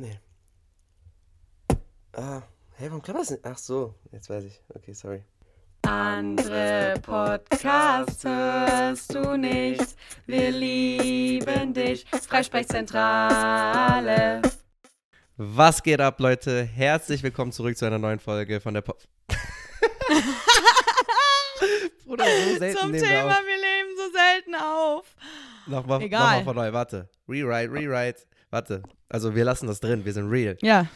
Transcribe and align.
Nee. 0.00 0.18
Ah, 2.14 2.40
hey, 2.78 2.88
warum 2.88 3.02
klappt 3.02 3.20
das 3.20 3.30
nicht? 3.32 3.44
Ach 3.44 3.58
so, 3.58 3.94
jetzt 4.12 4.30
weiß 4.30 4.44
ich. 4.44 4.58
Okay, 4.74 4.94
sorry. 4.94 5.22
Andere 5.82 6.94
Podcasts 7.02 8.24
hörst 8.24 9.14
du 9.14 9.36
nicht. 9.36 9.84
Wir 10.24 10.52
lieben 10.52 11.74
dich. 11.74 12.06
Freisprechzentrale. 12.06 14.40
Was 15.36 15.82
geht 15.82 16.00
ab, 16.00 16.18
Leute? 16.18 16.62
Herzlich 16.62 17.22
willkommen 17.22 17.52
zurück 17.52 17.76
zu 17.76 17.84
einer 17.84 17.98
neuen 17.98 18.20
Folge 18.20 18.58
von 18.62 18.72
der 18.72 18.80
Pop. 18.80 19.02
Bruder, 22.06 22.24
so 22.24 22.56
selten 22.58 22.78
Zum 22.78 22.90
nehmen 22.90 23.02
wir 23.02 23.08
Thema, 23.10 23.32
auf. 23.32 23.42
wir 23.44 23.60
nehmen 23.60 23.90
so 23.98 24.10
selten 24.16 24.54
auf. 24.54 25.14
Nochmal, 25.66 26.00
Egal. 26.00 26.20
nochmal 26.38 26.44
von 26.44 26.56
neu, 26.56 26.72
warte. 26.72 27.10
Rewrite, 27.28 27.70
rewrite. 27.70 28.22
Warte. 28.50 28.82
Also, 29.08 29.34
wir 29.34 29.44
lassen 29.44 29.66
das 29.66 29.80
drin, 29.80 30.04
wir 30.04 30.12
sind 30.12 30.28
real. 30.28 30.56
Ja. 30.60 30.86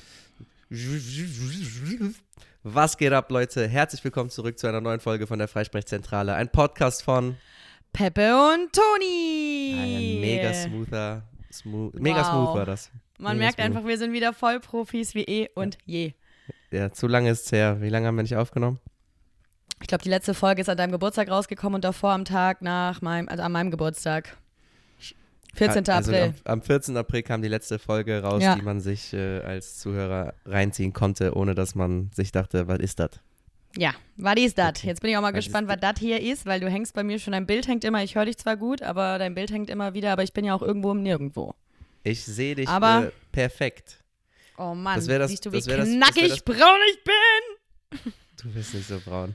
Was 2.62 2.96
geht 2.96 3.12
ab, 3.12 3.30
Leute? 3.30 3.69
Herzlich 3.69 4.02
willkommen 4.02 4.30
zurück 4.30 4.59
zu 4.59 4.66
einer 4.66 4.80
neuen 4.80 4.98
Folge 5.01 5.27
von 5.27 5.38
der 5.38 5.46
Freisprechzentrale. 5.48 6.34
Ein 6.34 6.48
Podcast 6.48 7.02
von 7.05 7.37
Peppe 7.93 8.34
und 8.34 8.73
Toni. 8.73 9.74
ein 9.79 10.20
mega 10.20 10.52
smoother, 10.52 11.23
smooth, 11.52 11.95
mega 11.95 12.19
Wow. 12.23 12.27
smooth 12.27 12.56
war 12.56 12.66
das. 12.66 12.91
Man 13.19 13.37
mega 13.37 13.45
merkt 13.45 13.55
smooth. 13.60 13.66
einfach, 13.66 13.87
wir 13.87 13.98
sind 13.98 14.12
wieder 14.12 14.32
Vollprofis 14.32 15.15
wie 15.15 15.23
eh 15.24 15.48
und 15.55 15.79
je. 15.84 16.15
Ja, 16.73 16.91
zu 16.91 17.07
lange 17.07 17.30
ist 17.30 17.46
es 17.46 17.52
her. 17.52 17.80
Wie 17.80 17.88
lange 17.88 18.09
haben 18.09 18.16
wir 18.16 18.23
nicht 18.23 18.34
aufgenommen? 18.37 18.80
Ich 19.80 19.87
glaube, 19.87 20.02
die 20.02 20.09
letzte 20.10 20.34
Folge 20.34 20.62
ist 20.62 20.68
an 20.68 20.77
deinem 20.77 20.93
Geburtstag 20.93 21.30
rausgekommen 21.30 21.77
und 21.77 21.84
davor 21.84 22.10
am 22.12 22.24
Tag 22.24 22.62
nach 22.62 23.01
meinem, 23.01 23.29
also 23.29 23.43
an 23.45 23.52
meinem 23.52 23.71
Geburtstag. 23.71 24.37
14. 25.55 25.89
also 25.89 26.13
April. 26.13 26.35
Am, 26.45 26.53
am 26.53 26.63
14. 26.63 26.97
April 26.97 27.23
kam 27.23 27.43
die 27.43 27.49
letzte 27.49 27.79
Folge 27.79 28.23
raus, 28.23 28.43
Ja. 28.43 28.55
die 28.57 28.63
man 28.63 28.81
sich 28.81 29.13
äh, 29.13 29.41
als 29.41 29.79
Zuhörer 29.79 30.35
reinziehen 30.47 30.93
konnte, 30.93 31.35
ohne 31.37 31.55
dass 31.55 31.75
man 31.75 32.11
sich 32.15 32.33
dachte, 32.33 32.69
was 32.69 32.79
ist 32.80 32.99
das? 33.01 33.11
Ja, 33.77 33.93
was 34.16 34.37
ist 34.37 34.57
das? 34.59 34.83
Jetzt 34.83 35.01
bin 35.01 35.11
ich 35.11 35.16
auch 35.16 35.21
mal 35.23 35.33
Was 35.33 35.45
gespannt, 35.45 35.66
was 35.66 35.79
das 35.80 35.95
hier 35.99 36.21
ist, 36.21 36.46
weil 36.46 36.61
du 36.61 36.69
hängst 36.69 36.95
bei 36.95 37.02
mir 37.02 37.19
schon, 37.19 37.33
dein 37.33 37.46
Bild 37.46 37.66
hängt 37.66 37.83
immer, 37.85 38.02
ich 38.05 38.15
höre 38.15 38.24
dich 38.27 38.38
zwar 38.38 38.57
gut, 38.57 38.83
aber 38.83 39.19
dein 39.19 39.35
Bild 39.35 39.51
hängt 39.51 39.69
immer 39.69 39.95
wieder, 39.95 40.13
aber 40.13 40.23
ich 40.23 40.33
bin 40.33 40.45
ja 40.45 40.55
auch 40.55 40.63
irgendwo 40.63 40.93
im 40.93 41.02
Nirgendwo. 41.02 41.55
Ich 42.05 42.24
sehe 42.24 42.55
dich 42.55 42.68
Aber- 42.68 43.07
äh, 43.07 43.11
perfekt. 43.33 43.99
Oh 44.59 44.74
Mann, 44.74 44.96
Das 44.96 45.07
das- 45.07 45.30
siehst 45.30 45.46
du, 45.46 45.51
wie 45.52 45.57
das 45.57 45.66
wär 45.66 45.79
das- 45.79 45.89
das 45.89 45.96
knackig 45.96 46.23
wär 46.23 46.29
das- 46.29 46.43
braun 46.43 46.79
ich 46.93 47.05
bin? 47.05 48.13
Du 48.43 48.51
bist 48.52 48.74
nicht 48.74 48.87
so 48.87 49.01
braun. 49.05 49.35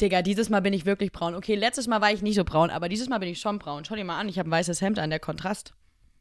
Digga, 0.00 0.22
dieses 0.22 0.48
Mal 0.48 0.60
bin 0.60 0.72
ich 0.72 0.86
wirklich 0.86 1.12
braun. 1.12 1.34
Okay, 1.34 1.54
letztes 1.54 1.86
Mal 1.86 2.00
war 2.00 2.12
ich 2.12 2.22
nicht 2.22 2.36
so 2.36 2.44
braun, 2.44 2.70
aber 2.70 2.88
dieses 2.88 3.08
Mal 3.08 3.18
bin 3.18 3.28
ich 3.28 3.40
schon 3.40 3.58
braun. 3.58 3.84
Schau 3.84 3.96
dir 3.96 4.04
mal 4.04 4.18
an, 4.18 4.28
ich 4.28 4.38
habe 4.38 4.48
ein 4.48 4.52
weißes 4.52 4.80
Hemd 4.80 4.98
an, 4.98 5.10
der 5.10 5.20
Kontrast. 5.20 5.74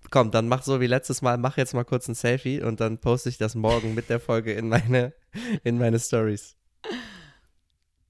Komm, 0.10 0.32
dann 0.32 0.48
mach 0.48 0.64
so 0.64 0.80
wie 0.80 0.88
letztes 0.88 1.22
Mal, 1.22 1.38
mach 1.38 1.58
jetzt 1.58 1.74
mal 1.74 1.84
kurz 1.84 2.08
ein 2.08 2.16
Selfie 2.16 2.62
und 2.62 2.80
dann 2.80 2.98
poste 2.98 3.30
ich 3.30 3.38
das 3.38 3.56
morgen 3.56 3.94
mit 3.94 4.10
der 4.10 4.20
Folge 4.20 4.54
in 4.54 4.70
meine, 4.70 5.14
in 5.64 5.78
meine 5.78 6.00
Stories. 6.00 6.56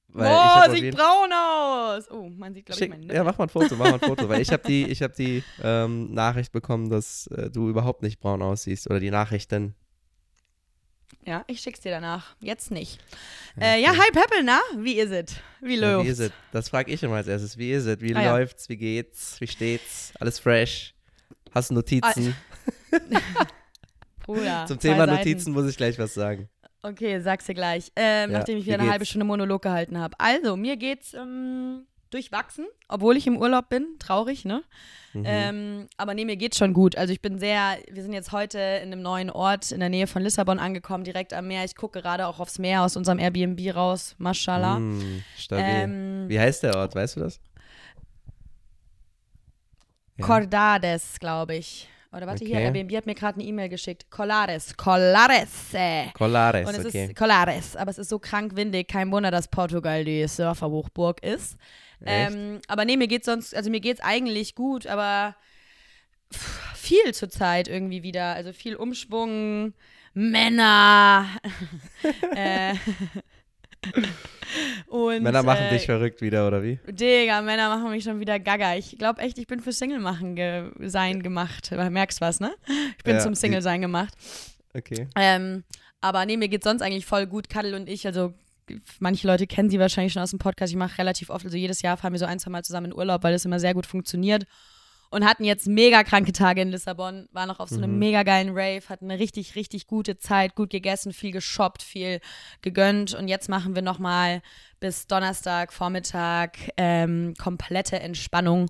Weil 0.09 0.33
auf 0.33 0.75
sieht 0.75 0.95
braun 0.95 1.31
aus. 1.31 2.09
Oh, 2.09 2.29
man 2.29 2.53
sieht, 2.53 2.65
glaube 2.65 2.83
ich, 2.83 2.89
meinen 2.89 3.03
ja, 3.03 3.07
Nippel. 3.09 3.23
mach 3.23 3.37
mal 3.37 3.45
ein 3.45 3.49
Foto, 3.49 3.75
mach 3.75 3.85
mal 3.85 3.93
ein 3.95 3.99
Foto, 3.99 4.29
weil 4.29 4.41
ich 4.41 4.51
habe 4.51 4.63
die, 4.67 4.85
ich 4.89 5.03
hab 5.03 5.13
die 5.13 5.43
ähm, 5.61 6.13
Nachricht 6.13 6.51
bekommen, 6.51 6.89
dass 6.89 7.27
äh, 7.27 7.49
du 7.51 7.69
überhaupt 7.69 8.01
nicht 8.01 8.19
braun 8.19 8.41
aussiehst 8.41 8.89
oder 8.89 8.99
die 8.99 9.11
Nachrichten. 9.11 9.75
Ja, 11.27 11.43
ich 11.47 11.59
schick's 11.59 11.81
dir 11.81 11.91
danach. 11.91 12.35
Jetzt 12.39 12.71
nicht. 12.71 12.99
Äh, 13.59 13.81
ja, 13.81 13.89
hi 13.89 14.11
Peppel, 14.13 14.43
na? 14.45 14.61
Wie 14.77 14.93
ist 14.93 15.11
es? 15.11 15.35
Wie 15.59 15.75
Ja, 15.75 15.95
läuft's? 15.97 16.05
wie 16.05 16.11
ist 16.11 16.19
es? 16.19 16.31
Das 16.53 16.69
frage 16.69 16.89
ich 16.91 17.03
immer 17.03 17.15
als 17.17 17.27
erstes. 17.27 17.57
Wie 17.57 17.71
ist 17.73 17.85
es? 17.85 17.99
Wie 17.99 18.15
Ah, 18.15 18.21
ja. 18.23 18.37
läuft's? 18.37 18.69
Wie 18.69 18.77
geht's? 18.77 19.41
Wie 19.41 19.47
steht's? 19.47 20.13
Alles 20.21 20.39
fresh? 20.39 20.95
Hast 21.53 21.69
du 21.69 21.73
Notizen? 21.73 22.33
Bruder. 24.25 24.65
Zum 24.69 24.79
Thema 24.79 25.05
Seiten. 25.05 25.17
Notizen 25.17 25.51
muss 25.53 25.67
ich 25.69 25.75
gleich 25.75 25.99
was 25.99 26.13
sagen. 26.13 26.47
Okay, 26.81 27.19
sag's 27.19 27.45
dir 27.45 27.55
gleich. 27.55 27.91
Ähm, 27.97 28.31
Ja, 28.31 28.37
nachdem 28.37 28.57
ich 28.59 28.63
wie 28.65 28.67
wieder 28.71 28.79
eine 28.79 28.89
halbe 28.89 29.05
Stunde 29.05 29.25
Monolog 29.25 29.61
gehalten 29.63 29.97
habe. 29.97 30.17
Also, 30.19 30.55
mir 30.55 30.77
geht's 30.77 31.13
ähm, 31.13 31.85
durchwachsen, 32.09 32.65
obwohl 32.87 33.17
ich 33.17 33.27
im 33.27 33.37
Urlaub 33.37 33.69
bin. 33.69 33.85
Traurig, 33.99 34.45
ne? 34.45 34.63
Mhm. 35.13 35.23
Ähm, 35.25 35.87
aber 35.97 36.13
nee, 36.13 36.25
mir 36.25 36.37
geht's 36.37 36.57
schon 36.57 36.73
gut. 36.73 36.95
Also 36.97 37.13
ich 37.13 37.21
bin 37.21 37.39
sehr, 37.39 37.77
wir 37.89 38.03
sind 38.03 38.13
jetzt 38.13 38.31
heute 38.31 38.59
in 38.59 38.91
einem 38.91 39.01
neuen 39.01 39.29
Ort 39.29 39.71
in 39.71 39.79
der 39.79 39.89
Nähe 39.89 40.07
von 40.07 40.21
Lissabon 40.21 40.59
angekommen, 40.59 41.03
direkt 41.03 41.33
am 41.33 41.47
Meer. 41.47 41.63
Ich 41.65 41.75
gucke 41.75 42.01
gerade 42.01 42.27
auch 42.27 42.39
aufs 42.39 42.59
Meer 42.59 42.83
aus 42.83 42.95
unserem 42.95 43.19
Airbnb 43.19 43.75
raus, 43.75 44.15
mashallah. 44.17 44.79
Mm, 44.79 45.23
stabil. 45.37 45.65
Ähm, 45.65 46.25
Wie 46.27 46.39
heißt 46.39 46.63
der 46.63 46.75
Ort? 46.75 46.95
Weißt 46.95 47.15
du 47.15 47.21
das? 47.21 47.39
Ja. 50.17 50.25
Cordades, 50.25 51.19
glaube 51.19 51.55
ich. 51.55 51.87
Oder 52.11 52.25
warte, 52.25 52.45
hier, 52.45 52.55
Okay. 52.55 52.65
Airbnb 52.65 52.95
hat 52.95 53.05
mir 53.05 53.15
gerade 53.15 53.39
eine 53.39 53.47
E-Mail 53.47 53.69
geschickt. 53.69 54.09
Colares, 54.09 54.75
Colares. 54.77 55.73
äh. 55.73 56.07
Colares, 56.13 56.67
Und 56.67 56.75
es 56.75 56.85
okay. 56.85 57.05
ist 57.05 57.15
Colares, 57.15 57.75
aber 57.75 57.91
es 57.91 57.97
ist 57.97 58.09
so 58.09 58.17
krank 58.17 58.55
windig. 58.55 58.87
Kein 58.87 59.11
Wunder, 59.11 59.29
dass 59.29 59.47
Portugal 59.47 60.03
die 60.05 60.27
Surferhochburg 60.27 61.21
ist. 61.23 61.57
Ähm, 62.05 62.59
aber 62.67 62.85
nee, 62.85 62.97
mir 62.97 63.07
geht's 63.07 63.25
sonst, 63.25 63.55
also 63.55 63.69
mir 63.69 63.79
geht's 63.79 64.01
eigentlich 64.01 64.55
gut, 64.55 64.87
aber 64.87 65.35
viel 66.75 67.13
zur 67.13 67.29
Zeit 67.29 67.67
irgendwie 67.67 68.03
wieder. 68.03 68.33
Also 68.33 68.53
viel 68.53 68.75
Umschwung, 68.75 69.73
Männer. 70.13 71.27
äh, 72.35 72.75
und, 74.87 75.23
Männer 75.23 75.43
machen 75.43 75.65
äh, 75.65 75.69
dich 75.73 75.85
verrückt 75.85 76.21
wieder, 76.21 76.47
oder 76.47 76.63
wie? 76.63 76.79
Digga, 76.87 77.41
Männer 77.41 77.69
machen 77.69 77.91
mich 77.91 78.03
schon 78.03 78.19
wieder 78.19 78.39
gaga. 78.39 78.75
Ich 78.75 78.97
glaube 78.97 79.21
echt, 79.21 79.37
ich 79.37 79.47
bin 79.47 79.59
für 79.59 79.71
Single-Machen 79.71 80.35
ge 80.35 80.71
sein 80.79 81.21
gemacht. 81.23 81.71
Merkst 81.71 82.21
was, 82.21 82.39
ne? 82.39 82.55
Ich 82.97 83.03
bin 83.03 83.15
Ja, 83.15 83.21
zum 83.21 83.35
Single-Sein 83.35 83.81
gemacht. 83.81 84.13
Okay. 84.73 85.07
Ähm, 85.15 85.63
aber 86.01 86.25
nee, 86.25 86.37
mir 86.37 86.47
geht's 86.47 86.65
sonst 86.65 86.81
eigentlich 86.81 87.05
voll 87.05 87.27
gut. 87.27 87.49
Kadel 87.49 87.73
und 87.73 87.89
ich, 87.89 88.05
also 88.05 88.33
manche 88.99 89.27
Leute 89.27 89.47
kennen 89.47 89.69
sie 89.69 89.79
wahrscheinlich 89.79 90.13
schon 90.13 90.21
aus 90.21 90.31
dem 90.31 90.39
Podcast. 90.39 90.71
Ich 90.71 90.77
mache 90.77 90.97
relativ 90.97 91.29
oft, 91.29 91.45
also 91.45 91.57
jedes 91.57 91.81
Jahr 91.81 91.97
fahren 91.97 92.13
wir 92.13 92.19
so 92.19 92.25
ein, 92.25 92.39
zwei 92.39 92.51
Mal 92.51 92.63
zusammen 92.63 92.87
in 92.87 92.93
Urlaub, 92.97 93.23
weil 93.23 93.33
das 93.33 93.45
immer 93.45 93.59
sehr 93.59 93.73
gut 93.73 93.85
funktioniert. 93.85 94.45
Und 95.09 95.23
hatten 95.25 95.45
jetzt 95.45 95.67
mega 95.67 96.03
kranke 96.03 96.33
Tage 96.33 96.61
in 96.61 96.67
Lissabon, 96.69 97.29
waren 97.31 97.47
noch 97.47 97.61
auf 97.61 97.69
so 97.69 97.77
einem 97.77 97.93
Mhm. 97.93 97.99
mega 97.99 98.23
geilen 98.23 98.49
Rave, 98.49 98.81
hatten 98.89 99.09
eine 99.09 99.19
richtig, 99.21 99.55
richtig 99.55 99.87
gute 99.87 100.17
Zeit, 100.17 100.53
gut 100.53 100.69
gegessen, 100.69 101.13
viel 101.13 101.31
geshoppt, 101.31 101.81
viel 101.81 102.19
gegönnt. 102.61 103.13
Und 103.13 103.29
jetzt 103.29 103.47
machen 103.47 103.73
wir 103.73 103.81
nochmal 103.81 104.41
bis 104.81 105.07
Donnerstag, 105.07 105.71
Vormittag 105.71 106.57
ähm, 106.75 107.35
komplette 107.37 108.01
Entspannung. 108.01 108.67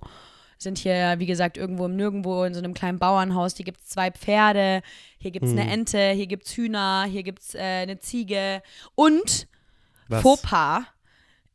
Sind 0.58 0.78
hier, 0.78 1.16
wie 1.18 1.26
gesagt, 1.26 1.56
irgendwo 1.56 1.86
im 1.86 1.96
Nirgendwo 1.96 2.44
in 2.44 2.54
so 2.54 2.58
einem 2.60 2.74
kleinen 2.74 3.00
Bauernhaus. 3.00 3.56
Hier 3.56 3.64
gibt 3.64 3.80
es 3.80 3.86
zwei 3.88 4.12
Pferde, 4.12 4.82
hier 5.18 5.32
gibt 5.32 5.44
es 5.46 5.52
Mhm. 5.52 5.58
eine 5.58 5.70
Ente, 5.72 6.10
hier 6.10 6.26
gibt 6.28 6.46
es 6.46 6.56
Hühner, 6.56 7.04
hier 7.10 7.24
gibt 7.24 7.40
es 7.42 7.54
äh, 7.56 7.58
eine 7.58 7.98
Ziege. 7.98 8.62
Und 8.94 9.48
Was? 10.08 10.22
Fauxpas. 10.22 10.82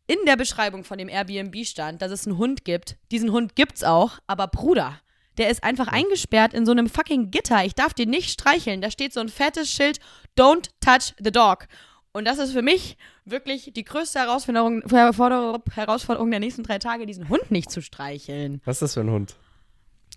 In 0.06 0.18
der 0.28 0.36
Beschreibung 0.36 0.84
von 0.84 0.98
dem 0.98 1.08
Airbnb 1.10 1.66
stand, 1.66 2.02
dass 2.02 2.12
es 2.12 2.28
einen 2.28 2.38
Hund 2.38 2.66
gibt. 2.66 2.98
Diesen 3.12 3.32
Hund 3.32 3.56
gibt's 3.56 3.84
auch, 3.84 4.20
aber 4.28 4.48
Bruder, 4.48 5.00
der 5.38 5.50
ist 5.50 5.64
einfach 5.64 5.88
eingesperrt 5.88 6.54
in 6.54 6.66
so 6.66 6.72
einem 6.74 6.90
fucking 6.90 7.32
Gitter. 7.32 7.64
Ich 7.66 7.74
darf 7.74 7.94
den 7.94 8.10
nicht 8.10 8.30
streicheln. 8.30 8.82
Da 8.82 8.92
steht 8.92 9.14
so 9.14 9.22
ein 9.22 9.30
fettes 9.30 9.72
Schild, 9.72 10.00
don't 10.38 10.70
touch 10.82 11.14
the 11.24 11.32
dog. 11.32 11.68
Und 12.12 12.26
das 12.26 12.38
ist 12.38 12.52
für 12.52 12.62
mich 12.62 12.98
wirklich 13.26 13.72
die 13.74 13.84
größte 13.86 14.20
Herausforderung, 14.20 14.84
Herausforderung 14.92 16.30
der 16.30 16.40
nächsten 16.42 16.64
drei 16.64 16.78
Tage, 16.80 17.06
diesen 17.06 17.30
Hund 17.30 17.50
nicht 17.50 17.72
zu 17.72 17.82
streicheln. 17.82 18.62
Was 18.66 18.76
ist 18.78 18.82
das 18.82 18.94
für 18.96 19.00
ein 19.02 19.10
Hund? 19.10 19.36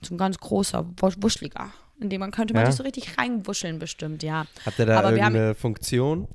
So 0.03 0.15
ein 0.15 0.19
ganz 0.19 0.37
großer, 0.39 0.81
wusch- 0.97 1.23
wuscheliger. 1.23 1.73
In 1.99 2.11
dem 2.11 2.21
man 2.21 2.33
könnte 2.33 2.53
man 2.53 2.65
Ja? 2.65 2.71
sich 2.71 2.77
so 2.77 2.83
richtig 2.83 3.17
reinwuscheln, 3.17 3.79
bestimmt, 3.79 4.23
ja. 4.23 4.47
Hat 4.67 4.77
der 4.79 4.85
da 4.87 4.99
Aber 4.99 5.15
wir 5.15 5.25
haben- 5.25 5.35
irgendeine 5.35 5.55
Funktion? 5.55 6.29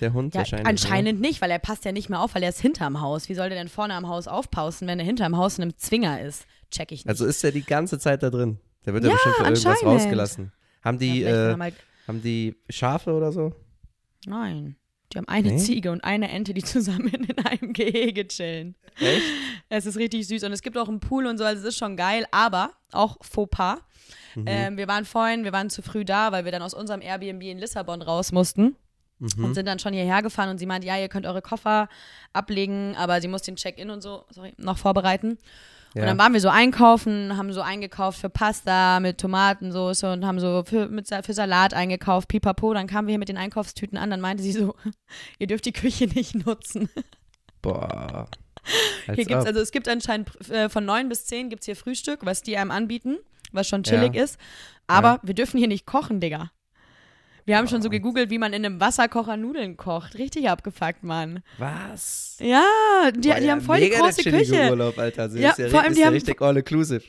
Der 0.00 0.12
Hund 0.12 0.34
Ja, 0.34 0.40
wahrscheinlich. 0.40 0.66
anscheinend 0.68 1.20
nicht, 1.20 1.40
weil 1.40 1.50
er 1.50 1.58
passt 1.58 1.84
ja 1.84 1.92
nicht 1.92 2.08
mehr 2.08 2.20
auf, 2.20 2.34
weil 2.34 2.42
er 2.42 2.50
ist 2.50 2.60
hinterm 2.60 3.00
Haus. 3.00 3.28
Wie 3.28 3.34
soll 3.34 3.48
der 3.48 3.58
denn 3.58 3.68
vorne 3.68 3.94
am 3.94 4.08
Haus 4.08 4.28
aufpausen, 4.28 4.86
wenn 4.86 4.98
er 4.98 5.04
hinterm 5.04 5.36
Haus 5.36 5.58
in 5.58 5.62
einem 5.62 5.76
Zwinger 5.76 6.20
ist? 6.20 6.46
Check 6.70 6.92
ich 6.92 7.00
Oder? 7.00 7.12
nicht. 7.12 7.20
Also 7.20 7.26
ist 7.26 7.42
der 7.42 7.52
die 7.52 7.64
ganze 7.64 7.98
Zeit 7.98 8.22
da 8.22 8.30
drin? 8.30 8.58
Der 8.86 8.94
wird 8.94 9.04
ja, 9.04 9.10
Ja, 9.10 9.14
bestimmt 9.16 9.34
für 9.36 9.42
irgendwas 9.44 9.82
rausgelassen. 9.84 10.52
Haben 10.84 10.96
Ja, 11.00 11.12
die, 11.12 11.22
er 11.22 11.58
äh, 11.58 11.72
haben 12.06 12.22
die 12.22 12.56
Schafe 12.70 13.12
oder 13.12 13.32
so? 13.32 13.52
Nein. 14.26 14.76
Die 15.12 15.18
haben 15.18 15.28
eine 15.28 15.52
Nee? 15.52 15.56
Ziege 15.58 15.90
und 15.90 16.04
eine 16.04 16.28
Ente, 16.30 16.52
die 16.52 16.62
zusammen 16.62 17.08
in 17.08 17.38
einem 17.38 17.72
Gehege 17.72 18.28
chillen. 18.28 18.76
Echt? 19.00 19.22
Es 19.70 19.86
ist 19.86 19.96
richtig 19.96 20.28
süß 20.28 20.44
und 20.44 20.52
es 20.52 20.60
gibt 20.62 20.76
auch 20.76 20.88
einen 20.88 21.00
Pool 21.00 21.26
und 21.26 21.38
so, 21.38 21.44
also 21.44 21.62
es 21.62 21.68
ist 21.74 21.78
schon 21.78 21.96
geil, 21.96 22.26
aber 22.30 22.72
auch 22.92 23.16
Fauxpas. 23.22 23.78
Mhm. 24.34 24.44
Ähm, 24.46 24.76
wir 24.76 24.86
waren 24.86 25.06
vorhin, 25.06 25.44
wir 25.44 25.52
waren 25.52 25.70
zu 25.70 25.80
früh 25.82 26.04
da, 26.04 26.30
weil 26.32 26.44
wir 26.44 26.52
dann 26.52 26.60
aus 26.62 26.74
unserem 26.74 27.00
Airbnb 27.00 27.42
in 27.42 27.58
Lissabon 27.58 28.02
raus 28.02 28.32
mussten. 28.32 28.76
Mhm. 29.18 29.44
und 29.44 29.54
sind 29.54 29.66
dann 29.66 29.78
schon 29.78 29.92
hierher 29.92 30.22
gefahren 30.22 30.48
und 30.50 30.58
sie 30.58 30.66
meinte, 30.66 30.86
ja, 30.86 30.96
ihr 30.96 31.08
könnt 31.08 31.26
eure 31.26 31.42
Koffer 31.42 31.88
ablegen, 32.32 32.94
aber 32.96 33.20
sie 33.20 33.28
muss 33.28 33.42
den 33.42 33.56
Check-in 33.56 33.90
und 33.90 34.00
so 34.02 34.24
sorry, 34.30 34.54
noch 34.58 34.78
vorbereiten. 34.78 35.38
Ja. 35.94 36.02
Und 36.02 36.08
dann 36.08 36.18
waren 36.18 36.32
wir 36.34 36.40
so 36.40 36.50
einkaufen, 36.50 37.36
haben 37.36 37.52
so 37.52 37.62
eingekauft 37.62 38.20
für 38.20 38.28
Pasta 38.28 39.00
mit 39.00 39.18
Tomatensauce 39.18 40.04
und 40.04 40.24
haben 40.26 40.38
so 40.38 40.62
für, 40.64 40.86
mit, 40.88 41.08
für 41.08 41.32
Salat 41.32 41.72
eingekauft, 41.72 42.28
pipapo. 42.28 42.74
Dann 42.74 42.86
kamen 42.86 43.08
wir 43.08 43.12
hier 43.12 43.18
mit 43.18 43.30
den 43.30 43.38
Einkaufstüten 43.38 43.96
an, 43.96 44.10
dann 44.10 44.20
meinte 44.20 44.42
sie 44.42 44.52
so, 44.52 44.74
ihr 45.38 45.46
dürft 45.46 45.64
die 45.64 45.72
Küche 45.72 46.06
nicht 46.06 46.46
nutzen. 46.46 46.88
Boah. 47.62 48.28
Als 49.06 49.16
Hier 49.16 49.24
gibt's, 49.24 49.46
also 49.46 49.60
es 49.60 49.70
gibt 49.72 49.88
anscheinend 49.88 50.50
äh, 50.50 50.68
von 50.68 50.84
9 50.84 51.08
bis 51.08 51.24
10 51.24 51.48
gibt 51.48 51.62
es 51.62 51.66
hier 51.66 51.76
Frühstück, 51.76 52.20
was 52.26 52.42
die 52.42 52.56
einem 52.58 52.70
anbieten, 52.70 53.16
was 53.52 53.66
schon 53.66 53.82
chillig 53.82 54.14
Ja. 54.14 54.24
ist. 54.24 54.38
Aber 54.86 55.20
wir 55.22 55.34
dürfen 55.34 55.58
hier 55.58 55.68
nicht 55.68 55.86
kochen, 55.86 56.20
Digga. 56.20 56.50
Wir 57.48 57.56
haben 57.56 57.66
schon 57.66 57.80
so 57.82 57.88
gegoogelt, 57.88 58.28
wie 58.30 58.36
man 58.38 58.52
in 58.52 58.64
einem 58.64 58.78
Wasserkocher 58.78 59.36
Nudeln 59.38 59.76
kocht. 59.78 60.16
Richtig 60.18 60.48
abgefuckt, 60.50 61.02
Mann. 61.02 61.42
Was? 61.56 62.36
Ja, 62.40 62.62
die, 63.16 63.28
Boah, 63.28 63.36
die 63.40 63.44
ja, 63.46 63.52
haben 63.52 63.62
voll 63.62 63.80
die 63.80 63.88
große 63.90 64.22
Küche. 64.22 64.68
Urlaub, 64.70 64.98
Alter. 64.98 65.22
Also 65.22 65.38
Ja, 65.38 65.50
ist 65.50 65.58
ja, 65.58 65.68
vor 65.70 65.80
allem 65.82 65.94
die 65.94 66.00
ja 66.00 66.06
haben- 66.06 66.12
richtig 66.14 66.40
all-inclusive. 66.42 67.02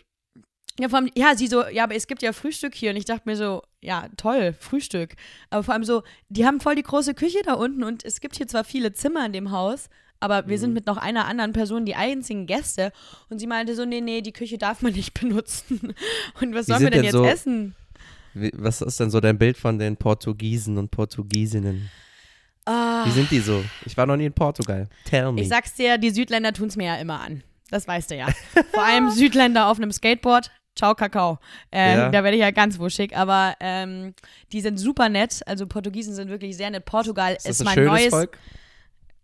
Ja, 0.79 0.87
vor 0.87 0.99
allem, 0.99 1.09
ja, 1.13 1.35
sie 1.35 1.47
so, 1.47 1.67
ja, 1.67 1.83
aber 1.83 1.95
es 1.95 2.07
gibt 2.07 2.21
ja 2.21 2.31
Frühstück 2.31 2.73
hier 2.73 2.91
und 2.91 2.95
ich 2.95 3.03
dachte 3.03 3.23
mir 3.25 3.35
so, 3.35 3.63
ja, 3.81 4.07
toll, 4.15 4.55
Frühstück. 4.57 5.15
Aber 5.49 5.61
vor 5.63 5.73
allem 5.73 5.83
so, 5.83 6.03
die 6.29 6.45
haben 6.45 6.61
voll 6.61 6.75
die 6.75 6.83
große 6.83 7.13
Küche 7.15 7.39
da 7.43 7.55
unten 7.55 7.83
und 7.83 8.05
es 8.05 8.21
gibt 8.21 8.37
hier 8.37 8.47
zwar 8.47 8.63
viele 8.63 8.93
Zimmer 8.93 9.25
in 9.25 9.33
dem 9.33 9.51
Haus, 9.51 9.89
aber 10.21 10.47
wir 10.47 10.55
Mhm. 10.55 10.61
sind 10.61 10.73
mit 10.73 10.85
noch 10.85 10.95
einer 10.95 11.25
anderen 11.25 11.51
Person 11.51 11.85
die 11.85 11.95
einzigen 11.95 12.45
Gäste 12.47 12.93
und 13.29 13.39
sie 13.39 13.47
meinte 13.47 13.75
so, 13.75 13.83
nee, 13.83 13.99
nee, 13.99 14.21
die 14.21 14.31
Küche 14.31 14.57
darf 14.57 14.81
man 14.81 14.93
nicht 14.93 15.13
benutzen. 15.19 15.93
Und 16.39 16.55
was 16.55 16.67
sollen 16.67 16.79
wir 16.79 16.91
denn 16.91 16.99
denn 16.99 17.03
jetzt 17.03 17.13
so- 17.13 17.25
essen? 17.25 17.75
Wie, 18.33 18.51
was 18.55 18.81
ist 18.81 18.99
denn 18.99 19.09
so 19.09 19.19
dein 19.19 19.37
Bild 19.37 19.57
von 19.57 19.79
den 19.79 19.97
Portugiesen 19.97 20.77
und 20.77 20.91
Portugiesinnen? 20.91 21.89
Ah, 22.65 23.03
Wie 23.05 23.11
sind 23.11 23.31
die 23.31 23.39
so? 23.39 23.63
Ich 23.85 23.97
war 23.97 24.05
noch 24.05 24.15
nie 24.17 24.25
in 24.25 24.33
Portugal. 24.33 24.87
Tell 25.05 25.31
me. 25.31 25.41
ich 25.41 25.49
sag's 25.49 25.73
dir, 25.73 25.97
die 25.97 26.11
Südländer 26.11 26.53
tun's 26.53 26.75
mir 26.75 26.85
ja 26.87 26.95
immer 26.97 27.19
an. 27.21 27.43
Das 27.71 27.87
weißt 27.87 28.11
du 28.11 28.15
ja. 28.15 28.27
Vor 28.73 28.83
allem 28.83 29.09
Südländer 29.11 29.67
auf 29.67 29.77
einem 29.77 29.91
Skateboard. 29.91 30.51
Ciao, 30.75 30.95
Kakao. 30.95 31.39
Ähm, 31.71 31.97
Ja. 31.97 32.09
Da 32.09 32.23
werde 32.23 32.37
ich 32.37 32.41
ja 32.41 32.51
ganz 32.51 32.79
wuschig, 32.79 33.15
aber 33.17 33.55
ähm, 33.59 34.13
die 34.51 34.61
sind 34.61 34.77
super 34.77 35.09
nett. 35.09 35.41
Also 35.45 35.67
Portugiesen 35.67 36.13
sind 36.13 36.29
wirklich 36.29 36.55
sehr 36.57 36.69
nett. 36.69 36.85
Portugal 36.85 37.33
ist, 37.35 37.47
ist 37.47 37.63
mein 37.65 37.83
neues. 37.83 38.09
Volk? 38.09 38.37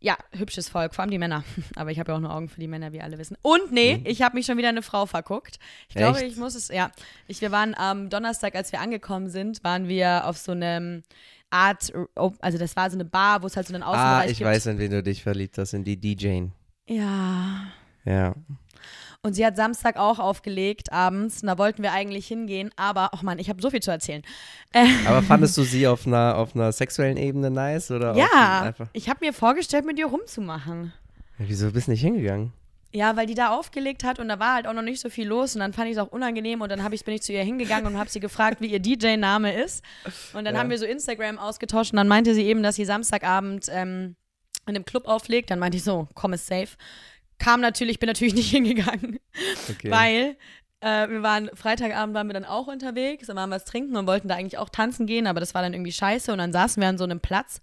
Ja, 0.06 0.18
hübsches 0.34 0.70
Volk, 0.70 0.94
vor 0.94 1.02
allem 1.02 1.10
die 1.10 1.18
Männer. 1.18 1.44
Aber 1.76 1.90
ich 1.90 1.98
habe 2.00 2.12
ja 2.12 2.16
auch 2.18 2.22
nur 2.22 2.32
Augen 2.32 2.48
für 2.48 2.60
die 2.60 2.68
Männer, 2.68 2.94
wie 2.94 3.02
alle 3.02 3.18
wissen. 3.18 3.36
Und 3.42 3.72
nee, 3.72 4.02
ich 4.06 4.22
habe 4.22 4.36
mich 4.36 4.46
schon 4.46 4.56
wieder 4.58 4.70
eine 4.70 4.84
Frau 4.84 5.08
verguckt. 5.08 5.58
Ich 5.90 5.96
glaube, 5.96 6.24
ich 6.24 6.36
muss 6.38 6.54
es, 6.54 6.68
ja. 6.68 6.92
Ich, 7.28 7.42
wir 7.42 7.52
waren 7.52 7.74
am 7.74 8.12
Donnerstag, 8.12 8.54
als 8.54 8.72
wir 8.72 8.82
angekommen 8.82 9.30
sind, 9.30 9.64
waren 9.64 9.88
wir 9.88 10.28
auf 10.28 10.38
so 10.38 10.52
einem 10.52 11.02
Art, 11.50 11.92
also 12.40 12.58
das 12.60 12.76
war 12.76 12.92
so 12.92 12.98
eine 12.98 13.06
Bar, 13.06 13.42
wo 13.42 13.48
es 13.48 13.56
halt 13.58 13.68
so 13.68 13.74
einen 13.74 13.82
Ah, 13.82 13.88
Außenbereich 13.88 14.32
ich 14.32 14.38
gibt. 14.38 14.48
weiß, 14.50 14.66
in 14.68 14.78
wen 14.78 14.92
du 14.92 15.02
dich 15.02 15.24
verliebt 15.24 15.58
hast, 15.58 15.74
in 15.74 15.84
die 15.84 16.00
DJen. 16.00 16.52
Ja. 16.88 17.66
Ja. 18.04 18.36
Und 19.26 19.34
sie 19.34 19.44
hat 19.46 19.56
Samstag 19.56 19.98
auch 19.98 20.20
aufgelegt 20.20 20.92
abends. 20.94 21.42
Und 21.42 21.48
da 21.48 21.58
wollten 21.58 21.82
wir 21.82 21.92
eigentlich 21.94 22.28
hingehen. 22.28 22.70
Aber, 22.76 23.10
ach 23.12 23.24
man, 23.24 23.40
ich 23.40 23.50
habe 23.50 23.60
so 23.62 23.72
viel 23.72 23.82
zu 23.82 23.90
erzählen. 23.90 24.22
Äh, 24.72 24.86
Aber 25.08 25.24
fandest 25.24 25.58
du 25.58 25.64
sie 25.64 25.88
auf 25.88 26.06
einer, 26.06 26.38
auf 26.38 26.56
einer 26.56 26.72
sexuellen 26.72 27.18
Ebene 27.18 27.50
nice? 27.50 27.90
Oder 27.90 28.16
ja, 28.16 28.74
ich 28.94 29.10
habe 29.10 29.26
mir 29.26 29.34
vorgestellt, 29.34 29.86
mit 29.86 29.98
ihr 29.98 30.06
rumzumachen. 30.06 30.94
Ja, 31.40 31.46
Wieso 31.48 31.72
bist 31.72 31.88
du 31.88 31.92
nicht 31.92 32.02
hingegangen? 32.02 32.54
Ja, 32.94 33.18
weil 33.18 33.26
die 33.26 33.34
da 33.34 33.50
aufgelegt 33.50 34.04
hat 34.06 34.20
und 34.20 34.30
da 34.30 34.40
war 34.40 34.54
halt 34.54 34.68
auch 34.68 34.74
noch 34.74 34.82
nicht 34.84 35.02
so 35.02 35.10
viel 35.10 35.28
los 35.28 35.54
und 35.56 35.60
dann 35.60 35.74
fand 35.74 35.88
ich 35.88 35.94
es 35.94 35.98
auch 35.98 36.14
unangenehm 36.14 36.62
und 36.62 36.72
dann 36.72 36.82
hab 36.82 36.94
ich, 36.94 37.04
bin 37.04 37.14
ich 37.16 37.24
zu 37.24 37.34
ihr 37.34 37.44
hingegangen 37.44 37.88
und 37.88 38.00
habe 38.00 38.10
sie 38.10 38.22
gefragt, 38.22 38.62
wie 38.62 38.68
ihr 38.68 38.80
DJ-Name 38.80 39.54
ist. 39.62 39.84
Und 40.34 40.46
dann 40.46 40.54
Ja. 40.56 40.62
haben 40.62 40.70
wir 40.70 40.78
so 40.78 40.86
Instagram 40.86 41.38
ausgetauscht 41.38 41.92
und 41.92 41.98
dann 41.98 42.08
meinte 42.08 42.34
sie 42.34 42.44
eben, 42.46 42.64
dass 42.64 42.76
sie 42.76 42.86
Samstagabend 42.86 43.68
ähm, 43.70 44.16
in 44.68 44.76
einem 44.76 44.86
Club 44.86 45.08
auflegt. 45.10 45.52
Dann 45.52 45.60
meinte 45.60 45.76
ich 45.78 45.84
so, 45.84 46.08
komm, 46.14 46.34
ist 46.34 46.48
safe. 46.48 46.70
Kam 47.40 47.62
natürlich, 47.62 48.00
bin 48.00 48.08
natürlich 48.08 48.34
nicht 48.36 48.50
hingegangen, 48.50 49.20
Okay. 49.70 49.92
weil 49.92 50.38
äh, 50.82 51.10
wir 51.10 51.24
waren, 51.24 51.50
Freitagabend 51.54 52.16
waren 52.16 52.28
wir 52.28 52.34
dann 52.34 52.46
auch 52.46 52.68
unterwegs, 52.68 53.28
dann 53.28 53.36
waren 53.36 53.50
wir 53.50 53.56
was 53.56 53.66
trinken 53.66 53.96
und 53.96 54.08
wollten 54.08 54.28
da 54.28 54.36
eigentlich 54.36 54.58
auch 54.58 54.70
tanzen 54.70 55.08
gehen, 55.08 55.28
aber 55.28 55.40
das 55.40 55.54
war 55.54 55.62
dann 55.62 55.74
irgendwie 55.74 55.92
scheiße 55.92 56.32
und 56.32 56.38
dann 56.38 56.52
saßen 56.54 56.82
wir 56.82 56.90
an 56.90 56.98
so 56.98 57.04
einem 57.04 57.20
Platz. 57.20 57.62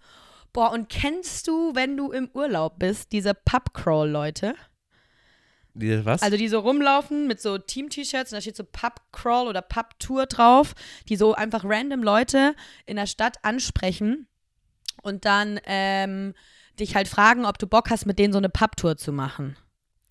Boah, 0.52 0.72
und 0.72 0.88
kennst 0.88 1.48
du, 1.48 1.74
wenn 1.74 1.96
du 1.96 2.10
im 2.12 2.28
Urlaub 2.34 2.78
bist, 2.78 3.12
diese 3.12 3.32
Pubcrawl-Leute? 3.34 4.54
Die, 5.74 6.04
was? 6.04 6.22
Also 6.22 6.36
die 6.36 6.48
so 6.48 6.58
rumlaufen 6.60 7.26
mit 7.26 7.40
so 7.40 7.56
Team-T-Shirts 7.56 8.32
und 8.32 8.36
da 8.36 8.40
steht 8.42 8.56
so 8.56 8.64
Pub-Crawl 8.64 9.48
oder 9.48 9.62
Pub-Tour 9.62 10.26
drauf, 10.26 10.74
die 11.08 11.16
so 11.16 11.34
einfach 11.34 11.64
random 11.64 12.02
Leute 12.02 12.54
in 12.84 12.96
der 12.96 13.06
Stadt 13.06 13.38
ansprechen 13.42 14.26
und 15.02 15.24
dann 15.24 15.58
ähm, 15.64 16.34
dich 16.78 16.94
halt 16.94 17.08
fragen, 17.08 17.46
ob 17.46 17.58
du 17.58 17.66
Bock 17.66 17.88
hast, 17.90 18.04
mit 18.04 18.18
denen 18.18 18.32
so 18.34 18.38
eine 18.38 18.50
Pub-Tour 18.50 18.98
zu 18.98 19.12
machen. 19.12 19.56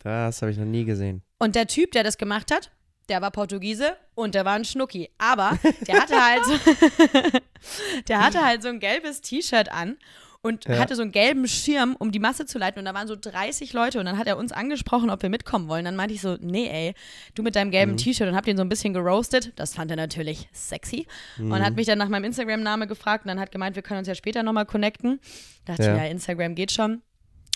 Das 0.04 0.42
habe 0.42 0.52
ich 0.52 0.58
noch 0.58 0.66
nie 0.66 0.86
gesehen. 0.86 1.22
Und 1.40 1.56
der 1.56 1.68
Typ, 1.68 1.92
der 1.92 2.04
das 2.04 2.18
gemacht 2.18 2.52
hat, 2.52 2.72
der 3.10 3.22
war 3.22 3.32
Portugiese 3.32 3.98
und 4.16 4.36
der 4.36 4.46
war 4.46 4.54
ein 4.54 4.66
Schnucki. 4.66 5.10
Aber 5.18 5.58
der 5.88 6.02
hatte 6.02 6.16
halt 6.24 6.46
so, 6.46 6.54
der 8.08 8.24
hatte 8.24 8.44
halt 8.46 8.62
so 8.64 8.70
ein 8.70 8.80
gelbes 8.80 9.22
T-Shirt 9.22 9.72
an 9.72 9.98
und 10.44 10.66
Ja. 10.66 10.80
hatte 10.80 10.96
so 10.96 11.02
einen 11.04 11.12
gelben 11.12 11.48
Schirm, 11.48 11.96
um 12.00 12.12
die 12.12 12.20
Masse 12.20 12.46
zu 12.46 12.58
leiten. 12.58 12.80
Und 12.80 12.86
da 12.86 12.94
waren 12.94 13.08
so 13.08 13.16
30 13.16 13.74
Leute 13.74 14.00
und 14.00 14.06
dann 14.06 14.18
hat 14.18 14.28
er 14.28 14.38
uns 14.38 14.52
angesprochen, 14.52 15.10
ob 15.10 15.22
wir 15.22 15.30
mitkommen 15.30 15.68
wollen. 15.68 15.86
Dann 15.86 15.96
meinte 15.96 16.14
ich 16.16 16.22
so, 16.22 16.38
nee, 16.42 16.68
ey, 16.68 16.94
du 17.36 17.44
mit 17.44 17.56
deinem 17.56 17.68
Mhm. 17.68 17.72
gelben 17.72 17.98
T-Shirt 17.98 18.28
und 18.28 18.36
hab 18.36 18.46
den 18.46 18.58
so 18.58 18.64
ein 18.64 18.70
bisschen 18.70 18.94
geroastet. 18.94 19.52
Das 19.56 19.76
fand 19.76 19.92
er 19.92 19.98
natürlich 19.98 20.48
sexy. 20.52 21.06
Mhm. 21.38 21.52
Und 21.52 21.64
hat 21.64 21.76
mich 21.76 21.86
dann 21.86 21.98
nach 22.00 22.10
meinem 22.10 22.24
Instagram-Name 22.26 22.88
gefragt 22.88 23.26
und 23.26 23.30
dann 23.30 23.40
hat 23.40 23.52
gemeint, 23.52 23.76
wir 23.76 23.84
können 23.84 24.00
uns 24.00 24.08
ja 24.08 24.16
später 24.16 24.42
nochmal 24.42 24.66
connecten. 24.66 25.20
Dachte 25.66 25.84
Ja. 25.84 25.96
ich, 25.96 26.02
ja, 26.02 26.08
Instagram 26.08 26.56
geht 26.56 26.72
schon. 26.72 27.02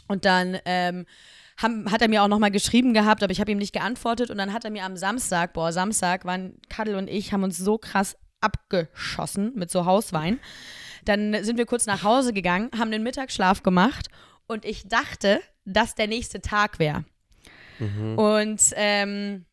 Und 0.07 0.25
dann 0.25 0.59
ähm, 0.65 1.05
haben, 1.57 1.91
hat 1.91 2.01
er 2.01 2.09
mir 2.09 2.23
auch 2.23 2.27
nochmal 2.27 2.51
geschrieben 2.51 2.93
gehabt, 2.93 3.23
aber 3.23 3.31
ich 3.31 3.39
habe 3.39 3.51
ihm 3.51 3.57
nicht 3.57 3.73
geantwortet. 3.73 4.29
Und 4.29 4.37
dann 4.37 4.53
hat 4.53 4.65
er 4.65 4.71
mir 4.71 4.83
am 4.83 4.97
Samstag, 4.97 5.53
boah, 5.53 5.71
Samstag 5.71 6.25
waren 6.25 6.57
Kadel 6.69 6.95
und 6.95 7.09
ich, 7.09 7.33
haben 7.33 7.43
uns 7.43 7.57
so 7.57 7.77
krass 7.77 8.17
abgeschossen 8.41 9.53
mit 9.55 9.71
so 9.71 9.85
Hauswein. 9.85 10.39
Dann 11.05 11.43
sind 11.43 11.57
wir 11.57 11.65
kurz 11.65 11.85
nach 11.85 12.03
Hause 12.03 12.33
gegangen, 12.33 12.69
haben 12.77 12.91
den 12.91 13.03
Mittagsschlaf 13.03 13.63
gemacht 13.63 14.07
und 14.47 14.65
ich 14.65 14.87
dachte, 14.87 15.39
dass 15.65 15.95
der 15.95 16.07
nächste 16.07 16.41
Tag 16.41 16.79
wäre. 16.79 17.05
Mhm. 17.79 18.17
Und 18.17 18.61
ähm, 18.75 19.45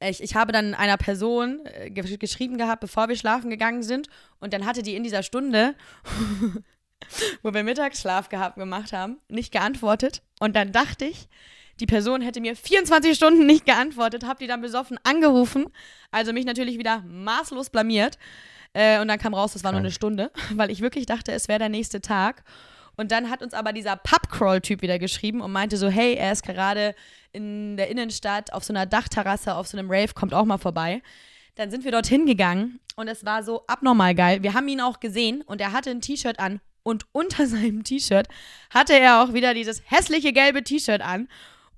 ich, 0.00 0.22
ich 0.22 0.34
habe 0.34 0.52
dann 0.52 0.74
einer 0.74 0.96
Person 0.96 1.60
äh, 1.64 1.90
ge 1.90 2.16
geschrieben 2.16 2.58
gehabt, 2.58 2.80
bevor 2.80 3.08
wir 3.08 3.16
schlafen 3.16 3.50
gegangen 3.50 3.82
sind. 3.82 4.08
Und 4.40 4.52
dann 4.52 4.66
hatte 4.66 4.82
die 4.82 4.94
in 4.94 5.02
dieser 5.02 5.22
Stunde, 5.22 5.74
wo 7.42 7.52
wir 7.54 7.62
Mittagsschlaf 7.62 8.28
gehabt, 8.28 8.56
gemacht 8.56 8.92
haben, 8.92 9.18
nicht 9.28 9.52
geantwortet. 9.52 10.22
Und 10.40 10.56
dann 10.56 10.72
dachte 10.72 11.04
ich, 11.04 11.28
die 11.80 11.86
Person 11.86 12.22
hätte 12.22 12.40
mir 12.40 12.56
24 12.56 13.14
Stunden 13.14 13.46
nicht 13.46 13.66
geantwortet, 13.66 14.24
habe 14.24 14.38
die 14.38 14.46
dann 14.46 14.62
besoffen 14.62 14.98
angerufen. 15.04 15.66
Also 16.10 16.32
mich 16.32 16.46
natürlich 16.46 16.78
wieder 16.78 17.02
maßlos 17.06 17.70
blamiert. 17.70 18.18
Äh, 18.72 19.00
und 19.00 19.08
dann 19.08 19.18
kam 19.18 19.34
raus, 19.34 19.52
das 19.52 19.64
war 19.64 19.72
nur 19.72 19.80
eine. 19.80 19.90
Stunde, 19.90 20.30
weil 20.54 20.70
ich 20.70 20.80
wirklich 20.80 21.06
dachte, 21.06 21.32
es 21.32 21.48
wäre 21.48 21.58
der 21.58 21.68
nächste 21.68 22.00
Tag. 22.00 22.44
Und 22.96 23.12
dann 23.12 23.28
hat 23.28 23.42
uns 23.42 23.52
aber 23.52 23.74
dieser 23.74 23.96
Pubcrawl-Typ 23.96 24.80
wieder 24.80 24.98
geschrieben 24.98 25.42
und 25.42 25.52
meinte 25.52 25.76
so, 25.76 25.88
hey, 25.88 26.14
er 26.14 26.32
ist 26.32 26.42
gerade 26.42 26.94
in 27.32 27.76
der 27.76 27.88
Innenstadt 27.88 28.54
auf 28.54 28.64
so 28.64 28.72
einer 28.72 28.86
Dachterrasse, 28.86 29.54
auf 29.54 29.66
so 29.66 29.76
einem 29.76 29.90
Rave, 29.90 30.14
kommt 30.14 30.32
auch 30.32 30.46
mal 30.46 30.56
vorbei. 30.56 31.02
Dann 31.56 31.70
sind 31.70 31.84
wir 31.84 31.92
dorthin 31.92 32.24
gegangen 32.24 32.80
und 32.96 33.08
es 33.08 33.24
war 33.24 33.42
so 33.42 33.64
abnormal 33.66 34.14
geil. 34.14 34.42
Wir 34.42 34.54
haben 34.54 34.68
ihn 34.68 34.80
auch 34.80 34.98
gesehen 34.98 35.42
und 35.42 35.60
er 35.60 35.72
hatte 35.72 35.90
ein 35.90 36.00
T-Shirt 36.00 36.38
an 36.38 36.60
und 36.86 37.04
unter 37.12 37.46
seinem 37.54 37.82
T-Shirt 37.84 38.28
hatte 38.70 38.98
er 38.98 39.22
auch 39.22 39.32
wieder 39.34 39.52
dieses 39.54 39.82
hässliche 39.84 40.32
gelbe 40.32 40.62
T-Shirt 40.62 41.02
an. 41.02 41.28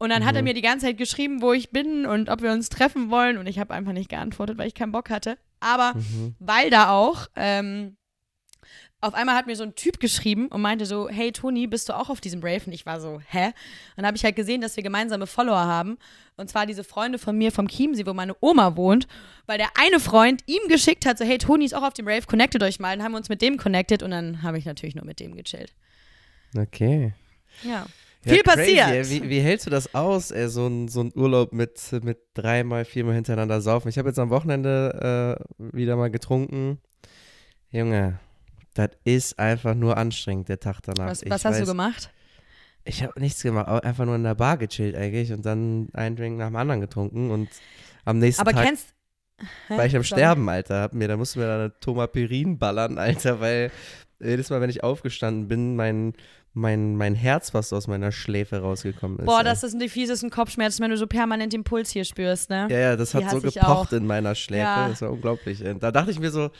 Und 0.00 0.10
dann 0.10 0.24
hat 0.24 0.36
er 0.36 0.42
mir 0.42 0.54
die 0.54 0.62
ganze 0.62 0.86
Zeit 0.86 0.96
geschrieben, 0.96 1.42
wo 1.42 1.52
ich 1.52 1.70
bin 1.70 2.06
und 2.06 2.28
ob 2.28 2.40
wir 2.40 2.52
uns 2.52 2.68
treffen 2.68 3.10
wollen. 3.10 3.36
Und 3.36 3.48
ich 3.48 3.58
habe 3.58 3.74
einfach 3.74 3.92
nicht 3.92 4.08
geantwortet, 4.08 4.56
weil 4.56 4.68
ich 4.68 4.74
keinen 4.74 4.92
Bock 4.92 5.10
hatte. 5.10 5.38
Aber 5.58 5.94
Mhm. 5.94 6.36
weil 6.38 6.70
da 6.70 6.90
auch, 6.90 7.26
ähm, 7.34 7.96
auf 9.00 9.14
einmal 9.14 9.36
hat 9.36 9.46
mir 9.46 9.54
so 9.54 9.62
ein 9.62 9.74
Typ 9.76 10.00
geschrieben 10.00 10.48
und 10.48 10.60
meinte 10.60 10.84
so, 10.84 11.08
hey 11.08 11.30
Toni, 11.30 11.66
bist 11.68 11.88
du 11.88 11.92
auch 11.92 12.10
auf 12.10 12.20
diesem 12.20 12.40
Rave? 12.42 12.62
Und 12.66 12.72
ich 12.72 12.84
war 12.84 13.00
so, 13.00 13.20
hä? 13.28 13.46
Und 13.46 13.52
dann 13.96 14.06
habe 14.06 14.16
ich 14.16 14.24
halt 14.24 14.34
gesehen, 14.34 14.60
dass 14.60 14.76
wir 14.76 14.82
gemeinsame 14.82 15.26
Follower 15.26 15.56
haben. 15.56 15.98
Und 16.36 16.50
zwar 16.50 16.66
diese 16.66 16.82
Freunde 16.82 17.18
von 17.18 17.38
mir 17.38 17.52
vom 17.52 17.68
Chiemsee, 17.68 18.06
wo 18.06 18.12
meine 18.12 18.34
Oma 18.40 18.76
wohnt, 18.76 19.06
weil 19.46 19.58
der 19.58 19.68
eine 19.78 20.00
Freund 20.00 20.42
ihm 20.46 20.68
geschickt 20.68 21.06
hat, 21.06 21.18
so, 21.18 21.24
hey, 21.24 21.38
Toni 21.38 21.64
ist 21.64 21.74
auch 21.74 21.82
auf 21.84 21.94
dem 21.94 22.08
Rave, 22.08 22.26
connectet 22.26 22.62
euch 22.62 22.80
mal. 22.80 22.96
Dann 22.96 23.04
haben 23.04 23.12
wir 23.12 23.18
uns 23.18 23.28
mit 23.28 23.40
dem 23.40 23.56
connected 23.56 24.02
und 24.02 24.10
dann 24.10 24.42
habe 24.42 24.58
ich 24.58 24.64
natürlich 24.64 24.96
nur 24.96 25.04
mit 25.04 25.20
dem 25.20 25.36
gechillt. 25.36 25.74
Okay. 26.56 27.12
Ja. 27.62 27.86
Ja, 28.24 28.32
Viel 28.32 28.42
crazy, 28.42 28.76
passiert. 28.76 28.88
ey. 28.88 29.10
Wie, 29.10 29.28
wie 29.30 29.40
hältst 29.40 29.66
du 29.66 29.70
das 29.70 29.94
aus, 29.94 30.32
ey, 30.32 30.48
so 30.48 30.66
ein, 30.66 30.88
so 30.88 31.02
ein 31.02 31.12
Urlaub 31.14 31.52
mit, 31.52 31.80
mit 32.02 32.18
dreimal, 32.34 32.84
viermal 32.84 33.14
hintereinander 33.14 33.60
saufen? 33.60 33.88
Ich 33.88 33.96
habe 33.96 34.08
jetzt 34.08 34.18
am 34.18 34.30
Wochenende 34.30 35.38
äh, 35.38 35.66
wieder 35.76 35.94
mal 35.94 36.10
getrunken. 36.10 36.80
Junge, 37.70 38.18
das 38.78 38.90
ist 39.04 39.38
einfach 39.38 39.74
nur 39.74 39.96
anstrengend, 39.96 40.48
der 40.48 40.60
Tag 40.60 40.80
danach. 40.82 41.10
Was, 41.10 41.28
was 41.28 41.44
hast 41.44 41.58
du 41.58 41.64
weiß- 41.64 41.66
gemacht? 41.66 42.10
Ich 42.84 43.02
habe 43.02 43.20
nichts 43.20 43.42
gemacht, 43.42 43.68
einfach 43.84 44.06
nur 44.06 44.14
in 44.14 44.22
der 44.22 44.34
Bar 44.34 44.56
gechillt 44.56 44.96
eigentlich 44.96 45.32
und 45.32 45.44
dann 45.44 45.88
einen 45.92 46.16
Drink 46.16 46.38
nach 46.38 46.46
dem 46.46 46.56
anderen 46.56 46.80
getrunken 46.80 47.30
und 47.30 47.48
am 48.06 48.18
nächsten 48.18 48.40
Aber 48.40 48.52
Tag 48.52 48.64
kennst. 48.64 48.94
War 49.68 49.84
ich 49.84 49.94
am 49.94 50.02
Sorry. 50.02 50.20
Sterben, 50.20 50.48
Alter. 50.48 50.80
Hab 50.82 50.94
mir, 50.94 51.06
da 51.06 51.16
musste 51.16 51.38
mir 51.38 51.46
da 51.46 51.54
eine 51.56 51.80
Tomapirin 51.80 52.58
ballern, 52.58 52.96
Alter, 52.98 53.40
weil 53.40 53.70
jedes 54.20 54.48
Mal, 54.48 54.60
wenn 54.60 54.70
ich 54.70 54.82
aufgestanden 54.82 55.48
bin, 55.48 55.76
mein, 55.76 56.14
mein, 56.54 56.96
mein 56.96 57.14
Herz 57.14 57.50
fast 57.50 57.72
aus 57.74 57.86
meiner 57.88 58.10
Schläfe 58.10 58.60
rausgekommen 58.60 59.18
ist. 59.18 59.26
Boah, 59.26 59.40
ey. 59.40 59.44
das 59.44 59.62
ist 59.62 59.80
die 59.80 59.88
fiesesten 59.88 60.30
Kopfschmerzen, 60.30 60.82
wenn 60.82 60.90
du 60.90 60.96
so 60.96 61.06
permanent 61.06 61.52
den 61.52 61.64
Puls 61.64 61.90
hier 61.90 62.04
spürst, 62.04 62.48
ne? 62.48 62.68
Ja, 62.70 62.78
ja, 62.78 62.96
das 62.96 63.10
Die 63.10 63.18
hat 63.18 63.30
so 63.30 63.40
gepocht 63.40 63.92
in 63.92 64.06
meiner 64.06 64.34
Schläfe. 64.34 64.62
Ja. 64.62 64.88
Das 64.88 65.02
war 65.02 65.12
unglaublich. 65.12 65.62
Und 65.64 65.82
Da 65.82 65.92
dachte 65.92 66.10
ich 66.10 66.18
mir 66.18 66.30
so, 66.30 66.50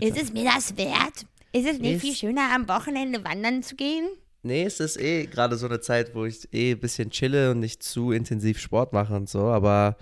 Ist 0.00 0.16
es 0.20 0.32
mir 0.32 0.44
das 0.44 0.76
wert? 0.76 1.26
Ist 1.52 1.66
es 1.66 1.78
nicht 1.78 1.94
Ist- 1.96 2.00
viel 2.02 2.14
schöner, 2.14 2.50
am 2.54 2.68
Wochenende 2.68 3.24
wandern 3.24 3.62
zu 3.62 3.76
gehen? 3.76 4.06
nee, 4.42 4.62
es 4.62 4.78
ist 4.78 4.96
eh 5.00 5.26
gerade 5.26 5.56
so 5.56 5.66
eine 5.66 5.80
Zeit, 5.80 6.14
wo 6.14 6.24
ich 6.24 6.52
eh 6.54 6.72
ein 6.72 6.78
bisschen 6.78 7.10
chille 7.10 7.50
und 7.50 7.58
nicht 7.58 7.82
zu 7.82 8.12
intensiv 8.12 8.60
Sport 8.60 8.92
mache 8.92 9.12
und 9.16 9.28
so, 9.28 9.46
aber 9.48 9.96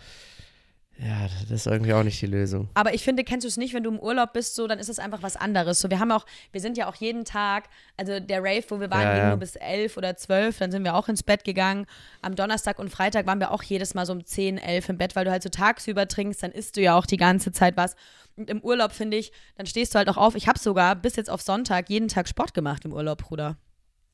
Ja, 0.99 1.27
das 1.49 1.51
ist 1.51 1.67
irgendwie 1.67 1.93
auch 1.93 2.05
nicht 2.05 2.21
die 2.23 2.27
Lösung. 2.27 2.69
Aber 2.75 2.95
ich 2.95 3.03
finde, 3.03 3.25
kennst 3.25 3.43
du 3.45 3.49
es 3.49 3.57
nicht, 3.57 3.75
wenn 3.75 3.83
du 3.83 3.91
im 3.91 3.99
Urlaub 3.99 4.33
bist, 4.33 4.55
so, 4.55 4.69
dann 4.69 4.79
ist 4.79 4.89
es 4.89 5.01
einfach 5.01 5.25
was 5.25 5.35
anderes. 5.35 5.81
So, 5.81 5.91
wir 5.91 5.99
haben 5.99 6.13
auch, 6.13 6.25
wir 6.53 6.61
sind 6.61 6.77
ja 6.77 6.87
auch 6.89 6.95
jeden 6.95 7.25
Tag, 7.25 7.65
also 7.97 8.21
der 8.21 8.39
Rave, 8.45 8.63
wo 8.69 8.79
wir 8.79 8.91
waren, 8.91 9.03
Ja, 9.03 9.13
ging 9.15 9.23
ja. 9.25 9.29
nur 9.31 9.39
bis 9.39 9.57
elf 9.57 9.97
oder 9.97 10.17
zwölf, 10.17 10.59
dann 10.59 10.71
sind 10.71 10.85
wir 10.85 10.95
auch 10.95 11.09
ins 11.09 11.25
Bett 11.25 11.43
gegangen. 11.43 11.87
Am 12.23 12.37
Donnerstag 12.37 12.79
und 12.79 12.91
Freitag 12.91 13.27
waren 13.27 13.41
wir 13.41 13.51
auch 13.51 13.65
jedes 13.65 13.95
Mal 13.95 14.07
so 14.07 14.13
um 14.13 14.25
10, 14.25 14.57
11 14.57 14.91
im 14.91 14.99
Bett, 14.99 15.17
weil 15.17 15.25
du 15.25 15.33
halt 15.33 15.43
so 15.43 15.49
tagsüber 15.49 16.07
trinkst, 16.07 16.43
dann 16.45 16.53
isst 16.53 16.77
du 16.77 16.81
ja 16.83 16.97
auch 16.97 17.07
die 17.07 17.17
ganze 17.17 17.51
Zeit 17.51 17.77
was. 17.77 17.97
Und 18.37 18.51
im 18.51 18.61
Urlaub, 18.61 18.93
finde 18.93 19.17
ich, 19.17 19.31
dann 19.57 19.67
stehst 19.67 19.95
du 19.95 19.99
halt 19.99 20.09
auch 20.09 20.17
auf. 20.17 20.35
Ich 20.35 20.49
habe 20.49 20.59
sogar 20.59 20.97
bis 20.97 21.17
jetzt 21.17 21.31
auf 21.31 21.41
Sonntag 21.43 21.89
jeden 21.89 22.09
Tag 22.09 22.29
Sport 22.29 22.53
gemacht 22.55 22.85
im 22.85 22.93
Urlaub, 22.93 23.19
Bruder. 23.19 23.57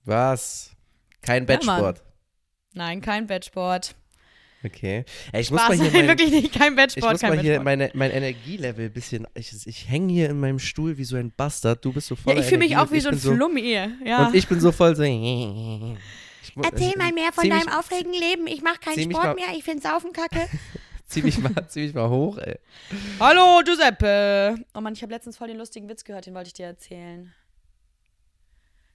Was? 0.05 0.71
Kein 1.23 1.43
Ja. 1.43 1.47
Bettsport. 1.47 2.03
Nein, 2.75 3.01
kein 3.01 3.27
Bettsport. 3.27 3.95
okay. 4.65 5.05
Ey, 5.33 5.41
ich 5.41 5.51
muss 5.51 5.61
Spaß, 5.63 5.79
mal 5.79 5.89
hier 5.89 5.93
mein, 6.01 6.09
wirklich 6.09 6.31
nicht, 6.31 6.53
kein 6.53 6.71
ich 6.73 6.77
Bettsport, 6.77 7.13
muss 7.13 7.21
kein 7.23 7.31
mal 7.37 7.41
hier 7.41 7.61
meine, 7.61 7.91
mein 7.95 8.11
Energielevel 8.11 8.87
ein 8.87 8.93
bisschen. 8.93 9.27
Ich, 9.35 9.53
ich 9.67 9.89
hänge 9.89 10.13
hier 10.13 10.29
in 10.31 10.39
meinem 10.39 10.59
Stuhl 10.59 10.97
wie 10.99 11.05
so 11.05 11.17
ein 11.17 11.33
Bastard. 11.37 11.85
Du 11.85 11.93
bist 11.93 12.07
so 12.09 12.15
voll. 12.17 12.35
Ja, 12.35 12.41
ich 12.41 12.47
fühle 12.47 12.59
mich 12.61 12.77
auch 12.77 12.91
wie 12.91 12.99
ich 12.99 13.03
so 13.03 13.09
ein 13.09 13.19
so 13.19 13.35
Flummi. 13.35 13.73
Ja. 14.05 14.27
Und 14.27 14.35
ich 14.35 14.47
bin 14.47 14.61
so 14.61 14.71
voll 14.71 14.95
so. 14.97 15.03
Ich, 15.03 16.53
Erzähl 16.63 16.89
ich- 16.91 16.97
mal 16.97 17.13
mehr 17.13 17.33
von 17.33 17.49
deinem 17.49 17.69
aufregenden 17.69 18.21
Leben. 18.21 18.47
Ich 18.47 18.63
mache 18.63 18.79
keinen 18.81 19.11
Sport 19.11 19.25
mal- 19.25 19.35
mehr. 19.35 19.47
Ich 19.57 19.65
finde 19.65 19.83
Saufen 19.83 20.13
kacke. 20.13 20.49
Zieh 21.11 21.23
mich 21.23 21.39
mal, 21.39 21.53
zieh 21.69 21.81
mich 21.87 21.95
mal 21.95 22.09
hoch, 22.09 22.39
ey. 22.39 22.57
Hallo, 23.19 23.63
Giuseppe. 23.65 24.55
Oh 24.75 24.81
Mann, 24.81 24.93
ich 24.93 25.03
habe 25.03 25.13
letztens 25.13 25.37
voll 25.37 25.49
den 25.49 25.57
lustigen 25.59 25.89
Witz 25.89 26.05
gehört, 26.05 26.27
den 26.27 26.35
wollte 26.35 26.47
ich 26.49 26.53
dir 26.55 26.67
erzählen. 26.67 27.35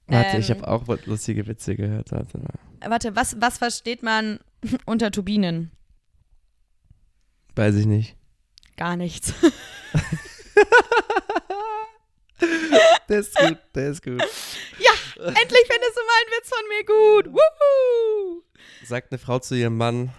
Warte, 0.08 0.38
ich 0.38 0.50
Ähm. 0.50 0.62
habe 0.62 0.68
auch 0.70 0.88
lustige 1.06 1.46
Witze 1.46 1.76
gehört. 1.76 2.14
Warte 2.14 2.38
mal. 2.38 2.54
Warte, 2.90 3.18
was, 3.18 3.42
was 3.42 3.58
versteht 3.58 4.02
man 4.02 4.40
unter 4.86 5.12
Turbinen? 5.12 5.72
Weiß 7.56 7.76
ich 7.76 7.86
nicht. 7.86 8.16
Gar 8.78 8.96
nichts. 8.96 9.34
Der 13.10 13.20
ist 13.20 13.36
gut, 13.38 13.58
der 13.76 13.90
ist 13.92 14.04
gut. 14.04 14.20
Endlich 14.20 14.30
findest 15.68 15.96
du 15.96 16.02
mal 16.02 16.20
einen 16.22 16.32
Witz 16.38 16.50
von 16.50 16.68
mir 16.70 16.84
gut. 16.86 17.34
Wuhu! 17.34 18.42
Sagt 18.84 19.12
eine 19.12 19.20
Frau 19.20 19.38
zu 19.40 19.56
ihrem 19.56 19.78
Mann: 19.78 20.12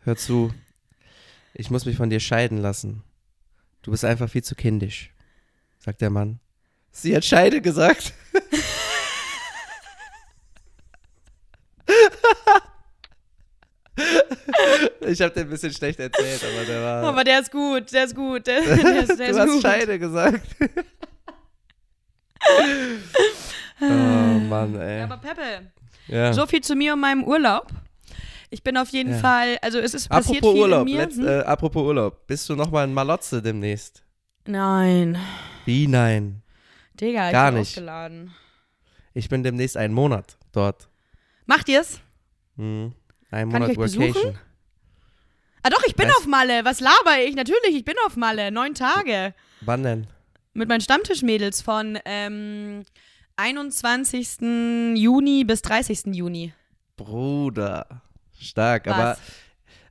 Hör 0.00 0.16
zu, 0.16 0.54
ich 1.54 1.70
muss 1.70 1.86
mich 1.86 1.96
von 1.96 2.10
dir 2.10 2.20
scheiden 2.20 2.58
lassen. 2.58 3.02
Du 3.82 3.90
bist 3.92 4.04
einfach 4.04 4.28
viel 4.28 4.42
zu 4.44 4.54
kindisch. 4.54 5.10
Sagt 5.78 6.00
der 6.00 6.10
Mann. 6.10 6.40
Sie 6.90 7.14
hat 7.14 7.24
Scheide 7.24 7.60
gesagt. 7.60 8.12
ich 15.00 15.20
habe 15.22 15.32
dir 15.34 15.40
ein 15.42 15.50
bisschen 15.50 15.72
schlecht 15.72 16.00
erzählt, 16.00 16.42
aber 16.44 16.64
der 16.64 16.82
war. 16.82 17.04
Aber 17.04 17.24
der 17.24 17.40
ist 17.40 17.50
gut, 17.52 17.92
der 17.92 18.04
ist 18.04 18.14
gut, 18.16 18.46
der, 18.46 18.60
der 18.62 19.02
ist, 19.02 19.18
der 19.18 19.28
ist 19.28 19.36
du 19.36 19.40
hast 19.42 19.50
gut. 19.52 19.62
Scheide 19.62 19.98
gesagt. 19.98 20.46
oh 23.80 23.84
Mann, 23.84 24.74
ey. 24.80 24.98
Ja, 24.98 25.04
aber 25.04 25.16
Peppe, 25.18 25.70
Ja. 26.08 26.32
so 26.32 26.46
viel 26.46 26.60
zu 26.62 26.74
mir 26.74 26.94
und 26.94 27.00
meinem 27.00 27.24
Urlaub. 27.24 27.68
Ich 28.54 28.62
bin 28.62 28.76
auf 28.76 28.88
jeden 28.90 29.10
Ja. 29.14 29.18
Fall, 29.18 29.58
also 29.62 29.78
es 29.80 29.94
ist 29.94 30.08
passiert 30.08 30.38
Apropos 30.38 30.52
viel 30.54 30.62
Urlaub, 30.62 30.86
in 30.86 30.94
mir. 30.94 31.00
letzt, 31.02 31.18
Hm? 31.18 31.26
äh, 31.26 31.40
apropos 31.40 31.82
Urlaub, 31.82 32.24
bist 32.28 32.48
du 32.48 32.54
nochmal 32.54 32.86
in 32.86 32.94
Malotze 32.94 33.42
demnächst? 33.42 34.04
Nein, 34.46 35.18
Wie 35.64 35.88
nein? 35.88 36.42
Digga, 37.00 37.26
ich 37.26 37.32
Gar 37.32 37.50
bin 37.50 37.58
nicht. 37.60 37.70
ausgeladen. 37.70 38.32
Ich 39.12 39.28
bin 39.28 39.42
demnächst 39.42 39.76
einen 39.76 39.92
Monat 39.92 40.36
dort. 40.52 40.88
Macht 41.46 41.68
ihr's? 41.68 42.00
Hm. 42.56 42.92
Ein 43.32 43.48
Monat 43.48 43.70
ich 43.70 43.76
besuchen? 43.76 44.06
Workation. 44.14 44.38
Ah 45.64 45.70
doch, 45.70 45.82
ich 45.86 45.96
bin 45.96 46.06
Was? 46.08 46.16
auf 46.18 46.26
Malle. 46.28 46.64
Was 46.64 46.78
laber 46.78 47.18
ich? 47.26 47.34
Natürlich, 47.34 47.74
ich 47.74 47.84
bin 47.84 47.96
auf 48.06 48.16
Malle. 48.16 48.52
Neun 48.52 48.74
Tage. 48.74 49.34
Wann 49.62 49.82
denn? 49.82 50.06
Mit 50.52 50.68
meinen 50.68 50.80
Stammtischmädels 50.82 51.60
von 51.62 51.98
ähm, 52.04 52.84
21. 53.36 54.40
Juni 54.94 55.42
bis 55.44 55.62
30. 55.62 56.14
Juni. 56.14 56.52
Bruder. 56.96 58.02
Stark. 58.38 58.86
Was? 58.86 58.94
Aber, 58.94 59.16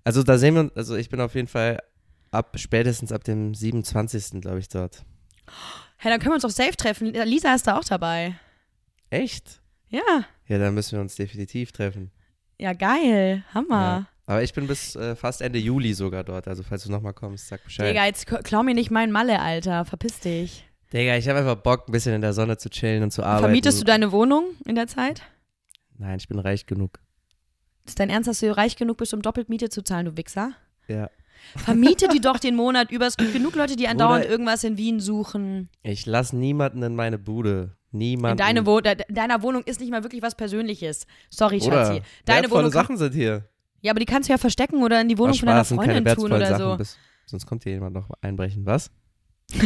also 0.03 0.23
da 0.23 0.37
sehen 0.37 0.55
wir 0.55 0.61
uns, 0.61 0.75
also 0.75 0.95
ich 0.95 1.09
bin 1.09 1.21
auf 1.21 1.35
jeden 1.35 1.47
Fall 1.47 1.81
ab, 2.31 2.55
spätestens 2.57 3.11
ab 3.11 3.23
dem 3.23 3.53
27. 3.53 4.41
glaube 4.41 4.59
ich 4.59 4.69
dort. 4.69 5.03
Hey, 5.97 6.11
dann 6.11 6.19
können 6.19 6.31
wir 6.31 6.35
uns 6.35 6.43
doch 6.43 6.49
safe 6.49 6.75
treffen. 6.75 7.13
Lisa 7.13 7.53
ist 7.53 7.67
da 7.67 7.77
auch 7.77 7.83
dabei. 7.83 8.35
Echt? 9.09 9.61
Ja. 9.89 10.25
Ja, 10.47 10.57
dann 10.57 10.73
müssen 10.73 10.93
wir 10.93 11.01
uns 11.01 11.15
definitiv 11.15 11.71
treffen. 11.71 12.11
Ja, 12.59 12.73
geil. 12.73 13.43
Hammer. 13.53 13.75
Ja. 13.75 14.07
Aber 14.25 14.41
ich 14.43 14.53
bin 14.53 14.67
bis 14.67 14.95
äh, 14.95 15.15
fast 15.15 15.41
Ende 15.41 15.59
Juli 15.59 15.93
sogar 15.93 16.23
dort. 16.23 16.47
Also 16.47 16.63
falls 16.63 16.83
du 16.83 16.91
nochmal 16.91 17.13
kommst, 17.13 17.47
sag 17.47 17.63
Bescheid. 17.63 17.89
Digga, 17.89 18.05
jetzt 18.05 18.25
klau 18.25 18.63
mir 18.63 18.73
nicht 18.73 18.89
mein 18.89 19.11
Malle, 19.11 19.39
Alter. 19.39 19.85
Verpiss 19.85 20.19
dich. 20.19 20.65
Digga, 20.93 21.17
ich 21.17 21.27
habe 21.27 21.39
einfach 21.39 21.55
Bock, 21.55 21.87
ein 21.87 21.91
bisschen 21.91 22.13
in 22.13 22.21
der 22.21 22.33
Sonne 22.33 22.57
zu 22.57 22.69
chillen 22.69 23.03
und 23.03 23.11
zu 23.11 23.23
arbeiten. 23.23 23.45
Vermietest 23.45 23.81
du 23.81 23.85
deine 23.85 24.11
Wohnung 24.11 24.55
in 24.65 24.75
der 24.75 24.87
Zeit? 24.87 25.23
Nein, 25.97 26.17
ich 26.17 26.27
bin 26.27 26.39
reich 26.39 26.65
genug. 26.65 26.99
Ist 27.85 27.99
dein 27.99 28.09
Ernst, 28.09 28.27
dass 28.29 28.39
du 28.39 28.55
reich 28.55 28.75
genug 28.75 28.97
bist, 28.97 29.13
um 29.13 29.21
doppelt 29.21 29.49
Miete 29.49 29.69
zu 29.69 29.83
zahlen, 29.83 30.05
du 30.05 30.17
Wichser? 30.17 30.53
Ja. 30.87 31.09
Vermiete 31.57 32.07
die 32.07 32.21
doch 32.21 32.39
den 32.39 32.55
Monat 32.55 32.91
über. 32.91 33.05
Es 33.07 33.17
gibt 33.17 33.33
genug 33.33 33.55
Leute, 33.55 33.75
die 33.75 33.87
andauernd 33.87 34.23
Bruder, 34.23 34.31
irgendwas 34.31 34.63
in 34.63 34.77
Wien 34.77 34.99
suchen. 34.99 35.69
Ich 35.81 36.05
lass 36.05 36.31
niemanden 36.33 36.81
in 36.83 36.95
meine 36.95 37.17
Bude. 37.17 37.75
Niemanden. 37.91 38.39
In 38.41 38.47
deine 38.47 38.65
Wo 38.65 38.79
de 38.79 38.95
deiner 39.09 39.41
Wohnung 39.43 39.63
ist 39.63 39.79
nicht 39.79 39.91
mal 39.91 40.03
wirklich 40.03 40.21
was 40.23 40.35
Persönliches. 40.35 41.05
Sorry, 41.29 41.57
Oder 41.61 41.85
Schatzi. 41.85 42.01
Deine 42.25 42.49
Wohnung. 42.49 42.71
Sachen 42.71 42.97
sind 42.97 43.13
hier. 43.13 43.47
ja, 43.81 43.91
aber 43.91 43.99
die 43.99 44.05
kannst 44.05 44.29
du 44.29 44.33
ja 44.33 44.37
verstecken 44.37 44.81
oder 44.81 44.99
in 45.01 45.09
die 45.09 45.17
Wohnung 45.17 45.35
von 45.35 45.47
deiner 45.47 45.65
Freundin 45.65 46.05
tun 46.05 46.31
oder 46.31 46.47
Sachen, 46.47 46.57
so. 46.57 46.77
bis, 46.77 46.97
sonst 47.25 47.45
kommt 47.45 47.63
hier 47.63 47.73
jemand 47.73 47.93
noch 47.93 48.09
einbrechen. 48.21 48.65
Was? 48.65 48.89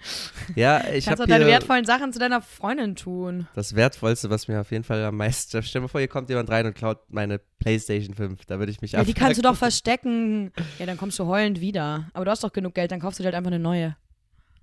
ja, 0.54 0.78
ich 0.92 1.04
kannst 1.04 1.08
habe 1.08 1.22
auch 1.24 1.26
deine 1.26 1.46
wertvollen 1.46 1.84
Sachen 1.84 2.12
zu 2.12 2.18
deiner 2.18 2.40
Freundin 2.40 2.96
tun. 2.96 3.48
das 3.54 3.74
Wertvollste, 3.74 4.30
was 4.30 4.48
mir 4.48 4.60
auf 4.60 4.70
jeden 4.70 4.84
Fall 4.84 5.04
am 5.04 5.16
meisten... 5.16 5.62
Stell 5.62 5.80
mal 5.80 5.88
vor, 5.88 6.00
hier 6.00 6.08
kommt 6.08 6.28
jemand 6.28 6.50
rein 6.50 6.66
und 6.66 6.74
klaut 6.74 6.98
meine 7.08 7.40
Playstation 7.58 8.14
5. 8.14 8.44
Da 8.46 8.58
würde 8.58 8.72
ich 8.72 8.80
mich 8.80 8.92
Ja, 8.92 9.04
die 9.04 9.14
kannst 9.14 9.38
du 9.38 9.42
doch 9.42 9.56
verstecken. 9.56 10.52
Ja, 10.78 10.86
dann 10.86 10.96
kommst 10.96 11.18
du 11.18 11.26
heulend 11.26 11.60
wieder. 11.60 12.08
Aber 12.12 12.24
du 12.24 12.30
hast 12.30 12.44
doch 12.44 12.52
genug 12.52 12.74
Geld, 12.74 12.90
dann 12.92 13.00
kaufst 13.00 13.18
du 13.18 13.22
dir 13.22 13.28
halt 13.28 13.36
einfach 13.36 13.50
eine 13.50 13.58
neue. 13.58 13.96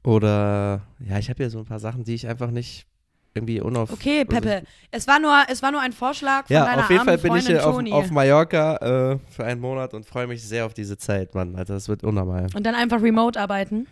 Oder, 0.04 0.82
ja, 1.00 1.18
ich 1.18 1.30
habe 1.30 1.38
hier 1.38 1.50
so 1.50 1.60
ein 1.60 1.66
paar 1.66 1.80
Sachen, 1.80 2.04
die 2.04 2.14
ich 2.14 2.28
einfach 2.28 2.52
nicht 2.52 2.86
irgendwie 3.34 3.62
unauf... 3.62 3.92
Okay, 3.92 4.20
also- 4.20 4.42
Peppe. 4.42 4.64
Es 4.92 5.08
war 5.08 5.20
nur, 5.20 5.36
es 5.50 5.64
war 5.64 5.72
nur 5.72 5.82
ein 5.82 5.94
Vorschlag 5.94 6.48
von 6.48 6.54
Ja, 6.56 6.66
deiner 6.66 6.84
auf 6.84 6.90
jeden 6.90 7.06
Fall 7.06 7.18
bin 7.18 7.36
ich 7.36 7.48
hier 7.48 7.66
auf, 7.66 7.84
auf 7.92 8.12
Mallorca 8.12 8.76
äh, 9.14 9.20
für 9.32 9.46
einen 9.46 9.60
Monat 9.60 9.94
und 9.94 10.06
freue 10.06 10.28
mich 10.28 10.44
sehr 10.44 10.66
auf 10.66 10.74
diese 10.74 10.98
Zeit, 10.98 11.34
Mann. 11.34 11.56
Alter, 11.56 11.74
das 11.74 11.90
wird 11.90 12.04
unnormal. 12.04 12.48
Und 12.54 12.64
dann 12.66 12.76
einfach 12.76 13.02
remote 13.02 13.40
arbeiten. 13.40 13.88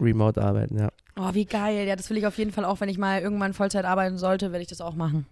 Remote 0.00 0.40
arbeiten, 0.42 0.78
ja. 0.78 0.88
Oh, 1.16 1.34
wie 1.34 1.44
geil. 1.44 1.86
Ja, 1.86 1.96
das 1.96 2.08
will 2.10 2.16
ich 2.16 2.26
auf 2.26 2.38
jeden 2.38 2.52
Fall 2.52 2.64
auch, 2.64 2.80
wenn 2.80 2.88
ich 2.88 2.98
mal 2.98 3.20
irgendwann 3.20 3.52
Vollzeit 3.52 3.84
arbeiten 3.84 4.16
sollte, 4.18 4.50
werde 4.52 4.62
ich 4.62 4.68
das 4.68 4.80
auch 4.80 4.94
machen. 4.94 5.26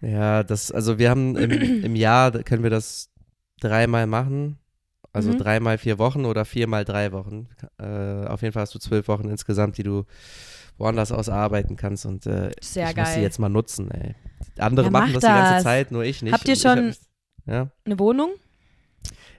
Ja, 0.00 0.42
das, 0.42 0.70
also 0.70 0.98
wir 0.98 1.08
haben 1.10 1.36
im, 1.36 1.50
im 1.84 1.96
Jahr, 1.96 2.30
können 2.42 2.62
wir 2.62 2.70
das 2.70 3.10
dreimal 3.60 4.06
machen. 4.06 4.58
Also 5.12 5.30
Mhm. 5.30 5.38
dreimal 5.38 5.78
vier 5.78 5.98
Wochen 5.98 6.24
oder 6.24 6.44
viermal 6.44 6.84
drei 6.84 7.12
Wochen. 7.12 7.48
Äh, 7.78 8.26
auf 8.26 8.42
jeden 8.42 8.52
Fall 8.52 8.62
hast 8.62 8.74
du 8.74 8.78
zwölf 8.80 9.06
Wochen 9.08 9.28
insgesamt, 9.30 9.78
die 9.78 9.84
du 9.84 10.04
woanders 10.76 11.12
aus 11.12 11.28
arbeiten 11.28 11.76
kannst. 11.76 12.04
Und 12.04 12.26
äh, 12.26 12.50
Sehr 12.60 12.90
ich 12.90 12.96
muss 12.96 13.06
geil. 13.06 13.14
die 13.18 13.22
jetzt 13.22 13.38
mal 13.38 13.48
nutzen, 13.48 13.90
ey. 13.92 14.14
Andere 14.58 14.86
Ja, 14.86 14.90
machen 14.90 15.12
mach 15.12 15.20
das, 15.20 15.22
die 15.22 15.28
ganze 15.38 15.54
das. 15.54 15.62
Zeit, 15.62 15.92
nur 15.92 16.02
ich 16.04 16.20
nicht. 16.20 16.32
Habt 16.32 16.48
ihr 16.48 16.54
hab 16.56 16.60
schon- 16.60 16.86
mich- 16.88 17.00
ja? 17.46 17.70
Eine 17.84 17.98
Wohnung? 18.00 18.30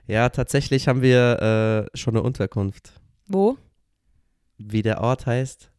ja, 0.06 0.28
tatsächlich 0.30 0.88
haben 0.88 1.02
wir 1.02 1.86
äh, 1.92 1.96
schon 1.98 2.14
eine 2.14 2.22
Unterkunft. 2.22 2.92
Wo? 3.28 3.58
Wie 4.58 4.82
der 4.82 5.00
Ort 5.00 5.26
heißt, 5.26 5.70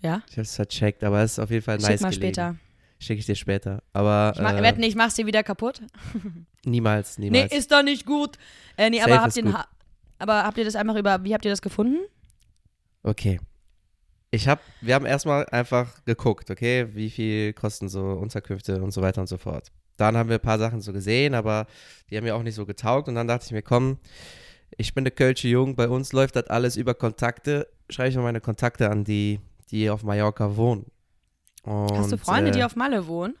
Ja? 0.00 0.22
ich 0.28 0.32
habe 0.32 0.42
es 0.42 0.54
vercheckt, 0.56 1.04
aber 1.04 1.22
es 1.22 1.32
ist 1.32 1.38
auf 1.38 1.50
jeden 1.50 1.62
Fall 1.64 1.78
Schick 1.80 1.88
nice 1.90 2.00
mal 2.00 2.10
gelegen. 2.10 2.34
später. 2.34 2.56
Schicke 3.00 3.20
ich 3.20 3.26
dir 3.26 3.36
später. 3.36 3.82
Aber 3.92 4.32
Ich 4.34 4.40
äh, 4.40 4.62
wette 4.62 4.80
nicht, 4.80 4.88
ich 4.90 4.96
mach's 4.96 5.14
dir 5.14 5.26
wieder 5.26 5.42
kaputt. 5.44 5.82
niemals, 6.64 7.16
Nee, 7.18 7.30
niemals. 7.30 7.52
ist 7.52 7.70
doch 7.70 7.82
nicht 7.84 8.04
gut. 8.04 8.36
Äh, 8.76 8.90
nee, 8.90 8.98
Safe 8.98 9.12
aber 9.12 9.22
habt 9.22 9.36
ihr, 9.36 9.52
ha 9.52 9.66
aber 10.18 10.42
habt 10.44 10.58
ihr 10.58 10.64
das 10.64 10.74
einfach 10.74 10.96
über, 10.96 11.22
wie 11.22 11.32
habt 11.32 11.44
ihr 11.44 11.50
das 11.52 11.62
gefunden? 11.62 11.98
Okay. 13.04 13.38
Ich 14.32 14.48
hab, 14.48 14.60
wir 14.80 14.94
haben 14.96 15.06
erstmal 15.06 15.46
einfach 15.46 16.04
geguckt, 16.04 16.50
okay, 16.50 16.88
wie 16.94 17.08
viel 17.08 17.52
kosten 17.52 17.88
so 17.88 18.02
Unterkünfte 18.14 18.82
und 18.82 18.90
so 18.90 19.00
weiter 19.00 19.20
und 19.20 19.28
so 19.28 19.38
fort. 19.38 19.70
Dann 19.96 20.16
haben 20.16 20.28
wir 20.28 20.36
ein 20.36 20.42
paar 20.42 20.58
Sachen 20.58 20.80
so 20.80 20.92
gesehen, 20.92 21.34
aber 21.34 21.66
die 22.10 22.16
haben 22.16 22.24
mir 22.24 22.34
auch 22.36 22.42
nicht 22.42 22.54
so 22.56 22.66
getaugt. 22.66 23.08
Und 23.08 23.14
dann 23.14 23.26
dachte 23.28 23.46
ich 23.46 23.52
mir, 23.52 23.62
komm, 23.62 23.98
ich 24.76 24.94
bin 24.94 25.04
der 25.04 25.12
Kölsche 25.12 25.48
Jung, 25.48 25.74
bei 25.76 25.88
uns 25.88 26.12
läuft 26.12 26.36
das 26.36 26.46
alles 26.48 26.76
über 26.76 26.94
Kontakte. 26.94 27.68
Schreibe 27.90 28.10
ich 28.10 28.16
mal 28.16 28.22
meine 28.22 28.40
Kontakte 28.40 28.90
an, 28.90 29.04
die, 29.04 29.40
die 29.70 29.88
auf 29.90 30.02
Mallorca 30.02 30.56
wohnen. 30.56 30.86
Und, 31.62 31.96
Hast 31.96 32.12
du 32.12 32.18
Freunde, 32.18 32.50
äh, 32.50 32.54
die 32.54 32.64
auf 32.64 32.76
Malle 32.76 33.06
wohnen? 33.06 33.36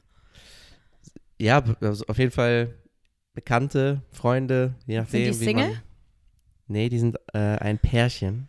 Ja, 1.38 1.62
also 1.80 2.04
auf 2.08 2.18
jeden 2.18 2.32
Fall 2.32 2.74
Bekannte, 3.34 4.02
Freunde, 4.12 4.74
je 4.86 4.98
nachdem. 4.98 5.24
die 5.32 5.40
wie 5.40 5.44
Single? 5.44 5.68
Man, 5.68 5.82
nee, 6.66 6.88
die 6.88 6.98
sind 6.98 7.16
äh, 7.32 7.38
ein 7.38 7.78
Pärchen. 7.78 8.48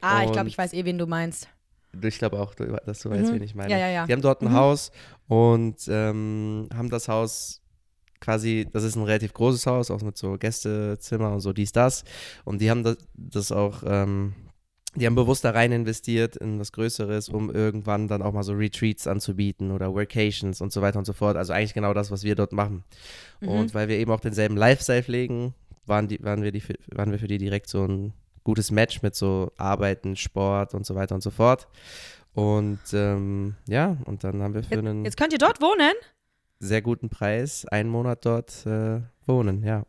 Ah, 0.00 0.20
ich 0.22 0.26
glaube, 0.26 0.40
und- 0.42 0.46
ich 0.48 0.58
weiß 0.58 0.72
eh, 0.74 0.84
wen 0.84 0.98
du 0.98 1.06
meinst. 1.06 1.48
Ich 2.02 2.18
glaube 2.18 2.40
auch, 2.40 2.54
dass 2.54 3.00
du 3.00 3.10
weißt, 3.10 3.30
Mhm. 3.30 3.34
wen 3.36 3.42
ich 3.42 3.54
meine. 3.54 3.70
Ja, 3.70 3.78
ja, 3.78 3.88
ja. 3.88 4.06
Die 4.06 4.12
haben 4.12 4.22
dort 4.22 4.40
ein 4.42 4.48
Mhm. 4.48 4.54
Haus 4.54 4.92
und 5.28 5.76
ähm, 5.88 6.68
haben 6.74 6.88
das 6.88 7.08
Haus 7.08 7.60
quasi, 8.22 8.66
das 8.72 8.84
ist 8.84 8.96
ein 8.96 9.02
relativ 9.04 9.34
großes 9.34 9.66
Haus, 9.66 9.90
auch 9.90 10.00
mit 10.00 10.16
so 10.16 10.38
Gästezimmer 10.38 11.32
und 11.32 11.40
so 11.40 11.52
dies, 11.52 11.72
das. 11.72 12.04
Und 12.44 12.62
die 12.62 12.70
haben 12.70 12.82
das, 12.82 12.96
das 13.14 13.52
auch, 13.52 13.82
ähm, 13.84 14.32
die 14.94 15.06
haben 15.06 15.14
bewusst 15.14 15.44
da 15.44 15.50
rein 15.50 15.72
investiert 15.72 16.36
in 16.36 16.58
was 16.58 16.72
Größeres, 16.72 17.28
um 17.28 17.50
irgendwann 17.50 18.08
dann 18.08 18.22
auch 18.22 18.32
mal 18.32 18.42
so 18.42 18.52
Retreats 18.52 19.06
anzubieten 19.06 19.70
oder 19.70 19.92
Workations 19.92 20.60
und 20.60 20.72
so 20.72 20.80
weiter 20.80 20.98
und 20.98 21.04
so 21.04 21.12
fort. 21.12 21.36
Also 21.36 21.52
eigentlich 21.52 21.74
genau 21.74 21.92
das, 21.92 22.10
was 22.10 22.24
wir 22.24 22.34
dort 22.34 22.52
machen. 22.52 22.84
Mhm. 23.40 23.48
Und 23.48 23.74
weil 23.74 23.88
wir 23.88 23.98
eben 23.98 24.10
auch 24.10 24.20
denselben 24.20 24.56
Lifestyle 24.56 25.02
pflegen, 25.02 25.54
waren, 25.86 26.08
die, 26.08 26.22
waren, 26.22 26.42
wir 26.42 26.52
die, 26.52 26.60
für- 26.60 26.78
waren 26.94 27.10
wir 27.10 27.18
für 27.18 27.26
die 27.28 27.38
direkt 27.38 27.68
so 27.68 27.84
ein 27.84 28.12
gutes 28.44 28.70
Match 28.70 29.02
mit 29.02 29.14
so 29.14 29.50
Arbeiten, 29.56 30.16
Sport 30.16 30.74
und 30.74 30.84
so 30.84 30.94
weiter 30.94 31.14
und 31.14 31.22
so 31.22 31.30
fort. 31.30 31.68
Und 32.34 32.80
ähm, 32.92 33.56
ja, 33.68 33.96
und 34.04 34.24
dann 34.24 34.42
haben 34.42 34.54
wir 34.54 34.62
für 34.62 34.78
einen 34.78 35.04
Jetzt 35.04 35.16
könnt 35.16 35.32
ihr 35.32 35.38
dort 35.38 35.60
wohnen? 35.60 35.92
Sehr 36.64 36.80
guten 36.82 37.08
Preis 37.08 37.66
einen 37.66 37.88
Monat 37.88 38.24
dort 38.24 38.64
äh, 38.66 39.00
wohnen, 39.26 39.64
ja. 39.64 39.84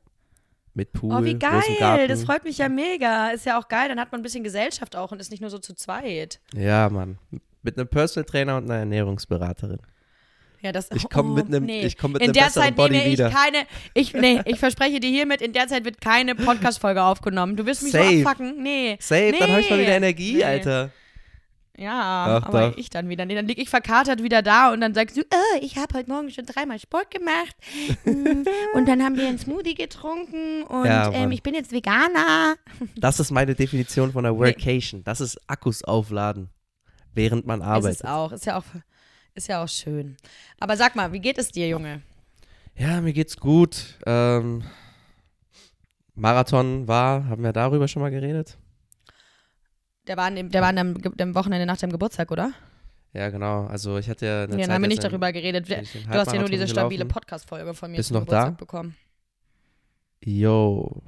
Mit 0.75 0.91
Pool, 0.91 1.13
Oh, 1.15 1.23
wie 1.23 1.35
geil. 1.37 2.07
Das 2.07 2.23
freut 2.23 2.43
mich 2.45 2.57
ja 2.57 2.67
mega. 2.67 3.29
Ist 3.29 3.45
ja 3.45 3.59
auch 3.59 3.67
geil. 3.67 3.89
Dann 3.89 3.99
hat 3.99 4.11
man 4.11 4.21
ein 4.21 4.23
bisschen 4.23 4.43
Gesellschaft 4.43 4.95
auch 4.95 5.11
und 5.11 5.21
ist 5.21 5.29
nicht 5.29 5.41
nur 5.41 5.51
so 5.51 5.59
zu 5.59 5.75
zweit. 5.75 6.39
ja, 6.55 6.89
Mann. 6.89 7.19
Mit 7.61 7.77
einem 7.77 7.87
Personal 7.87 8.25
Trainer 8.25 8.57
und 8.57 8.63
einer 8.65 8.79
Ernährungsberaterin. 8.79 9.77
Ja, 10.61 10.71
das, 10.71 10.89
Ich 10.95 11.07
komm 11.09 11.31
oh, 11.31 11.35
mit 11.35 11.49
nem- 11.49 11.65
nee. 11.65 11.85
ich 11.85 11.97
komm 11.97 12.13
mit 12.13 12.21
In 12.21 12.31
nem 12.31 12.33
der 12.33 12.49
Zeit 12.49 12.75
Body 12.75 12.93
nehme 12.95 13.05
ich 13.05 13.11
wieder. 13.13 13.29
keine, 13.29 13.59
ich, 13.93 14.13
nee, 14.13 14.41
ich 14.45 14.57
verspreche 14.59 14.99
dir 14.99 15.09
hiermit, 15.09 15.41
in 15.41 15.53
der 15.53 15.67
Zeit 15.67 15.83
wird 15.85 16.01
keine 16.01 16.33
Podcast-Folge 16.35 17.03
aufgenommen. 17.03 17.55
Du 17.55 17.65
wirst 17.65 17.83
mich 17.83 17.91
Safe. 17.91 18.13
so 18.13 18.19
abfacken. 18.27 18.63
Nee. 18.63 18.97
Safe, 18.99 19.33
dann 19.37 19.51
habe 19.51 19.61
ich 19.61 19.69
mal 19.69 19.77
wieder 19.79 19.89
Nee. 19.89 19.95
Energie, 19.97 20.33
Nee. 20.37 20.43
Alter. 20.43 20.89
Ja, 21.75 22.39
Ach, 22.41 22.47
aber 22.47 22.69
doch. 22.69 22.77
ich 22.77 22.91
dann 22.91 23.09
wieder. 23.09 23.25
Nee, 23.25 23.33
dann 23.33 23.47
lieg 23.47 23.57
ich 23.57 23.69
verkatert 23.69 24.21
wieder 24.21 24.43
da 24.43 24.71
und 24.71 24.79
dann 24.81 24.93
sagst 24.93 25.17
du, 25.17 25.21
Oh, 25.21 25.57
ich 25.61 25.77
habe 25.77 25.97
heute 25.97 26.09
Morgen 26.09 26.29
schon 26.29 26.45
dreimal 26.45 26.79
Sport 26.79 27.09
gemacht. 27.11 27.55
Mm, 28.05 28.43
und 28.73 28.87
dann 28.87 29.01
haben 29.01 29.15
wir 29.15 29.27
einen 29.27 29.39
Smoothie 29.39 29.75
getrunken. 29.75 30.63
Und 30.63 30.85
Ja, 30.85 31.11
ähm, 31.13 31.31
ich 31.31 31.41
bin 31.41 31.53
jetzt 31.53 31.71
Veganer. 31.71 32.55
Das 32.97 33.19
ist 33.19 33.31
meine 33.31 33.55
Definition 33.55 34.11
von 34.11 34.25
einer 34.25 34.37
Workation. 34.37 35.03
Das 35.03 35.21
ist 35.21 35.39
Akkus 35.47 35.83
aufladen, 35.83 36.49
während 37.13 37.45
man 37.45 37.61
ist 37.61 37.65
arbeitet. 37.67 37.99
es 38.01 38.05
auch. 38.05 38.31
Ist 38.33 38.45
ja 38.45 38.57
auch, 38.57 38.63
ist 39.35 39.47
ja 39.47 39.63
auch 39.63 39.67
schön. 39.69 40.17
Aber 40.59 40.75
sag 40.77 40.95
mal, 40.95 41.11
wie 41.13 41.19
geht 41.19 41.37
es 41.37 41.49
dir, 41.51 41.67
Junge? 41.69 42.01
Ja, 42.75 42.99
mir 43.01 43.13
geht's 43.13 43.37
gut. 43.37 43.97
Ähm, 44.05 44.63
Marathon 46.15 46.87
war, 46.87 47.25
haben 47.27 47.43
wir 47.43 47.53
darüber 47.53 47.87
schon 47.87 48.01
mal 48.01 48.11
geredet? 48.11 48.57
Der 50.07 50.17
war, 50.17 50.25
an 50.25 50.35
dem, 50.35 50.49
der 50.49 50.61
war 50.61 50.69
an 50.69 50.75
dem, 50.75 51.15
dem 51.17 51.35
Wochenende 51.35 51.65
nach 51.65 51.77
deinem 51.77 51.91
Geburtstag, 51.91 52.29
oder? 52.31 52.51
Ja, 53.13 53.29
genau. 53.29 53.67
Also 53.67 53.97
ich 53.97 54.09
hatte 54.09 54.25
ja 54.25 54.43
eine 54.43 54.51
Zeit 54.57 54.61
dann 54.67 54.73
haben 54.73 54.81
wir 54.81 54.89
nicht 54.89 55.03
darüber 55.03 55.31
geredet. 55.31 55.69
Du 55.69 55.75
hast 56.13 56.33
ja 56.33 56.39
nur 56.39 56.49
diese 56.49 56.67
stabile. 56.67 57.05
Podcast-Folge 57.05 57.73
von 57.73 57.91
mir 57.91 57.97
Bist 57.97 58.09
zum 58.09 58.15
noch 58.17 58.25
da? 58.25 58.45
Geburtstag 58.45 58.57
bekommen. 58.57 58.95
Yo, 60.25 61.01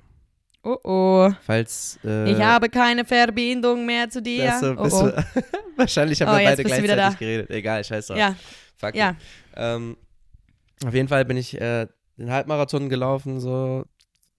Oh 0.68 0.78
oh. 0.84 1.32
falls 1.42 2.00
äh, 2.04 2.32
Ich 2.32 2.42
habe 2.42 2.70
keine 2.70 3.06
Verbindung 3.06 3.86
mehr 3.86 4.10
zu 4.10 4.20
dir. 4.22 4.46
das 4.46 4.62
so, 4.62 4.72
oh, 4.72 4.90
oh. 4.92 5.42
Wahrscheinlich 5.78 6.20
haben 6.22 6.30
Oh, 6.36 6.40
wir 6.40 6.46
beide 6.46 6.64
gleichzeitig 6.64 6.96
da. 6.96 7.10
geredet. 7.12 7.50
Egal, 7.52 7.84
scheiß 7.84 8.08
drauf. 8.08 8.18
Ja, 8.18 8.36
Fuck 8.78 8.96
ja. 8.96 9.16
Ähm, 9.56 9.96
auf 10.84 10.94
jeden 10.94 11.08
Fall 11.08 11.24
bin 11.24 11.38
ich 11.38 11.60
äh, 11.62 11.86
den 12.18 12.32
Halbmarathon 12.32 12.90
gelaufen, 12.90 13.40
so. 13.40 13.86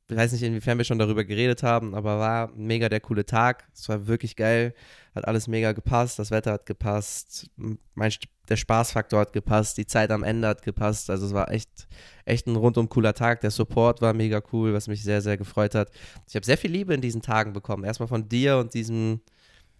Ich 0.08 0.16
weiß 0.16 0.32
nicht, 0.32 0.42
inwiefern 0.42 0.78
wir 0.78 0.84
schon 0.84 1.00
darüber 1.00 1.24
geredet 1.24 1.64
haben, 1.64 1.94
aber 1.94 2.20
war 2.20 2.52
mega 2.54 2.88
der 2.88 3.00
coole 3.00 3.26
Tag. 3.26 3.66
Es 3.74 3.88
war 3.88 4.06
wirklich 4.06 4.36
geil. 4.36 4.72
Hat 5.16 5.26
alles 5.26 5.48
mega 5.48 5.72
gepasst. 5.72 6.20
Das 6.20 6.30
Wetter 6.30 6.52
hat 6.52 6.66
gepasst. 6.66 7.50
Mein, 7.94 8.12
der 8.48 8.56
Spaßfaktor 8.56 9.18
hat 9.20 9.32
gepasst. 9.32 9.78
Die 9.78 9.86
Zeit 9.86 10.12
am 10.12 10.22
Ende 10.22 10.46
hat 10.46 10.62
gepasst. 10.62 11.10
Also 11.10 11.26
es 11.26 11.34
war 11.34 11.50
echt, 11.50 11.88
echt 12.24 12.46
ein 12.46 12.54
rundum 12.54 12.88
cooler 12.88 13.14
Tag. 13.14 13.40
Der 13.40 13.50
Support 13.50 14.00
war 14.00 14.12
mega 14.12 14.40
cool, 14.52 14.72
was 14.72 14.86
mich 14.86 15.02
sehr, 15.02 15.22
sehr 15.22 15.36
gefreut 15.36 15.74
hat. 15.74 15.90
Ich 16.28 16.36
habe 16.36 16.46
sehr 16.46 16.58
viel 16.58 16.70
Liebe 16.70 16.94
in 16.94 17.00
diesen 17.00 17.20
Tagen 17.22 17.52
bekommen. 17.52 17.82
Erstmal 17.82 18.08
von 18.08 18.28
dir 18.28 18.58
und 18.58 18.74
diesem 18.74 19.20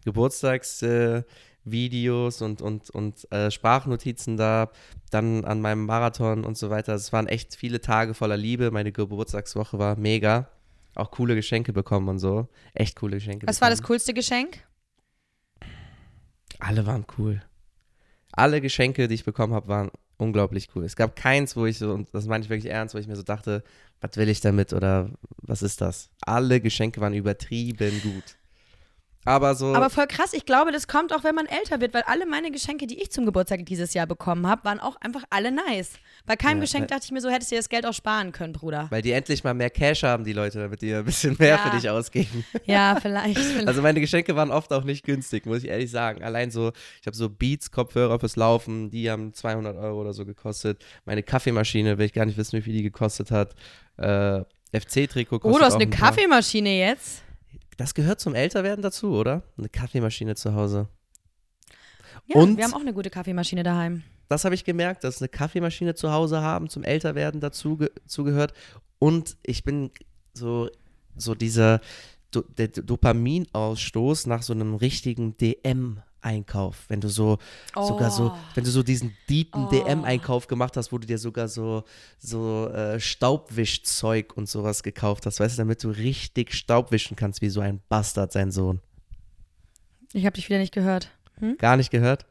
Geburtstagsvideos 0.04 0.82
äh, 0.82 1.22
Videos 1.66 2.42
und, 2.42 2.62
und, 2.62 2.90
und 2.90 3.30
äh, 3.32 3.50
Sprachnotizen 3.50 4.36
da, 4.36 4.70
dann 5.10 5.44
an 5.44 5.60
meinem 5.60 5.84
Marathon 5.84 6.44
und 6.44 6.56
so 6.56 6.70
weiter. 6.70 6.94
Es 6.94 7.12
waren 7.12 7.26
echt 7.26 7.54
viele 7.56 7.80
Tage 7.80 8.14
voller 8.14 8.36
Liebe. 8.36 8.70
Meine 8.70 8.92
Geburtstagswoche 8.92 9.78
war 9.78 9.96
mega. 9.96 10.48
Auch 10.94 11.10
coole 11.10 11.34
Geschenke 11.34 11.72
bekommen 11.72 12.08
und 12.08 12.18
so. 12.18 12.48
Echt 12.72 12.96
coole 12.96 13.16
Geschenke. 13.16 13.46
Was 13.46 13.60
war 13.60 13.68
das 13.68 13.80
bekommen. 13.80 13.98
coolste 13.98 14.14
Geschenk? 14.14 14.64
Alle 16.58 16.86
waren 16.86 17.04
cool. 17.18 17.42
Alle 18.32 18.60
Geschenke, 18.60 19.08
die 19.08 19.14
ich 19.14 19.24
bekommen 19.24 19.52
habe, 19.52 19.68
waren 19.68 19.90
unglaublich 20.16 20.68
cool. 20.74 20.84
Es 20.84 20.96
gab 20.96 21.16
keins, 21.16 21.56
wo 21.56 21.66
ich 21.66 21.78
so, 21.78 21.92
und 21.92 22.12
das 22.14 22.26
meine 22.26 22.44
ich 22.44 22.50
wirklich 22.50 22.72
ernst, 22.72 22.94
wo 22.94 22.98
ich 22.98 23.06
mir 23.06 23.16
so 23.16 23.22
dachte, 23.22 23.62
was 24.00 24.16
will 24.16 24.28
ich 24.28 24.40
damit 24.40 24.72
oder 24.72 25.10
was 25.42 25.62
ist 25.62 25.80
das? 25.80 26.10
Alle 26.20 26.60
Geschenke 26.60 27.00
waren 27.00 27.14
übertrieben 27.14 28.00
gut. 28.02 28.36
Aber 29.26 29.54
so. 29.54 29.74
Aber 29.74 29.90
voll 29.90 30.06
krass, 30.06 30.32
ich 30.32 30.46
glaube, 30.46 30.72
das 30.72 30.88
kommt 30.88 31.12
auch, 31.12 31.24
wenn 31.24 31.34
man 31.34 31.46
älter 31.46 31.80
wird, 31.80 31.92
weil 31.92 32.02
alle 32.06 32.24
meine 32.26 32.50
Geschenke, 32.50 32.86
die 32.86 33.02
ich 33.02 33.10
zum 33.10 33.26
Geburtstag 33.26 33.66
dieses 33.66 33.92
Jahr 33.92 34.06
bekommen 34.06 34.46
habe, 34.46 34.64
waren 34.64 34.80
auch 34.80 34.96
einfach 35.00 35.24
alle 35.30 35.50
nice. 35.52 35.90
Bei 36.26 36.36
keinem 36.36 36.58
Ja, 36.58 36.60
Geschenk 36.62 36.82
weil- 36.82 36.86
dachte 36.88 37.02
ich 37.04 37.10
mir 37.12 37.20
so, 37.20 37.28
hättest 37.28 37.50
du 37.50 37.56
dir 37.56 37.58
das 37.60 37.68
Geld 37.68 37.84
auch 37.86 37.92
sparen 37.92 38.32
können, 38.32 38.52
Bruder. 38.52 38.86
weil 38.90 39.02
die 39.02 39.12
endlich 39.12 39.44
mal 39.44 39.52
mehr 39.54 39.68
Cash 39.70 40.02
haben, 40.04 40.24
die 40.24 40.32
Leute, 40.32 40.58
damit 40.60 40.80
die 40.80 40.94
ein 40.94 41.04
bisschen 41.04 41.36
mehr 41.38 41.56
Ja. 41.56 41.58
für 41.58 41.76
dich 41.76 41.90
ausgeben. 41.90 42.44
Ja, 42.64 42.96
vielleicht. 43.02 43.38
vielleicht. 43.38 43.68
Also 43.68 43.82
meine 43.82 44.00
Geschenke 44.00 44.34
waren 44.36 44.50
oft 44.50 44.72
auch 44.72 44.84
nicht 44.84 45.04
günstig, 45.04 45.44
muss 45.44 45.58
ich 45.64 45.68
ehrlich 45.68 45.90
sagen. 45.90 46.22
Allein 46.22 46.50
so, 46.50 46.72
ich 47.00 47.06
habe 47.06 47.16
so 47.16 47.28
Beats-Kopfhörer 47.28 48.18
fürs 48.20 48.36
Laufen, 48.36 48.90
die 48.90 49.10
haben 49.10 49.34
200 49.34 49.76
Euro 49.76 50.00
oder 50.00 50.12
so 50.12 50.24
gekostet. 50.24 50.84
Meine 51.04 51.22
Kaffeemaschine, 51.22 51.98
will 51.98 52.06
ich 52.06 52.12
gar 52.12 52.26
nicht 52.26 52.38
wissen, 52.38 52.56
wie 52.58 52.62
viel 52.62 52.72
die 52.74 52.82
gekostet 52.82 53.30
hat. 53.32 53.54
Äh, 53.98 54.42
FC-Trikot 54.72 55.38
kostet 55.40 55.54
oh, 55.54 55.58
du 55.58 55.64
hast 55.64 55.74
eine. 55.74 55.88
Kaffeemaschine 55.88 56.78
jetzt? 56.78 57.22
Das 57.76 57.94
gehört 57.94 58.20
zum 58.20 58.34
Älterwerden 58.34 58.82
dazu, 58.82 59.12
oder? 59.12 59.42
Eine 59.58 59.68
Kaffeemaschine 59.68 60.34
zu 60.34 60.54
Hause. 60.54 60.88
Ja, 62.26 62.40
Und- 62.40 62.56
wir 62.56 62.64
haben 62.64 62.74
auch 62.74 62.80
eine 62.80 62.94
gute 62.94 63.10
Kaffeemaschine 63.10 63.62
daheim. 63.62 64.02
Das 64.28 64.44
habe 64.44 64.54
ich 64.54 64.64
gemerkt, 64.64 65.04
dass 65.04 65.20
eine 65.20 65.28
Kaffeemaschine 65.28 65.94
zu 65.94 66.10
Hause 66.10 66.40
haben 66.40 66.68
zum 66.68 66.82
Älterwerden 66.82 67.40
dazu 67.40 67.76
ge 67.76 67.90
zugehört. 68.06 68.54
Und 68.98 69.36
ich 69.42 69.62
bin 69.62 69.90
so, 70.32 70.68
so 71.16 71.34
dieser 71.34 71.80
Do 72.32 72.42
der 72.42 72.68
Dopaminausstoß 72.68 74.26
nach 74.26 74.42
so 74.42 74.52
einem 74.52 74.74
richtigen 74.74 75.36
DM-Einkauf. 76.30 76.84
Wenn 76.88 77.00
du 77.00 77.08
so 77.08 77.38
sogar 77.74 78.10
so, 78.10 78.30
Oh. 78.32 78.36
wenn 78.54 78.64
du 78.64 78.70
so 78.70 78.82
diesen 78.82 79.14
deepen 79.28 79.66
Oh. 79.66 79.70
DM-Einkauf 79.70 80.46
gemacht 80.46 80.76
hast, 80.76 80.92
wo 80.92 80.98
du 80.98 81.06
dir 81.06 81.18
sogar 81.18 81.48
so, 81.48 81.84
so 82.18 82.68
äh, 82.68 82.98
Staubwischzeug 83.00 84.36
und 84.36 84.48
sowas 84.48 84.82
gekauft 84.82 85.26
hast, 85.26 85.40
weißt 85.40 85.56
du, 85.56 85.62
damit 85.62 85.82
du 85.84 85.90
richtig 85.90 86.52
Staubwischen 86.54 87.16
kannst, 87.16 87.40
wie 87.42 87.48
so 87.48 87.60
ein 87.60 87.80
Bastard, 87.88 88.32
sein 88.32 88.50
Sohn. 88.50 88.80
Ich 90.12 90.24
habe 90.26 90.34
dich 90.34 90.48
wieder 90.48 90.58
nicht 90.58 90.74
gehört. 90.74 91.10
Gar 91.58 91.76
nicht 91.76 91.90
gehört? 91.90 92.24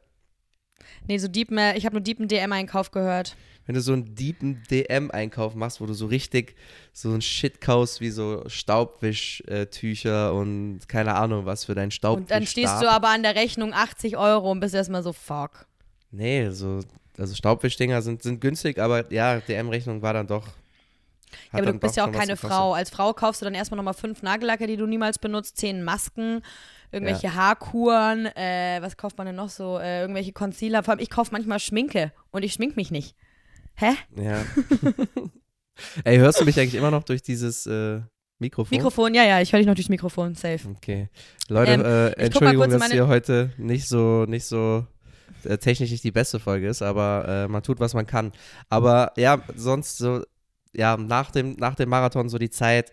Nee, 1.08 1.18
so 1.20 1.28
deep, 1.28 1.52
mehr- 1.52 1.78
ich 1.78 1.86
habe 1.86 1.96
nur 1.96 2.02
deepen 2.02 2.28
DM-Einkauf 2.28 2.92
gehört. 2.92 3.36
Wenn 3.66 3.76
du 3.76 3.82
so 3.82 3.94
einen 3.94 4.14
deepen 4.14 4.62
DM-Einkauf 4.70 5.56
machst, 5.56 5.82
wo 5.82 5.86
du 5.86 5.94
so 5.94 6.06
richtig 6.06 6.56
so 6.94 7.12
ein 7.12 7.22
Shit 7.22 7.62
kaufst, 7.62 8.00
wie 8.00 8.12
so 8.12 8.44
Staubwischtücher 8.48 10.34
und 10.34 10.88
keine 10.88 11.16
Ahnung 11.16 11.46
was 11.46 11.66
für 11.66 11.74
deinen 11.74 11.92
Staubwisch. 11.92 12.22
Und 12.22 12.32
dann 12.32 12.46
stehst 12.46 12.82
du 12.82 12.90
aber 12.90 13.10
an 13.10 13.24
der 13.24 13.36
Rechnung 13.36 13.74
80 13.74 14.18
Euro 14.18 14.52
und 14.52 14.60
bist 14.60 14.76
erstmal 14.76 15.02
so, 15.02 15.14
fuck. 15.14 15.66
Nee, 16.12 16.50
so, 16.52 16.82
also 17.18 17.34
Staubwischdinger 17.34 18.02
sind, 18.02 18.22
sind 18.22 18.40
günstig, 18.40 18.80
aber 18.80 19.12
ja, 19.12 19.40
DM-Rechnung 19.40 20.02
war 20.02 20.14
dann 20.14 20.28
doch. 20.28 20.48
Ja, 21.52 21.60
aber 21.60 21.74
du 21.74 21.80
bist 21.80 21.96
ja 21.98 22.08
auch 22.08 22.12
keine. 22.12 22.38
Frau. 22.38 22.74
Als 22.74 22.90
Frau 22.90 23.14
kaufst 23.14 23.42
du 23.42 23.46
dann 23.46 23.56
erstmal 23.56 23.78
nochmal 23.78 23.94
fünf 23.94 24.22
Nagellacke, 24.22 24.68
die 24.68 24.78
du 24.78 24.86
niemals 24.86 25.20
benutzt, 25.20 25.58
zehn 25.58 25.84
Masken, 25.84 26.42
irgendwelche 26.92 27.34
Haarkuren, 27.34 28.28
äh, 28.28 28.78
was 28.82 28.96
kauft 28.98 29.18
man 29.18 29.28
denn 29.28 29.36
noch 29.36 29.50
so? 29.50 29.80
Äh, 29.80 30.02
irgendwelche 30.02 30.32
Concealer. 30.32 30.84
Vor 30.84 30.94
allem, 30.94 31.02
ich 31.02 31.10
kaufe 31.10 31.32
manchmal 31.32 31.60
Schminke 31.60 32.12
und 32.32 32.44
ich 32.44 32.54
schmink 32.54 32.76
mich 32.76 32.92
nicht. 32.92 33.16
Hä? 33.78 33.92
Ja. 34.18 34.44
Ey, 36.04 36.18
hörst 36.18 36.40
du 36.40 36.46
mich 36.46 36.60
eigentlich 36.60 36.76
immer 36.76 36.92
noch 36.92 37.04
durch 37.04 37.22
dieses 37.22 37.66
äh, 37.66 38.02
Mikrofon? 38.40 38.76
Mikrofon, 38.78 39.14
ja, 39.14 39.24
ja, 39.24 39.42
ich 39.42 39.52
höre 39.52 39.60
dich 39.60 39.68
noch 39.68 39.76
durchs 39.76 39.90
Mikrofon, 39.90 40.36
safe. 40.36 40.70
Okay. 40.78 41.10
Leute, 41.50 41.72
Ähm, 41.74 41.82
äh, 41.82 42.10
Entschuldigung, 42.12 42.70
dass 42.70 42.80
meine- 42.80 42.94
hier 42.94 43.08
heute 43.08 43.52
nicht 43.58 43.88
so, 43.88 44.26
nicht 44.26 44.46
so 44.46 44.86
äh, 45.44 45.58
technisch 45.58 45.92
nicht 45.92 46.04
die 46.04 46.12
beste 46.12 46.40
Folge 46.40 46.68
ist, 46.68 46.82
aber 46.82 47.26
äh, 47.28 47.48
man 47.50 47.62
tut, 47.64 47.80
was 47.80 47.94
man 47.94 48.06
kann. 48.08 48.32
Aber 48.70 49.12
ja, 49.18 49.42
sonst 49.56 49.98
so, 49.98 50.24
ja, 50.74 50.96
nach 50.98 51.32
dem, 51.32 51.54
nach 51.58 51.76
dem 51.76 51.90
Marathon, 51.90 52.30
so 52.30 52.38
die 52.38 52.50
Zeit, 52.50 52.92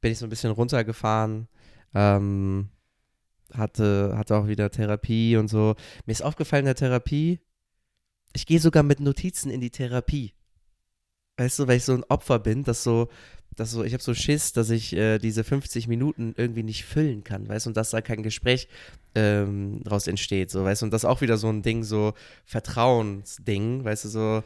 bin 0.00 0.12
ich 0.12 0.18
so 0.18 0.26
ein 0.26 0.30
bisschen 0.30 0.50
runtergefahren. 0.50 1.48
Ähm, 1.94 2.68
hatte, 3.52 4.14
hatte 4.16 4.36
auch 4.36 4.48
wieder 4.48 4.70
Therapie 4.70 5.36
und 5.36 5.46
so. 5.48 5.76
Mir 6.06 6.12
ist 6.12 6.22
aufgefallen 6.22 6.62
in 6.62 6.66
der 6.66 6.74
Therapie, 6.74 7.38
ich 8.34 8.46
gehe 8.46 8.60
sogar 8.60 8.82
mit 8.82 9.00
Notizen 9.00 9.50
in 9.50 9.60
die 9.60 9.70
Therapie. 9.70 10.34
Weißt 11.38 11.58
du, 11.58 11.66
weil 11.66 11.78
ich 11.78 11.84
so 11.84 11.94
ein 11.94 12.04
Opfer 12.04 12.38
bin, 12.38 12.62
dass 12.64 12.84
so, 12.84 13.08
dass 13.56 13.70
so, 13.70 13.82
ich 13.82 13.92
habe 13.92 14.02
so 14.02 14.14
Schiss, 14.14 14.52
dass 14.52 14.70
ich 14.70 14.92
äh, 14.92 15.18
diese 15.18 15.42
50 15.44 15.88
Minuten 15.88 16.34
irgendwie 16.36 16.62
nicht 16.62 16.84
füllen 16.84 17.24
kann, 17.24 17.48
weißt 17.48 17.66
du, 17.66 17.70
und 17.70 17.76
dass 17.76 17.90
da 17.90 18.00
kein 18.00 18.22
Gespräch 18.22 18.68
ähm, 19.14 19.82
draus 19.84 20.06
entsteht, 20.06 20.50
so, 20.50 20.64
weißt 20.64 20.82
du, 20.82 20.86
und 20.86 20.90
das 20.92 21.02
ist 21.02 21.08
auch 21.08 21.20
wieder 21.20 21.36
so 21.36 21.48
ein 21.48 21.62
Ding, 21.62 21.82
so 21.82 22.14
Vertrauensding, 22.44 23.84
weißt 23.84 24.04
du, 24.04 24.08
so, 24.08 24.42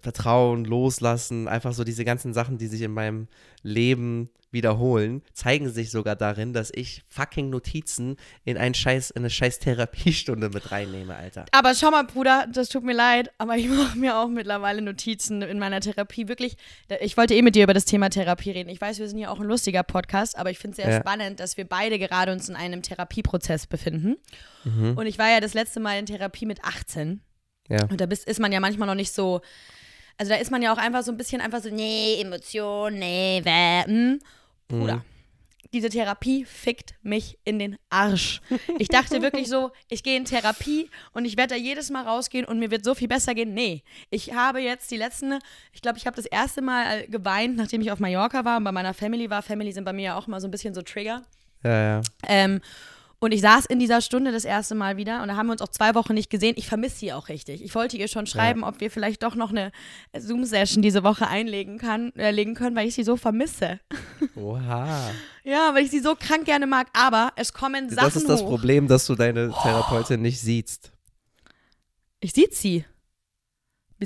Vertrauen, 0.00 0.64
Loslassen, 0.64 1.46
einfach 1.46 1.74
so 1.74 1.84
diese 1.84 2.04
ganzen 2.04 2.32
Sachen, 2.32 2.56
die 2.58 2.68
sich 2.68 2.80
in 2.80 2.92
meinem 2.92 3.28
Leben 3.62 4.30
wiederholen, 4.54 5.22
zeigen 5.34 5.68
sich 5.68 5.90
sogar 5.90 6.16
darin, 6.16 6.54
dass 6.54 6.70
ich 6.74 7.02
fucking 7.08 7.50
Notizen 7.50 8.16
in, 8.44 8.56
ein 8.56 8.72
scheiß, 8.72 9.10
in 9.10 9.20
eine 9.20 9.28
scheiß 9.30 9.58
Therapiestunde 9.58 10.48
mit 10.48 10.72
reinnehme, 10.72 11.14
Alter. 11.14 11.44
Aber 11.52 11.74
schau 11.74 11.90
mal, 11.90 12.04
Bruder, 12.04 12.46
das 12.50 12.70
tut 12.70 12.82
mir 12.84 12.94
leid, 12.94 13.30
aber 13.36 13.56
ich 13.56 13.68
mache 13.68 13.98
mir 13.98 14.16
auch 14.18 14.28
mittlerweile 14.28 14.80
Notizen 14.80 15.42
in 15.42 15.58
meiner 15.58 15.80
Therapie. 15.80 16.28
Wirklich, 16.28 16.56
ich 17.02 17.18
wollte 17.18 17.34
eh 17.34 17.42
mit 17.42 17.54
dir 17.54 17.64
über 17.64 17.74
das 17.74 17.84
Thema 17.84 18.08
Therapie 18.08 18.52
reden. 18.52 18.70
Ich 18.70 18.80
weiß, 18.80 18.98
wir 18.98 19.08
sind 19.08 19.18
ja 19.18 19.28
auch 19.28 19.40
ein 19.40 19.46
lustiger 19.46 19.82
Podcast, 19.82 20.38
aber 20.38 20.50
ich 20.50 20.58
finde 20.58 20.78
es 20.78 20.84
sehr 20.84 20.90
Ja. 20.94 21.00
spannend, 21.00 21.40
dass 21.40 21.58
wir 21.58 21.66
beide 21.68 21.98
gerade 21.98 22.32
uns 22.32 22.48
in 22.48 22.56
einem 22.56 22.80
Therapieprozess 22.80 23.66
befinden. 23.66 24.16
Mhm. 24.64 24.96
Und 24.96 25.06
ich 25.06 25.18
war 25.18 25.28
ja 25.28 25.40
das 25.40 25.52
letzte 25.52 25.80
Mal 25.80 25.98
in 25.98 26.06
Therapie 26.06 26.46
mit 26.46 26.64
18. 26.64 27.20
Ja. 27.68 27.84
Und 27.90 28.00
da 28.00 28.06
bist, 28.06 28.26
ist 28.28 28.40
man 28.40 28.52
ja 28.52 28.60
manchmal 28.60 28.86
noch 28.86 28.94
nicht 28.94 29.12
so. 29.12 29.40
Also 30.16 30.30
da 30.30 30.36
ist 30.38 30.52
man 30.52 30.62
ja 30.62 30.72
auch 30.72 30.78
einfach 30.78 31.02
so 31.02 31.10
ein 31.10 31.16
bisschen 31.16 31.40
einfach 31.40 31.60
so, 31.60 31.70
nee, 31.70 32.20
Emotion, 32.20 32.94
nee, 32.94 33.40
wä, 33.42 34.18
Bruder. 34.68 35.04
Diese 35.72 35.88
Therapie 35.88 36.44
fickt 36.44 36.94
mich 37.02 37.36
in 37.44 37.58
den 37.58 37.76
Arsch. 37.90 38.40
Ich 38.78 38.86
dachte 38.88 39.22
wirklich 39.22 39.48
so, 39.48 39.72
ich 39.88 40.04
gehe 40.04 40.16
in 40.16 40.24
Therapie 40.24 40.88
und 41.12 41.24
ich 41.24 41.36
werde 41.36 41.54
da 41.54 41.60
jedes 41.60 41.90
Mal 41.90 42.04
rausgehen 42.04 42.44
und 42.44 42.60
mir 42.60 42.70
wird 42.70 42.84
so 42.84 42.94
viel 42.94 43.08
besser 43.08 43.34
gehen. 43.34 43.54
Nee, 43.54 43.82
ich 44.08 44.34
habe 44.34 44.60
jetzt 44.60 44.90
die 44.92 44.96
letzten, 44.96 45.40
ich 45.72 45.82
glaube, 45.82 45.98
ich 45.98 46.06
habe 46.06 46.14
das 46.14 46.26
erste 46.26 46.62
Mal 46.62 47.00
äh, 47.00 47.06
geweint, 47.08 47.56
nachdem 47.56 47.80
ich 47.80 47.90
auf 47.90 47.98
Mallorca 47.98 48.44
war 48.44 48.58
und 48.58 48.64
bei 48.64 48.72
meiner 48.72 48.94
Family 48.94 49.30
war. 49.30 49.42
Family 49.42 49.72
sind 49.72 49.84
bei 49.84 49.92
mir 49.92 50.02
ja 50.02 50.16
auch 50.16 50.28
immer 50.28 50.40
so 50.40 50.46
ein 50.46 50.52
bisschen 50.52 50.74
so 50.74 50.82
Trigger. 50.82 51.22
Ja, 51.64 51.82
ja. 51.82 52.00
Ähm, 52.28 52.60
und 53.24 53.32
ich 53.32 53.40
saß 53.40 53.66
in 53.66 53.78
dieser 53.78 54.00
Stunde 54.00 54.32
das 54.32 54.44
erste 54.44 54.74
Mal 54.74 54.96
wieder 54.96 55.22
und 55.22 55.28
da 55.28 55.36
haben 55.36 55.46
wir 55.46 55.52
uns 55.52 55.62
auch 55.62 55.68
zwei 55.68 55.94
Wochen 55.94 56.14
nicht 56.14 56.30
gesehen. 56.30 56.54
Ich 56.56 56.68
vermisse 56.68 56.96
sie 56.98 57.12
auch 57.12 57.28
richtig. 57.28 57.64
Ich 57.64 57.74
wollte 57.74 57.96
ihr 57.96 58.08
schon 58.08 58.26
schreiben, 58.26 58.64
ob 58.64 58.80
wir 58.80 58.90
vielleicht 58.90 59.22
doch 59.22 59.34
noch 59.34 59.50
eine 59.50 59.72
Zoom-Session 60.16 60.82
diese 60.82 61.02
Woche 61.02 61.26
einlegen 61.26 61.78
kann, 61.78 62.12
äh, 62.16 62.30
legen 62.30 62.54
können, 62.54 62.76
weil 62.76 62.86
ich 62.86 62.94
sie 62.94 63.04
so 63.04 63.16
vermisse. 63.16 63.80
Oha. 64.36 65.10
Ja, 65.46 65.74
weil 65.74 65.84
ich 65.84 65.90
sie 65.90 66.00
so 66.00 66.14
krank 66.18 66.46
gerne 66.46 66.66
mag. 66.66 66.86
Aber 66.94 67.30
es 67.36 67.52
kommen 67.52 67.90
Sachen 67.90 68.06
Das 68.06 68.16
ist 68.16 68.30
das 68.30 68.40
hoch. 68.40 68.48
Problem, 68.48 68.88
dass 68.88 69.04
du 69.04 69.14
deine 69.14 69.52
Therapeutin 69.62 70.22
nicht 70.22 70.40
siehst. 70.40 70.90
Ich 72.20 72.32
sieh 72.32 72.48
sie. 72.50 72.86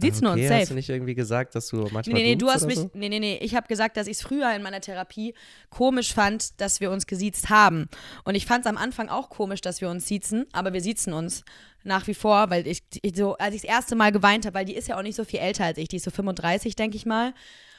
Wir 0.01 0.13
sitzen 0.13 0.27
Ah, 0.27 0.33
okay, 0.33 0.43
uns 0.43 0.51
Hast 0.51 0.59
safe. 0.61 0.69
du 0.71 0.75
nicht 0.75 0.89
irgendwie 0.89 1.15
gesagt, 1.15 1.55
dass 1.55 1.69
du 1.69 1.77
manchmal 1.93 2.03
Nee, 2.05 2.13
nee, 2.15 2.23
nee, 2.31 2.37
du 2.37 2.49
hast 2.49 2.67
mich. 2.67 2.77
So? 2.77 2.91
Nee, 2.95 3.09
nee, 3.09 3.19
nee. 3.21 3.39
Ich 3.43 3.55
habe 3.55 3.67
gesagt, 3.69 3.97
dass 3.97 4.07
ich 4.07 4.19
es 4.19 4.23
früher 4.23 4.55
in 4.55 4.63
meiner 4.63 4.81
Therapie 4.81 5.35
komisch 5.71 6.13
fand, 6.15 6.61
dass 6.61 6.81
wir 6.81 6.91
uns 6.91 7.07
gesiezt 7.07 7.51
haben. 7.51 7.89
Und 8.25 8.35
ich 8.35 8.47
fand 8.47 8.65
es 8.65 8.71
am 8.71 8.77
Anfang 8.77 9.09
auch 9.09 9.31
komisch, 9.31 9.61
dass 9.61 9.81
wir 9.81 9.91
uns 9.91 10.07
siezen, 10.07 10.47
aber 10.53 10.73
wir 10.73 10.81
siezen 10.81 11.13
uns 11.13 11.45
nach 11.85 12.07
wie 12.07 12.15
vor, 12.15 12.51
weil 12.51 12.67
ich, 12.67 12.83
ich 13.03 13.17
so, 13.17 13.37
als 13.37 13.55
ich 13.55 13.63
das 13.63 13.71
erste 13.71 13.97
Mal 13.97 14.13
geweint 14.13 14.45
habe, 14.47 14.55
weil 14.55 14.65
die 14.65 14.75
ist 14.75 14.89
ja 14.89 14.99
auch 14.99 15.03
nicht 15.03 15.17
so 15.17 15.25
viel 15.25 15.39
älter 15.41 15.65
als 15.65 15.79
ich, 15.79 15.89
die 15.89 15.97
ist 15.97 16.05
so 16.05 16.11
35, 16.11 16.77
denke 16.77 16.97
ich 16.97 17.07
mal. 17.07 17.33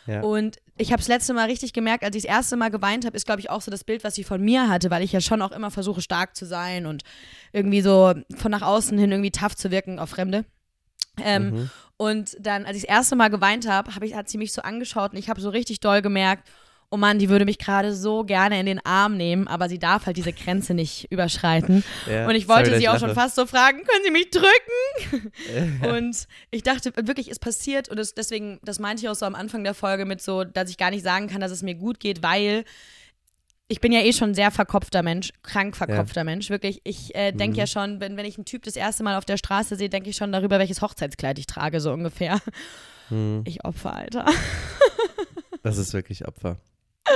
Ja. 0.08 0.22
Und 0.22 0.58
ich 0.78 0.92
habe 0.92 1.00
das 1.00 1.08
letzte 1.08 1.34
Mal 1.34 1.48
richtig 1.48 1.74
gemerkt, 1.74 2.04
als 2.04 2.16
ich 2.16 2.24
das 2.24 2.32
erste 2.32 2.56
Mal 2.58 2.70
geweint 2.72 3.06
habe, 3.06 3.16
ist, 3.16 3.26
glaube 3.26 3.42
ich, 3.42 3.50
auch 3.52 3.62
so 3.62 3.70
das 3.70 3.84
Bild, 3.84 4.04
was 4.04 4.16
sie 4.16 4.24
von 4.24 4.42
mir 4.42 4.68
hatte, 4.68 4.90
weil 4.90 5.04
ich 5.04 5.12
ja 5.12 5.22
schon 5.22 5.42
auch 5.42 5.52
immer 5.52 5.70
versuche, 5.70 6.02
stark 6.02 6.36
zu 6.36 6.46
sein 6.46 6.86
und 6.88 7.04
irgendwie 7.52 7.82
so 7.82 8.14
von 8.36 8.50
nach 8.52 8.64
außen 8.64 8.98
hin 8.98 9.12
irgendwie 9.12 9.30
tough 9.32 9.56
zu 9.56 9.70
wirken 9.70 10.00
auf 10.00 10.10
Fremde. 10.10 10.46
Ähm, 11.24 11.50
Mhm. 11.52 11.70
Und 11.98 12.38
dann, 12.40 12.66
als 12.66 12.78
ich 12.78 12.84
das 12.84 12.90
erste 12.90 13.16
Mal 13.18 13.28
geweint 13.30 13.68
habe, 13.68 13.94
hab 13.94 14.04
ich, 14.04 14.16
hat 14.16 14.30
sie 14.30 14.38
mich 14.38 14.54
so 14.54 14.62
angeschaut 14.62 15.12
und 15.12 15.18
ich 15.18 15.30
habe 15.30 15.42
so 15.42 15.50
richtig 15.50 15.82
doll 15.82 16.02
gemerkt, 16.02 16.48
oh 16.92 16.98
Mann, 16.98 17.20
die 17.20 17.28
würde 17.30 17.44
mich 17.46 17.60
gerade 17.60 17.94
so 17.94 18.24
gerne 18.24 18.58
in 18.60 18.66
den 18.66 18.84
Arm 18.86 19.18
nehmen, 19.18 19.48
aber 19.48 19.68
sie 19.70 19.78
darf 19.80 20.06
halt 20.06 20.16
diese 20.16 20.32
Grenze 20.32 20.74
nicht 20.74 21.06
überschreiten. 21.12 21.84
Ja, 22.10 22.26
und 22.28 22.36
ich 22.36 22.48
wollte 22.48 22.70
sorry, 22.70 22.78
sie 22.80 22.84
ich 22.86 22.90
auch 22.90 23.00
schon 23.00 23.14
fast 23.14 23.36
so 23.36 23.46
fragen, 23.46 23.84
können 23.84 24.04
Sie 24.06 24.12
mich 24.12 24.30
drücken? 24.30 25.32
Und 25.90 26.28
ich 26.52 26.64
dachte 26.64 26.94
wirklich, 26.96 27.30
es 27.30 27.38
passiert 27.38 27.90
und 27.90 28.00
es, 28.00 28.14
deswegen, 28.14 28.60
das 28.64 28.80
meinte 28.80 29.04
ich 29.04 29.10
auch 29.10 29.16
so 29.16 29.26
am 29.26 29.36
Anfang 29.36 29.64
der 29.64 29.74
Folge 29.74 30.06
mit 30.06 30.22
so, 30.22 30.44
dass 30.44 30.70
ich 30.70 30.78
gar 30.78 30.92
nicht 30.92 31.04
sagen 31.04 31.28
kann, 31.28 31.42
dass 31.42 31.52
es 31.52 31.62
mir 31.64 31.76
gut 31.76 32.00
geht, 32.00 32.24
weil 32.24 32.64
ich 33.70 33.80
bin 33.80 33.92
ja 33.94 34.02
eh 34.02 34.12
schon 34.12 34.32
ein 34.32 34.36
sehr 34.36 34.52
verkopfter 34.52 35.04
Mensch, 35.04 35.32
krank 35.44 35.78
verkopfter 35.78 36.24
Mensch, 36.26 36.50
wirklich. 36.50 36.82
Ich 36.84 37.16
äh, 37.16 37.32
denke 37.32 37.54
Mhm. 37.56 37.60
ja 37.60 37.68
schon, 37.68 38.00
wenn, 38.02 38.18
wenn 38.18 38.26
ich 38.26 38.38
einen 38.38 38.46
Typ 38.46 38.64
das 38.64 38.76
erste 38.76 39.04
Mal 39.04 39.16
auf 39.18 39.26
der 39.26 39.38
Straße 39.38 39.76
sehe, 39.78 39.90
denke 39.90 40.10
ich 40.10 40.16
schon 40.18 40.32
darüber, 40.32 40.60
welches 40.60 40.82
Hochzeitskleid 40.82 41.40
ich 41.40 41.46
trage, 41.48 41.80
so 41.80 41.94
ungefähr. 41.94 42.40
Hm, 43.10 43.44
Ich 43.46 43.64
Opfer, 43.66 43.96
Alter. 43.96 44.26
das 45.64 45.78
ist 45.78 45.94
wirklich 45.94 46.28
Opfer. 46.28 46.58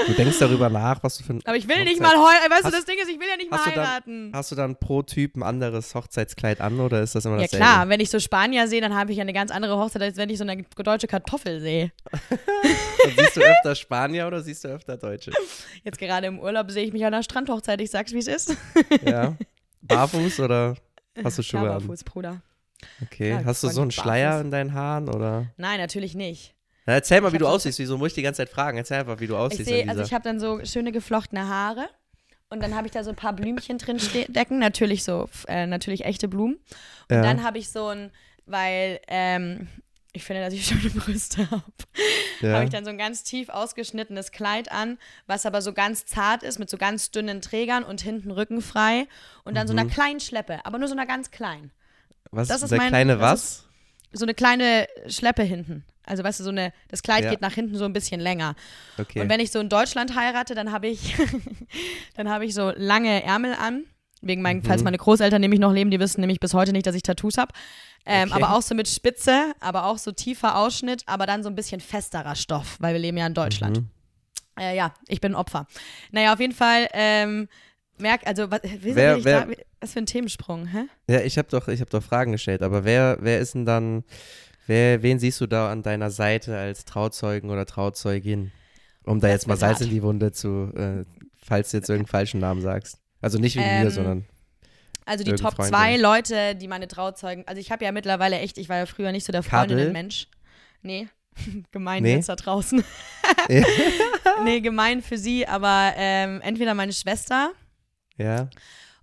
Du 0.08 0.14
denkst 0.14 0.40
darüber 0.40 0.70
nach, 0.70 1.04
was 1.04 1.18
du 1.18 1.24
für 1.24 1.34
ein 1.34 1.42
Aber 1.46 1.56
ich 1.56 1.68
will 1.68 1.84
nicht 1.84 2.02
Hochzeit- 2.02 2.16
mal 2.18 2.28
heiraten. 2.34 2.52
Weißt 2.52 2.62
du, 2.62 2.66
Hast- 2.66 2.74
das 2.78 2.86
Ding 2.86 2.98
ist, 3.00 3.10
ich 3.10 3.20
will 3.20 3.28
ja 3.30 3.38
nicht 3.38 3.52
mal 3.52 3.58
du 3.64 3.72
dann- 3.72 3.88
heiraten. 3.88 4.32
Hast 4.34 4.52
du 4.52 4.56
dann 4.56 4.76
pro 4.80 5.04
Typ 5.04 5.36
ein 5.38 5.44
anderes 5.44 5.94
Hochzeitskleid 5.94 6.62
an 6.62 6.80
oder 6.80 7.02
ist 7.02 7.14
das 7.14 7.26
immer 7.26 7.36
Ja 7.36 7.44
dasselbe? 7.44 7.64
klar, 7.64 7.90
wenn 7.90 8.00
ich 8.00 8.10
so 8.10 8.20
Spanier 8.20 8.68
sehe, 8.68 8.82
dann 8.82 8.96
habe 8.96 9.12
ich 9.12 9.18
ja 9.18 9.22
eine 9.22 9.34
ganz 9.34 9.52
andere 9.52 9.78
Hochzeit, 9.78 10.02
als 10.02 10.18
wenn 10.18 10.30
ich 10.32 10.40
so 10.40 10.46
eine 10.46 10.64
deutsche 10.64 11.06
Kartoffel 11.08 11.60
sehe. 11.60 11.92
Siehst 13.18 13.38
du 13.38 13.42
öfter 13.42 13.76
Spanier 13.76 14.26
oder 14.28 14.42
siehst 14.42 14.64
du 14.64 14.70
öfter 14.70 14.98
Deutsche? 14.98 15.32
Jetzt 15.84 16.00
gerade 16.00 16.26
im 16.28 16.40
Urlaub 16.40 16.72
sehe 16.72 16.86
ich 16.86 16.92
mich 16.94 17.04
an 17.06 17.14
einer 17.14 17.24
Strandhochzeit, 17.24 17.80
ich 17.80 17.92
sag's, 17.92 18.14
wie 18.14 18.20
es 18.20 18.28
ist. 18.28 18.56
Ja. 19.06 19.36
Barfuß 19.84 20.40
oder 20.40 20.76
hast 21.24 21.38
du 21.38 21.44
Schuhe 21.44 21.66
ja, 21.66 21.76
an? 21.76 21.80
Barfuß, 21.80 22.04
Bruder. 22.06 22.42
Okay. 23.02 23.30
Ja, 23.32 23.42
hast 23.46 23.62
du 23.64 23.68
so 23.70 23.82
einen 23.82 23.90
barfuß. 23.90 24.02
Schleier 24.04 24.42
in 24.42 24.50
deinen 24.50 24.74
Haaren 24.74 25.08
oder? 25.10 25.48
Nein, 25.58 25.80
natürlich 25.80 26.16
nicht. 26.16 26.56
Na, 26.86 26.94
erzähl 26.94 27.22
mal, 27.22 27.30
Ich 27.30 27.34
wie 27.34 27.38
du 27.38 27.48
aussiehst. 27.48 27.80
Wieso 27.80 27.98
muss 27.98 28.10
ich 28.10 28.14
die 28.16 28.22
ganze 28.22 28.38
Zeit 28.38 28.50
fragen? 28.50 28.78
Erzähl 28.78 29.00
einfach, 29.00 29.20
wie 29.20 29.28
du 29.28 29.34
Ich 29.34 29.40
aussiehst. 29.40 29.66
sehe, 29.66 29.78
Elisa. 29.80 29.92
also 29.92 30.04
ich 30.04 30.14
habe 30.14 30.24
dann 30.24 30.40
so 30.40 30.64
schöne 30.66 30.92
geflochtene 30.92 31.48
Haare 31.48 31.88
und 32.50 32.62
dann 32.62 32.76
habe 32.76 32.88
ich 32.88 32.92
da 32.94 33.04
so 33.04 33.10
ein 33.12 33.16
paar 33.16 33.34
Blümchen 33.34 33.78
drin 33.78 34.00
ste- 34.00 34.26
decken, 34.32 34.60
natürlich 34.60 35.04
so, 35.04 35.30
äh, 35.48 35.66
natürlich 35.66 36.06
echte 36.06 36.28
Blumen. 36.28 36.56
Und 37.10 37.16
ja. 37.16 37.22
dann 37.22 37.44
habe 37.44 37.58
ich 37.58 37.70
so 37.72 37.88
ein, 37.88 38.12
weil 38.46 39.00
ähm, 39.08 39.68
ich 40.12 40.24
finde, 40.26 40.42
dass 40.44 40.54
ich 40.54 40.66
schöne 40.68 40.90
Brüste 40.90 41.50
habe, 41.50 41.64
ja. 42.42 42.54
habe 42.54 42.66
ich 42.66 42.70
dann 42.70 42.84
so 42.84 42.92
ein 42.92 42.98
ganz 42.98 43.24
tief 43.24 43.50
ausgeschnittenes 43.50 44.32
Kleid 44.32 44.72
an, 44.72 44.98
was 45.26 45.46
aber 45.46 45.62
so 45.62 45.74
ganz 45.74 46.06
zart 46.06 46.44
ist, 46.44 46.60
mit 46.60 46.70
so 46.70 46.78
ganz 46.78 47.12
dünnen 47.12 47.42
Trägern 47.42 47.84
und 47.84 48.02
hinten 48.02 48.30
rückenfrei 48.30 49.08
und 49.46 49.56
dann 49.56 49.68
so 49.68 49.74
einer 49.74 49.86
Mhm. 49.86 49.90
kleinen 49.90 50.20
Schleppe, 50.20 50.66
aber 50.66 50.78
nur 50.80 50.88
so 50.90 50.94
einer 50.94 51.06
ganz 51.08 51.32
kleinen. 51.32 51.72
was 52.30 52.50
das 52.50 52.62
ist 52.62 52.72
der 52.72 52.78
mein- 52.80 52.90
kleine 52.90 53.20
was? 53.22 53.68
So 54.12 54.26
eine 54.26 54.34
kleine 54.36 54.88
Schleppe 55.08 55.42
hinten. 55.44 55.84
Also 56.06 56.24
weißt 56.24 56.40
du, 56.40 56.44
so 56.44 56.50
eine, 56.50 56.74
das 56.90 57.02
Kleid 57.04 57.24
Ja. 57.24 57.30
geht 57.32 57.42
nach 57.42 57.54
hinten 57.54 57.76
so 57.78 57.86
ein 57.86 57.94
bisschen 57.94 58.20
länger. 58.20 58.56
Okay. 58.98 59.22
Und 59.22 59.30
wenn 59.30 59.40
ich 59.40 59.52
so 59.52 59.60
in 59.60 59.70
Deutschland 59.70 60.16
heirate, 60.16 60.54
dann 60.56 60.72
habe 60.72 60.88
ich, 60.88 61.16
dann 62.16 62.30
habe 62.30 62.46
ich 62.46 62.54
so 62.54 62.72
lange 62.76 63.24
Ärmel 63.24 63.54
an. 63.54 63.84
Wegen 64.26 64.42
meinen, 64.42 64.60
Mhm. 64.60 64.64
falls 64.64 64.84
meine 64.84 64.98
Großeltern 64.98 65.42
nämlich 65.42 65.60
noch 65.60 65.74
leben, 65.74 65.92
die 65.92 66.00
wissen 66.00 66.22
nämlich 66.22 66.40
bis 66.40 66.54
heute 66.54 66.72
nicht, 66.72 66.88
dass 66.88 66.96
ich 66.96 67.04
Tattoos 67.04 67.38
habe. 67.38 67.52
Ähm, 68.06 68.30
Okay. 68.32 68.42
Aber 68.42 68.56
auch 68.56 68.62
so 68.62 68.74
mit 68.74 68.88
Spitze, 68.88 69.52
aber 69.60 69.86
auch 69.86 69.98
so 69.98 70.14
tiefer 70.14 70.58
Ausschnitt, 70.58 71.04
aber 71.08 71.26
dann 71.26 71.44
so 71.44 71.50
ein 71.50 71.56
bisschen 71.56 71.82
festerer 71.82 72.36
Stoff, 72.36 72.78
weil 72.80 72.94
wir 72.94 73.00
leben 73.02 73.18
ja 73.18 73.28
in 73.28 73.34
Deutschland. 73.34 73.78
Mhm. 73.82 73.88
Äh, 74.58 74.78
ja, 74.78 74.94
ich 75.10 75.20
bin 75.20 75.36
Opfer. 75.36 75.68
Naja, 76.12 76.32
auf 76.34 76.40
jeden 76.40 76.54
Fall, 76.54 76.88
ähm, 76.94 77.50
merk, 77.98 78.22
also, 78.26 78.50
was, 78.50 78.62
wieso 78.64 78.96
Wer- 78.96 79.24
wer- 79.26 79.46
da, 79.46 79.54
was 79.82 79.92
für 79.92 80.00
ein 80.00 80.06
Themensprung, 80.06 80.68
hä? 80.68 80.86
Ja, 81.10 81.20
ich 81.22 81.38
habe 81.38 81.50
doch, 81.50 81.68
ich 81.68 81.82
hab 81.82 81.90
doch 81.90 82.04
Fragen 82.04 82.32
gestellt, 82.32 82.62
aber 82.62 82.86
wer, 82.86 83.18
wer 83.20 83.40
ist 83.40 83.56
denn 83.56 83.66
dann, 83.66 84.04
wer, 84.68 85.02
wen 85.04 85.20
siehst 85.20 85.42
du 85.42 85.48
da 85.48 85.72
an 85.72 85.84
deiner 85.84 86.10
Seite 86.10 86.58
als 86.58 86.86
Trauzeugen 86.86 87.50
oder 87.50 87.66
Trauzeugin? 87.66 88.52
Um 89.06 89.20
da 89.20 89.28
jetzt 89.28 89.48
mal 89.48 89.58
Salz 89.58 89.82
in 89.82 89.90
die 89.90 90.02
Wunde 90.02 90.32
zu, 90.32 90.72
äh, 90.76 91.04
falls 91.36 91.72
du 91.72 91.78
jetzt 91.78 91.90
irgendeinen 91.90 92.12
falschen 92.12 92.40
Namen 92.40 92.62
sagst. 92.62 93.00
Also 93.22 93.38
nicht 93.38 93.56
wegen 93.56 93.68
Ähm, 93.68 93.84
mir, 93.84 93.92
sondern 93.92 94.26
Also 95.06 95.24
die 95.24 95.34
Top 95.34 95.56
Freund, 95.56 95.70
zwei. 95.70 95.98
Leute, 95.98 96.56
die 96.56 96.68
meine 96.68 96.88
Trauzeugen, 96.88 97.46
also 97.48 97.60
ich 97.60 97.72
habe 97.72 97.84
ja 97.84 97.92
mittlerweile 97.92 98.40
echt, 98.40 98.58
ich 98.58 98.70
war 98.70 98.78
ja 98.78 98.86
früher 98.86 99.12
nicht 99.12 99.26
so 99.26 99.32
der? 99.32 99.44
Freundinnen-Mensch. 99.44 100.28
Nee, 100.82 101.08
gemein 101.72 102.04
Nee? 102.04 102.16
jetzt 102.16 102.30
da 102.30 102.36
draußen. 102.36 102.84
Nee, 104.44 104.62
gemein 104.62 105.02
für 105.02 105.18
sie, 105.18 105.48
aber 105.48 105.94
ähm, 105.96 106.42
entweder 106.42 106.74
meine 106.74 106.94
Schwester 106.94 107.52
ja. 108.18 108.50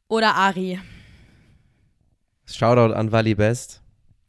oder 0.08 0.34
Ari. 0.34 0.80
Shoutout 2.46 2.94
an 2.94 3.12
Wally 3.12 3.34
Best. 3.34 3.79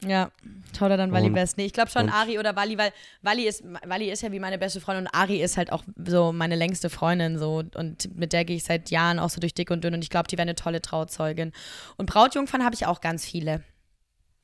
Ja, 0.04 0.32
da 0.80 0.98
dann 0.98 1.12
Wally 1.12 1.30
Best. 1.30 1.58
Nee, 1.58 1.66
ich 1.66 1.74
glaube 1.74 1.92
schon 1.92 2.10
Ari 2.10 2.40
oder 2.40 2.56
Wally, 2.56 2.76
weil 2.78 2.92
Wally 3.22 3.48
ist, 3.48 3.64
Wally 3.86 4.10
ist 4.10 4.24
ja 4.24 4.32
wie 4.32 4.40
meine 4.40 4.58
beste 4.58 4.82
Freundin 4.82 5.06
und 5.06 5.14
Ari 5.14 5.42
ist 5.42 5.58
halt 5.58 5.72
auch 5.72 5.84
so 6.06 6.32
meine 6.32 6.56
längste 6.56 6.90
Freundin 6.90 7.38
so 7.38 7.64
und 7.76 8.16
mit 8.18 8.34
der 8.34 8.44
gehe 8.44 8.56
ich 8.56 8.64
seit 8.64 8.90
Jahren 8.90 9.20
auch 9.20 9.30
so 9.30 9.40
durch 9.40 9.54
dick 9.54 9.70
und 9.70 9.84
dünn 9.84 9.94
und 9.94 10.04
ich 10.04 10.10
glaube, 10.10 10.28
die 10.28 10.38
wäre 10.38 10.44
eine 10.44 10.56
tolle 10.56 10.82
Trauzeugin. 10.82 11.52
Und 11.98 12.08
Brautjungfern 12.08 12.64
habe 12.64 12.74
ich 12.74 12.88
auch 12.88 13.00
ganz 13.00 13.26
viele. 13.26 13.64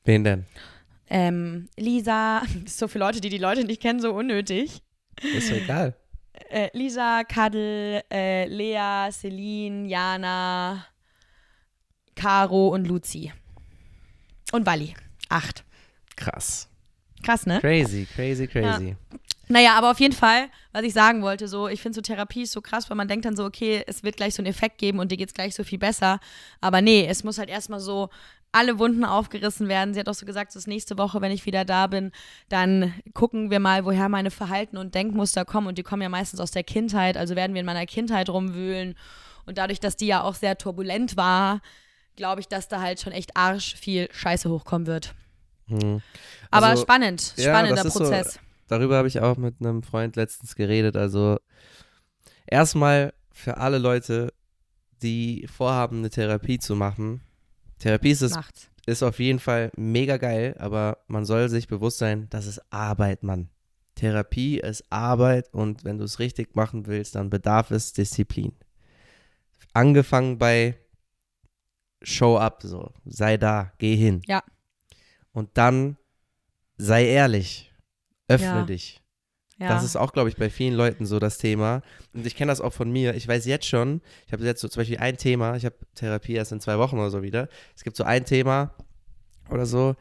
Wen 0.04 0.22
denn? 0.22 0.46
Ähm, 1.10 1.68
Lisa, 1.76 2.42
so 2.66 2.86
viele 2.86 3.04
Leute, 3.04 3.20
die 3.20 3.30
die 3.30 3.38
Leute 3.38 3.64
nicht 3.64 3.82
kennen, 3.82 4.00
so 4.00 4.12
unnötig. 4.12 4.82
Ist 5.20 5.50
doch 5.50 5.56
egal. 5.56 5.96
Äh, 6.50 6.70
Lisa, 6.72 7.24
Kadel, 7.24 8.02
äh, 8.12 8.46
Lea, 8.46 9.10
Celine, 9.10 9.88
Jana, 9.88 10.86
Caro 12.14 12.68
und 12.68 12.86
Luzi. 12.86 13.32
Und 14.52 14.64
Wally. 14.64 14.94
Acht. 15.28 15.64
Krass. 16.16 16.68
Krass, 17.22 17.46
ne? 17.46 17.60
Crazy, 17.60 18.06
crazy, 18.14 18.46
crazy. 18.46 18.96
Naja, 19.48 19.76
aber 19.76 19.90
auf 19.90 20.00
jeden 20.00 20.14
Fall, 20.14 20.48
was 20.72 20.82
ich 20.82 20.92
sagen 20.92 21.22
wollte, 21.22 21.48
so, 21.48 21.68
ich 21.68 21.80
finde 21.80 21.96
so 21.96 22.02
Therapie 22.02 22.42
ist 22.42 22.52
so 22.52 22.60
krass, 22.60 22.90
weil 22.90 22.96
man 22.96 23.08
denkt 23.08 23.24
dann 23.24 23.34
so, 23.34 23.44
okay, 23.44 23.82
es 23.86 24.02
wird 24.02 24.16
gleich 24.16 24.34
so 24.34 24.42
einen 24.42 24.50
Effekt 24.50 24.78
geben 24.78 24.98
und 24.98 25.10
dir 25.10 25.16
geht's 25.16 25.32
gleich 25.32 25.54
so 25.54 25.64
viel 25.64 25.78
besser. 25.78 26.20
Aber 26.60 26.82
nee, 26.82 27.06
es 27.08 27.24
muss 27.24 27.38
halt 27.38 27.48
erstmal 27.48 27.80
so 27.80 28.10
alle 28.52 28.78
Wunden 28.78 29.04
aufgerissen 29.04 29.68
werden. 29.68 29.94
Sie 29.94 30.00
hat 30.00 30.08
auch 30.08 30.14
so 30.14 30.26
gesagt, 30.26 30.52
so 30.52 30.60
nächste 30.68 30.98
Woche, 30.98 31.20
wenn 31.20 31.32
ich 31.32 31.46
wieder 31.46 31.64
da 31.64 31.86
bin, 31.86 32.12
dann 32.48 32.94
gucken 33.14 33.50
wir 33.50 33.60
mal, 33.60 33.84
woher 33.84 34.08
meine 34.08 34.30
Verhalten 34.30 34.76
und 34.76 34.94
Denkmuster 34.94 35.44
kommen. 35.44 35.66
Und 35.66 35.78
die 35.78 35.82
kommen 35.82 36.02
ja 36.02 36.08
meistens 36.08 36.40
aus 36.40 36.50
der 36.50 36.64
Kindheit. 36.64 37.16
Also 37.16 37.36
werden 37.36 37.54
wir 37.54 37.60
in 37.60 37.66
meiner 37.66 37.86
Kindheit 37.86 38.28
rumwühlen. 38.28 38.96
Und 39.46 39.58
dadurch, 39.58 39.80
dass 39.80 39.96
die 39.96 40.06
ja 40.06 40.22
auch 40.22 40.34
sehr 40.34 40.58
turbulent 40.58 41.16
war, 41.16 41.60
glaube 42.18 42.42
ich, 42.42 42.48
dass 42.48 42.68
da 42.68 42.82
halt 42.82 43.00
schon 43.00 43.12
echt 43.12 43.34
arsch 43.36 43.74
viel 43.76 44.08
Scheiße 44.12 44.50
hochkommen 44.50 44.86
wird. 44.86 45.14
Hm. 45.68 46.02
Aber 46.50 46.66
Also, 46.66 46.82
spannend, 46.82 47.32
ja, 47.36 47.50
spannender 47.54 47.76
das 47.76 47.86
ist 47.86 47.94
so- 47.94 48.00
Prozess. 48.00 48.38
Darüber 48.68 48.98
habe 48.98 49.08
ich 49.08 49.20
auch 49.20 49.38
mit 49.38 49.54
einem 49.60 49.82
Freund 49.82 50.16
letztens 50.16 50.54
geredet. 50.54 50.94
Also 50.96 51.38
erstmal 52.46 53.14
für 53.32 53.56
alle 53.56 53.78
Leute, 53.78 54.32
die 55.00 55.46
vorhaben, 55.50 55.98
eine 55.98 56.10
Therapie 56.10 56.58
zu 56.58 56.76
machen. 56.76 57.22
Therapie 57.78 58.10
ist, 58.10 58.20
es, 58.22 58.36
ist 58.84 59.02
auf 59.02 59.20
jeden 59.20 59.38
Fall 59.38 59.70
mega 59.76 60.16
geil, 60.18 60.54
aber 60.58 60.98
man 61.06 61.24
soll 61.24 61.48
sich 61.48 61.68
bewusst 61.68 61.98
sein, 61.98 62.26
das 62.30 62.46
ist 62.46 62.60
Arbeit, 62.70 63.22
Mann. 63.22 63.48
Therapie 63.94 64.58
ist 64.58 64.84
Arbeit 64.90 65.52
und 65.54 65.84
wenn 65.84 65.98
du 65.98 66.04
es 66.04 66.18
richtig 66.18 66.54
machen 66.56 66.86
willst, 66.86 67.14
dann 67.14 67.30
bedarf 67.30 67.70
es 67.70 67.92
Disziplin. 67.92 68.52
Angefangen 69.72 70.38
bei 70.38 70.76
Show 72.02 72.36
up, 72.38 72.60
so. 72.62 72.92
Sei 73.04 73.36
da, 73.36 73.72
geh 73.78 73.96
hin. 73.96 74.22
Ja. 74.26 74.42
Und 75.32 75.50
dann 75.54 75.96
sei 76.76 77.06
ehrlich. 77.06 77.72
Öffne 78.28 78.46
Ja. 78.46 78.64
dich. 78.64 79.02
Ja. 79.58 79.68
Das 79.68 79.82
ist 79.82 79.96
auch, 79.96 80.12
glaube 80.12 80.28
ich, 80.28 80.36
bei 80.36 80.50
vielen 80.50 80.74
Leuten 80.74 81.04
so 81.06 81.18
das 81.18 81.38
Thema. 81.38 81.82
Und 82.12 82.24
ich 82.26 82.36
kenne 82.36 82.52
das 82.52 82.60
auch 82.60 82.72
von 82.72 82.90
mir. 82.92 83.14
Ich 83.14 83.26
weiß 83.26 83.44
jetzt 83.46 83.66
schon, 83.66 84.00
ich 84.26 84.32
habe 84.32 84.44
jetzt 84.44 84.60
so 84.60 84.68
zum 84.68 84.80
Beispiel 84.80 84.98
ein 84.98 85.16
Thema, 85.16 85.56
ich 85.56 85.64
habe 85.64 85.74
Therapie 85.96 86.34
erst 86.34 86.52
in 86.52 86.60
zwei 86.60 86.78
Wochen 86.78 86.96
oder 86.98 87.10
so 87.10 87.22
wieder. 87.22 87.48
Es 87.74 87.82
gibt 87.82 87.96
so 87.96 88.04
ein 88.04 88.24
Thema 88.24 88.74
oder 89.50 89.66
so, 89.66 89.96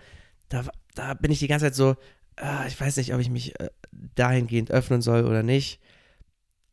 da, 0.50 0.66
da 0.94 1.16
bin 1.16 1.32
ich 1.32 1.40
die 1.40 1.48
ganze 1.48 1.66
Zeit 1.66 1.76
so, 1.76 1.96
ah, 2.36 2.66
ich 2.68 2.80
weiß 2.80 2.98
nicht, 2.98 3.14
ob 3.16 3.20
ich 3.20 3.32
mich 3.32 3.60
äh, 3.60 3.70
dahingehend 3.92 4.70
öffnen 4.70 5.02
soll 5.02 5.26
oder 5.26 5.42
nicht. 5.42 5.80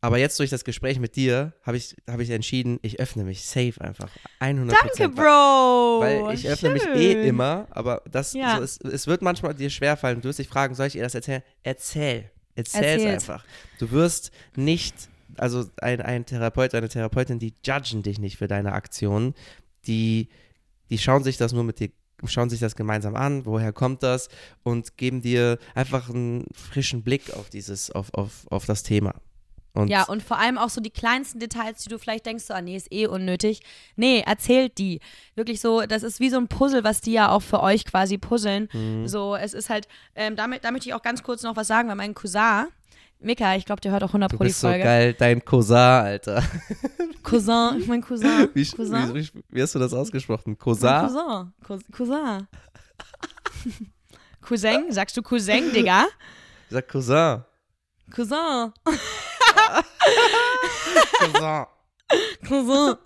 Aber 0.05 0.19
jetzt 0.19 0.38
durch 0.38 0.51
das 0.51 0.64
Gespräch 0.64 0.99
mit 1.01 1.17
dir 1.17 1.55
habe 1.62 1.79
ich, 1.79 1.97
hab 2.07 2.21
ich 2.21 2.29
entschieden, 2.29 2.79
ich 2.83 3.01
öffne 3.01 3.25
mich 3.25 3.43
safe 3.47 3.81
einfach. 3.81 4.11
100 4.38 4.77
Danke, 4.79 5.09
Bro. 5.09 6.01
Weil 6.01 6.35
ich 6.35 6.47
öffne 6.47 6.71
mich 6.71 6.85
eh 6.88 7.12
Schön. 7.12 7.25
immer, 7.25 7.67
aber 7.71 8.03
das, 8.11 8.35
Ja. 8.35 8.59
so, 8.59 8.62
es, 8.62 8.79
es 8.81 9.07
wird 9.07 9.23
manchmal 9.23 9.55
dir 9.55 9.71
schwerfallen. 9.71 10.21
Du 10.21 10.29
wirst 10.29 10.38
dich 10.40 10.49
fragen, 10.49 10.75
soll 10.75 10.88
ich 10.88 10.97
ihr 10.97 11.03
das 11.03 11.14
erzählen? 11.14 11.43
Erzähl. 11.62 12.31
Erzähl's 12.55 12.85
Erzähl's. 13.03 13.12
einfach. 13.31 13.47
Du 13.79 13.90
wirst 13.93 14.31
nicht, 14.57 14.95
also 15.38 15.64
ein, 15.81 16.03
ein 16.03 16.27
Therapeut, 16.27 16.75
eine 16.75 16.90
Therapeutin, 16.90 17.38
die 17.38 17.55
judgen 17.64 18.03
dich 18.03 18.19
nicht 18.19 18.37
für 18.37 18.47
deine 18.47 18.73
Aktionen. 18.75 19.33
Die, 19.87 20.29
die 20.90 20.99
schauen 20.99 21.25
sich 21.25 21.38
das 21.38 21.55
nur 21.55 21.64
mit 21.64 21.81
dir, 21.81 21.88
schauen 22.27 22.51
sich 22.51 22.61
das 22.61 22.77
gemeinsam 22.77 23.17
an, 23.17 23.47
woher 23.47 23.73
kommt 23.73 24.03
das 24.03 24.29
und 24.64 24.99
geben 24.99 25.23
dir 25.23 25.59
einfach 25.75 26.11
einen 26.11 26.45
frischen 26.53 27.03
Blick 27.03 27.33
auf 27.33 27.49
dieses, 27.49 27.90
auf, 27.90 28.12
auf, 28.12 28.47
auf 28.51 28.67
das 28.67 28.83
Thema. 28.83 29.14
Und 29.74 29.88
Ja, 29.88 30.04
und 30.04 30.22
vor 30.22 30.38
allem 30.38 30.56
auch 30.56 30.70
so 30.70 30.80
die 30.80 30.90
kleinsten 30.90 31.40
Details, 31.40 31.82
die 31.82 31.88
du 31.90 31.98
vielleicht 31.98 32.24
denkst, 32.26 32.44
so, 32.44 32.54
ah, 32.54 32.60
nee, 32.62 32.76
ist 32.76 32.92
eh 32.92 33.06
unnötig. 33.08 33.60
Nee, 33.96 34.22
erzählt 34.24 34.78
die. 34.78 35.00
Wirklich 35.34 35.60
so, 35.60 35.82
das 35.82 36.02
ist 36.04 36.20
wie 36.20 36.30
so 36.30 36.37
ein 36.38 36.46
Puzzle, 36.48 36.84
was 36.84 37.00
die 37.00 37.12
ja 37.12 37.28
auch 37.30 37.42
für 37.42 37.60
euch 37.60 37.84
quasi 37.84 38.16
puzzeln. 38.16 38.68
Mhm. 38.72 39.08
So, 39.08 39.34
es 39.34 39.52
ist 39.52 39.70
halt, 39.70 39.88
ähm, 40.14 40.37
damit, 40.37 40.64
da 40.64 40.70
möchte 40.70 40.88
ich 40.88 40.94
auch 40.94 41.02
ganz 41.02 41.22
kurz 41.24 41.42
noch 41.42 41.56
was 41.56 41.66
sagen, 41.66 41.88
weil 41.88 41.96
mein 41.96 42.14
Cousin, 42.14 42.68
Mika, 43.18 43.56
ich 43.56 43.64
glaube, 43.64 43.80
der 43.80 43.90
hört 43.92 44.02
auch 44.04 44.08
100 44.08 44.30
du 44.32 44.37
Pro 44.37 44.44
die 44.44 44.48
bist 44.50 44.60
so 44.60 44.68
Folge. 44.68 44.84
geil, 44.84 45.14
dein 45.18 45.44
Cousin, 45.44 45.76
Alter. 45.76 46.42
Cousin, 47.24 47.82
mein 47.88 48.00
Cousin. 48.02 48.48
Wie, 48.54 48.64
Cousin? 48.66 49.14
wie, 49.14 49.24
wie, 49.24 49.30
wie 49.50 49.62
hast 49.62 49.74
du 49.74 49.78
das 49.80 49.92
ausgesprochen? 49.92 50.56
Cousin? 50.56 50.88
Cousin. 51.08 51.52
Cous- 51.66 51.90
Cousin. 51.90 52.46
Cousin? 54.40 54.92
Sagst 54.92 55.16
du 55.16 55.22
Cousin, 55.22 55.72
Digga? 55.72 56.04
Ich 56.68 56.74
sag 56.74 56.87
Cousin. 56.87 57.42
Cousin. 58.14 58.72
Cousin. 61.19 61.67
Cousin. 62.47 62.97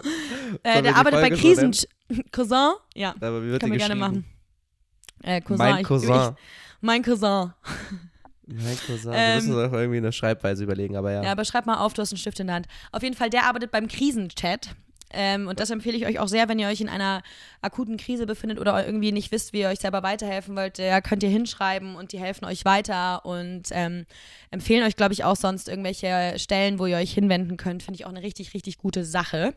Äh, 0.63 0.83
der 0.83 0.97
arbeitet 0.97 1.21
bei 1.21 1.29
Folge 1.29 1.37
so 1.37 1.43
Krisen. 1.43 1.89
Cousin? 2.33 2.73
Ja, 2.95 3.15
Aber 3.21 3.43
wie 3.43 3.49
wird 3.51 3.61
können 3.61 3.73
die 3.73 3.79
wir 3.79 3.87
gerne 3.87 4.01
machen. 4.01 4.25
Äh, 5.23 5.41
Cousin. 5.41 5.59
Mein 5.59 5.79
ich- 5.83 5.87
Cousin. 5.87 6.11
Ich, 6.15 6.31
mein 6.81 7.03
Cousin. 7.03 7.53
mein 8.47 8.79
Cousin. 8.87 9.13
Ähm, 9.13 9.29
wir 9.29 9.35
müssen 9.37 9.55
uns 9.55 9.69
auch 9.69 9.77
irgendwie 9.77 9.99
eine 9.99 10.13
Schreibweise 10.13 10.65
überlegen, 10.65 10.97
aber 10.97 11.13
ja. 11.13 11.23
Ja, 11.23 11.33
aber 11.33 11.45
schreib 11.45 11.67
mal 11.67 11.79
auf, 11.79 11.95
du 11.95 12.03
hast 12.03 12.13
einen 12.13 12.19
Stift 12.19 12.41
in 12.41 12.47
der 12.49 12.57
Hand. 12.57 12.67
Auf 12.93 13.03
jeden 13.03 13.15
Fall, 13.17 13.31
der 13.31 13.45
arbeitet 13.45 13.71
beim 13.71 13.89
Krisenchat. 13.89 14.75
Ähm, 15.12 15.49
und 15.49 15.61
das 15.61 15.71
empfehle 15.71 15.97
ich 15.97 16.07
euch 16.07 16.18
auch 16.18 16.29
sehr, 16.29 16.49
wenn 16.49 16.59
ihr 16.59 16.68
euch 16.68 16.81
in 16.81 16.88
einer 16.88 17.23
akuten 17.62 17.97
Krise 17.97 18.27
befindet 18.27 18.59
oder 18.59 18.85
irgendwie 18.85 19.12
nicht 19.12 19.33
wisst, 19.33 19.53
wie 19.53 19.61
ihr 19.61 19.68
euch 19.68 19.79
selber 19.79 20.03
weiterhelfen 20.03 20.55
wollt. 20.57 20.79
Da 20.79 21.01
könnt 21.01 21.23
ihr 21.23 21.29
hinschreiben 21.29 21.97
und 21.97 22.12
die 22.12 22.18
helfen 22.18 22.44
euch 22.44 22.64
weiter 22.64 23.25
und 23.25 23.64
ähm, 23.71 24.07
empfehlen 24.51 24.85
euch, 24.85 24.97
glaube 24.97 25.14
ich, 25.14 25.25
auch 25.25 25.37
sonst 25.37 25.68
irgendwelche 25.68 26.35
Stellen, 26.38 26.79
wo 26.79 26.87
ihr 26.87 26.97
euch 26.97 27.12
hinwenden 27.12 27.57
könnt. 27.57 27.83
Finde 27.83 27.97
ich 27.97 28.07
auch 28.07 28.11
eine 28.11 28.23
richtig, 28.23 28.55
richtig 28.55 28.79
gute 28.79 29.05
Sache. 29.05 29.55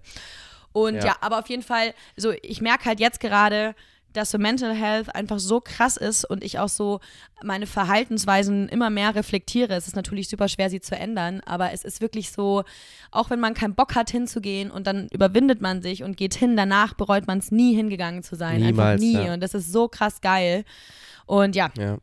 Und 0.71 0.95
ja. 0.95 1.05
Ja. 1.05 1.15
aber 1.21 1.39
auf 1.39 1.49
jeden 1.49 1.63
Fall, 1.63 1.93
so 2.15 2.31
ich 2.41 2.61
merke 2.61 2.85
halt 2.85 2.99
jetzt 2.99 3.19
gerade, 3.19 3.75
dass 4.13 4.31
so 4.31 4.37
Mental 4.37 4.73
Health 4.73 5.13
einfach 5.15 5.39
so 5.39 5.61
krass 5.61 5.97
ist 5.97 6.25
und 6.25 6.43
ich 6.43 6.59
auch 6.59 6.69
so 6.69 6.99
meine 7.43 7.67
Verhaltensweisen 7.67 8.69
immer 8.69 8.89
mehr 8.89 9.15
reflektiere. 9.15 9.73
Es 9.73 9.87
ist 9.87 9.95
natürlich 9.95 10.29
super 10.29 10.47
schwer, 10.47 10.69
sie 10.69 10.81
zu 10.81 10.95
ändern, 10.95 11.41
aber 11.45 11.71
es 11.71 11.83
ist 11.83 12.01
wirklich 12.01 12.31
so, 12.31 12.63
auch 13.11 13.29
wenn 13.29 13.39
man 13.39 13.53
keinen 13.53 13.75
Bock 13.75 13.95
hat 13.95 14.09
hinzugehen 14.11 14.71
und 14.71 14.87
dann 14.87 15.07
überwindet 15.11 15.61
man 15.61 15.81
sich 15.81 16.03
und 16.03 16.17
geht 16.17 16.35
hin, 16.35 16.55
danach 16.55 16.93
bereut 16.93 17.27
man 17.27 17.39
es 17.39 17.51
nie 17.51 17.75
hingegangen 17.75 18.23
zu 18.23 18.35
sein. 18.35 18.61
Niemals, 18.61 19.01
Einfach 19.01 19.19
nie. 19.19 19.25
ja. 19.25 19.33
Und 19.33 19.41
das 19.41 19.53
ist 19.53 19.71
so 19.71 19.87
krass 19.87 20.21
geil. 20.21 20.65
Und 21.25 21.55
ja, 21.55 21.69
ja. 21.77 21.97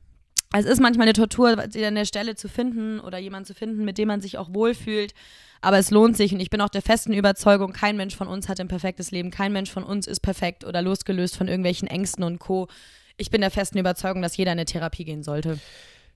Es 0.52 0.64
ist 0.64 0.80
manchmal 0.80 1.06
eine 1.06 1.12
Tortur, 1.12 1.56
eine 1.58 2.06
Stelle 2.06 2.34
zu 2.34 2.48
finden 2.48 3.00
oder 3.00 3.18
jemanden 3.18 3.46
zu 3.46 3.54
finden, 3.54 3.84
mit 3.84 3.98
dem 3.98 4.08
man 4.08 4.20
sich 4.20 4.38
auch 4.38 4.52
wohlfühlt. 4.52 5.12
Aber 5.60 5.78
es 5.78 5.90
lohnt 5.90 6.16
sich 6.16 6.32
und 6.32 6.40
ich 6.40 6.50
bin 6.50 6.60
auch 6.60 6.68
der 6.68 6.82
festen 6.82 7.12
Überzeugung, 7.12 7.72
kein 7.72 7.96
Mensch 7.96 8.14
von 8.14 8.28
uns 8.28 8.48
hat 8.48 8.60
ein 8.60 8.68
perfektes 8.68 9.10
Leben. 9.10 9.30
Kein 9.30 9.52
Mensch 9.52 9.70
von 9.70 9.82
uns 9.82 10.06
ist 10.06 10.20
perfekt 10.20 10.64
oder 10.64 10.80
losgelöst 10.82 11.36
von 11.36 11.48
irgendwelchen 11.48 11.88
Ängsten 11.88 12.22
und 12.22 12.38
Co. 12.38 12.68
Ich 13.16 13.30
bin 13.30 13.40
der 13.40 13.50
festen 13.50 13.78
Überzeugung, 13.78 14.22
dass 14.22 14.36
jeder 14.36 14.52
in 14.52 14.58
eine 14.58 14.66
Therapie 14.66 15.04
gehen 15.04 15.22
sollte. 15.24 15.58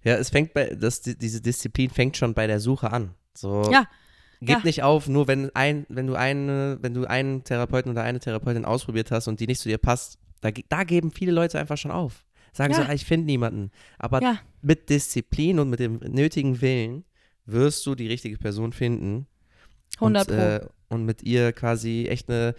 Ja, 0.05 0.15
es 0.15 0.31
fängt 0.31 0.55
bei, 0.55 0.67
das, 0.67 1.03
diese 1.03 1.41
Disziplin 1.41 1.91
fängt 1.91 2.17
schon 2.17 2.35
bei 2.35 2.47
der 2.47 2.61
Suche 2.61 2.93
an. 2.93 3.15
So, 3.35 3.69
Ja, 3.71 3.87
Gib 4.41 4.59
ja. 4.59 4.61
nicht 4.65 4.83
auf, 4.83 5.07
nur 5.07 5.29
wenn 5.29 5.55
ein, 5.55 5.87
wenn 5.89 6.09
du 6.09 6.17
eine, 6.17 6.79
wenn 6.81 6.95
du 6.95 7.05
einen 7.05 7.45
Therapeuten 7.45 7.93
oder 7.93 8.03
eine 8.03 8.19
Therapeutin 8.19 8.65
ausprobiert 8.65 9.13
hast 9.13 9.29
und 9.29 9.39
die 9.39 9.47
nicht 9.47 9.61
zu 9.61 9.69
dir 9.69 9.79
passt, 9.79 10.19
da, 10.41 10.51
da 10.51 10.83
geben 10.83 11.13
viele 11.13 11.31
Leute 11.31 11.61
einfach 11.61 11.77
schon 11.77 11.93
auf. 11.93 12.25
Sagen 12.53 12.73
Ja. 12.75 12.83
so, 12.83 12.89
ah, 12.89 12.93
ich 12.93 13.05
finde 13.05 13.27
niemanden. 13.27 13.71
Aber 13.99 14.23
Ja. 14.23 14.39
mit 14.61 14.91
Disziplin 14.91 15.59
und 15.59 15.71
mit 15.71 15.81
dem 15.81 16.01
nötigen 16.07 16.61
Willen 16.61 17.05
wirst 17.47 17.85
du 17.87 17.95
die 17.95 18.07
richtige 18.07 18.37
Person 18.39 18.73
finden 18.73 19.27
100 19.99 20.29
und, 20.31 20.35
äh, 20.39 20.61
und 20.89 21.05
mit 21.05 21.23
ihr 21.23 21.53
quasi 21.53 22.07
echt 22.09 22.29
eine, 22.31 22.55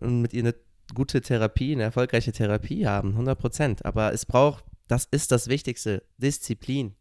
mit 0.00 0.32
ihr 0.34 0.42
eine 0.42 0.54
gute 0.94 1.20
Therapie, 1.20 1.72
eine 1.72 1.84
erfolgreiche 1.84 2.32
Therapie 2.32 2.86
haben, 2.86 3.14
100 3.16 3.38
Prozent. 3.38 3.84
Aber 3.84 4.12
es 4.12 4.26
braucht, 4.26 4.64
das 4.88 5.06
ist 5.10 5.32
das 5.32 5.48
Wichtigste, 5.48 6.02
Disziplin. 6.18 6.94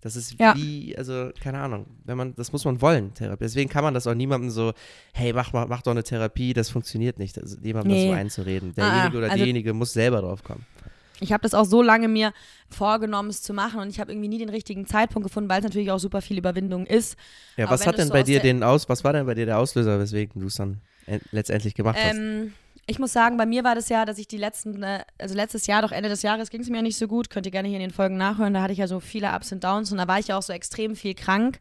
Das 0.00 0.14
ist 0.14 0.38
Ja. 0.38 0.54
wie, 0.56 0.96
also 0.96 1.30
keine 1.40 1.58
Ahnung, 1.58 1.86
wenn 2.04 2.16
man, 2.16 2.34
das 2.36 2.52
muss 2.52 2.64
man 2.64 2.80
wollen, 2.80 3.14
Therapie. 3.14 3.44
Deswegen 3.44 3.68
kann 3.70 3.82
man 3.82 3.94
das 3.94 4.06
auch 4.06 4.14
niemandem 4.14 4.50
so, 4.50 4.72
hey, 5.12 5.32
mach, 5.32 5.52
mach, 5.52 5.66
mach 5.66 5.82
doch 5.82 5.90
eine 5.92 6.04
Therapie, 6.04 6.52
das 6.52 6.68
funktioniert 6.68 7.18
nicht, 7.18 7.38
also, 7.38 7.56
jemandem 7.60 7.92
Nee. 7.92 8.06
das 8.08 8.14
so 8.14 8.20
einzureden. 8.20 8.70
Ah, 8.76 8.90
Derjenige 8.90 9.18
oder 9.18 9.30
also- 9.30 9.42
diejenige 9.44 9.72
muss 9.72 9.92
selber 9.92 10.20
drauf 10.20 10.44
kommen. 10.44 10.64
Ich 11.20 11.32
habe 11.32 11.42
das 11.42 11.54
auch 11.54 11.64
so 11.64 11.82
lange 11.82 12.08
mir 12.08 12.32
vorgenommen, 12.68 13.30
es 13.30 13.42
zu 13.42 13.52
machen 13.54 13.80
und 13.80 13.88
ich 13.88 14.00
habe 14.00 14.12
irgendwie 14.12 14.28
nie 14.28 14.38
den 14.38 14.48
richtigen 14.48 14.86
Zeitpunkt 14.86 15.26
gefunden, 15.26 15.48
weil 15.48 15.58
es 15.58 15.64
natürlich 15.64 15.90
auch 15.90 15.98
super 15.98 16.20
viel 16.22 16.38
Überwindung 16.38 16.86
ist. 16.86 17.16
Ja, 17.56 17.64
Aber 17.66 17.74
was 17.74 17.86
hat 17.86 17.98
denn 17.98 18.08
so 18.08 18.12
bei 18.12 18.22
dir 18.22 18.40
den 18.40 18.62
aus, 18.62 18.88
was 18.88 19.04
war 19.04 19.12
denn 19.12 19.26
bei 19.26 19.34
dir 19.34 19.46
der 19.46 19.58
Auslöser, 19.58 19.98
weswegen 19.98 20.40
du 20.40 20.48
es 20.48 20.56
dann 20.56 20.80
en- 21.06 21.20
letztendlich 21.30 21.74
gemacht 21.74 21.96
hast? 22.02 22.16
Ähm, 22.16 22.52
ich 22.88 22.98
muss 22.98 23.12
sagen, 23.12 23.36
bei 23.36 23.46
mir 23.46 23.64
war 23.64 23.74
das 23.74 23.88
ja, 23.88 24.04
dass 24.04 24.18
ich 24.18 24.28
die 24.28 24.36
letzten, 24.36 24.82
äh, 24.82 25.04
also 25.18 25.34
letztes 25.34 25.66
Jahr, 25.66 25.82
doch 25.82 25.90
Ende 25.92 26.08
des 26.08 26.22
Jahres 26.22 26.50
ging 26.50 26.60
es 26.60 26.68
mir 26.68 26.76
ja 26.76 26.82
nicht 26.82 26.96
so 26.98 27.08
gut. 27.08 27.30
Könnt 27.30 27.46
ihr 27.46 27.52
gerne 27.52 27.68
hier 27.68 27.78
in 27.78 27.82
den 27.82 27.90
Folgen 27.90 28.16
nachhören. 28.16 28.54
Da 28.54 28.62
hatte 28.62 28.72
ich 28.72 28.78
ja 28.78 28.86
so 28.86 29.00
viele 29.00 29.32
Ups 29.34 29.50
und 29.52 29.64
Downs 29.64 29.90
und 29.90 29.98
da 29.98 30.06
war 30.06 30.18
ich 30.20 30.28
ja 30.28 30.38
auch 30.38 30.42
so 30.42 30.52
extrem 30.52 30.94
viel 30.94 31.14
krank. 31.14 31.58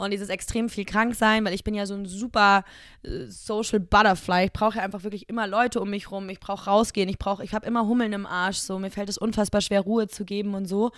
Und 0.00 0.12
dieses 0.12 0.30
extrem 0.30 0.70
viel 0.70 0.86
krank 0.86 1.14
sein, 1.14 1.44
weil 1.44 1.52
ich 1.52 1.62
bin 1.62 1.74
ja 1.74 1.84
so 1.84 1.92
ein 1.94 2.06
super 2.06 2.64
äh, 3.02 3.26
Social 3.26 3.80
Butterfly. 3.80 4.46
Ich 4.46 4.52
brauche 4.52 4.78
ja 4.78 4.82
einfach 4.82 5.02
wirklich 5.04 5.28
immer 5.28 5.46
Leute 5.46 5.78
um 5.78 5.90
mich 5.90 6.10
rum. 6.10 6.30
Ich 6.30 6.40
brauche 6.40 6.70
rausgehen. 6.70 7.08
Ich 7.10 7.18
brauche, 7.18 7.44
ich 7.44 7.52
habe 7.52 7.66
immer 7.66 7.86
Hummeln 7.86 8.14
im 8.14 8.24
Arsch. 8.24 8.56
So 8.56 8.78
mir 8.78 8.90
fällt 8.90 9.10
es 9.10 9.18
unfassbar 9.18 9.60
schwer, 9.60 9.82
Ruhe 9.82 10.08
zu 10.08 10.24
geben 10.24 10.54
und 10.54 10.66
so. 10.66 10.90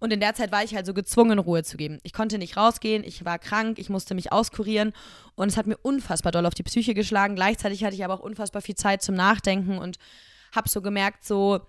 Und 0.00 0.12
in 0.12 0.20
der 0.20 0.34
Zeit 0.34 0.52
war 0.52 0.62
ich 0.62 0.74
halt 0.74 0.84
so 0.84 0.92
gezwungen, 0.92 1.38
Ruhe 1.38 1.62
zu 1.62 1.78
geben. 1.78 1.98
Ich 2.02 2.12
konnte 2.12 2.36
nicht 2.36 2.58
rausgehen. 2.58 3.04
Ich 3.04 3.24
war 3.24 3.38
krank. 3.38 3.78
Ich 3.78 3.88
musste 3.88 4.14
mich 4.14 4.32
auskurieren. 4.32 4.92
Und 5.34 5.48
es 5.48 5.56
hat 5.56 5.66
mir 5.66 5.78
unfassbar 5.78 6.30
doll 6.30 6.44
auf 6.44 6.54
die 6.54 6.62
Psyche 6.62 6.92
geschlagen. 6.92 7.36
Gleichzeitig 7.36 7.84
hatte 7.84 7.94
ich 7.94 8.04
aber 8.04 8.14
auch 8.14 8.20
unfassbar 8.20 8.60
viel 8.60 8.74
Zeit 8.74 9.00
zum 9.00 9.14
Nachdenken 9.14 9.78
und 9.78 9.96
habe 10.54 10.68
so 10.68 10.82
gemerkt, 10.82 11.24
so 11.24 11.60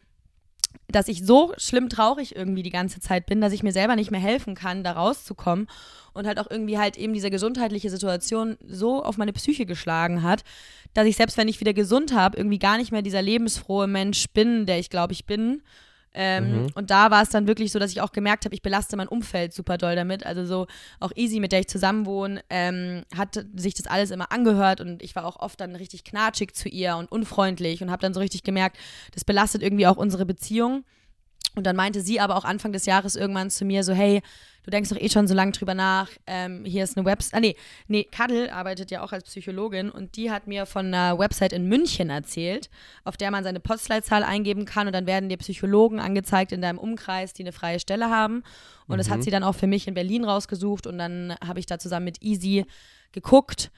dass 0.96 1.08
ich 1.08 1.26
so 1.26 1.54
schlimm 1.58 1.90
traurig 1.90 2.36
irgendwie 2.36 2.64
die 2.64 2.70
ganze 2.70 3.00
Zeit 3.00 3.26
bin, 3.26 3.42
dass 3.42 3.54
ich 3.54 3.64
mir 3.64 3.72
selber 3.72 3.96
nicht 3.96 4.12
mehr 4.12 4.20
helfen 4.20 4.56
kann, 4.56 4.84
da 4.84 4.94
rauszukommen 4.94 5.68
und 6.14 6.28
halt 6.28 6.40
auch 6.40 6.50
irgendwie 6.50 6.78
halt 6.78 6.98
eben 6.98 7.14
diese 7.14 7.30
gesundheitliche 7.30 7.90
Situation 7.90 8.58
so 8.66 9.04
auf 9.04 9.18
meine 9.18 9.34
Psyche 9.34 9.66
geschlagen 9.66 10.24
hat, 10.24 10.44
dass 10.94 11.08
ich 11.08 11.16
selbst 11.16 11.38
wenn 11.38 11.48
ich 11.48 11.60
wieder 11.60 11.74
gesund 11.74 12.14
habe, 12.14 12.38
irgendwie 12.38 12.60
gar 12.60 12.78
nicht 12.78 12.92
mehr 12.92 13.02
dieser 13.02 13.22
lebensfrohe 13.22 13.88
Mensch 13.88 14.30
bin, 14.30 14.66
der 14.66 14.80
ich 14.80 14.90
glaube 14.90 15.14
ich 15.14 15.26
bin. 15.26 15.62
Ähm, 16.14 16.64
Mhm. 16.64 16.68
Und 16.76 16.92
da 16.92 17.12
war 17.12 17.24
es 17.24 17.30
dann 17.30 17.48
wirklich 17.48 17.72
so, 17.72 17.80
dass 17.80 17.92
ich 17.92 18.02
auch 18.02 18.12
gemerkt 18.12 18.46
habe, 18.46 18.54
ich 18.54 18.62
belaste 18.62 18.96
mein 18.98 19.08
Umfeld 19.08 19.54
super 19.54 19.78
doll 19.78 19.96
damit. 19.96 20.26
Also 20.26 20.46
so 20.46 20.68
auch 21.00 21.12
Easy, 21.16 21.40
mit 21.40 21.52
der 21.52 21.62
ich 21.62 21.68
zusammenwohne, 21.68 22.44
ähm, 22.50 23.04
hat 23.16 23.46
sich 23.56 23.74
das 23.74 23.88
alles 23.88 24.12
immer 24.12 24.32
angehört 24.32 24.82
und 24.82 25.02
ich 25.02 25.16
war 25.16 25.26
auch 25.26 25.40
oft 25.40 25.60
dann 25.60 25.76
richtig 25.76 26.04
knatschig 26.04 26.54
zu 26.54 26.70
ihr 26.70 26.98
und 26.98 27.12
unfreundlich 27.12 27.82
und 27.82 27.92
habe 27.92 28.02
dann 28.02 28.14
so 28.14 28.20
richtig 28.20 28.44
gemerkt, 28.44 28.78
das 29.14 29.26
belastet 29.26 29.64
irgendwie 29.64 29.88
auch 29.88 29.98
unsere 29.98 30.26
Beziehung. 30.26 30.84
Und 31.56 31.66
dann 31.68 31.76
meinte 31.76 32.02
sie 32.02 32.20
aber 32.20 32.36
auch 32.36 32.46
Anfang 32.46 32.74
des 32.74 32.86
Jahres 32.86 33.16
irgendwann 33.16 33.52
zu 33.52 33.64
mir 33.64 33.84
so, 33.84 33.94
hey, 33.94 34.22
du 34.64 34.72
denkst 34.72 34.90
doch 34.90 35.00
eh 35.00 35.10
schon 35.10 35.28
so 35.28 35.34
lange 35.34 35.52
drüber 35.52 35.74
nach, 35.74 36.10
ähm, 36.28 36.66
hier 36.66 36.84
ist 36.84 36.98
eine 36.98 37.06
Website, 37.06 37.34
ah 37.34 37.40
nee, 37.40 37.56
nee, 37.88 38.04
Kadel 38.04 38.50
arbeitet 38.50 38.92
ja 38.92 39.04
auch 39.04 39.12
als 39.12 39.24
Psychologin 39.26 39.90
und 39.90 40.16
die 40.16 40.32
hat 40.32 40.48
mir 40.48 40.66
von 40.66 40.88
einer 40.88 41.20
Website 41.20 41.54
in 41.54 41.68
München 41.68 42.10
erzählt, 42.10 42.70
auf 43.04 43.18
der 43.18 43.32
man 43.32 43.44
seine 43.44 43.60
Postleitzahl 43.60 44.24
eingeben 44.24 44.66
kann 44.66 44.88
und 44.88 44.94
dann 44.94 45.06
werden 45.06 45.30
dir 45.30 45.38
Psychologen 45.38 46.00
angezeigt 46.00 46.52
in 46.52 46.62
deinem 46.62 46.80
Umkreis, 46.80 47.34
die 47.34 47.44
eine 47.44 47.52
freie 47.52 47.80
Stelle 47.80 48.10
haben. 48.10 48.44
Und 48.88 48.98
das 48.98 49.10
hat 49.10 49.24
sie 49.24 49.32
dann 49.32 49.44
auch 49.44 49.56
für 49.56 49.66
mich 49.66 49.88
in 49.88 49.94
Berlin 49.94 50.26
rausgesucht 50.26 50.88
und 50.88 50.98
dann 50.98 51.36
habe 51.46 51.60
ich 51.60 51.66
da 51.66 51.80
zusammen 51.80 52.06
mit 52.06 52.22
Easy 52.22 52.66
geguckt 53.14 53.72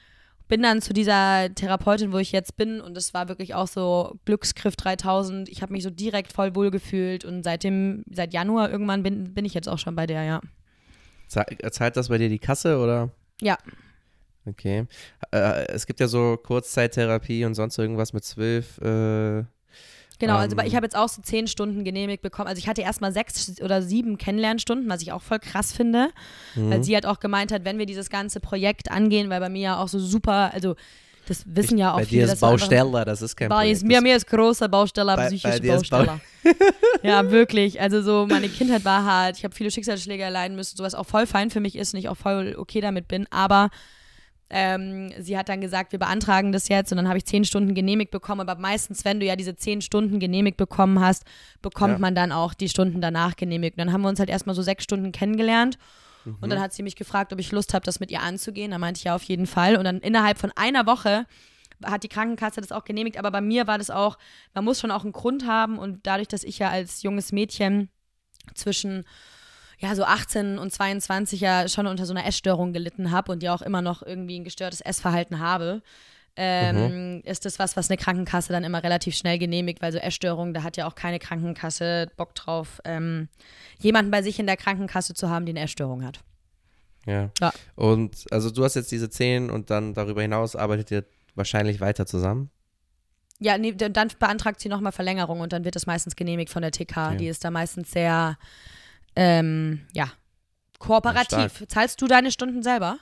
bin 0.48 0.62
dann 0.62 0.80
zu 0.80 0.92
dieser 0.92 1.52
Therapeutin, 1.54 2.12
wo 2.12 2.18
ich 2.18 2.32
jetzt 2.32 2.56
bin 2.56 2.80
und 2.80 2.96
es 2.96 3.14
war 3.14 3.28
wirklich 3.28 3.54
auch 3.54 3.66
so 3.66 4.18
Glücksgriff 4.24 4.76
3000. 4.76 5.48
Ich 5.48 5.62
habe 5.62 5.72
mich 5.72 5.82
so 5.82 5.90
direkt 5.90 6.32
voll 6.32 6.54
wohl 6.54 6.70
gefühlt 6.70 7.24
und 7.24 7.42
seitdem, 7.42 8.04
seit 8.10 8.32
Januar 8.32 8.70
irgendwann 8.70 9.02
bin, 9.02 9.34
bin 9.34 9.44
ich 9.44 9.54
jetzt 9.54 9.68
auch 9.68 9.78
schon 9.78 9.96
bei 9.96 10.06
der, 10.06 10.22
ja. 10.22 10.40
Zahlt 11.28 11.96
das 11.96 12.08
bei 12.08 12.18
dir 12.18 12.28
die 12.28 12.38
Kasse 12.38 12.78
oder? 12.78 13.10
Ja. 13.40 13.58
Okay. 14.46 14.86
Äh, 15.32 15.66
es 15.68 15.86
gibt 15.86 16.00
ja 16.00 16.08
so 16.08 16.36
Kurzzeittherapie 16.36 17.44
und 17.44 17.54
sonst 17.54 17.78
irgendwas 17.78 18.12
mit 18.12 18.24
zwölf. 18.24 18.78
Äh, 18.78 19.44
Genau, 20.18 20.36
also 20.36 20.56
Ähm. 20.58 20.66
ich 20.66 20.74
habe 20.74 20.86
jetzt 20.86 20.96
auch 20.96 21.08
so 21.08 21.20
zehn 21.20 21.46
Stunden 21.46 21.84
genehmigt 21.84 22.22
bekommen. 22.22 22.48
Also 22.48 22.58
ich 22.58 22.68
hatte 22.68 22.80
erstmal 22.80 23.12
sechs 23.12 23.60
oder 23.60 23.82
sieben 23.82 24.16
Kennenlernstunden, 24.16 24.88
was 24.88 25.02
ich 25.02 25.12
auch 25.12 25.22
voll 25.22 25.38
krass 25.38 25.72
finde. 25.72 26.08
mhm. 26.54 26.70
Weil 26.70 26.84
sie 26.84 26.94
halt 26.94 27.06
auch 27.06 27.20
gemeint 27.20 27.52
hat, 27.52 27.64
wenn 27.64 27.78
wir 27.78 27.86
dieses 27.86 28.08
ganze 28.08 28.40
Projekt 28.40 28.90
angehen, 28.90 29.28
weil 29.28 29.40
bei 29.40 29.48
mir 29.48 29.60
ja 29.60 29.78
auch 29.78 29.88
so 29.88 29.98
super, 29.98 30.52
also 30.54 30.74
das 31.26 31.42
wissen 31.46 31.76
ja 31.78 31.92
auch 31.92 31.96
bei 31.98 32.04
viele. 32.06 32.20
dir 32.20 32.24
ist 32.24 32.30
dass 32.32 32.40
du 32.40 32.46
einfach- 32.46 32.60
Baustelle, 32.68 33.04
das 33.04 33.22
ist 33.22 33.36
kein 33.36 33.48
Bei 33.48 33.56
Projekt. 33.56 33.76
ist, 33.76 33.84
mir, 33.86 34.16
ist 34.16 34.26
großer 34.28 34.68
Bausteller, 34.68 35.16
Bei- 35.16 35.26
psychische 35.28 35.60
bei 35.60 35.68
Bausteller. 35.68 36.20
ja, 37.02 37.30
wirklich. 37.30 37.80
Also 37.80 38.02
so, 38.02 38.26
meine 38.28 38.48
Kindheit 38.48 38.84
war 38.84 39.04
hart. 39.04 39.36
Ich 39.38 39.44
habe 39.44 39.54
viele 39.54 39.70
Schicksalsschläge 39.70 40.22
erleiden 40.22 40.56
müssen, 40.56 40.76
sowas 40.76 40.94
auch 40.94 41.06
voll 41.06 41.26
fein 41.26 41.50
für 41.50 41.60
mich 41.60 41.76
ist 41.76 41.92
und 41.94 42.00
ich 42.00 42.08
auch 42.08 42.16
voll 42.16 42.54
okay 42.58 42.80
damit 42.80 43.08
bin. 43.08 43.26
Aber 43.30 43.70
ähm, 44.48 45.10
sie 45.18 45.36
hat 45.36 45.48
dann 45.48 45.60
gesagt, 45.60 45.90
wir 45.90 45.98
beantragen 45.98 46.52
das 46.52 46.68
jetzt 46.68 46.92
und 46.92 46.98
dann 46.98 47.08
habe 47.08 47.18
ich 47.18 47.24
zehn 47.24 47.44
Stunden 47.44 47.74
genehmigt 47.74 48.12
bekommen. 48.12 48.40
Aber 48.48 48.60
meistens, 48.60 49.04
wenn 49.04 49.18
du 49.18 49.26
ja 49.26 49.34
diese 49.34 49.56
zehn 49.56 49.80
Stunden 49.82 50.20
genehmigt 50.20 50.56
bekommen 50.56 51.00
hast, 51.00 51.24
bekommt 51.62 51.94
Ja. 51.94 51.98
man 51.98 52.14
dann 52.14 52.30
auch 52.30 52.54
die 52.54 52.68
Stunden 52.68 53.00
danach 53.00 53.34
genehmigt. 53.34 53.76
Und 53.76 53.84
dann 53.84 53.92
haben 53.92 54.02
wir 54.02 54.08
uns 54.08 54.20
halt 54.20 54.30
erstmal 54.30 54.54
so 54.54 54.62
sechs 54.62 54.84
Stunden 54.84 55.10
kennengelernt. 55.10 55.78
Und 56.34 56.42
Mhm. 56.42 56.50
dann 56.50 56.60
hat 56.60 56.72
sie 56.72 56.82
mich 56.82 56.96
gefragt, 56.96 57.32
ob 57.32 57.38
ich 57.38 57.52
Lust 57.52 57.72
habe, 57.74 57.84
das 57.84 58.00
mit 58.00 58.10
ihr 58.10 58.20
anzugehen. 58.22 58.70
Da 58.72 58.78
meinte 58.78 58.98
ich 58.98 59.04
ja 59.04 59.14
auf 59.14 59.22
jeden 59.22 59.46
Fall. 59.46 59.76
Und 59.76 59.84
dann 59.84 59.98
innerhalb 60.00 60.38
von 60.38 60.52
einer 60.56 60.86
Woche 60.86 61.26
hat 61.84 62.02
die 62.02 62.08
Krankenkasse 62.08 62.60
das 62.60 62.72
auch 62.72 62.84
genehmigt. 62.84 63.18
Aber 63.18 63.30
bei 63.30 63.40
mir 63.40 63.66
war 63.66 63.78
das 63.78 63.90
auch, 63.90 64.18
man 64.54 64.64
muss 64.64 64.80
schon 64.80 64.90
auch 64.90 65.04
einen 65.04 65.12
Grund 65.12 65.46
haben. 65.46 65.78
Und 65.78 66.06
dadurch, 66.06 66.28
dass 66.28 66.42
ich 66.44 66.58
ja 66.58 66.70
als 66.70 67.02
junges 67.02 67.32
Mädchen 67.32 67.88
zwischen 68.54 69.04
ja, 69.78 69.94
so 69.94 70.04
18 70.04 70.58
und 70.58 70.72
22 70.72 71.40
ja 71.40 71.68
schon 71.68 71.86
unter 71.86 72.06
so 72.06 72.14
einer 72.14 72.24
Essstörung 72.24 72.72
gelitten 72.72 73.10
habe 73.10 73.32
und 73.32 73.42
ja 73.42 73.54
auch 73.54 73.60
immer 73.60 73.82
noch 73.82 74.02
irgendwie 74.02 74.38
ein 74.40 74.44
gestörtes 74.44 74.80
Essverhalten 74.80 75.38
habe, 75.38 75.82
ähm, 76.36 77.22
ist 77.24 77.44
das 77.44 77.58
was, 77.58 77.76
was 77.76 77.90
eine 77.90 77.96
Krankenkasse 77.96 78.52
dann 78.52 78.64
immer 78.64 78.82
relativ 78.82 79.16
schnell 79.16 79.38
genehmigt, 79.38 79.80
weil 79.80 79.92
so 79.92 79.98
Essstörungen, 79.98 80.52
da 80.52 80.62
hat 80.62 80.76
ja 80.76 80.86
auch 80.86 80.94
keine 80.94 81.18
Krankenkasse 81.18 82.10
Bock 82.16 82.34
drauf, 82.34 82.80
ähm, 82.84 83.28
jemanden 83.78 84.10
bei 84.10 84.22
sich 84.22 84.38
in 84.38 84.46
der 84.46 84.56
Krankenkasse 84.56 85.14
zu 85.14 85.30
haben, 85.30 85.46
die 85.46 85.52
eine 85.52 85.60
Essstörung 85.60 86.04
hat. 86.04 86.20
Ja. 87.06 87.30
Ja. 87.40 87.52
Und 87.74 88.24
also 88.30 88.50
du 88.50 88.64
hast 88.64 88.74
jetzt 88.74 88.92
diese 88.92 89.08
zehn 89.08 89.50
und 89.50 89.70
dann 89.70 89.94
darüber 89.94 90.22
hinaus 90.22 90.56
arbeitet 90.56 90.90
ihr 90.90 91.04
wahrscheinlich 91.34 91.80
weiter 91.80 92.06
zusammen. 92.06 92.50
Ja, 93.38 93.58
nee, 93.58 93.72
dann 93.72 94.08
beantragt 94.18 94.60
sie 94.60 94.68
nochmal 94.68 94.92
Verlängerung 94.92 95.40
und 95.40 95.52
dann 95.52 95.64
wird 95.64 95.76
das 95.76 95.86
meistens 95.86 96.16
genehmigt 96.16 96.50
von 96.50 96.62
der 96.62 96.70
TK. 96.70 96.96
Okay. 96.96 97.16
Die 97.18 97.26
ist 97.28 97.44
da 97.44 97.50
meistens 97.50 97.90
sehr, 97.90 98.38
ähm, 99.14 99.86
ja, 99.92 100.10
kooperativ. 100.78 101.56
stark. 101.56 101.70
Zahlst 101.70 102.00
du 102.00 102.06
deine 102.06 102.30
Stunden 102.30 102.62
selber? 102.62 102.98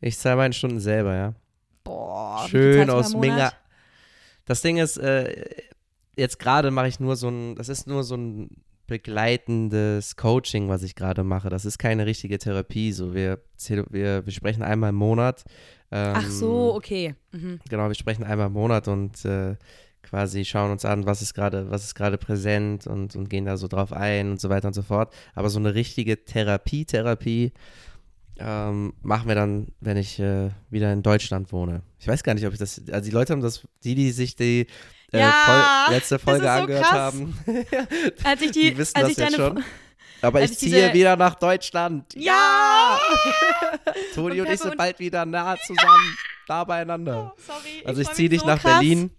Ich 0.00 0.18
zahle 0.18 0.36
meine 0.36 0.54
Stunden 0.54 0.80
selber, 0.80 1.14
ja. 1.14 1.34
Boah, 1.88 2.46
Schön 2.48 2.90
aus? 2.90 3.14
Minga. 3.14 3.52
Das 4.44 4.60
Ding 4.60 4.76
ist, 4.76 4.98
äh, 4.98 5.46
jetzt 6.16 6.38
gerade 6.38 6.70
mache 6.70 6.88
ich 6.88 7.00
nur 7.00 7.16
so 7.16 7.28
ein, 7.28 7.54
das 7.54 7.70
ist 7.70 7.86
nur 7.86 8.04
so 8.04 8.14
ein 8.14 8.62
begleitendes 8.86 10.16
Coaching, 10.16 10.68
was 10.68 10.82
ich 10.82 10.94
gerade 10.94 11.24
mache. 11.24 11.48
Das 11.48 11.64
ist 11.64 11.78
keine 11.78 12.04
richtige 12.04 12.38
Therapie. 12.38 12.92
So, 12.92 13.14
wir, 13.14 13.40
wir, 13.90 14.26
wir 14.26 14.32
sprechen 14.32 14.62
einmal 14.62 14.90
im 14.90 14.96
Monat. 14.96 15.44
Ähm, 15.90 16.14
Ach 16.16 16.28
so, 16.28 16.74
okay. 16.74 17.14
Mhm. 17.32 17.60
Genau, 17.68 17.88
wir 17.88 17.94
sprechen 17.94 18.24
einmal 18.24 18.48
im 18.48 18.52
Monat 18.52 18.88
und 18.88 19.24
äh, 19.24 19.56
quasi 20.02 20.44
schauen 20.44 20.70
uns 20.70 20.84
an, 20.84 21.06
was 21.06 21.22
ist 21.22 21.32
gerade, 21.34 21.70
was 21.70 21.84
ist 21.84 21.94
gerade 21.94 22.18
präsent 22.18 22.86
und, 22.86 23.16
und 23.16 23.30
gehen 23.30 23.44
da 23.46 23.56
so 23.56 23.68
drauf 23.68 23.92
ein 23.92 24.30
und 24.32 24.40
so 24.40 24.50
weiter 24.50 24.68
und 24.68 24.74
so 24.74 24.82
fort. 24.82 25.14
Aber 25.34 25.48
so 25.48 25.58
eine 25.58 25.74
richtige 25.74 26.24
Therapie, 26.24 26.84
Therapie 26.84 27.52
ähm, 28.38 28.92
machen 29.02 29.28
wir 29.28 29.34
dann, 29.34 29.68
wenn 29.80 29.96
ich 29.96 30.18
äh, 30.18 30.50
wieder 30.70 30.92
in 30.92 31.02
Deutschland 31.02 31.52
wohne. 31.52 31.82
Ich 31.98 32.06
weiß 32.08 32.22
gar 32.22 32.34
nicht, 32.34 32.46
ob 32.46 32.52
ich 32.52 32.58
das, 32.58 32.80
also 32.90 33.04
die 33.04 33.14
Leute 33.14 33.32
haben 33.32 33.40
das, 33.42 33.66
die, 33.84 33.94
die 33.94 34.10
sich 34.12 34.36
die 34.36 34.66
äh, 35.12 35.18
Ja, 35.20 35.84
Fol- 35.86 35.94
letzte 35.94 36.18
Folge 36.18 36.44
so 36.44 36.48
angehört 36.48 36.84
krass. 36.84 36.96
haben, 37.14 37.38
Als 38.24 38.42
ich 38.42 38.50
die, 38.52 38.70
die 38.70 38.78
wissen 38.78 39.00
das 39.00 39.10
ich 39.10 39.16
jetzt 39.16 39.36
schon. 39.36 39.62
Aber 40.20 40.42
ich 40.42 40.50
ich 40.52 40.58
ziehe 40.58 40.92
wieder 40.92 41.16
nach 41.16 41.36
Deutschland. 41.36 42.12
Ja! 42.16 42.98
Toni 44.14 44.40
Und 44.40 44.46
und 44.48 44.52
ich 44.52 44.60
sind 44.60 44.76
bald 44.76 44.98
wieder 44.98 45.24
nah 45.24 45.56
zusammen, 45.64 46.16
nah 46.48 46.64
beieinander. 46.64 47.34
Oh, 47.36 47.40
sorry. 47.46 47.82
Also 47.84 48.00
ich, 48.00 48.08
freu 48.08 48.14
ziehe 48.14 48.28
nicht 48.28 48.40
so 48.40 48.46
nach 48.46 48.60
krass. 48.60 48.80
Berlin. 48.80 49.10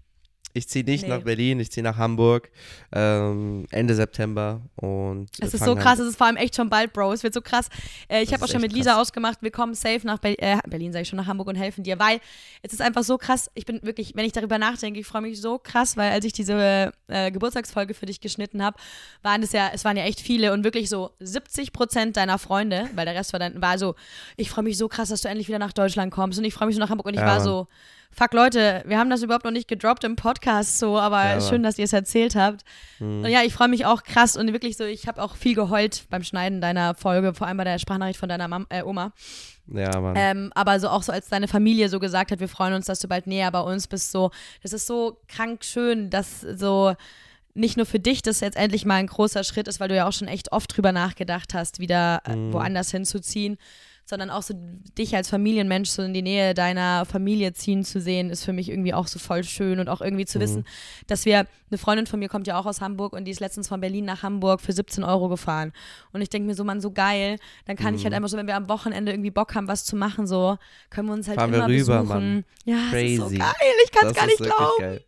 Ich 0.53 0.67
ziehe 0.67 0.83
nicht 0.83 1.03
Nee. 1.03 1.09
nach 1.09 1.21
Berlin, 1.21 1.59
ich 1.59 1.71
ziehe 1.71 1.83
nach 1.83 1.97
Hamburg 1.97 2.49
ähm, 2.91 3.65
Ende 3.71 3.93
September 3.95 4.61
und 4.77 5.29
Es 5.39 5.53
ist 5.53 5.63
so 5.63 5.75
krass, 5.75 5.99
es 5.99 6.07
ist 6.09 6.17
vor 6.17 6.27
allem 6.27 6.37
echt 6.37 6.55
schon 6.55 6.69
bald, 6.69 6.91
Bro. 6.93 7.13
Es 7.13 7.23
wird 7.23 7.33
so 7.33 7.41
krass. 7.41 7.69
Äh, 8.07 8.23
ich 8.23 8.33
habe 8.33 8.43
auch 8.43 8.47
schon 8.49 8.61
mit 8.61 8.73
Lisa 8.73 8.91
krass. 8.93 9.01
ausgemacht, 9.01 9.41
wir 9.41 9.51
kommen 9.51 9.73
safe 9.75 10.01
nach 10.05 10.17
Ber 10.19 10.31
äh, 10.41 10.57
Berlin, 10.67 10.91
sage 10.91 11.03
ich 11.03 11.09
schon, 11.09 11.17
nach 11.17 11.27
Hamburg 11.27 11.47
und 11.47 11.55
helfen 11.55 11.83
dir, 11.83 11.99
weil 11.99 12.19
es 12.63 12.73
ist 12.73 12.81
einfach 12.81 13.03
so 13.03 13.17
krass. 13.17 13.49
Ich 13.53 13.65
bin 13.65 13.79
wirklich, 13.83 14.15
wenn 14.15 14.25
ich 14.25 14.31
darüber 14.33 14.57
nachdenke, 14.57 14.99
ich 14.99 15.05
freue 15.07 15.21
mich 15.21 15.39
so 15.39 15.59
krass, 15.59 15.97
weil 15.97 16.11
als 16.11 16.25
ich 16.25 16.33
diese 16.33 16.91
äh, 17.07 17.31
Geburtstagsfolge 17.31 17.93
für 17.93 18.05
dich 18.07 18.19
geschnitten 18.19 18.63
habe, 18.63 18.77
waren 19.21 19.43
es 19.43 19.51
ja, 19.51 19.69
es 19.73 19.85
waren 19.85 19.97
ja 19.97 20.03
echt 20.03 20.19
viele 20.19 20.51
und 20.53 20.63
wirklich 20.63 20.89
so 20.89 21.11
70 21.19 21.71
Prozent 21.73 22.17
deiner 22.17 22.39
Freunde, 22.39 22.89
weil 22.95 23.05
der 23.05 23.15
Rest 23.15 23.33
war 23.33 23.39
dann, 23.39 23.61
war 23.61 23.77
so, 23.77 23.95
ich 24.35 24.49
freue 24.49 24.63
mich 24.63 24.77
so 24.77 24.87
krass, 24.87 25.09
dass 25.09 25.21
du 25.21 25.27
endlich 25.29 25.47
wieder 25.47 25.59
nach 25.59 25.73
Deutschland 25.73 26.11
kommst 26.11 26.39
und 26.39 26.45
ich 26.45 26.53
freue 26.53 26.65
mich 26.67 26.75
so 26.75 26.81
nach 26.81 26.89
Hamburg 26.89 27.05
und 27.07 27.13
ich 27.13 27.19
Ja, 27.19 27.27
war 27.27 27.41
so, 27.41 27.67
fuck 28.11 28.33
Leute, 28.33 28.83
wir 28.85 28.97
haben 28.97 29.09
das 29.09 29.21
überhaupt 29.23 29.45
noch 29.45 29.51
nicht 29.51 29.67
gedroppt 29.67 30.03
im 30.03 30.15
Podcast 30.15 30.79
so, 30.79 30.97
aber 30.99 31.23
Ja, 31.23 31.41
schön, 31.41 31.61
Mann. 31.61 31.63
dass 31.63 31.77
ihr 31.77 31.85
es 31.85 31.93
erzählt 31.93 32.35
habt. 32.35 32.63
Hm. 32.97 33.23
Und 33.23 33.29
ja, 33.29 33.41
ich 33.43 33.53
freue 33.53 33.67
mich 33.69 33.85
auch 33.85 34.03
krass 34.03 34.35
und 34.35 34.51
wirklich 34.51 34.75
so, 34.77 34.83
ich 34.83 35.07
habe 35.07 35.21
auch 35.21 35.35
viel 35.35 35.55
geheult 35.55 36.03
beim 36.09 36.23
Schneiden 36.23 36.59
deiner 36.61 36.95
Folge, 36.95 37.33
vor 37.33 37.47
allem 37.47 37.57
bei 37.57 37.63
der 37.63 37.79
Sprachnachricht 37.79 38.19
von 38.19 38.29
deiner 38.29 38.47
Mam 38.47 38.65
äh, 38.69 38.83
Oma. 38.83 39.13
Ja, 39.71 39.99
Mann. 40.01 40.15
Ähm, 40.17 40.51
aber 40.55 40.79
so 40.79 40.89
auch 40.89 41.03
so, 41.03 41.11
als 41.11 41.29
deine 41.29 41.47
Familie 41.47 41.89
so 41.89 41.99
gesagt 41.99 42.31
hat, 42.31 42.39
wir 42.39 42.49
freuen 42.49 42.73
uns, 42.73 42.87
dass 42.87 42.99
du 42.99 43.07
bald 43.07 43.27
näher 43.27 43.51
bei 43.51 43.61
uns 43.61 43.87
bist, 43.87 44.11
so, 44.11 44.31
das 44.63 44.73
ist 44.73 44.87
so 44.87 45.19
krank 45.27 45.63
schön, 45.63 46.09
dass 46.09 46.41
so 46.41 46.95
nicht 47.53 47.77
nur 47.77 47.85
für 47.85 47.99
dich 47.99 48.21
das 48.21 48.39
jetzt 48.39 48.57
endlich 48.57 48.85
mal 48.85 48.95
ein 48.95 49.07
großer 49.07 49.43
Schritt 49.43 49.67
ist, 49.67 49.79
weil 49.79 49.87
du 49.89 49.95
ja 49.95 50.07
auch 50.07 50.13
schon 50.13 50.27
echt 50.27 50.51
oft 50.51 50.75
drüber 50.75 50.91
nachgedacht 50.91 51.53
hast, 51.53 51.79
wieder 51.79 52.21
Mhm. 52.27 52.53
woanders 52.53 52.89
hinzuziehen, 52.91 53.57
sondern 54.09 54.29
auch 54.31 54.41
so 54.41 54.53
dich 54.97 55.15
als 55.15 55.29
Familienmensch 55.29 55.89
so 55.89 56.01
in 56.01 56.13
die 56.13 56.21
Nähe 56.21 56.53
deiner 56.53 57.05
Familie 57.05 57.53
ziehen 57.53 57.83
zu 57.83 58.01
sehen, 58.01 58.29
ist 58.31 58.43
für 58.43 58.53
mich 58.53 58.69
irgendwie 58.69 58.93
auch 58.93 59.07
so 59.07 59.19
voll 59.19 59.43
schön 59.43 59.79
und 59.79 59.87
auch 59.87 60.01
irgendwie 60.01 60.25
zu 60.25 60.39
Mhm. 60.39 60.43
wissen, 60.43 60.65
dass 61.07 61.25
wir, 61.25 61.45
eine 61.71 61.77
Freundin 61.77 62.07
von 62.07 62.17
mir 62.19 62.27
kommt 62.29 62.47
ja 62.47 62.59
auch 62.59 62.65
aus 62.65 62.81
Hamburg 62.81 63.13
und 63.13 63.25
die 63.25 63.31
ist 63.31 63.39
letztens 63.39 63.67
von 63.67 63.79
Berlin 63.79 64.03
nach 64.05 64.23
Hamburg 64.23 64.59
für 64.61 64.73
17 64.73 65.03
Euro 65.03 65.29
gefahren. 65.29 65.71
Und 66.11 66.21
ich 66.21 66.29
denke 66.29 66.47
mir 66.47 66.55
so, 66.55 66.63
man, 66.63 66.81
so 66.81 66.89
geil, 66.91 67.37
dann 67.65 67.75
kann 67.75 67.93
ich 67.93 68.03
halt 68.03 68.11
Mhm. 68.11 68.17
einfach 68.17 68.29
so, 68.29 68.37
wenn 68.37 68.47
wir 68.47 68.55
am 68.55 68.67
Wochenende 68.69 69.11
irgendwie 69.11 69.29
Bock 69.29 69.53
haben, 69.53 69.67
was 69.67 69.85
zu 69.85 69.95
machen, 69.95 70.25
so, 70.25 70.57
können 70.89 71.07
wir 71.07 71.13
uns 71.13 71.27
halt 71.27 71.37
Fahren 71.39 71.51
wir 71.51 71.59
immer 71.59 71.67
rüber, 71.67 71.99
besuchen. 72.01 72.07
Mann. 72.07 72.45
Ja, 72.65 72.77
es 72.91 73.03
ist 73.11 73.17
so 73.17 73.23
Crazy. 73.25 73.37
geil, 73.37 73.49
ich 73.85 73.91
kann 73.91 74.07
es 74.07 74.13
Das 74.13 74.17
gar 74.17 74.25
nicht 74.25 74.39
glauben. 74.39 74.71
Geil. 74.79 75.03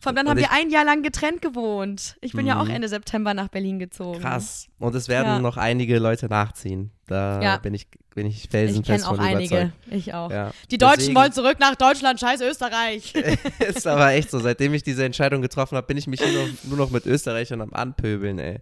Vor 0.00 0.10
allem 0.10 0.16
dann 0.16 0.26
Und 0.26 0.30
haben 0.30 0.38
ich- 0.38 0.44
wir 0.44 0.52
ein 0.52 0.70
Jahr 0.70 0.84
lang 0.84 1.02
getrennt 1.02 1.42
gewohnt. 1.42 2.16
Ich 2.20 2.32
bin 2.32 2.46
ja 2.46 2.60
auch 2.60 2.64
Mhm. 2.66 2.70
Ende 2.70 2.88
September 2.88 3.34
nach 3.34 3.48
Berlin 3.48 3.78
gezogen. 3.78 4.20
Krass. 4.20 4.68
Und 4.78 4.94
es 4.94 5.08
werden 5.08 5.26
Ja. 5.26 5.38
noch 5.40 5.56
einige 5.56 5.98
Leute 5.98 6.26
nachziehen. 6.26 6.90
Da 7.06 7.40
Ja. 7.40 7.56
bin 7.58 7.72
ich, 7.74 7.86
bin 8.14 8.26
ich 8.26 8.44
Ich 8.44 8.50
felsenfest 8.50 8.86
kenne 9.04 9.04
auch 9.12 9.16
von 9.16 9.24
einige. 9.24 9.54
überzeugt. 9.56 9.72
Ich 9.90 10.14
auch. 10.14 10.30
Ja. 10.30 10.50
Die 10.70 10.78
Deutschen 10.78 10.96
Deswegen- 10.98 11.16
wollen 11.16 11.32
zurück 11.32 11.56
nach 11.60 11.76
Deutschland, 11.76 12.18
scheiß 12.20 12.40
Österreich. 12.40 13.14
ist 13.58 13.86
aber 13.86 14.12
echt 14.12 14.30
so. 14.30 14.38
Seitdem 14.38 14.74
ich 14.74 14.82
diese 14.82 15.04
Entscheidung 15.04 15.40
getroffen 15.42 15.76
habe, 15.76 15.86
bin 15.86 15.96
ich 15.96 16.06
mich 16.06 16.20
hier 16.20 16.32
noch, 16.32 16.48
nur 16.64 16.76
noch 16.78 16.90
mit 16.90 17.06
Österreichern 17.06 17.60
am 17.60 17.72
Anpöbeln, 17.72 18.38
ey. 18.38 18.58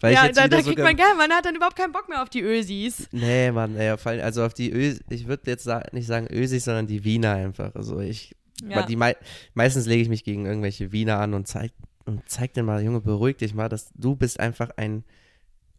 Weil 0.00 0.14
ja, 0.14 0.26
ich 0.26 0.32
da, 0.32 0.48
da 0.48 0.60
kriegt 0.62 0.78
man 0.80 0.96
geil, 0.96 1.14
man 1.16 1.30
hat 1.30 1.44
dann 1.44 1.54
überhaupt 1.54 1.76
keinen 1.76 1.92
Bock 1.92 2.08
mehr 2.08 2.22
auf 2.22 2.28
die 2.28 2.40
Ösis. 2.40 3.06
Nee, 3.12 3.52
Mann, 3.52 3.76
ey, 3.76 3.96
vor 3.96 4.10
allem, 4.10 4.24
also 4.24 4.44
auf 4.44 4.52
die 4.52 4.72
Ö 4.72 4.96
ich 5.10 5.28
würde 5.28 5.48
jetzt 5.48 5.68
nicht 5.92 6.08
sagen 6.08 6.26
Ösis, 6.28 6.64
sondern 6.64 6.88
die 6.88 7.04
Wiener 7.04 7.34
einfach. 7.34 7.72
Also 7.76 8.00
ich, 8.00 8.34
Ja. 8.68 8.82
die 8.86 8.96
mei 8.96 9.16
meistens 9.54 9.86
lege 9.86 10.02
ich 10.02 10.08
mich 10.08 10.24
gegen 10.24 10.46
irgendwelche 10.46 10.92
Wiener 10.92 11.18
an 11.18 11.34
und 11.34 11.46
zeig, 11.48 11.72
und 12.04 12.22
zeig 12.28 12.52
dir 12.54 12.62
mal, 12.62 12.82
Junge, 12.82 13.00
beruhig 13.00 13.36
dich 13.38 13.54
mal, 13.54 13.68
dass 13.68 13.90
du 13.94 14.16
bist 14.16 14.40
einfach 14.40 14.70
ein 14.76 15.04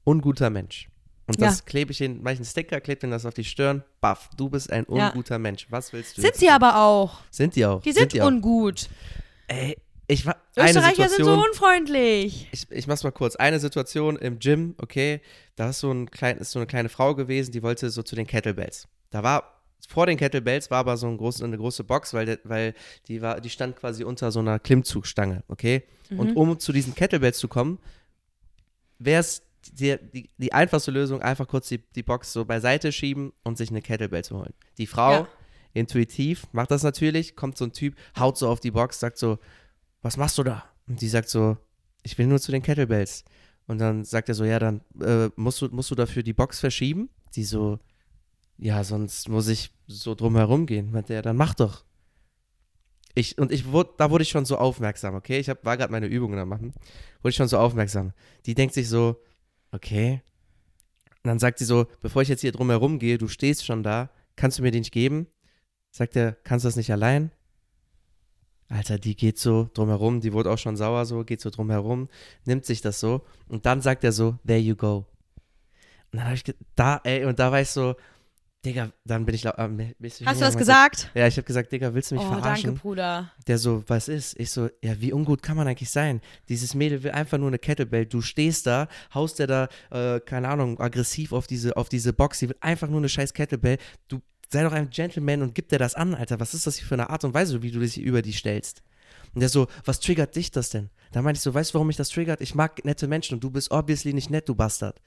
unguter 0.03 0.49
Mensch. 0.49 0.89
Und 1.27 1.39
Ja. 1.39 1.47
das 1.47 1.65
klebe 1.65 1.91
ich 1.91 2.01
ich 2.01 2.09
einen 2.09 2.43
Sticker, 2.45 2.81
klebe 2.81 3.07
mir 3.07 3.13
das 3.13 3.25
auf 3.25 3.33
die 3.33 3.45
Stirn, 3.45 3.83
baff, 4.01 4.29
du 4.35 4.49
bist 4.49 4.71
ein 4.71 4.85
Ja. 4.89 5.07
unguter 5.09 5.39
Mensch. 5.39 5.67
Was 5.69 5.93
willst 5.93 6.17
du 6.17 6.21
Sind 6.21 6.35
sie 6.35 6.47
tun? 6.47 6.55
aber 6.55 6.77
auch. 6.77 7.21
Sind 7.31 7.55
die 7.55 7.65
auch. 7.65 7.81
Die 7.81 7.93
sind, 7.93 8.11
die 8.13 8.21
auch. 8.21 8.27
ungut. 8.27 8.89
Ey, 9.47 9.77
ich 10.07 10.25
war 10.25 10.35
Österreicher 10.57 11.07
sind 11.07 11.23
so 11.23 11.33
unfreundlich. 11.33 12.49
ich, 12.51 12.69
ich 12.69 12.87
mach's 12.87 13.03
mal 13.03 13.11
kurz. 13.11 13.35
Eine 13.37 13.59
Situation 13.59 14.17
im 14.17 14.39
Gym, 14.39 14.75
okay, 14.77 15.21
da 15.55 15.69
ist 15.69 15.79
so, 15.79 15.91
ein 15.91 16.11
klein, 16.11 16.37
ist 16.37 16.51
so 16.51 16.59
eine 16.59 16.67
kleine 16.67 16.89
Frau 16.89 17.15
gewesen, 17.15 17.51
die 17.53 17.63
wollte 17.63 17.89
so 17.89 18.03
zu 18.03 18.15
den 18.15 18.27
Kettlebells. 18.27 18.87
Da 19.09 19.23
war, 19.23 19.62
vor 19.87 20.05
den 20.05 20.17
Kettlebells 20.17 20.71
war 20.71 20.79
aber 20.79 20.97
so 20.97 21.07
ein 21.07 21.17
groß, 21.17 21.41
eine 21.43 21.57
große 21.57 21.83
Box, 21.83 22.13
weil, 22.13 22.39
weil 22.43 22.73
die, 23.07 23.21
war, 23.21 23.41
die 23.41 23.49
stand 23.49 23.75
quasi 23.75 24.03
unter 24.03 24.31
so 24.31 24.39
einer 24.39 24.59
Klimmzugstange, 24.59 25.43
okay? 25.47 25.83
Mhm. 26.09 26.19
Und 26.19 26.35
um 26.35 26.59
zu 26.59 26.71
diesen 26.71 26.95
Kettlebells 26.95 27.37
zu 27.37 27.47
kommen, 27.47 27.79
wäre 28.99 29.19
es 29.19 29.43
die, 29.71 29.97
die, 30.13 30.29
die 30.37 30.53
einfachste 30.53 30.91
Lösung, 30.91 31.21
einfach 31.21 31.47
kurz 31.47 31.67
die, 31.69 31.79
die 31.95 32.03
Box 32.03 32.33
so 32.33 32.45
beiseite 32.45 32.91
schieben 32.91 33.33
und 33.43 33.57
sich 33.57 33.69
eine 33.69 33.81
Kettlebell 33.81 34.23
zu 34.23 34.37
holen. 34.37 34.53
Die 34.77 34.87
Frau, 34.87 35.11
Ja. 35.11 35.27
intuitiv, 35.73 36.47
macht 36.51 36.71
das 36.71 36.83
natürlich, 36.83 37.35
kommt 37.35 37.57
so 37.57 37.65
ein 37.65 37.73
Typ, 37.73 37.95
haut 38.19 38.37
so 38.37 38.49
auf 38.49 38.59
die 38.59 38.71
Box, 38.71 38.99
sagt 38.99 39.17
so, 39.17 39.39
was 40.01 40.17
machst 40.17 40.37
du 40.37 40.43
da? 40.43 40.63
Und 40.87 41.01
die 41.01 41.07
sagt 41.07 41.29
so, 41.29 41.57
ich 42.03 42.17
will 42.17 42.27
nur 42.27 42.39
zu 42.41 42.51
den 42.51 42.61
Kettlebells. 42.61 43.23
Und 43.67 43.79
dann 43.79 44.03
sagt 44.03 44.27
er 44.27 44.35
so, 44.35 44.43
ja, 44.43 44.59
dann 44.59 44.81
äh, 45.01 45.29
musst, 45.37 45.61
du, 45.61 45.69
musst 45.69 45.89
du 45.89 45.95
dafür 45.95 46.23
die 46.23 46.33
Box 46.33 46.59
verschieben? 46.59 47.09
Die 47.35 47.45
so, 47.45 47.79
ja, 48.63 48.85
sonst 48.85 49.27
muss 49.27 49.49
ich 49.49 49.71
so 49.87 50.15
drum 50.15 50.37
herum 50.37 50.65
gehen. 50.65 50.89
Meint 50.91 51.09
er, 51.09 51.21
dann 51.21 51.35
mach 51.35 51.53
doch. 51.53 51.83
Ich, 53.13 53.37
und 53.37 53.51
ich 53.51 53.73
wurde, 53.73 53.91
da 53.97 54.09
wurde 54.09 54.21
ich 54.21 54.29
schon 54.29 54.45
so 54.45 54.57
aufmerksam, 54.57 55.15
okay? 55.15 55.37
Ich 55.37 55.49
hab, 55.49 55.65
war 55.65 55.75
gerade 55.75 55.91
meine 55.91 56.07
Übungen 56.07 56.39
am 56.39 56.47
machen, 56.47 56.73
wurde 57.21 57.31
ich 57.31 57.35
schon 57.35 57.49
so 57.49 57.57
aufmerksam. 57.57 58.13
Die 58.45 58.55
denkt 58.55 58.73
sich 58.73 58.87
so, 58.87 59.21
okay. 59.73 60.21
Und 61.23 61.27
dann 61.27 61.39
sagt 61.39 61.59
sie 61.59 61.65
so, 61.65 61.87
bevor 61.99 62.21
ich 62.21 62.29
jetzt 62.29 62.39
hier 62.39 62.53
drum 62.53 62.69
herum 62.69 62.99
gehe, 62.99 63.17
du 63.17 63.27
stehst 63.27 63.65
schon 63.65 63.83
da, 63.83 64.09
kannst 64.37 64.59
du 64.59 64.63
mir 64.63 64.71
den 64.71 64.79
nicht 64.79 64.93
geben? 64.93 65.27
Sagt 65.91 66.15
er, 66.15 66.31
kannst 66.31 66.63
du 66.63 66.67
das 66.67 66.77
nicht 66.77 66.91
allein? 66.91 67.31
Alter, 68.69 68.97
die 68.97 69.17
geht 69.17 69.39
so 69.39 69.69
drumherum, 69.73 70.21
die 70.21 70.31
wurde 70.31 70.49
auch 70.49 70.57
schon 70.57 70.77
sauer 70.77 71.05
so, 71.05 71.25
geht 71.25 71.41
so 71.41 71.49
drumherum, 71.49 72.07
nimmt 72.45 72.63
sich 72.63 72.79
das 72.79 73.01
so 73.01 73.25
und 73.49 73.65
dann 73.65 73.81
sagt 73.81 74.05
er 74.05 74.13
so, 74.13 74.39
there 74.47 74.57
you 74.57 74.77
go. 74.77 75.05
Und 76.13 76.19
dann 76.19 76.25
habe 76.25 76.35
ich, 76.35 76.43
da, 76.75 77.01
ey, 77.03 77.25
und 77.25 77.39
da 77.39 77.51
war 77.51 77.59
ich 77.59 77.69
so, 77.69 77.95
Digga, 78.65 78.91
dann 79.03 79.25
bin 79.25 79.35
ich, 79.35 79.45
äh, 79.45 79.51
Hast 79.51 80.41
du 80.41 80.45
was 80.45 80.57
gesagt? 80.57 81.11
Ja, 81.15 81.27
ich 81.27 81.35
habe 81.35 81.43
gesagt, 81.45 81.71
Digga, 81.71 81.93
willst 81.93 82.11
du 82.11 82.15
mich 82.15 82.23
Oh, 82.23 82.29
danke, 82.29 82.43
verarschen? 82.43 82.75
Bruder. 82.75 83.31
Der 83.45 83.57
so, 83.57 83.83
was 83.87 84.07
ist? 84.07 84.39
Ich 84.39 84.51
so, 84.51 84.69
ja, 84.81 84.99
wie 85.01 85.11
ungut 85.11 85.43
kann 85.43 85.57
man 85.57 85.67
eigentlich 85.67 85.89
sein? 85.89 86.21
Dieses 86.47 86.73
Mädel 86.73 87.03
will 87.03 87.11
einfach 87.11 87.37
nur 87.37 87.49
eine 87.49 87.59
Kettlebell. 87.59 88.05
Du 88.05 88.21
stehst 88.21 88.65
da, 88.65 88.87
haust 89.13 89.39
der 89.39 89.47
da, 89.47 89.67
äh, 89.91 90.21
keine 90.21 90.47
Ahnung, 90.47 90.79
aggressiv 90.79 91.33
auf 91.33 91.45
diese, 91.45 91.75
auf 91.75 91.89
diese 91.89 92.13
Box. 92.13 92.39
Die 92.39 92.49
will 92.49 92.57
einfach 92.61 92.87
nur 92.87 92.99
eine 92.99 93.09
scheiß 93.09 93.33
Kettlebell. 93.33 93.79
Du 94.07 94.21
sei 94.49 94.63
doch 94.63 94.71
ein 94.71 94.89
Gentleman 94.89 95.41
und 95.41 95.55
gib 95.55 95.67
dir 95.67 95.79
das 95.79 95.95
an, 95.95 96.15
Alter. 96.15 96.39
Was 96.39 96.53
ist 96.53 96.65
das 96.65 96.77
hier 96.77 96.87
für 96.87 96.95
eine 96.95 97.09
Art 97.09 97.25
und 97.25 97.33
Weise, 97.33 97.61
wie 97.63 97.71
du 97.71 97.79
dich 97.79 97.99
über 97.99 98.21
die 98.21 98.33
stellst? 98.33 98.81
Und 99.33 99.41
der 99.41 99.49
so, 99.49 99.67
was 99.83 99.99
triggert 99.99 100.35
dich 100.35 100.51
das 100.51 100.69
denn? 100.69 100.89
Da 101.11 101.21
meinte 101.21 101.37
ich 101.37 101.41
so, 101.41 101.53
weißt 101.53 101.71
du, 101.71 101.73
warum 101.75 101.87
mich 101.87 101.97
das 101.97 102.09
triggert? 102.09 102.39
Ich 102.39 102.55
mag 102.55 102.85
nette 102.85 103.07
Menschen 103.07 103.35
und 103.35 103.43
du 103.43 103.49
bist 103.49 103.71
obviously 103.71 104.13
nicht 104.13 104.29
nett, 104.29 104.47
du 104.47 104.55
Bastard. 104.55 105.01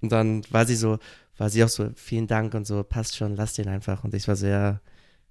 Und 0.00 0.10
dann 0.12 0.42
war 0.50 0.66
sie 0.66 0.76
so, 0.76 0.98
war 1.40 1.48
sie 1.48 1.64
auch 1.64 1.70
so, 1.70 1.88
vielen 1.96 2.26
Dank 2.26 2.52
und 2.52 2.66
so, 2.66 2.82
passt 2.82 3.16
schon, 3.16 3.34
lass 3.34 3.54
den 3.54 3.66
einfach. 3.66 4.04
Und 4.04 4.12
ich 4.14 4.28
war 4.28 4.36
so, 4.36 4.46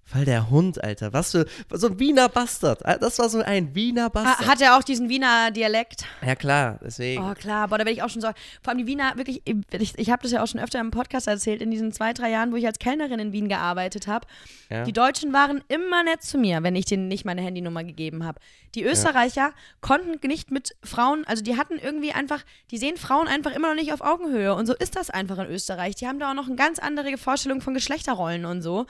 ja, 0.10 0.16
voll 0.16 0.26
der 0.26 0.50
Hund, 0.50 0.84
Alter. 0.84 1.14
Was 1.14 1.32
für, 1.32 1.46
so 1.72 1.88
ein 1.88 2.00
Wiener 2.00 2.30
Bastard. 2.30 2.86
Ah, 2.86 2.98
Das 2.98 3.20
war 3.20 3.30
so 3.30 3.40
ein 3.40 3.76
Wiener 3.76 4.04
Ha, 4.04 4.10
Bastard. 4.10 4.48
hat 4.48 4.62
er 4.62 4.78
auch 4.78 4.84
diesen 4.84 5.10
Wiener 5.10 5.52
Dialekt? 5.52 6.06
ja, 6.26 6.36
klar, 6.36 6.80
deswegen. 6.84 7.24
Oh 7.24 7.34
klar, 7.34 7.68
boah, 7.68 7.78
da 7.78 7.86
werde 7.86 7.92
ich 7.92 8.04
auch 8.04 8.10
schon 8.10 8.22
so. 8.22 8.28
Vor 8.62 8.70
allem 8.72 8.78
die 8.80 8.88
Wiener, 8.88 9.16
wirklich, 9.18 9.42
ich, 9.46 9.98
ich 9.98 10.10
habe 10.12 10.22
das 10.24 10.32
ja 10.32 10.44
auch 10.44 10.48
schon 10.48 10.60
öfter 10.60 10.80
im 10.80 10.92
Podcast 10.92 11.28
erzählt, 11.28 11.62
in 11.62 11.72
diesen 11.72 11.92
zwei, 11.92 12.14
drei 12.14 12.30
Jahren, 12.32 12.52
wo 12.52 12.56
ich 12.56 12.66
als 12.66 12.80
Kellnerin 12.80 13.20
in 13.20 13.32
Wien 13.32 13.50
gearbeitet 13.50 14.08
habe. 14.08 14.26
ja. 14.70 14.84
Die 14.84 14.94
Deutschen 14.94 15.34
waren 15.34 15.64
immer 15.68 16.04
nett 16.04 16.24
zu 16.24 16.38
mir, 16.38 16.64
wenn 16.64 16.76
ich 16.76 16.86
denen 16.86 17.08
nicht 17.08 17.26
meine 17.26 17.42
Handynummer 17.42 17.84
gegeben 17.84 18.24
habe. 18.26 18.40
Die 18.76 18.84
Österreicher 18.84 19.52
konnten 19.82 20.26
nicht 20.28 20.52
mit 20.52 20.76
Frauen, 20.84 21.26
also 21.26 21.44
die 21.44 21.58
hatten 21.58 21.80
irgendwie 21.80 22.12
einfach, 22.12 22.44
die 22.72 22.78
sehen 22.78 22.98
Frauen 22.98 23.28
einfach 23.28 23.52
immer 23.56 23.70
noch 23.70 23.76
nicht 23.76 23.94
auf 23.94 24.02
Augenhöhe. 24.02 24.54
Und 24.54 24.68
so 24.68 24.76
ist 24.76 24.96
das 24.96 25.10
einfach 25.10 25.38
in 25.40 25.48
Österreich. 25.48 25.96
Die 25.96 26.08
haben 26.08 26.20
da 26.20 26.30
auch 26.30 26.36
noch 26.36 26.46
eine 26.48 26.56
ganz 26.56 26.78
andere 26.80 27.18
Vorstellung 27.18 27.62
von 27.62 27.74
Geschlechterrollen 27.74 28.46
und 28.46 28.62
so. 28.62 28.86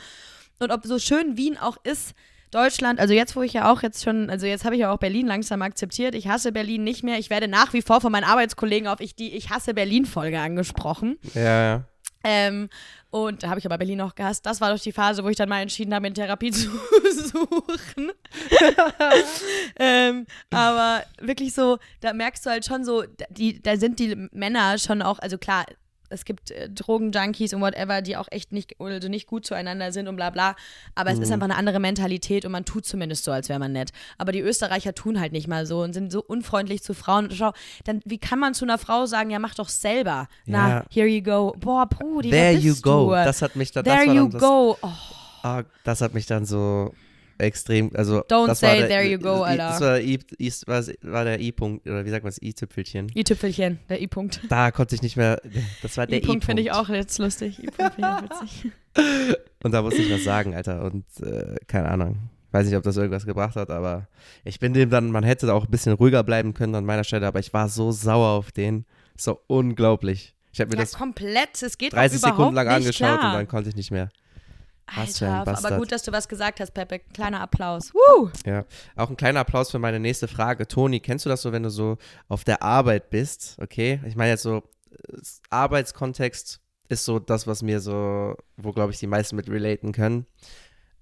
Und 0.59 0.71
ob 0.71 0.85
so 0.85 0.99
schön 0.99 1.37
Wien 1.37 1.57
auch 1.57 1.77
ist, 1.83 2.13
Deutschland, 2.51 2.99
also 2.99 3.13
jetzt, 3.13 3.35
wo 3.35 3.43
ich 3.43 3.53
ja 3.53 3.71
auch 3.71 3.83
jetzt 3.83 4.03
schon, 4.03 4.29
also 4.29 4.47
jetzt 4.47 4.65
habe 4.65 4.75
ich 4.75 4.81
ja 4.81 4.91
auch 4.91 4.97
Berlin 4.97 5.27
langsam 5.27 5.61
akzeptiert. 5.61 6.15
Ich 6.15 6.27
hasse 6.27 6.51
Berlin 6.51 6.83
nicht 6.83 7.03
mehr. 7.03 7.19
Ich 7.19 7.29
werde 7.29 7.47
nach 7.47 7.73
wie 7.73 7.81
vor 7.81 8.01
von 8.01 8.11
meinen 8.11 8.23
Arbeitskollegen 8.23 8.87
auf 8.87 8.99
ich, 9.01 9.15
die 9.15 9.35
Ich 9.35 9.51
hasse 9.51 9.73
Berlin-Folge 9.73 10.39
angesprochen. 10.39 11.17
ja, 11.33 11.41
ja. 11.63 11.83
Ähm, 12.23 12.69
und 13.11 13.43
da 13.43 13.49
habe 13.49 13.59
ich 13.59 13.65
aber 13.65 13.77
Berlin 13.77 14.01
auch 14.01 14.13
gehasst. 14.13 14.45
Das 14.45 14.61
war 14.61 14.73
doch 14.73 14.81
die 14.81 14.91
Phase, 14.91 15.23
wo 15.23 15.29
ich 15.29 15.37
dann 15.37 15.49
mal 15.49 15.61
entschieden 15.61 15.93
habe, 15.93 16.07
in 16.07 16.13
Therapie 16.13 16.51
zu 16.51 16.69
suchen. 16.69 18.11
ähm, 19.79 20.25
aber 20.49 21.03
wirklich 21.19 21.53
so, 21.53 21.77
da 22.01 22.13
merkst 22.13 22.45
du 22.45 22.49
halt 22.49 22.65
schon 22.65 22.83
so, 22.83 23.03
die, 23.29 23.61
da 23.61 23.77
sind 23.77 23.99
die 23.99 24.27
Männer 24.31 24.77
schon 24.77 25.01
auch, 25.01 25.19
also 25.19 25.37
klar, 25.37 25.65
es 26.09 26.25
gibt 26.25 26.51
äh, 26.51 26.69
Drogenjunkies 26.69 27.53
und 27.53 27.61
whatever, 27.61 28.01
die 28.01 28.17
auch 28.17 28.27
echt 28.31 28.51
nicht, 28.51 28.79
also 28.79 29.07
nicht 29.07 29.27
gut 29.27 29.45
zueinander 29.45 29.91
sind 29.91 30.07
und 30.07 30.15
bla 30.15 30.29
bla. 30.29 30.55
Aber 30.95 31.11
es 31.11 31.19
ist 31.19 31.31
einfach 31.31 31.45
eine 31.45 31.55
andere 31.55 31.79
Mentalität 31.79 32.45
und 32.45 32.51
man 32.51 32.65
tut 32.65 32.85
zumindest 32.85 33.23
so, 33.23 33.31
als 33.31 33.49
wäre 33.49 33.59
man 33.59 33.71
nett. 33.71 33.91
Aber 34.17 34.31
die 34.31 34.41
Österreicher 34.41 34.93
tun 34.93 35.19
halt 35.19 35.31
nicht 35.31 35.47
mal 35.47 35.65
so 35.65 35.81
und 35.81 35.93
sind 35.93 36.11
so 36.11 36.21
unfreundlich 36.21 36.83
zu 36.83 36.93
Frauen. 36.93 37.29
Schau, 37.31 37.53
dann, 37.85 38.01
wie 38.05 38.17
kann 38.17 38.39
man 38.39 38.53
zu 38.53 38.65
einer 38.65 38.77
Frau 38.77 39.05
sagen, 39.05 39.29
ja, 39.29 39.39
mach 39.39 39.55
doch 39.55 39.69
selber. 39.69 40.27
Na, 40.45 40.85
here 40.89 41.07
you 41.07 41.21
go. 41.21 41.55
Boah, 41.59 41.87
Brudi, 41.87 42.29
There 42.29 42.53
you 42.53 42.75
go. 42.81 43.09
Du? 43.09 43.11
Das 43.11 43.41
hat 43.41 43.55
mich 43.55 43.71
dann, 43.71 43.83
das 43.83 43.93
There 43.93 44.07
war 44.07 44.15
you 44.15 44.21
dann 44.23 44.31
das, 44.31 44.41
go. 44.41 44.77
Oh, 45.43 45.61
das 45.83 46.01
hat 46.01 46.13
mich 46.13 46.25
dann 46.25 46.45
so 46.45 46.93
extrem, 47.39 47.91
also 47.95 48.19
Don't 48.21 48.47
das 48.47 48.59
say 48.59 48.67
war 48.67 48.75
der, 48.75 48.87
there 48.87 49.09
you 49.09 49.17
go, 49.17 49.43
Alter. 49.43 49.57
Das 49.57 49.81
war, 49.81 49.93
der 49.95 50.03
I, 50.03 50.19
I, 50.39 50.51
war, 50.67 50.83
war 51.01 51.23
der 51.23 51.39
I-Punkt, 51.39 51.87
oder 51.87 52.05
wie 52.05 52.09
sagt 52.09 52.23
man 52.23 52.31
das, 52.31 52.41
I-Tüpfelchen. 52.41 53.11
I-Tüpfelchen, 53.15 53.79
der 53.89 54.01
I-Punkt. 54.01 54.41
Da 54.49 54.71
konnte 54.71 54.95
ich 54.95 55.01
nicht 55.01 55.17
mehr, 55.17 55.41
das 55.81 55.97
war 55.97 56.07
der 56.07 56.21
I-Punkt 56.21 56.45
finde 56.45 56.61
ich 56.61 56.71
auch 56.71 56.89
jetzt 56.89 57.17
lustig. 57.17 57.59
I-Punkt 57.63 57.95
finde 57.95 58.17
ich 58.21 58.29
witzig. 58.29 58.71
Und 59.63 59.73
da 59.73 59.81
musste 59.81 60.01
ich 60.01 60.11
was 60.11 60.23
sagen, 60.23 60.55
Alter. 60.55 60.83
Und 60.83 61.05
äh, 61.21 61.55
keine 61.67 61.89
Ahnung. 61.89 62.17
Weiß 62.51 62.65
nicht, 62.65 62.75
ob 62.75 62.83
das 62.83 62.97
irgendwas 62.97 63.25
gebracht 63.25 63.55
hat, 63.55 63.69
aber 63.69 64.07
ich 64.43 64.59
bin 64.59 64.73
dem 64.73 64.89
dann, 64.89 65.11
man 65.11 65.23
hätte 65.23 65.53
auch 65.53 65.65
ein 65.65 65.71
bisschen 65.71 65.93
ruhiger 65.93 66.23
bleiben 66.23 66.55
können 66.55 66.73
an 66.73 66.85
meiner 66.85 67.03
Stelle, 67.03 67.27
aber 67.27 67.39
ich 67.39 67.53
war 67.53 67.69
so 67.69 67.91
sauer 67.91 68.29
auf 68.29 68.51
den. 68.51 68.85
So 69.15 69.39
unglaublich. 69.47 70.33
Ich 70.51 70.59
habe 70.59 70.69
mir 70.69 70.77
Ja, 70.77 70.83
das 70.83 70.93
komplett. 70.93 71.61
Es 71.61 71.77
geht 71.77 71.93
30 71.93 72.21
doch 72.21 72.29
überhaupt 72.29 72.37
Sekunden 72.37 72.55
lang 72.55 72.67
angeschaut 72.67 73.19
klar. 73.19 73.31
und 73.31 73.37
dann 73.37 73.47
konnte 73.47 73.69
ich 73.69 73.75
nicht 73.75 73.91
mehr. 73.91 74.09
Alter, 74.95 75.47
aber 75.47 75.77
gut, 75.77 75.91
dass 75.91 76.03
du 76.03 76.11
was 76.11 76.27
gesagt 76.27 76.59
hast, 76.59 76.71
Pepe. 76.71 76.99
Kleiner 77.13 77.41
Applaus. 77.41 77.93
Woo! 77.93 78.29
Ja. 78.45 78.65
Auch 78.95 79.09
ein 79.09 79.17
kleiner 79.17 79.41
Applaus 79.41 79.71
für 79.71 79.79
meine 79.79 79.99
nächste 79.99 80.27
Frage. 80.27 80.67
Toni, 80.67 80.99
kennst 80.99 81.25
du 81.25 81.29
das 81.29 81.41
so, 81.41 81.51
wenn 81.51 81.63
du 81.63 81.69
so 81.69 81.97
auf 82.27 82.43
der 82.43 82.61
Arbeit 82.61 83.09
bist? 83.09 83.57
Okay. 83.61 84.01
Ich 84.05 84.15
meine 84.15 84.31
jetzt 84.31 84.43
so, 84.43 84.63
Arbeitskontext 85.49 86.61
ist 86.89 87.05
so 87.05 87.19
das, 87.19 87.47
was 87.47 87.61
mir 87.61 87.79
so, 87.79 88.35
wo 88.57 88.71
glaube 88.71 88.91
ich 88.91 88.99
die 88.99 89.07
meisten 89.07 89.35
mit 89.35 89.49
relaten 89.49 89.91
können. 89.91 90.25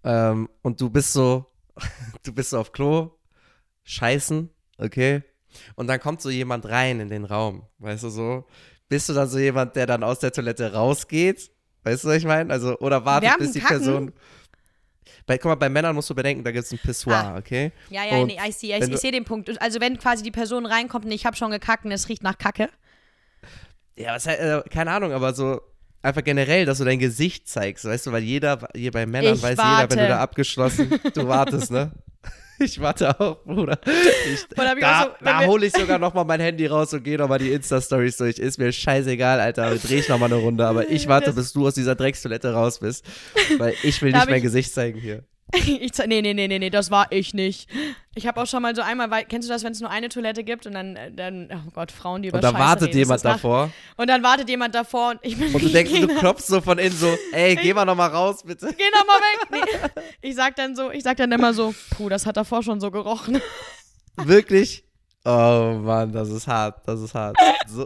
Ähm, 0.03 0.49
und 0.61 0.81
du 0.81 0.89
bist 0.89 1.13
so, 1.13 1.45
du 2.23 2.33
bist 2.33 2.51
so 2.51 2.59
auf 2.59 2.71
Klo, 2.71 3.11
scheißen, 3.83 4.49
okay? 4.77 5.23
Und 5.75 5.87
dann 5.87 5.99
kommt 5.99 6.21
so 6.21 6.29
jemand 6.29 6.65
rein 6.65 6.99
in 6.99 7.09
den 7.09 7.25
Raum, 7.25 7.63
weißt 7.79 8.03
du 8.03 8.09
so? 8.09 8.45
Bist 8.89 9.09
du 9.09 9.13
dann 9.13 9.27
so 9.27 9.39
jemand, 9.39 9.75
der 9.75 9.85
dann 9.85 10.03
aus 10.03 10.19
der 10.19 10.31
Toilette 10.31 10.73
rausgeht? 10.73 11.51
Weißt 11.87 12.03
du, 12.03 12.07
was 12.09 12.17
ich 12.17 12.25
meine? 12.25 12.51
Also, 12.53 12.77
oder 12.79 13.03
wartet, 13.05 13.37
bis 13.39 13.51
die 13.53 13.59
kacken? 13.59 13.77
Person. 13.77 14.13
Bei, 15.25 15.37
guck 15.37 15.45
mal, 15.49 15.55
bei 15.55 15.67
Männern 15.69 15.93
musst 15.95 16.09
du 16.09 16.15
bedenken, 16.15 16.43
da 16.43 16.51
gibt 16.51 16.65
es 16.65 16.71
ein 16.71 16.79
Pissoir, 16.79 17.33
Ah. 17.33 17.37
okay? 17.37 17.71
Ja, 17.89 18.05
ja, 18.05 18.17
Und 18.17 18.27
nee, 18.27 18.37
I 18.45 18.51
see. 18.51 18.73
Ich, 18.73 18.81
wenn 18.81 18.93
ich 18.93 18.99
sehe 18.99 19.11
den 19.11 19.25
Punkt. 19.25 19.61
Also, 19.61 19.79
wenn 19.81 19.97
quasi 19.97 20.23
die 20.23 20.31
Person 20.31 20.65
reinkommt 20.65 21.05
und 21.05 21.11
ich 21.11 21.25
habe 21.25 21.35
schon 21.35 21.51
gekackt 21.51 21.83
und 21.85 21.91
es 21.91 22.07
riecht 22.07 22.23
nach 22.23 22.37
Kacke. 22.37 22.69
Ja, 23.95 24.15
was, 24.15 24.25
äh, 24.27 24.61
keine 24.69 24.91
Ahnung, 24.91 25.11
aber 25.11 25.33
so 25.33 25.59
einfach 26.01 26.23
generell, 26.23 26.65
dass 26.65 26.77
du 26.77 26.85
dein 26.85 26.99
Gesicht 26.99 27.49
zeigst, 27.49 27.83
weißt 27.83 28.05
du, 28.07 28.11
weil 28.11 28.23
jeder, 28.23 28.69
hier 28.75 28.91
bei 28.91 29.05
Männern 29.05 29.33
Ich 29.35 29.41
weiß 29.43 29.57
jeder, 29.57 29.79
wenn 29.81 29.89
du 29.89 29.95
warte. 29.97 30.07
da 30.07 30.19
abgeschlossen, 30.19 30.89
du 31.13 31.27
wartest, 31.27 31.71
ne? 31.71 31.91
Ich 32.59 32.79
warte 32.79 33.19
auch, 33.19 33.43
Bruder. 33.43 33.79
Ich, 33.85 34.43
ich 34.49 34.55
da 34.55 35.03
so, 35.19 35.25
da 35.25 35.45
hole 35.45 35.65
ich 35.67 35.73
sogar 35.73 35.99
noch 35.99 36.13
mal 36.13 36.23
mein 36.23 36.39
Handy 36.39 36.65
raus 36.65 36.91
und 36.93 37.03
gehe 37.03 37.17
noch 37.17 37.27
mal 37.29 37.37
die 37.37 37.51
Insta-Stories 37.51 38.17
durch. 38.17 38.39
Ist 38.39 38.57
mir 38.57 38.71
scheißegal, 38.71 39.39
Alter. 39.39 39.75
Dreh 39.75 39.99
ich 39.99 40.09
noch 40.09 40.17
mal 40.17 40.25
eine 40.25 40.35
Runde. 40.35 40.65
Aber 40.65 40.89
ich 40.89 41.07
warte, 41.07 41.27
Das- 41.27 41.35
bis 41.35 41.53
du 41.53 41.67
aus 41.67 41.75
dieser 41.75 41.95
Dreckstoilette 41.95 42.53
raus 42.53 42.79
bist. 42.79 43.05
Weil 43.57 43.75
ich 43.83 44.01
will 44.01 44.11
nicht 44.11 44.25
mein 44.27 44.37
ich- 44.37 44.43
Gesicht 44.43 44.73
zeigen 44.73 44.99
hier. 44.99 45.23
Ich 45.79 45.93
ze- 45.93 46.07
nee, 46.07 46.21
nee, 46.21 46.33
nee, 46.33 46.47
nee, 46.47 46.59
nee, 46.59 46.69
das 46.69 46.91
war 46.91 47.07
ich 47.11 47.33
nicht. 47.33 47.69
Ich 48.15 48.27
habe 48.27 48.41
auch 48.41 48.47
schon 48.47 48.61
mal 48.61 48.75
so 48.75 48.81
einmal, 48.81 49.09
weil, 49.11 49.25
kennst 49.25 49.47
du 49.47 49.53
das, 49.53 49.63
wenn 49.63 49.71
es 49.71 49.79
nur 49.79 49.89
eine 49.89 50.09
Toilette 50.09 50.43
gibt 50.43 50.65
und 50.65 50.73
dann, 50.73 50.95
äh, 50.95 51.11
dann, 51.11 51.49
oh 51.53 51.71
Gott, 51.73 51.91
Frauen, 51.91 52.21
die 52.21 52.29
über 52.29 52.37
Und 52.37 52.43
da 52.43 52.49
Scheiße 52.51 52.63
wartet 52.63 52.87
reden, 52.89 52.97
jemand 52.99 53.23
davor. 53.25 53.71
Und 53.95 54.09
dann 54.09 54.23
wartet 54.23 54.49
jemand 54.49 54.75
davor 54.75 55.11
und 55.11 55.19
ich 55.21 55.37
bin 55.37 55.53
Und 55.53 55.63
du 55.63 55.69
denkst, 55.69 55.91
du 55.93 56.07
geh 56.07 56.15
klopfst 56.15 56.47
so 56.47 56.59
von 56.61 56.77
innen 56.79 56.95
so, 56.95 57.15
ey, 57.31 57.55
geh 57.55 57.73
mal 57.73 57.85
noch 57.85 57.95
mal 57.95 58.07
raus, 58.07 58.43
bitte. 58.43 58.65
noch 58.65 59.05
mal 59.05 59.19
weg. 59.19 59.47
Nee. 59.51 60.01
Ich 60.29 60.35
sag 60.35 60.55
dann 60.57 60.75
so, 60.75 60.91
ich 60.91 61.03
sag 61.03 61.17
dann 61.17 61.31
immer 61.31 61.53
so, 61.53 61.73
puh, 61.95 62.09
das 62.09 62.25
hat 62.25 62.35
davor 62.37 62.61
schon 62.63 62.79
so 62.81 62.91
gerochen. 62.91 63.39
Wirklich? 64.17 64.83
Oh 65.25 65.79
Mann, 65.83 66.11
das 66.11 66.29
ist 66.29 66.47
hart, 66.47 66.87
das 66.87 67.01
ist 67.01 67.13
hart. 67.13 67.37
So, 67.67 67.85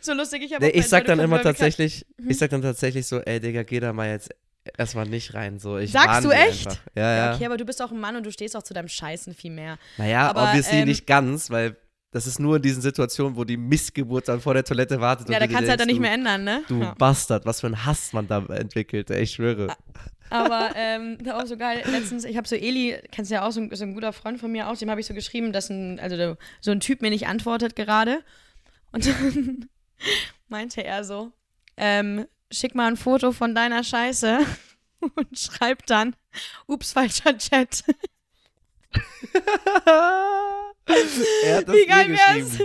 So 0.00 0.12
lustig, 0.14 0.42
ich 0.42 0.52
habe 0.52 0.64
nee, 0.64 0.72
ich 0.72 0.88
sag 0.88 1.04
dann 1.06 1.18
immer 1.20 1.40
tatsächlich, 1.42 2.04
Mhm. 2.18 2.30
ich 2.30 2.38
sag 2.38 2.50
dann 2.50 2.62
tatsächlich 2.62 3.06
so, 3.06 3.20
ey 3.20 3.40
Digga, 3.40 3.62
geh 3.62 3.80
da 3.80 3.92
mal 3.92 4.08
jetzt 4.08 4.30
erstmal 4.76 5.06
nicht 5.06 5.34
rein. 5.34 5.58
So, 5.58 5.78
ich 5.78 5.92
Sagst 5.92 6.24
du 6.24 6.30
echt? 6.30 6.66
Einfach. 6.66 6.82
Ja, 6.94 7.14
ja. 7.16 7.34
Okay, 7.34 7.46
aber 7.46 7.56
du 7.56 7.64
bist 7.64 7.80
auch 7.82 7.90
ein 7.90 8.00
Mann 8.00 8.16
und 8.16 8.24
du 8.26 8.32
stehst 8.32 8.56
auch 8.56 8.62
zu 8.62 8.74
deinem 8.74 8.88
Scheißen 8.88 9.34
viel 9.34 9.50
mehr. 9.50 9.78
Naja, 9.98 10.28
Aber, 10.28 10.44
obviously 10.44 10.80
ähm, 10.80 10.88
nicht 10.88 11.06
ganz, 11.06 11.50
weil 11.50 11.76
das 12.12 12.26
ist 12.26 12.38
nur 12.38 12.56
in 12.56 12.62
diesen 12.62 12.80
Situationen, 12.80 13.36
wo 13.36 13.44
die 13.44 13.56
Missgeburt 13.56 14.28
dann 14.28 14.40
vor 14.40 14.54
der 14.54 14.64
Toilette 14.64 15.00
wartet. 15.00 15.28
Ja, 15.28 15.36
und 15.36 15.42
da 15.42 15.46
kannst 15.46 15.64
du 15.64 15.70
halt 15.70 15.80
dann 15.80 15.88
nicht 15.88 16.00
mehr 16.00 16.12
ändern, 16.12 16.44
ne? 16.44 16.62
Du, 16.66 16.80
Ja. 16.80 16.94
Bastard, 16.94 17.44
was 17.44 17.60
für 17.60 17.66
ein 17.66 17.84
Hass 17.84 18.12
man 18.12 18.26
da 18.26 18.44
entwickelt, 18.46 19.10
ey, 19.10 19.22
ich 19.22 19.32
schwöre. 19.32 19.76
Aber 20.30 20.70
ähm, 20.74 21.18
auch 21.30 21.46
so 21.46 21.56
geil. 21.56 21.82
Letztens, 21.84 22.24
ich 22.24 22.36
habe 22.36 22.48
so 22.48 22.56
Eli, 22.56 22.96
kennst 23.12 23.30
du 23.30 23.34
ja 23.34 23.46
auch, 23.46 23.52
so 23.52 23.60
ein, 23.60 23.74
so 23.74 23.84
ein 23.84 23.94
guter 23.94 24.12
Freund 24.12 24.40
von 24.40 24.50
mir 24.50 24.68
auch, 24.68 24.76
dem 24.76 24.90
habe 24.90 25.00
ich 25.00 25.06
so 25.06 25.14
geschrieben, 25.14 25.52
dass 25.52 25.68
ein, 25.70 26.00
also 26.00 26.36
so 26.60 26.70
ein 26.70 26.80
Typ 26.80 27.02
mir 27.02 27.10
nicht 27.10 27.26
antwortet 27.26 27.76
gerade. 27.76 28.22
Und 28.92 29.06
dann 29.20 29.68
meinte 30.48 30.82
er 30.82 31.04
so, 31.04 31.32
ähm, 31.76 32.26
schick 32.52 32.74
mal 32.74 32.86
ein 32.88 32.96
Foto 32.96 33.32
von 33.32 33.54
deiner 33.54 33.82
Scheiße 33.84 34.38
und 35.00 35.38
schreib 35.38 35.86
dann, 35.86 36.14
ups, 36.66 36.92
falscher 36.92 37.36
Chat. 37.38 37.84
er 41.42 41.56
hat 41.56 41.68
das 41.68 41.74
Wie 41.76 41.86
geil 41.86 42.08
wär's? 42.10 42.58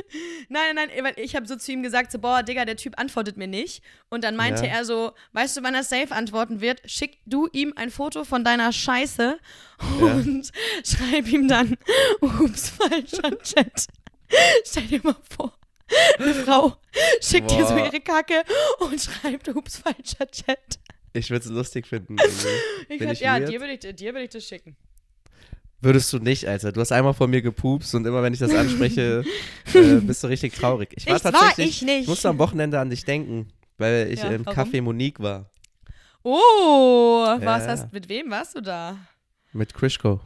Nein, 0.50 0.76
nein, 0.76 0.90
nein, 1.02 1.14
ich 1.18 1.36
habe 1.36 1.48
so 1.48 1.56
zu 1.56 1.72
ihm 1.72 1.82
gesagt, 1.84 2.12
so, 2.12 2.20
boah, 2.20 2.44
Digga, 2.44 2.66
der 2.66 2.78
Typ 2.78 3.00
antwortet 3.00 3.38
mir 3.38 3.48
nicht. 3.48 3.84
Und 4.10 4.24
dann 4.24 4.36
meinte 4.36 4.66
Ja. 4.66 4.72
er 4.74 4.86
so, 4.86 5.14
weißt 5.34 5.58
du, 5.58 5.64
wann 5.64 5.76
er 5.76 5.84
safe 5.84 6.12
antworten 6.14 6.62
wird? 6.62 6.82
Schick 6.90 7.18
du 7.26 7.48
ihm 7.52 7.74
ein 7.76 7.90
Foto 7.90 8.24
von 8.24 8.44
deiner 8.44 8.72
Scheiße 8.72 9.40
und 10.00 10.52
schreib 10.86 11.28
ihm 11.32 11.48
dann, 11.48 11.78
ups, 12.22 12.70
falscher 12.70 13.38
Chat. 13.40 13.88
Stell 14.66 14.84
dir 14.84 15.02
mal 15.04 15.16
vor, 15.36 15.58
eine 16.20 16.34
Frau 16.34 16.76
schickt 17.22 17.52
dir 17.52 17.66
so 17.66 17.74
Boah. 17.76 17.86
ihre 17.86 18.00
Kacke 18.02 18.44
und 18.80 19.02
schreibt, 19.02 19.48
ups, 19.50 19.78
falscher 19.78 20.30
Chat. 20.32 20.80
Ich 21.14 21.30
würde 21.30 21.46
es 21.46 21.52
lustig 21.52 21.88
finden. 21.88 22.16
Ich 22.90 23.00
Bin 23.00 23.10
ich 23.10 23.20
ja, 23.22 23.36
weird? 23.40 23.50
dir 23.50 23.60
würde 23.62 23.74
ich, 23.74 23.96
dir 23.96 24.14
würd 24.14 24.24
ich 24.26 24.30
das 24.32 24.46
schicken. 24.46 24.76
Würdest 25.80 26.12
du 26.14 26.20
nicht, 26.20 26.48
Alter. 26.48 26.72
Du 26.72 26.80
hast 26.82 26.92
einmal 26.92 27.14
vor 27.14 27.28
mir 27.28 27.42
gepupst 27.42 27.96
und 27.96 28.06
immer, 28.06 28.22
wenn 28.22 28.34
ich 28.34 28.40
das 28.40 28.54
anspreche, 28.54 29.24
äh, 29.74 29.96
bist 30.02 30.24
du 30.24 30.28
richtig 30.28 30.54
traurig. 30.54 30.90
Ich 30.96 31.08
war 31.08 31.16
Ich 31.18 31.24
war 31.24 31.32
tatsächlich, 31.32 31.70
ich 31.78 31.82
nicht. 31.82 32.08
musste 32.08 32.30
am 32.30 32.38
Wochenende 32.38 32.80
an 32.80 32.90
dich 32.90 33.04
denken, 33.06 33.48
weil 33.78 34.12
ich 34.12 34.20
Ja, 34.22 34.30
im 34.30 34.46
warum? 34.46 34.60
Café 34.60 34.82
Monique 34.82 35.20
war. 35.22 35.50
Oh, 36.24 37.24
was 37.40 37.64
Ja. 37.64 37.68
hast, 37.70 37.94
mit 37.94 38.08
wem 38.10 38.30
warst 38.30 38.56
du 38.56 38.62
da? 38.62 38.98
Mit 39.54 39.74
Krishko. 39.74 40.20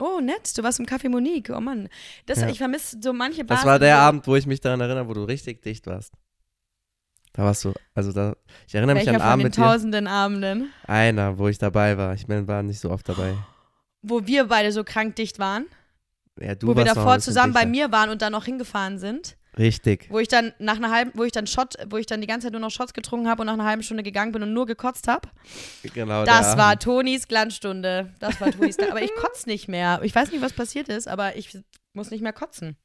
Oh, 0.00 0.20
nett, 0.20 0.56
du 0.56 0.62
warst 0.62 0.80
im 0.80 0.86
Café 0.86 1.08
Monique. 1.08 1.50
Oh 1.50 1.60
Mann. 1.60 1.88
Das, 2.26 2.40
Ja. 2.40 2.48
Ich 2.48 2.58
vermisse 2.58 2.98
so 3.00 3.12
manche 3.12 3.44
Bars. 3.44 3.60
Das 3.60 3.66
war 3.66 3.78
der 3.78 3.98
Abend, 3.98 4.26
wo 4.26 4.34
ich 4.36 4.46
mich 4.46 4.60
daran 4.60 4.80
erinnere, 4.80 5.08
wo 5.08 5.14
du 5.14 5.24
richtig 5.24 5.62
dicht 5.62 5.86
warst. 5.86 6.12
Da 7.32 7.44
warst 7.44 7.64
du, 7.64 7.72
also 7.94 8.12
da, 8.12 8.34
ich 8.66 8.74
erinnere 8.74 8.96
mich 8.96 9.06
Welcher 9.06 9.10
an 9.10 9.14
einen 9.16 9.22
von 9.22 9.32
Abend 9.32 9.42
den 9.42 9.46
mit 9.46 9.56
dir. 9.56 9.62
tausenden 9.62 10.06
Abenden, 10.08 10.72
Einer, 10.86 11.38
wo 11.38 11.46
ich 11.46 11.58
dabei 11.58 11.96
war. 11.96 12.14
Ich 12.14 12.26
bin, 12.26 12.48
war 12.48 12.62
nicht 12.64 12.80
so 12.80 12.90
oft 12.90 13.08
dabei. 13.08 13.36
wo 14.02 14.26
wir 14.26 14.46
beide 14.46 14.72
so 14.72 14.82
krank 14.82 15.14
dicht 15.16 15.38
waren, 15.38 15.66
Ja, 16.40 16.54
du 16.56 16.66
wo 16.68 16.76
wir 16.76 16.84
davor 16.84 17.20
zusammen 17.20 17.52
bei 17.52 17.60
dichter. 17.60 17.70
mir 17.70 17.92
waren 17.92 18.10
und 18.10 18.20
dann 18.22 18.32
noch 18.32 18.46
hingefahren 18.46 18.98
sind, 18.98 19.36
Richtig. 19.58 20.06
wo 20.10 20.18
ich 20.18 20.28
dann 20.28 20.52
nach 20.58 20.76
einer 20.76 20.90
halben, 20.90 21.10
wo 21.14 21.24
ich 21.24 21.32
dann 21.32 21.46
Shot, 21.46 21.74
wo 21.88 21.96
ich 21.96 22.06
dann 22.06 22.20
die 22.20 22.26
ganze 22.26 22.46
Zeit 22.46 22.52
nur 22.52 22.60
noch 22.60 22.70
Shots 22.70 22.94
getrunken 22.94 23.28
habe 23.28 23.42
und 23.42 23.46
nach 23.46 23.54
einer 23.54 23.64
halben 23.64 23.82
Stunde 23.82 24.02
gegangen 24.02 24.32
bin 24.32 24.42
und 24.42 24.52
nur 24.52 24.66
gekotzt 24.66 25.08
habe. 25.08 25.28
Genau. 25.94 26.24
Das 26.24 26.56
war 26.56 26.70
Abend. 26.70 26.82
Tonis 26.82 27.28
Glanzstunde. 27.28 28.14
Das 28.20 28.40
war 28.40 28.50
Tonis. 28.52 28.78
Aber 28.78 29.02
ich 29.02 29.12
kotze 29.14 29.48
nicht 29.48 29.68
mehr. 29.68 30.00
Ich 30.02 30.14
weiß 30.14 30.30
nicht, 30.30 30.40
was 30.40 30.52
passiert 30.52 30.88
ist, 30.88 31.08
aber 31.08 31.36
ich 31.36 31.58
muss 31.92 32.10
nicht 32.10 32.22
mehr 32.22 32.32
kotzen. 32.32 32.76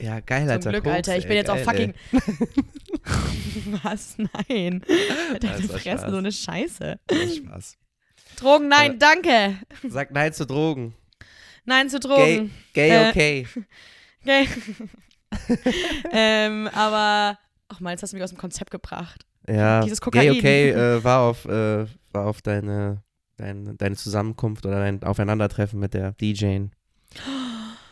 Ja, 0.00 0.20
geil, 0.20 0.42
Zum 0.42 0.50
Alter. 0.50 0.70
Glück, 0.70 0.84
Koks, 0.84 0.96
Alter. 0.96 1.16
Ich 1.16 1.24
ey, 1.24 1.28
bin 1.28 1.36
jetzt 1.36 1.50
auch 1.50 1.54
geil, 1.54 1.64
fucking. 1.64 1.94
was? 3.82 4.16
Nein. 4.18 4.84
Deine 4.88 5.38
Das 5.40 5.68
war 5.68 5.78
Fresse, 5.78 6.10
so 6.10 6.16
eine 6.16 6.32
Scheiße. 6.32 6.98
Ey. 7.06 7.36
Spaß. 7.36 7.76
Drogen, 8.36 8.68
nein, 8.68 8.98
danke. 8.98 9.58
Sag 9.88 10.10
Nein 10.10 10.32
zu 10.32 10.46
Drogen. 10.46 10.94
Nein 11.64 11.88
zu 11.88 12.00
Gay, 12.00 12.08
Drogen. 12.08 12.50
gay 12.72 12.90
Äh, 12.90 13.08
okay. 13.10 13.46
Okay. 14.22 14.48
ähm, 16.12 16.68
aber, 16.74 17.38
ach 17.68 17.80
mal, 17.80 17.90
jetzt 17.90 18.02
hast 18.02 18.12
du 18.12 18.16
mich 18.16 18.24
aus 18.24 18.30
dem 18.30 18.38
Konzept 18.38 18.70
gebracht. 18.70 19.24
Ja, 19.48 19.80
dieses 19.82 20.00
gay 20.00 20.10
Kokain. 20.10 20.30
okay 20.30 20.70
äh, 20.70 21.04
war 21.04 21.20
auf, 21.20 21.44
äh, 21.44 21.86
war 22.12 22.26
auf 22.26 22.40
deine, 22.42 23.02
deine, 23.36 23.74
deine 23.74 23.96
Zusammenkunft 23.96 24.64
oder 24.64 24.80
dein 24.80 25.02
Aufeinandertreffen 25.02 25.78
mit 25.78 25.94
der 25.94 26.12
DJ. 26.12 26.66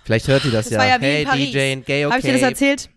Vielleicht 0.04 0.28
hört 0.28 0.44
die 0.44 0.50
das, 0.50 0.66
Das 0.66 0.72
ja. 0.72 0.78
war 0.78 0.86
ja 0.86 0.98
hey. 0.98 1.24
DJ, 1.24 1.52
gay 1.52 1.76
okay. 1.76 2.04
Habe 2.06 2.18
ich 2.18 2.24
dir 2.24 2.32
das 2.32 2.42
erzählt? 2.42 2.90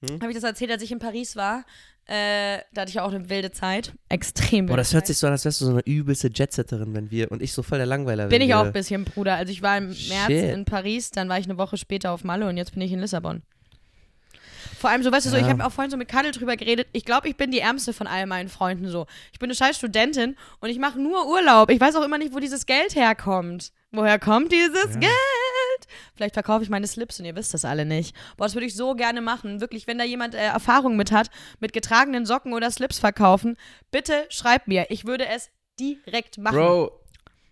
Hm? 0.00 0.20
Habe 0.20 0.30
ich 0.30 0.36
das 0.36 0.44
erzählt, 0.44 0.70
als 0.70 0.82
ich 0.82 0.92
in 0.92 0.98
Paris 0.98 1.36
war? 1.36 1.64
Äh, 2.06 2.62
da 2.72 2.82
hatte 2.82 2.88
ich 2.88 2.94
ja 2.94 3.04
auch 3.04 3.12
eine 3.12 3.28
wilde 3.28 3.50
Zeit. 3.50 3.92
Extrem 4.08 4.60
wilde 4.60 4.72
Boah, 4.72 4.76
das 4.78 4.94
hört 4.94 5.02
Zeit. 5.02 5.08
sich 5.08 5.18
so 5.18 5.26
an, 5.26 5.34
als 5.34 5.44
wärst 5.44 5.60
du 5.60 5.66
so 5.66 5.72
eine 5.72 5.82
übelste 5.82 6.30
Jetsetterin, 6.32 6.94
wenn 6.94 7.10
wir 7.10 7.30
und 7.30 7.42
ich 7.42 7.52
so 7.52 7.62
voll 7.62 7.76
der 7.76 7.86
Langweiler 7.86 8.28
Bin 8.28 8.40
wenn 8.40 8.48
ich 8.48 8.54
auch 8.54 8.64
ein 8.64 8.72
bisschen, 8.72 9.04
Bruder. 9.04 9.34
Also 9.34 9.52
ich 9.52 9.60
war 9.60 9.76
im 9.76 9.88
März 9.88 10.26
Shit. 10.26 10.54
in 10.54 10.64
Paris, 10.64 11.10
dann 11.10 11.28
war 11.28 11.38
ich 11.38 11.44
eine 11.44 11.58
Woche 11.58 11.76
später 11.76 12.12
auf 12.12 12.24
Malle 12.24 12.48
und 12.48 12.56
jetzt 12.56 12.72
bin 12.72 12.80
ich 12.80 12.92
in 12.92 13.00
Lissabon. 13.00 13.42
Vor 14.78 14.90
allem 14.90 15.02
so, 15.02 15.10
weißt 15.10 15.26
du, 15.26 15.30
so, 15.30 15.36
ich 15.36 15.44
habe 15.44 15.64
auch 15.66 15.72
vorhin 15.72 15.90
so 15.90 15.96
mit 15.96 16.08
Kadel 16.08 16.30
drüber 16.30 16.56
geredet. 16.56 16.86
Ich 16.92 17.04
glaube, 17.04 17.28
ich 17.28 17.36
bin 17.36 17.50
die 17.50 17.58
ärmste 17.58 17.92
von 17.92 18.06
all 18.06 18.26
meinen 18.26 18.48
Freunden 18.48 18.88
so. 18.88 19.06
Ich 19.32 19.38
bin 19.38 19.48
eine 19.48 19.56
scheiß 19.56 19.76
Studentin 19.76 20.36
und 20.60 20.68
ich 20.70 20.78
mache 20.78 21.00
nur 21.00 21.26
Urlaub. 21.26 21.70
Ich 21.70 21.80
weiß 21.80 21.96
auch 21.96 22.04
immer 22.04 22.18
nicht, 22.18 22.32
wo 22.32 22.38
dieses 22.38 22.64
Geld 22.66 22.94
herkommt. 22.94 23.72
Woher 23.90 24.18
kommt 24.18 24.52
dieses 24.52 24.94
Ja. 24.94 25.00
Geld? 25.00 25.12
Vielleicht 26.14 26.34
verkaufe 26.34 26.62
ich 26.62 26.70
meine 26.70 26.86
Slips 26.86 27.18
und 27.18 27.26
ihr 27.26 27.34
wisst 27.34 27.54
das 27.54 27.64
alle 27.64 27.84
nicht. 27.84 28.14
Boah, 28.36 28.44
das 28.44 28.54
würde 28.54 28.66
ich 28.66 28.76
so 28.76 28.94
gerne 28.94 29.20
machen. 29.20 29.60
Wirklich, 29.60 29.86
wenn 29.86 29.98
da 29.98 30.04
jemand 30.04 30.34
äh, 30.34 30.38
Erfahrung 30.38 30.96
mit 30.96 31.10
hat, 31.12 31.30
mit 31.60 31.72
getragenen 31.72 32.26
Socken 32.26 32.52
oder 32.52 32.70
Slips 32.70 32.98
verkaufen, 32.98 33.56
bitte 33.90 34.26
schreibt 34.28 34.68
mir. 34.68 34.86
Ich 34.90 35.06
würde 35.06 35.26
es 35.26 35.50
direkt 35.80 36.38
machen. 36.38 36.56
Bro, 36.56 37.00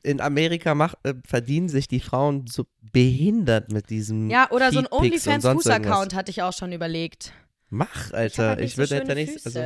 in 0.06 0.20
Amerika 0.20 0.74
mach, 0.74 0.94
äh, 1.02 1.14
verdienen 1.26 1.68
sich 1.68 1.88
die 1.88 2.00
Frauen 2.00 2.46
so 2.46 2.66
behindert 2.92 3.72
mit 3.72 3.90
diesem 3.90 4.30
Ja, 4.30 4.50
oder 4.50 4.72
so 4.72 4.78
ein 4.78 4.86
OnlyFans-Fuß-Account 4.90 6.14
hatte 6.14 6.30
ich 6.30 6.42
auch 6.42 6.52
schon 6.52 6.72
überlegt. 6.72 7.32
Mach, 7.68 8.08
Ich, 8.08 8.14
Alter. 8.14 8.48
halt 8.50 8.60
Ich, 8.60 8.72
so 8.72 8.78
würde 8.78 8.94
hätte 8.96 9.06
schöne 9.08 9.20
nichts. 9.20 9.44
Also, 9.46 9.60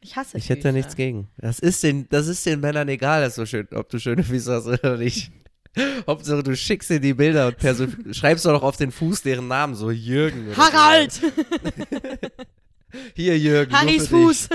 ich 0.00 0.16
hasse 0.16 0.36
ich 0.38 0.48
hätte 0.48 0.62
Füße. 0.62 0.72
nichts 0.72 0.96
gegen. 0.96 1.28
Das 1.36 1.58
ist, 1.58 1.82
den, 1.82 2.08
das 2.08 2.26
ist 2.26 2.44
den 2.46 2.60
Männern 2.60 2.88
egal, 2.88 3.20
dass 3.22 3.34
du 3.36 3.46
schön, 3.46 3.68
ob 3.72 3.88
du 3.90 3.98
schöne 4.00 4.24
Füße 4.24 4.52
hast 4.52 4.66
oder 4.66 4.96
nicht. 4.96 5.30
Hauptsache, 6.06 6.42
du 6.42 6.56
schickst 6.56 6.90
dir 6.90 7.00
die 7.00 7.14
Bilder 7.14 7.46
und 7.48 7.56
perso 7.58 7.86
schreibst 8.12 8.44
doch 8.44 8.52
noch 8.52 8.62
auf 8.62 8.76
den 8.76 8.90
Fuß 8.90 9.22
deren 9.22 9.48
Namen, 9.48 9.74
so 9.74 9.90
Jürgen. 9.90 10.54
Harald! 10.56 11.12
So. 11.12 11.26
Hier, 13.14 13.38
Jürgen. 13.38 13.72
Harrys 13.72 14.02
dich. 14.02 14.08
Fuß! 14.10 14.48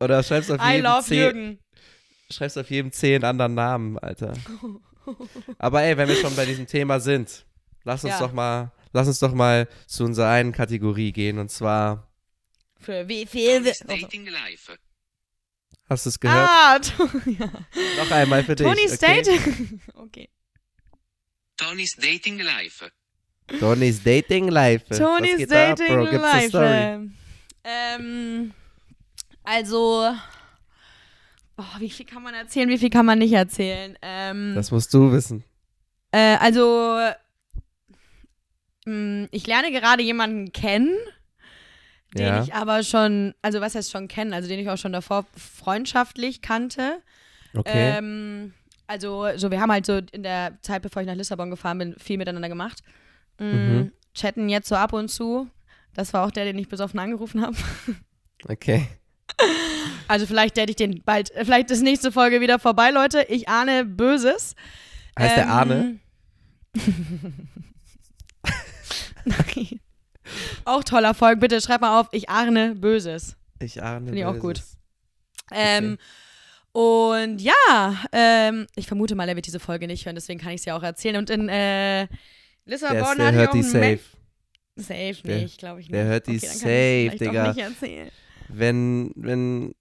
Oder 0.00 0.22
schreibst 0.22 0.50
auf 0.50 0.60
I 0.62 0.80
love 0.80 1.02
zehn, 1.04 1.18
Jürgen. 1.18 1.58
Schreibst 2.30 2.58
auf 2.58 2.70
jedem 2.70 2.92
zehn 2.92 3.24
anderen 3.24 3.54
Namen, 3.54 3.98
Alter. 3.98 4.34
Aber 5.58 5.82
ey, 5.82 5.96
wenn 5.96 6.08
wir 6.08 6.16
schon 6.16 6.34
bei 6.36 6.44
diesem 6.44 6.66
Thema 6.66 7.00
sind, 7.00 7.46
lass 7.84 8.04
uns 8.04 8.14
Ja. 8.14 8.18
doch 8.20 8.32
mal, 8.32 8.72
lass 8.92 9.06
uns 9.08 9.18
doch 9.18 9.32
mal 9.32 9.68
zu 9.86 10.04
unserer 10.04 10.30
einen 10.30 10.52
Kategorie 10.52 11.12
gehen 11.12 11.38
und 11.38 11.50
zwar, 11.50 12.06
Für 12.80 13.08
wie 13.08 13.24
viel? 13.26 13.62
Dating 13.86 14.26
Life. 14.26 14.76
hast 15.88 16.04
du 16.06 16.10
es 16.10 16.20
gehört? 16.20 16.38
Ah, 16.48 16.78
ja. 17.26 17.50
Noch 17.98 18.10
einmal 18.10 18.44
für 18.44 18.54
dich. 18.54 18.66
Tony's 18.66 19.02
okay? 19.02 19.22
Date. 19.22 19.80
okay. 19.94 20.28
Tony's 21.56 21.96
Dating 21.96 22.38
Life. 22.40 22.90
Tony's 23.58 24.02
Dating 24.02 24.48
Life. 24.48 24.84
Tony's 24.94 25.48
da 25.48 25.74
Dating 25.74 26.06
Story? 26.50 26.66
Life. 26.66 27.10
Ähm, 27.64 28.52
also, 29.42 30.14
oh, 31.58 31.80
wie 31.80 31.90
viel 31.90 32.06
kann 32.06 32.22
man 32.22 32.34
erzählen, 32.34 32.68
wie 32.68 32.78
viel 32.78 32.90
kann 32.90 33.04
man 33.06 33.18
nicht 33.18 33.32
erzählen? 33.32 33.96
Ähm, 34.02 34.52
Das 34.54 34.70
musst 34.70 34.92
du 34.94 35.12
wissen. 35.12 35.44
Äh, 36.12 36.36
also, 36.38 36.98
mh, 38.86 39.28
ich 39.30 39.46
lerne 39.46 39.70
gerade 39.70 40.02
jemanden 40.02 40.52
kennen, 40.52 40.96
den 42.14 42.26
Ja. 42.26 42.42
ich 42.42 42.54
aber 42.54 42.82
schon, 42.82 43.34
also 43.42 43.60
was 43.60 43.74
heißt 43.74 43.90
schon 43.90 44.08
kennen, 44.08 44.32
also 44.32 44.48
den 44.48 44.58
ich 44.60 44.68
auch 44.70 44.78
schon 44.78 44.92
davor 44.92 45.26
freundschaftlich 45.36 46.40
kannte. 46.40 47.02
Okay. 47.54 47.96
Ähm, 47.98 48.54
also 48.86 49.26
so, 49.36 49.50
wir 49.50 49.60
haben 49.60 49.70
halt 49.72 49.84
so 49.84 50.00
in 50.12 50.22
der 50.22 50.58
Zeit, 50.62 50.80
bevor 50.82 51.02
ich 51.02 51.08
nach 51.08 51.14
Lissabon 51.14 51.50
gefahren 51.50 51.78
bin, 51.78 51.94
viel 51.98 52.16
miteinander 52.16 52.48
gemacht. 52.48 52.82
Mm, 53.38 53.44
Mhm. 53.44 53.92
Chatten 54.14 54.48
jetzt 54.48 54.68
so 54.68 54.74
ab 54.74 54.92
und 54.94 55.08
zu. 55.08 55.48
Das 55.94 56.12
war 56.14 56.26
auch 56.26 56.30
der, 56.30 56.44
den 56.44 56.58
ich 56.58 56.68
besoffen 56.68 56.98
angerufen 56.98 57.42
habe. 57.42 57.56
Okay. 58.48 58.88
Also 60.08 60.26
vielleicht 60.26 60.56
date 60.56 60.70
ich 60.70 60.76
den 60.76 61.02
bald, 61.04 61.30
äh, 61.32 61.44
vielleicht 61.44 61.70
ist 61.70 61.82
nächste 61.82 62.10
Folge 62.10 62.40
wieder 62.40 62.58
vorbei, 62.58 62.90
Leute. 62.90 63.24
Ich 63.28 63.48
ahne 63.48 63.84
Böses. 63.84 64.54
Heißt 65.18 65.36
der 65.36 65.48
Arne? 65.48 65.98
Ähm. 66.76 67.48
Auch 70.64 70.84
toller 70.84 71.14
Folge. 71.14 71.40
Bitte 71.40 71.60
schreib 71.60 71.80
mal 71.80 71.98
auf, 72.00 72.08
ich 72.12 72.28
ahne 72.28 72.74
Böses. 72.74 73.36
Ich 73.60 73.82
ahne. 73.82 74.06
Finde 74.06 74.18
ich 74.20 74.26
auch 74.26 74.38
gut. 74.38 74.56
Böses. 74.56 74.76
Ähm, 75.50 75.98
Und 76.72 77.38
ja, 77.40 77.96
ähm, 78.12 78.66
ich 78.76 78.86
vermute 78.86 79.14
mal, 79.14 79.28
er 79.28 79.34
wird 79.36 79.46
diese 79.46 79.58
Folge 79.60 79.86
nicht 79.86 80.04
hören, 80.04 80.14
deswegen 80.14 80.38
kann 80.38 80.50
ich 80.52 80.60
es 80.60 80.64
ja 80.66 80.76
auch 80.76 80.82
erzählen. 80.82 81.16
Und 81.16 81.30
in 81.30 81.48
äh, 81.48 82.06
Der, 82.06 82.08
Lissabon 82.66 83.16
der 83.18 83.30
ich 83.30 83.34
hört 83.36 83.48
auch 83.48 83.52
die 83.52 83.62
safe. 83.62 84.00
Safe 84.76 85.16
Der- 85.24 85.38
nicht, 85.42 85.58
glaube 85.58 85.80
ich 85.80 85.86
nicht. 85.86 85.94
der 85.94 86.04
hört 86.04 86.26
die 86.26 86.36
okay, 86.36 87.08
safe, 87.10 87.18
Digga. 87.18 87.54
Wenn, 88.48 89.12
wenn, 89.16 89.74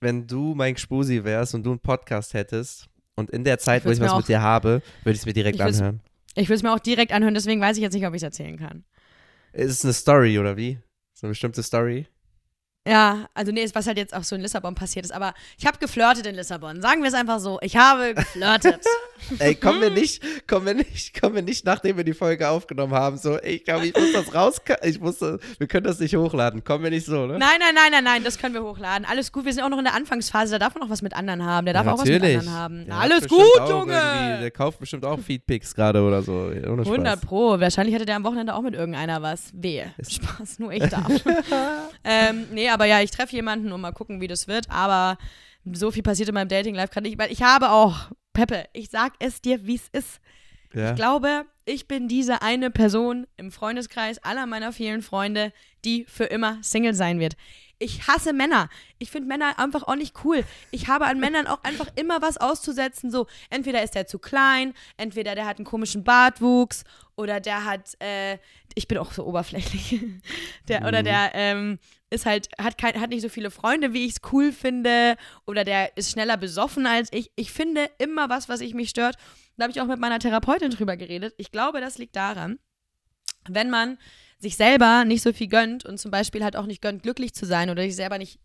wenn 0.00 0.26
du 0.26 0.54
mein 0.54 0.76
Spusi 0.76 1.24
wärst 1.24 1.54
und 1.54 1.64
du 1.64 1.70
einen 1.70 1.80
Podcast 1.80 2.34
hättest 2.34 2.88
und 3.14 3.30
in 3.30 3.44
der 3.44 3.58
Zeit, 3.58 3.82
Ich 3.82 3.86
wo 3.86 3.92
ich 3.92 4.00
was 4.00 4.16
mit 4.16 4.28
dir 4.28 4.40
habe, 4.40 4.82
würde 5.04 5.14
ich 5.14 5.20
es 5.20 5.26
mir 5.26 5.32
direkt 5.32 5.56
Ich 5.56 5.62
anhören. 5.62 6.00
Ich 6.34 6.48
will 6.48 6.56
es 6.56 6.62
mir 6.62 6.72
auch 6.72 6.78
direkt 6.78 7.12
anhören, 7.12 7.34
deswegen 7.34 7.60
weiß 7.60 7.76
ich 7.76 7.82
jetzt 7.82 7.94
nicht, 7.94 8.06
ob 8.06 8.14
ich 8.14 8.18
es 8.18 8.22
erzählen 8.22 8.58
kann. 8.58 8.84
Ist 9.52 9.70
es 9.70 9.84
eine 9.84 9.92
Story 9.92 10.38
oder 10.38 10.56
wie? 10.56 10.78
So 11.12 11.26
eine 11.26 11.32
bestimmte 11.32 11.62
Story? 11.62 12.06
Ja, 12.90 13.28
also 13.34 13.52
nee, 13.52 13.64
was 13.72 13.86
halt 13.86 13.98
jetzt 13.98 14.12
auch 14.12 14.24
so 14.24 14.34
in 14.34 14.42
Lissabon 14.42 14.74
passiert 14.74 15.04
ist. 15.04 15.12
Aber 15.12 15.32
ich 15.56 15.64
habe 15.64 15.78
geflirtet 15.78 16.26
in 16.26 16.34
Lissabon. 16.34 16.82
Sagen 16.82 17.02
wir 17.02 17.08
es 17.08 17.14
einfach 17.14 17.38
so. 17.38 17.58
Ich 17.62 17.76
habe 17.76 18.14
geflirtet. 18.14 18.84
Ey, 19.38 19.54
kommen 19.54 19.80
wir 19.80 19.90
nicht, 19.90 20.48
kommen 20.48 20.66
wir 20.66 20.74
nicht, 20.74 21.20
kommen 21.20 21.34
wir 21.34 21.42
nicht, 21.42 21.64
nachdem 21.64 21.98
wir 21.98 22.04
die 22.04 22.14
Folge 22.14 22.48
aufgenommen 22.48 22.94
haben, 22.94 23.18
so, 23.18 23.36
ey, 23.36 23.56
ich 23.56 23.64
glaube, 23.64 23.86
ich 23.86 23.94
muss 23.94 24.12
das 24.14 24.34
raus, 24.34 24.62
ich 24.82 24.98
muss 24.98 25.20
wir 25.20 25.66
können 25.68 25.84
das 25.84 26.00
nicht 26.00 26.16
hochladen. 26.16 26.64
Kommen 26.64 26.84
wir 26.84 26.90
nicht 26.90 27.04
so, 27.04 27.26
ne? 27.26 27.38
nein, 27.38 27.58
nein, 27.58 27.74
nein, 27.74 27.90
nein, 27.92 28.04
nein, 28.04 28.24
das 28.24 28.38
können 28.38 28.54
wir 28.54 28.62
hochladen. 28.62 29.06
Alles 29.08 29.30
gut, 29.30 29.44
wir 29.44 29.52
sind 29.52 29.62
auch 29.62 29.68
noch 29.68 29.78
in 29.78 29.84
der 29.84 29.94
Anfangsphase. 29.94 30.52
Da 30.52 30.58
darf 30.58 30.74
man 30.74 30.84
auch 30.84 30.90
was 30.90 31.02
mit 31.02 31.14
anderen 31.14 31.44
haben. 31.44 31.66
Der 31.66 31.74
darf 31.74 31.86
Ja, 31.86 31.92
auch 31.92 31.98
was 31.98 32.06
mit 32.06 32.22
anderen 32.22 32.50
haben. 32.50 32.86
Der 32.86 32.96
Alles 32.96 33.28
gut, 33.28 33.40
Junge. 33.68 34.38
Der 34.40 34.50
kauft 34.50 34.80
bestimmt 34.80 35.04
auch 35.04 35.20
Feedpics 35.20 35.74
gerade 35.74 36.02
oder 36.02 36.22
so. 36.22 36.32
Ohne 36.32 36.84
Spaß. 36.84 36.92
100 36.92 37.20
Pro. 37.20 37.60
Wahrscheinlich 37.60 37.94
hatte 37.94 38.06
der 38.06 38.16
am 38.16 38.24
Wochenende 38.24 38.54
auch 38.54 38.62
mit 38.62 38.74
irgendeiner 38.74 39.20
was. 39.22 39.50
Wehe. 39.52 39.92
Spaß, 40.08 40.58
nur 40.58 40.72
ich 40.72 40.88
darf. 40.88 41.10
ähm, 42.04 42.46
nee, 42.52 42.68
aber 42.68 42.79
ja, 42.86 43.00
ich 43.00 43.10
treffe 43.10 43.34
jemanden 43.34 43.72
und 43.72 43.80
mal 43.80 43.92
gucken, 43.92 44.20
wie 44.20 44.28
das 44.28 44.48
wird. 44.48 44.70
Aber 44.70 45.18
so 45.72 45.90
viel 45.90 46.02
passiert 46.02 46.28
in 46.28 46.34
meinem 46.34 46.48
Dating-Life 46.48 46.92
gerade 46.92 47.06
nicht, 47.08 47.18
weil 47.18 47.32
ich 47.32 47.42
habe 47.42 47.70
auch, 47.70 48.10
Peppe, 48.32 48.64
ich 48.72 48.90
sag 48.90 49.14
es 49.18 49.40
dir, 49.40 49.66
wie 49.66 49.76
es 49.76 49.88
ist. 49.92 50.20
Ja. 50.72 50.90
Ich 50.90 50.96
glaube, 50.96 51.46
ich 51.64 51.88
bin 51.88 52.08
diese 52.08 52.42
eine 52.42 52.70
Person 52.70 53.26
im 53.36 53.50
Freundeskreis 53.50 54.18
aller 54.18 54.46
meiner 54.46 54.72
vielen 54.72 55.02
Freunde, 55.02 55.52
die 55.84 56.04
für 56.04 56.24
immer 56.24 56.58
Single 56.62 56.94
sein 56.94 57.18
wird. 57.18 57.36
Ich 57.78 58.06
hasse 58.06 58.32
Männer. 58.32 58.68
Ich 58.98 59.10
finde 59.10 59.28
Männer 59.28 59.58
einfach 59.58 59.84
auch 59.84 59.96
nicht 59.96 60.24
cool. 60.24 60.44
Ich 60.70 60.88
habe 60.88 61.06
an 61.06 61.18
Männern 61.18 61.46
auch 61.46 61.64
einfach 61.64 61.88
immer 61.96 62.20
was 62.20 62.36
auszusetzen. 62.36 63.10
So, 63.10 63.26
entweder 63.48 63.82
ist 63.82 63.94
der 63.94 64.06
zu 64.06 64.18
klein, 64.18 64.74
entweder 64.96 65.34
der 65.34 65.46
hat 65.46 65.56
einen 65.56 65.64
komischen 65.64 66.04
Bartwuchs 66.04 66.84
oder 67.20 67.38
der 67.38 67.64
hat, 67.64 68.00
äh, 68.00 68.38
ich 68.74 68.88
bin 68.88 68.98
auch 68.98 69.12
so 69.12 69.26
oberflächlich. 69.26 70.00
Der, 70.68 70.86
Oder 70.86 71.02
der 71.02 71.32
ähm, 71.34 71.78
ist 72.10 72.26
halt, 72.26 72.48
hat, 72.58 72.78
kein, 72.78 73.00
hat 73.00 73.10
nicht 73.10 73.22
so 73.22 73.28
viele 73.28 73.50
Freunde, 73.50 73.92
wie 73.92 74.06
ich 74.06 74.12
es 74.12 74.32
cool 74.32 74.52
finde. 74.52 75.16
Oder 75.46 75.64
der 75.64 75.96
ist 75.96 76.12
schneller 76.12 76.36
besoffen 76.36 76.86
als 76.86 77.12
ich. 77.12 77.32
Ich 77.34 77.50
finde 77.50 77.90
immer 77.98 78.28
was, 78.28 78.48
was 78.48 78.60
ich 78.60 78.72
mich 78.72 78.90
stört. 78.90 79.16
Da 79.56 79.64
habe 79.64 79.72
ich 79.72 79.80
auch 79.80 79.86
mit 79.86 79.98
meiner 79.98 80.20
Therapeutin 80.20 80.70
drüber 80.70 80.96
geredet. 80.96 81.34
Ich 81.38 81.50
glaube, 81.50 81.80
das 81.80 81.98
liegt 81.98 82.14
daran, 82.14 82.60
wenn 83.48 83.68
man 83.68 83.98
sich 84.38 84.56
selber 84.56 85.04
nicht 85.04 85.22
so 85.22 85.32
viel 85.32 85.48
gönnt 85.48 85.84
und 85.84 85.98
zum 85.98 86.10
Beispiel 86.10 86.44
halt 86.44 86.56
auch 86.56 86.66
nicht 86.66 86.80
gönnt, 86.80 87.02
glücklich 87.02 87.34
zu 87.34 87.44
sein 87.46 87.68
oder 87.68 87.82
sich 87.82 87.96
selber 87.96 88.16
nicht, 88.16 88.38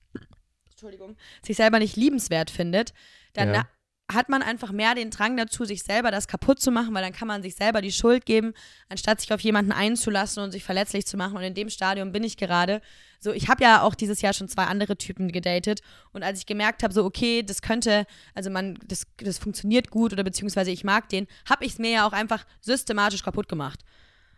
Entschuldigung, 0.71 1.15
sich 1.43 1.55
selber 1.55 1.79
nicht 1.79 1.95
liebenswert 1.95 2.49
findet, 2.49 2.93
dann 3.33 3.53
Ja. 3.53 3.69
Hat 4.11 4.29
man 4.29 4.43
einfach 4.43 4.71
mehr 4.71 4.93
den 4.93 5.09
Drang 5.09 5.35
dazu, 5.35 5.65
sich 5.65 5.81
selber 5.81 6.11
das 6.11 6.27
kaputt 6.27 6.59
zu 6.59 6.69
machen, 6.69 6.93
weil 6.93 7.01
dann 7.03 7.11
kann 7.13 7.27
man 7.27 7.41
sich 7.41 7.55
selber 7.55 7.81
die 7.81 7.91
Schuld 7.91 8.25
geben, 8.25 8.53
anstatt 8.87 9.19
sich 9.19 9.33
auf 9.33 9.39
jemanden 9.41 9.71
einzulassen 9.71 10.43
und 10.43 10.51
sich 10.51 10.63
verletzlich 10.63 11.07
zu 11.07 11.17
machen. 11.17 11.35
Und 11.35 11.41
in 11.43 11.55
dem 11.55 11.69
Stadium 11.69 12.11
bin 12.11 12.23
ich 12.23 12.37
gerade. 12.37 12.81
So, 13.19 13.31
ich 13.33 13.47
habe 13.49 13.63
ja 13.63 13.81
auch 13.81 13.95
dieses 13.95 14.21
Jahr 14.21 14.33
schon 14.33 14.47
zwei 14.47 14.65
andere 14.65 14.95
Typen 14.97 15.31
gedatet. 15.31 15.81
Und 16.13 16.21
als 16.21 16.37
ich 16.37 16.45
gemerkt 16.45 16.83
habe, 16.83 16.93
so, 16.93 17.03
okay, 17.03 17.41
das 17.41 17.63
könnte, 17.63 18.05
also 18.35 18.51
man, 18.51 18.77
das, 18.85 19.07
das 19.17 19.39
funktioniert 19.39 19.89
gut 19.89 20.13
oder 20.13 20.23
beziehungsweise 20.23 20.69
ich 20.69 20.83
mag 20.83 21.09
den, 21.09 21.25
habe 21.49 21.65
ich 21.65 21.71
es 21.73 21.79
mir 21.79 21.89
ja 21.91 22.07
auch 22.07 22.13
einfach 22.13 22.45
systematisch 22.61 23.23
kaputt 23.23 23.49
gemacht. 23.49 23.79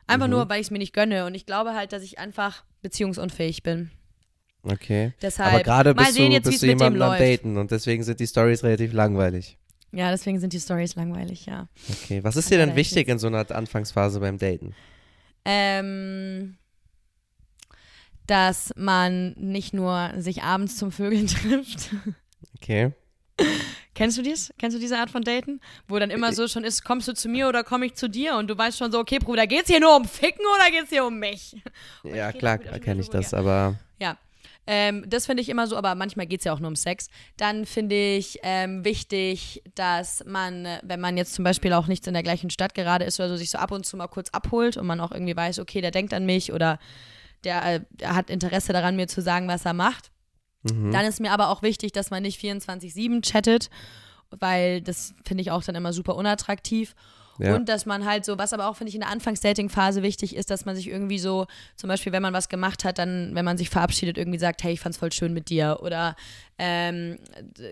Einfach 0.07 0.27
Mhm. 0.27 0.31
nur, 0.31 0.49
weil 0.49 0.61
ich 0.61 0.67
es 0.67 0.71
mir 0.71 0.77
nicht 0.77 0.93
gönne. 0.93 1.25
Und 1.25 1.35
ich 1.35 1.45
glaube 1.45 1.73
halt, 1.73 1.91
dass 1.91 2.03
ich 2.03 2.19
einfach 2.19 2.63
beziehungsunfähig 2.81 3.63
bin. 3.63 3.91
Okay. 4.67 5.13
Deshalb, 5.21 5.53
Aber 5.53 5.63
gerade 5.63 5.95
bist 5.95 6.13
sehen 6.13 6.31
du, 6.31 6.41
bist 6.41 6.61
du 6.61 6.65
jemanden 6.65 7.01
am 7.01 7.09
läuft. 7.11 7.21
Daten 7.21 7.57
und 7.57 7.71
deswegen 7.71 8.03
sind 8.03 8.19
die 8.19 8.27
Stories 8.27 8.63
relativ 8.63 8.93
langweilig. 8.93 9.57
Ja, 9.93 10.11
deswegen 10.11 10.39
sind 10.39 10.51
die 10.53 10.59
Stories 10.59 10.95
langweilig, 10.95 11.45
ja. 11.45 11.67
Okay. 11.89 12.23
Was 12.23 12.35
ist 12.35 12.51
dir 12.51 12.57
denn 12.57 12.75
wichtig 12.75 13.07
in 13.07 13.19
so 13.19 13.27
einer 13.27 13.49
Anfangsphase 13.49 14.19
beim 14.19 14.37
Daten? 14.37 14.75
Ähm, 15.45 16.57
dass 18.27 18.73
man 18.75 19.31
nicht 19.37 19.73
nur 19.73 20.11
sich 20.17 20.43
abends 20.43 20.77
zum 20.77 20.91
Vögeln 20.91 21.27
trifft. 21.27 21.91
Okay. 22.57 22.91
Kennst 23.93 24.17
du 24.17 24.21
dies? 24.21 24.53
Kennst 24.59 24.75
du 24.75 24.79
diese 24.81 24.97
Art 24.97 25.09
von 25.09 25.23
Daten? 25.23 25.61
Wo 25.87 25.97
dann 25.97 26.11
immer 26.11 26.33
so 26.33 26.47
schon 26.47 26.63
ist, 26.63 26.83
kommst 26.83 27.07
du 27.07 27.13
zu 27.13 27.29
mir 27.29 27.47
oder 27.47 27.63
komme 27.63 27.85
ich 27.85 27.95
zu 27.95 28.09
dir? 28.09 28.35
Und 28.35 28.47
du 28.47 28.57
weißt 28.57 28.77
schon 28.77 28.91
so, 28.91 28.99
okay, 28.99 29.19
Bruder, 29.19 29.47
geht's 29.47 29.69
hier 29.69 29.79
nur 29.79 29.95
um 29.95 30.05
Ficken 30.05 30.45
oder 30.55 30.69
geht's 30.69 30.89
hier 30.89 31.05
um 31.05 31.17
mich? 31.17 31.55
Und 32.03 32.13
Ja, 32.13 32.31
klar, 32.31 32.57
kenne 32.57 33.01
ich 33.01 33.09
das, 33.09 33.33
aber 33.33 33.75
Ja. 33.99 34.17
Ähm, 34.69 35.05
das 35.07 35.25
finde 35.25 35.41
ich 35.41 35.47
immer 35.47 35.65
so, 35.65 35.77
aber 35.77 35.95
manchmal 35.95 36.27
geht 36.27 36.41
es 36.41 36.43
ja 36.43 36.53
auch 36.53 36.59
nur 36.59 36.67
um 36.67 36.75
Sex. 36.75 37.07
Dann 37.37 37.65
finde 37.65 37.95
ich 37.95 38.39
ähm, 38.43 38.83
wichtig, 38.83 39.63
dass 39.75 40.23
man, 40.25 40.67
wenn 40.83 40.99
man 40.99 41.15
jetzt 41.15 41.33
zum 41.33 41.45
Beispiel 41.45 41.71
auch 41.71 41.87
nicht 41.87 42.05
in 42.05 42.13
der 42.13 42.23
gleichen 42.23 42.49
Stadt 42.49 42.75
gerade 42.75 43.05
ist 43.05 43.17
oder 43.19 43.29
so, 43.29 43.37
sich 43.37 43.49
so 43.49 43.57
ab 43.57 43.71
und 43.71 43.85
zu 43.85 43.95
mal 43.95 44.07
kurz 44.07 44.29
abholt 44.31 44.75
und 44.75 44.85
man 44.85 44.99
auch 44.99 45.13
irgendwie 45.13 45.35
weiß, 45.35 45.59
okay, 45.59 45.79
der 45.79 45.91
denkt 45.91 46.13
an 46.13 46.25
mich 46.25 46.51
oder 46.51 46.79
der, 47.45 47.75
äh, 47.75 47.81
der 47.91 48.13
hat 48.13 48.29
Interesse 48.29 48.73
daran, 48.73 48.97
mir 48.97 49.07
zu 49.07 49.21
sagen, 49.21 49.47
was 49.47 49.65
er 49.65 49.73
macht. 49.73 50.11
mhm. 50.63 50.91
Dann 50.91 51.05
ist 51.05 51.21
mir 51.21 51.31
aber 51.31 51.49
auch 51.49 51.61
wichtig, 51.61 51.93
dass 51.93 52.11
man 52.11 52.23
nicht 52.23 52.41
24-7 52.41 53.21
chattet, 53.21 53.69
weil 54.31 54.81
das 54.81 55.13
finde 55.23 55.43
ich 55.43 55.51
auch 55.51 55.63
dann 55.63 55.75
immer 55.75 55.93
super 55.93 56.15
unattraktiv. 56.15 56.93
Ja. 57.39 57.55
Und 57.55 57.69
dass 57.69 57.85
man 57.85 58.05
halt 58.05 58.25
so, 58.25 58.37
was 58.37 58.53
aber 58.53 58.67
auch, 58.67 58.75
finde 58.75 58.89
ich, 58.89 58.95
in 58.95 59.01
der 59.01 59.09
Anfangs-Dating-Phase 59.09 60.03
wichtig 60.03 60.35
ist, 60.35 60.49
dass 60.49 60.65
man 60.65 60.75
sich 60.75 60.87
irgendwie 60.87 61.19
so, 61.19 61.47
zum 61.75 61.87
Beispiel, 61.87 62.11
wenn 62.11 62.21
man 62.21 62.33
was 62.33 62.49
gemacht 62.49 62.83
hat, 62.83 62.97
dann, 62.97 63.35
wenn 63.35 63.45
man 63.45 63.57
sich 63.57 63.69
verabschiedet, 63.69 64.17
irgendwie 64.17 64.39
sagt, 64.39 64.63
hey, 64.63 64.73
ich 64.73 64.79
fand's 64.79 64.97
voll 64.97 65.11
schön 65.11 65.33
mit 65.33 65.49
dir. 65.49 65.79
Oder, 65.81 66.15
ähm, 66.57 67.17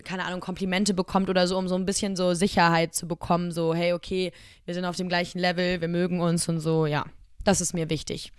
keine 0.03 0.25
Ahnung, 0.25 0.39
Komplimente 0.39 0.93
bekommt 0.93 1.29
oder 1.29 1.47
so, 1.47 1.57
um 1.57 1.67
so 1.67 1.75
ein 1.75 1.85
bisschen 1.85 2.15
so 2.15 2.33
Sicherheit 2.33 2.93
zu 2.93 3.07
bekommen. 3.07 3.51
So, 3.51 3.73
hey, 3.73 3.93
okay, 3.93 4.31
wir 4.65 4.73
sind 4.73 4.85
auf 4.85 4.95
dem 4.95 5.09
gleichen 5.09 5.39
Level, 5.39 5.81
wir 5.81 5.87
mögen 5.87 6.19
uns 6.19 6.47
und 6.47 6.59
so, 6.59 6.85
ja. 6.85 7.05
Das 7.43 7.61
ist 7.61 7.73
mir 7.73 7.89
wichtig. 7.89 8.31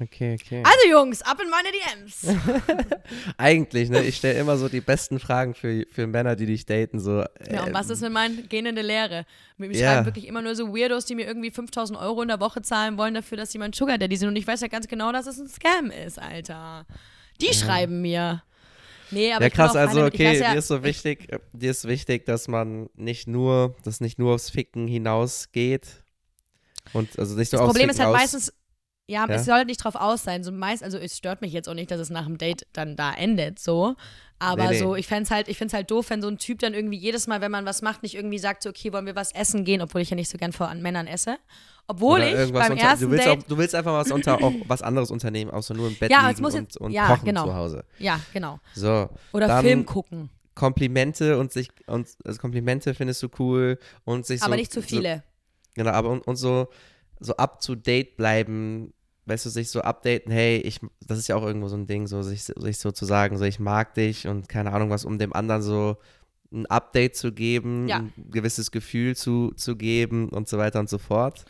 Okay, 0.00 0.38
okay. 0.40 0.62
Also, 0.64 0.88
Jungs, 0.90 1.22
ab 1.22 1.38
in 1.42 1.50
meine 1.50 1.68
DMs. 1.70 2.26
Eigentlich, 3.36 3.90
ne? 3.90 4.02
Ich 4.02 4.16
stelle 4.16 4.38
immer 4.38 4.56
so 4.56 4.68
die 4.68 4.80
besten 4.80 5.18
Fragen 5.18 5.54
für, 5.54 5.84
für 5.90 6.06
Männer, 6.06 6.36
die 6.36 6.46
dich 6.46 6.66
daten. 6.66 6.98
So, 7.00 7.24
Ja, 7.50 7.62
und 7.64 7.70
äh, 7.70 7.74
was 7.74 7.90
ist 7.90 8.00
mit 8.00 8.12
meinen 8.12 8.48
Gehen 8.48 8.66
in 8.66 8.74
der 8.74 8.84
Lehre? 8.84 9.26
Mir 9.56 9.70
Ja. 9.72 9.92
schreiben 9.92 10.06
wirklich 10.06 10.26
immer 10.26 10.42
nur 10.42 10.54
so 10.54 10.74
Weirdos, 10.74 11.04
die 11.04 11.14
mir 11.14 11.26
irgendwie 11.26 11.50
5000 11.50 11.98
Euro 11.98 12.22
in 12.22 12.28
der 12.28 12.40
Woche 12.40 12.62
zahlen 12.62 12.98
wollen 12.98 13.14
dafür, 13.14 13.36
dass 13.36 13.52
sie 13.52 13.58
mein 13.58 13.72
Sugar 13.72 13.98
Daddy 13.98 14.16
sind. 14.16 14.28
Und 14.28 14.36
ich 14.36 14.46
weiß 14.46 14.60
ja 14.60 14.68
ganz 14.68 14.88
genau, 14.88 15.12
dass 15.12 15.26
es 15.26 15.38
ein 15.38 15.48
Scam 15.48 15.90
ist, 15.90 16.18
Alter. 16.18 16.86
Die 17.40 17.54
schreiben 17.54 18.00
mir. 18.02 18.42
Nee, 19.10 19.32
aber 19.32 19.44
ja, 19.44 19.50
krass, 19.50 19.74
also 19.74 20.04
okay, 20.04 20.24
lass 20.24 20.38
ja, 20.38 20.52
dir 20.52 20.58
ist 20.58 20.68
so 20.68 20.84
wichtig, 20.84 21.32
äh, 21.32 21.38
dir 21.52 21.72
ist 21.72 21.86
wichtig, 21.88 22.26
dass 22.26 22.46
man 22.46 22.88
nicht 22.94 23.26
nur, 23.26 23.74
dass 23.82 24.00
nicht 24.00 24.18
nur 24.18 24.34
aufs 24.34 24.50
Ficken 24.50 24.86
hinausgeht. 24.86 26.04
Und 26.92 27.18
also 27.18 27.36
nicht 27.36 27.52
nur 27.52 27.60
Das 27.60 27.68
aufs 27.68 27.72
Problem 27.74 27.88
Ficken 27.88 28.00
ist 28.02 28.06
halt 28.06 28.16
meistens, 28.16 28.52
ja, 29.10 29.26
Ja? 29.28 29.34
es 29.34 29.44
soll 29.44 29.54
halt 29.56 29.66
nicht 29.66 29.82
drauf 29.82 29.94
aus 29.96 30.22
sein. 30.22 30.44
So 30.44 30.52
meist, 30.52 30.82
also 30.82 30.96
es 30.98 31.16
stört 31.16 31.40
mich 31.42 31.52
jetzt 31.52 31.68
auch 31.68 31.74
nicht, 31.74 31.90
dass 31.90 32.00
es 32.00 32.10
nach 32.10 32.24
dem 32.26 32.38
Date 32.38 32.66
dann 32.72 32.96
da 32.96 33.12
endet, 33.12 33.58
so. 33.58 33.94
Aber 34.38 34.64
Nee, 34.64 34.70
nee. 34.70 34.78
so, 34.78 34.96
ich 34.96 35.06
fände 35.06 35.24
es 35.24 35.30
halt, 35.30 35.48
ich 35.48 35.58
find's 35.58 35.74
halt 35.74 35.90
doof, 35.90 36.08
wenn 36.08 36.22
so 36.22 36.28
ein 36.28 36.38
Typ 36.38 36.60
dann 36.60 36.72
irgendwie 36.72 36.96
jedes 36.96 37.26
Mal, 37.26 37.42
wenn 37.42 37.50
man 37.50 37.66
was 37.66 37.82
macht, 37.82 38.02
nicht 38.02 38.14
irgendwie 38.14 38.38
sagt, 38.38 38.62
so, 38.62 38.70
okay, 38.70 38.90
wollen 38.92 39.04
wir 39.04 39.14
was 39.14 39.32
essen 39.32 39.64
gehen, 39.64 39.82
obwohl 39.82 40.00
ich 40.00 40.08
ja 40.08 40.16
nicht 40.16 40.30
so 40.30 40.38
gern 40.38 40.52
vor 40.52 40.72
Männern 40.74 41.06
esse. 41.06 41.36
Obwohl 41.86 42.20
oder 42.20 42.44
ich 42.44 42.52
beim 42.52 42.72
unter, 42.72 42.84
ersten 42.84 43.04
du 43.04 43.10
willst 43.10 43.26
Date 43.26 43.38
auch, 43.38 43.42
du 43.48 43.58
willst 43.58 43.74
einfach 43.74 43.92
was 43.92 44.10
unter 44.12 44.42
auch 44.42 44.52
was 44.66 44.80
anderes 44.80 45.10
unternehmen, 45.10 45.50
außer 45.50 45.74
nur 45.74 45.88
im 45.88 45.96
Bett 45.96 46.10
Ja, 46.10 46.28
liegen 46.28 46.40
muss 46.40 46.54
und, 46.54 46.60
jetzt- 46.62 46.76
und 46.78 46.92
ja, 46.92 47.08
kochen 47.08 47.24
genau. 47.26 47.44
zu 47.46 47.54
Hause. 47.54 47.84
Ja, 47.98 48.18
genau. 48.32 48.60
So, 48.74 49.10
Oder 49.32 49.60
Film 49.60 49.84
gucken. 49.84 50.30
Komplimente 50.54 51.36
und 51.38 51.52
sich 51.52 51.68
und 51.86 52.08
also 52.24 52.38
Komplimente 52.38 52.94
findest 52.94 53.22
du 53.22 53.28
cool 53.38 53.78
und 54.04 54.24
sich 54.24 54.42
aber 54.42 54.52
so 54.52 54.56
nicht 54.58 54.72
zu 54.72 54.80
so, 54.80 54.86
viele. 54.86 55.22
Genau, 55.74 55.90
aber 55.90 56.10
und, 56.10 56.26
und 56.26 56.36
so, 56.36 56.68
so 57.18 57.34
up 57.36 57.60
to 57.60 57.74
date 57.74 58.16
bleiben, 58.16 58.92
weißt 59.30 59.46
du, 59.46 59.50
sich 59.50 59.70
so 59.70 59.80
updaten, 59.80 60.30
hey, 60.32 60.58
ich, 60.58 60.80
das 61.06 61.18
ist 61.18 61.28
ja 61.28 61.36
auch 61.36 61.42
irgendwo 61.44 61.68
so 61.68 61.76
ein 61.76 61.86
Ding, 61.86 62.06
so 62.06 62.22
sich, 62.22 62.44
sich 62.44 62.78
so 62.78 62.90
zu 62.92 63.04
sagen, 63.06 63.38
so 63.38 63.44
ich 63.44 63.58
mag 63.60 63.94
dich 63.94 64.26
und 64.26 64.48
keine 64.48 64.72
Ahnung 64.72 64.90
was, 64.90 65.04
um 65.06 65.18
dem 65.18 65.32
anderen 65.32 65.62
so 65.62 65.96
ein 66.52 66.66
Update 66.66 67.16
zu 67.16 67.32
geben, 67.32 67.86
Ja. 67.88 67.98
ein 67.98 68.12
gewisses 68.30 68.70
Gefühl 68.72 69.14
zu, 69.16 69.52
zu 69.56 69.76
geben 69.76 70.28
und 70.28 70.48
so 70.48 70.58
weiter 70.58 70.80
und 70.80 70.90
so 70.90 70.98
fort. 70.98 71.44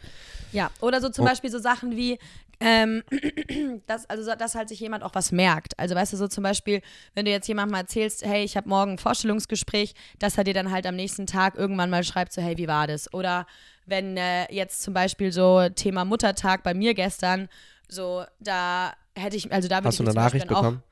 Ja, 0.53 0.71
oder 0.81 1.01
so 1.01 1.09
zum 1.09 1.25
Oh. 1.25 1.29
Beispiel 1.29 1.51
so 1.51 1.59
Sachen 1.59 1.97
wie, 1.97 2.19
ähm, 2.61 3.03
dass, 3.87 4.05
also, 4.11 4.23
so- 4.25 4.35
dass 4.37 4.55
halt 4.55 4.69
sich 4.69 4.81
jemand 4.81 5.03
auch 5.03 5.15
was 5.15 5.33
merkt. 5.33 5.79
Also 5.79 5.95
weißt 5.95 6.13
du, 6.13 6.17
so 6.19 6.29
zum 6.29 6.45
Beispiel, 6.45 6.83
wenn 7.15 7.25
du 7.25 7.31
jetzt 7.31 7.47
jemandem 7.49 7.77
erzählst, 7.77 8.25
hey, 8.25 8.45
ich 8.45 8.57
habe 8.59 8.69
morgen 8.69 8.93
ein 8.93 8.99
Vorstellungsgespräch, 8.99 9.95
dass 10.19 10.37
er 10.37 10.45
dir 10.45 10.53
dann 10.55 10.71
halt 10.71 10.87
am 10.87 10.97
nächsten 10.97 11.27
Tag 11.27 11.57
irgendwann 11.57 11.89
mal 11.89 12.05
schreibt, 12.05 12.33
so, 12.35 12.43
hey, 12.43 12.59
wie 12.59 12.69
war 12.69 12.87
das? 12.87 13.13
Oder 13.15 13.47
wenn 13.91 14.17
äh, 14.17 14.53
jetzt 14.53 14.83
zum 14.83 14.95
Beispiel 14.95 15.33
so 15.33 15.69
Thema 15.75 16.05
Muttertag 16.05 16.63
bei 16.63 16.73
mir 16.75 16.95
gestern, 16.95 17.49
so, 17.89 18.25
da 18.39 18.93
hätte 19.17 19.37
ich, 19.37 19.53
also 19.53 19.69
da 19.69 19.79
würde 19.79 19.89
Hast 19.89 19.95
ich 19.95 19.99
du 19.99 20.05
mir 20.05 20.11
eine 20.11 20.15
Beispiel 20.21 20.39
Nachricht 20.41 20.49
bekommen? 20.49 20.83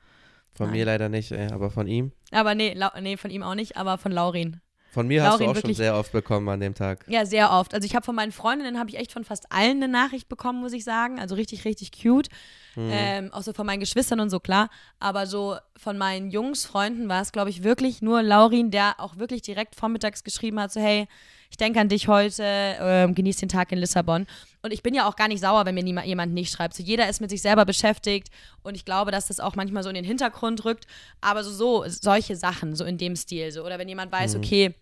Von 0.53 0.67
Nein. 0.67 0.77
mir 0.77 0.85
leider 0.85 1.09
nicht, 1.09 1.31
ey, 1.31 1.51
aber 1.51 1.71
von 1.71 1.87
ihm. 1.87 2.11
Aber 2.31 2.53
nee, 2.55 2.73
Lau 2.73 2.89
nee, 3.01 3.17
von 3.17 3.31
ihm 3.31 3.43
auch 3.43 3.55
nicht, 3.55 3.77
aber 3.77 3.97
von 3.97 4.11
Laurin. 4.11 4.59
Von 4.91 5.07
mir 5.07 5.21
hast 5.21 5.33
Laurin, 5.33 5.45
du 5.45 5.51
auch 5.51 5.55
schon 5.55 5.63
wirklich- 5.63 5.77
sehr 5.77 5.95
oft 5.95 6.11
bekommen 6.11 6.49
an 6.49 6.59
dem 6.59 6.73
Tag. 6.73 7.05
Ja, 7.07 7.23
sehr 7.25 7.51
oft. 7.51 7.75
Also 7.75 7.85
ich 7.85 7.95
habe 7.95 8.03
von 8.03 8.15
meinen 8.15 8.31
Freundinnen 8.31 8.79
habe 8.79 8.89
ich 8.89 8.97
echt 8.97 9.13
von 9.13 9.23
fast 9.23 9.51
allen 9.51 9.83
eine 9.83 9.87
Nachricht 9.87 10.27
bekommen, 10.27 10.59
muss 10.61 10.73
ich 10.73 10.83
sagen. 10.83 11.19
Also 11.19 11.35
richtig, 11.35 11.63
richtig 11.63 11.91
cute. 11.91 12.27
Hm. 12.73 12.89
Ähm, 12.91 13.31
auch 13.33 13.43
so 13.43 13.53
von 13.53 13.67
meinen 13.67 13.81
Geschwistern 13.81 14.19
und 14.19 14.31
so, 14.31 14.39
klar. 14.39 14.69
Aber 14.99 15.27
so 15.27 15.57
von 15.77 15.97
meinen 15.99 16.31
Jungsfreunden 16.31 17.07
war 17.07 17.21
es, 17.21 17.31
glaube 17.31 17.51
ich, 17.51 17.63
wirklich 17.63 18.01
nur 18.01 18.23
Laurin, 18.23 18.71
der 18.71 18.95
auch 18.99 19.17
wirklich 19.17 19.43
direkt 19.43 19.75
vormittags 19.75 20.23
geschrieben 20.23 20.59
hat, 20.59 20.71
so 20.71 20.81
hey, 20.81 21.07
ich 21.49 21.57
denke 21.57 21.79
an 21.79 21.89
dich 21.89 22.07
heute, 22.07 22.43
ähm, 22.45 23.15
genieß 23.15 23.37
den 23.37 23.49
Tag 23.49 23.71
in 23.71 23.79
Lissabon. 23.79 24.27
Und 24.61 24.71
ich 24.71 24.83
bin 24.83 24.93
ja 24.93 25.07
auch 25.07 25.15
gar 25.15 25.27
nicht 25.27 25.41
sauer, 25.41 25.65
wenn 25.65 25.75
mir 25.75 25.83
niemand, 25.83 26.05
jemand 26.07 26.33
nicht 26.33 26.51
schreibt. 26.53 26.73
So 26.75 26.83
jeder 26.83 27.09
ist 27.09 27.21
mit 27.21 27.29
sich 27.29 27.41
selber 27.41 27.65
beschäftigt 27.65 28.29
und 28.61 28.75
ich 28.75 28.85
glaube, 28.85 29.11
dass 29.11 29.27
das 29.27 29.39
auch 29.39 29.55
manchmal 29.55 29.83
so 29.83 29.89
in 29.89 29.95
den 29.95 30.05
Hintergrund 30.05 30.63
rückt. 30.65 30.85
Aber 31.21 31.43
so, 31.43 31.51
so 31.51 31.85
solche 31.87 32.35
Sachen, 32.35 32.75
so 32.75 32.83
in 32.85 32.97
dem 32.97 33.15
Stil. 33.15 33.51
So. 33.51 33.63
Oder 33.65 33.79
wenn 33.79 33.87
jemand 33.89 34.11
weiß, 34.11 34.33
Hm. 34.35 34.41
okay, 34.41 34.75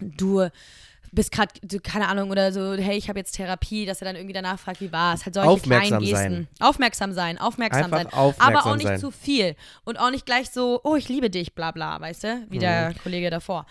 du 0.00 0.48
bist 1.12 1.30
gerade, 1.30 1.52
keine 1.80 2.08
Ahnung, 2.08 2.30
oder 2.32 2.50
so, 2.52 2.74
hey, 2.74 2.96
ich 2.98 3.08
habe 3.08 3.20
jetzt 3.20 3.36
Therapie, 3.36 3.86
dass 3.86 4.02
er 4.02 4.06
dann 4.06 4.16
irgendwie 4.16 4.32
danach 4.32 4.58
fragt, 4.58 4.80
wie 4.80 4.90
war 4.90 5.14
es? 5.14 5.24
Halt 5.24 5.34
solche 5.34 5.48
Aufmerksam 5.48 5.98
kleinen 6.02 6.10
Gesten. 6.10 6.14
sein. 6.16 6.48
Aufmerksam 6.68 7.12
sein, 7.12 7.38
aufmerksam 7.38 7.84
Einfach 7.84 7.98
sein. 7.98 8.06
aufmerksam 8.12 8.56
aber 8.56 8.66
auch 8.72 8.76
nicht 8.76 8.86
sein. 8.88 8.98
zu 8.98 9.12
viel. 9.12 9.54
Und 9.84 10.00
auch 10.00 10.10
nicht 10.10 10.26
gleich 10.26 10.50
so, 10.50 10.80
oh, 10.82 10.96
ich 10.96 11.08
liebe 11.08 11.30
dich, 11.30 11.54
bla 11.54 11.70
bla, 11.70 12.00
weißt 12.00 12.24
du? 12.24 12.46
Wie 12.48 12.58
der 12.58 12.90
Mhm. 12.90 12.98
Kollege 13.02 13.30
davor. 13.30 13.64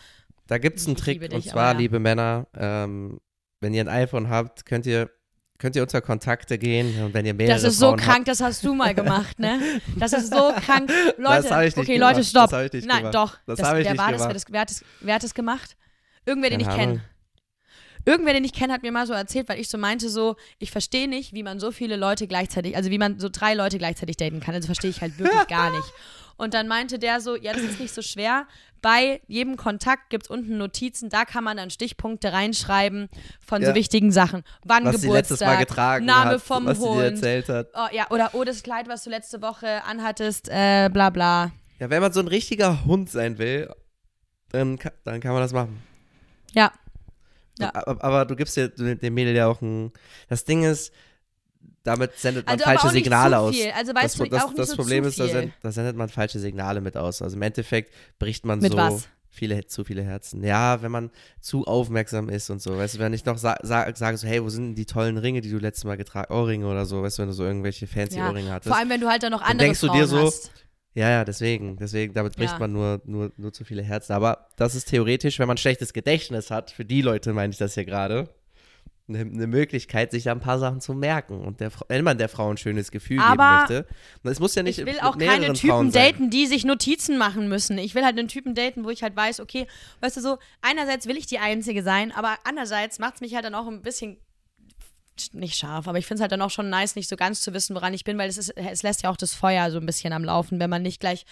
Da 0.47 0.57
gibt 0.57 0.79
es 0.79 0.87
einen 0.87 0.95
Ich 0.95 1.01
Trick 1.01 1.21
liebe 1.21 1.35
und 1.35 1.43
dich, 1.43 1.51
zwar, 1.51 1.73
ja. 1.73 1.77
liebe 1.77 1.99
Männer, 1.99 2.47
ähm, 2.57 3.19
wenn 3.61 3.73
ihr 3.73 3.81
ein 3.81 3.89
iPhone 3.89 4.29
habt, 4.29 4.65
könnt 4.65 4.85
ihr, 4.85 5.09
könnt 5.57 5.75
ihr 5.75 5.83
unter 5.83 6.01
Kontakte 6.01 6.57
gehen 6.57 7.01
und 7.03 7.13
wenn 7.13 7.25
ihr 7.25 7.33
mehrere 7.33 7.55
Das 7.55 7.63
ist 7.63 7.79
so 7.79 7.87
Frauen 7.87 7.99
krank, 7.99 8.25
das 8.25 8.41
hast 8.41 8.65
du 8.65 8.73
mal 8.73 8.93
gemacht, 8.93 9.39
ne? 9.39 9.59
Das 9.97 10.11
ist 10.13 10.31
so 10.31 10.51
krank. 10.57 10.91
Leute, 11.17 11.43
Das 11.43 11.51
hab 11.51 11.61
ich 11.61 11.75
nicht 11.75 11.77
okay, 11.77 11.93
gemacht. 11.95 12.15
Leute, 12.15 12.25
stopp. 12.25 12.49
Das 12.49 12.59
hab 12.59 12.65
ich 12.65 12.73
nicht 12.73 12.87
Nein, 12.87 12.97
gemacht. 12.97 13.15
doch. 13.15 13.37
Das 13.45 13.61
hab 13.61 13.77
ich 13.77 13.85
wer 13.85 13.91
nicht 13.93 14.01
war 14.01 14.11
das? 14.11 14.21
Gemacht. 14.21 14.35
das, 14.35 14.45
wer, 14.49 14.61
hat 14.61 14.69
das, 14.69 14.83
wer 14.99 15.15
hat 15.15 15.23
das 15.23 15.33
gemacht? 15.33 15.77
Irgendwer, 16.25 16.49
den 16.49 16.61
Keine 16.61 16.71
ich 16.71 16.77
kenne. 16.77 17.01
Irgendwer, 18.05 18.33
den 18.33 18.43
ich 18.43 18.51
kenne, 18.51 18.73
hat 18.73 18.81
mir 18.81 18.91
mal 18.91 19.07
so 19.07 19.13
erzählt, 19.13 19.47
weil 19.47 19.59
ich 19.59 19.69
so 19.69 19.77
meinte, 19.77 20.09
so, 20.09 20.35
ich 20.59 20.71
verstehe 20.71 21.07
nicht, 21.07 21.33
wie 21.33 21.43
man 21.43 21.59
so 21.59 21.71
viele 21.71 21.95
Leute 21.95 22.27
gleichzeitig, 22.27 22.75
also 22.75 22.89
wie 22.89 22.97
man 22.97 23.17
so 23.17 23.29
drei 23.31 23.53
Leute 23.53 23.77
gleichzeitig 23.77 24.17
daten 24.17 24.41
kann. 24.41 24.53
Also 24.53 24.65
verstehe 24.65 24.89
ich 24.89 24.99
halt 25.01 25.17
wirklich 25.19 25.47
gar 25.47 25.71
nicht. 25.71 25.93
Und 26.35 26.53
dann 26.53 26.67
meinte 26.67 26.99
der 26.99 27.21
so, 27.21 27.37
ja, 27.37 27.53
das 27.53 27.61
ist 27.61 27.79
nicht 27.79 27.93
so 27.93 28.01
schwer. 28.01 28.47
Bei 28.83 29.21
jedem 29.27 29.55
Kontakt 29.57 30.09
gibt 30.11 30.25
es 30.25 30.29
unten 30.29 30.57
Notizen, 30.59 31.09
da 31.09 31.23
kann 31.25 31.43
man 31.43 31.57
dann 31.57 31.69
Stichpunkte 31.71 32.33
reinschreiben 32.33 33.07
von 33.39 33.61
so 33.63 33.69
Ja. 33.69 33.75
wichtigen 33.75 34.11
Sachen. 34.11 34.43
Wann 34.65 34.83
was 34.85 35.01
Geburtstag, 35.01 35.15
letztes 35.15 35.39
Mal 35.39 35.57
getragen 35.57 36.05
Name 36.05 36.31
hat, 36.31 36.41
vom 36.41 36.65
was 36.65 36.79
Hund. 36.79 37.01
erzählt 37.01 37.47
hat. 37.49 37.69
Oh, 37.73 37.87
ja, 37.91 38.07
oder 38.11 38.31
oh, 38.33 38.43
das 38.43 38.61
Kleid, 38.61 38.87
was 38.89 39.03
du 39.05 39.09
letzte 39.09 39.41
Woche 39.41 39.83
anhattest, 39.85 40.49
äh, 40.49 40.89
bla 40.91 41.09
bla. 41.09 41.51
Ja, 41.79 41.89
wenn 41.89 42.01
man 42.01 42.11
so 42.13 42.19
ein 42.19 42.27
richtiger 42.27 42.83
Hund 42.85 43.09
sein 43.09 43.37
will, 43.37 43.73
dann, 44.49 44.77
ka- 44.77 44.91
dann 45.05 45.19
kann 45.21 45.31
man 45.31 45.41
das 45.41 45.53
machen. 45.53 45.81
Ja. 46.53 46.71
Ja. 47.59 47.71
Aber, 47.73 48.03
aber 48.03 48.25
du 48.25 48.35
gibst 48.35 48.57
dir 48.57 48.67
dem 48.69 49.13
Mädel 49.13 49.33
ja 49.35 49.47
auch 49.47 49.61
ein. 49.61 49.91
Das 50.27 50.43
Ding 50.43 50.63
ist, 50.63 50.91
damit 51.83 52.17
sendet 52.17 52.45
man 52.45 52.53
Also 52.53 52.65
falsche 52.65 52.87
auch 52.87 52.91
nicht 52.93 53.03
Signale 53.03 53.35
zu 53.35 53.41
aus. 53.41 53.55
Also 53.75 53.93
Das, 53.93 54.03
weißt 54.03 54.19
du, 54.19 54.25
das, 54.25 54.43
auch 54.43 54.47
nicht 54.47 54.59
das 54.59 54.69
so 54.69 54.75
Problem 54.77 55.03
zu 55.03 55.09
ist, 55.09 55.19
da, 55.19 55.27
send, 55.27 55.53
da 55.61 55.71
sendet 55.71 55.95
man 55.95 56.09
falsche 56.09 56.39
Signale 56.39 56.81
mit 56.81 56.97
aus. 56.97 57.21
Also 57.21 57.35
im 57.35 57.41
Endeffekt 57.41 57.93
bricht 58.19 58.45
man 58.45 58.59
Mit 58.59 58.71
so 58.71 58.77
was? 58.77 59.07
viele, 59.29 59.65
zu 59.65 59.83
viele 59.83 60.03
Herzen. 60.03 60.43
Ja, 60.43 60.81
wenn 60.81 60.91
man 60.91 61.11
zu 61.41 61.65
aufmerksam 61.65 62.29
ist 62.29 62.49
und 62.49 62.61
so. 62.61 62.77
Weißt 62.77 62.95
du, 62.95 62.99
wenn 62.99 63.13
ich 63.13 63.25
noch 63.25 63.37
sa 63.37 63.57
sa 63.63 63.93
sage 63.95 64.17
so, 64.17 64.27
hey, 64.27 64.43
wo 64.43 64.49
sind 64.49 64.63
denn 64.67 64.75
die 64.75 64.85
tollen 64.85 65.17
Ringe, 65.17 65.41
die 65.41 65.49
du 65.49 65.57
letztes 65.57 65.83
Mal 65.85 65.97
getragen 65.97 66.33
Ohrringe 66.33 66.67
oder 66.67 66.85
so, 66.85 67.01
weißt 67.03 67.17
du, 67.17 67.21
wenn 67.23 67.29
du 67.29 67.33
so 67.33 67.43
irgendwelche 67.43 67.87
fancy 67.87 68.17
Ja, 68.19 68.29
Ohrringe 68.29 68.51
hattest. 68.51 68.69
Vor 68.69 68.77
allem, 68.77 68.89
wenn 68.89 69.01
du 69.01 69.07
halt 69.09 69.23
dann 69.23 69.31
noch 69.31 69.41
Dann 69.41 69.51
andere 69.51 69.67
denkst 69.67 69.81
du 69.81 69.87
Frauen 69.87 69.99
dir 69.99 70.07
so, 70.07 70.19
hast. 70.19 70.51
Ja, 70.95 71.09
ja, 71.09 71.25
deswegen, 71.25 71.75
deswegen, 71.77 72.13
damit 72.13 72.35
bricht 72.35 72.53
Ja. 72.53 72.59
man 72.59 72.71
nur, 72.71 73.01
nur, 73.05 73.31
nur 73.37 73.51
zu 73.51 73.65
viele 73.65 73.81
Herzen. 73.81 74.13
Aber 74.13 74.47
das 74.57 74.75
ist 74.75 74.89
theoretisch, 74.89 75.39
wenn 75.39 75.47
man 75.47 75.57
schlechtes 75.57 75.91
Gedächtnis 75.91 76.51
hat, 76.51 76.69
für 76.69 76.85
die 76.85 77.01
Leute 77.01 77.33
meine 77.33 77.51
ich 77.51 77.57
das 77.57 77.73
hier 77.73 77.85
gerade, 77.85 78.29
eine, 79.07 79.19
eine 79.19 79.47
Möglichkeit, 79.47 80.11
sich 80.11 80.23
da 80.23 80.31
ein 80.31 80.39
paar 80.39 80.59
Sachen 80.59 80.79
zu 80.79 80.93
merken. 80.93 81.41
Und 81.41 81.59
der, 81.59 81.71
wenn 81.89 82.03
man 82.03 82.17
der 82.17 82.29
Frau 82.29 82.49
ein 82.49 82.57
schönes 82.57 82.91
Gefühl 82.91 83.19
Aber 83.19 83.65
geben 83.67 83.83
möchte. 83.83 83.95
Es 84.23 84.39
muss 84.39 84.55
ja 84.55 84.63
nicht 84.63 84.79
Ich 84.79 84.85
will 84.85 84.99
auch 85.01 85.17
keine 85.17 85.45
Frauen 85.45 85.55
Typen 85.55 85.91
sein. 85.91 86.11
daten, 86.11 86.29
die 86.29 86.47
sich 86.47 86.63
Notizen 86.63 87.17
machen 87.17 87.49
müssen. 87.49 87.77
Ich 87.77 87.95
will 87.95 88.05
halt 88.05 88.17
einen 88.17 88.27
Typen 88.27 88.55
daten, 88.55 88.85
wo 88.85 88.89
ich 88.89 89.03
halt 89.03 89.15
weiß, 89.15 89.39
okay, 89.41 89.67
weißt 90.01 90.17
du 90.17 90.21
so, 90.21 90.37
einerseits 90.61 91.07
will 91.07 91.17
ich 91.17 91.25
die 91.25 91.39
Einzige 91.39 91.83
sein, 91.83 92.11
aber 92.11 92.37
andererseits 92.45 92.99
macht 92.99 93.15
es 93.15 93.21
mich 93.21 93.35
halt 93.35 93.45
dann 93.45 93.55
auch 93.55 93.67
ein 93.67 93.81
bisschen 93.81 94.17
nicht 95.31 95.55
scharf, 95.55 95.87
aber 95.87 95.99
ich 95.99 96.07
finde 96.07 96.15
es 96.15 96.21
halt 96.21 96.31
dann 96.31 96.41
auch 96.41 96.49
schon 96.49 96.71
nice, 96.71 96.95
nicht 96.95 97.07
so 97.07 97.15
ganz 97.15 97.41
zu 97.41 97.53
wissen, 97.53 97.75
woran 97.75 97.93
ich 97.93 98.03
bin, 98.03 98.17
weil 98.17 98.29
es, 98.29 98.39
ist, 98.39 98.49
es 98.57 98.81
lässt 98.81 99.03
ja 99.03 99.11
auch 99.11 99.17
das 99.17 99.35
Feuer 99.35 99.69
so 99.69 99.77
ein 99.77 99.85
bisschen 99.85 100.11
am 100.11 100.23
Laufen, 100.23 100.59
wenn 100.59 100.71
man 100.71 100.81
nicht 100.81 100.99
gleich 100.99 101.25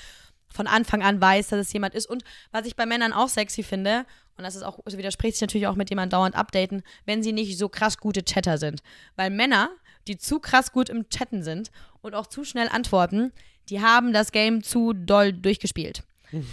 von 0.54 0.68
Anfang 0.68 1.02
an 1.02 1.20
weiß, 1.20 1.48
dass 1.48 1.60
es 1.60 1.74
jemand 1.74 1.96
ist. 1.96 2.08
Und 2.08 2.24
was 2.52 2.66
ich 2.66 2.76
bei 2.76 2.86
Männern 2.86 3.14
auch 3.14 3.30
sexy 3.30 3.64
finde, 3.64 4.06
und 4.38 4.44
das 4.44 4.56
ist 4.56 4.64
auch, 4.64 4.80
also 4.86 4.98
widerspricht 4.98 5.36
sich 5.36 5.42
natürlich 5.42 5.68
auch 5.68 5.76
mit 5.76 5.90
jemandem 5.90 6.18
dauernd 6.18 6.36
updaten, 6.36 6.84
wenn 7.06 7.22
sie 7.24 7.32
nicht 7.34 7.58
so 7.58 7.70
krass 7.70 7.98
gute 7.98 8.24
Chatter 8.24 8.58
sind. 8.58 8.82
Weil 9.16 9.30
Männer, 9.30 9.70
die 10.08 10.18
zu 10.18 10.40
krass 10.40 10.72
gut 10.72 10.90
im 10.90 11.08
Chatten 11.10 11.44
sind 11.44 11.72
und 12.02 12.16
auch 12.16 12.28
zu 12.28 12.44
schnell 12.44 12.70
antworten, 12.70 13.32
die 13.70 13.82
haben 13.82 14.14
das 14.14 14.32
Game 14.32 14.64
zu 14.64 14.94
doll 14.94 15.32
durchgespielt. 15.34 16.04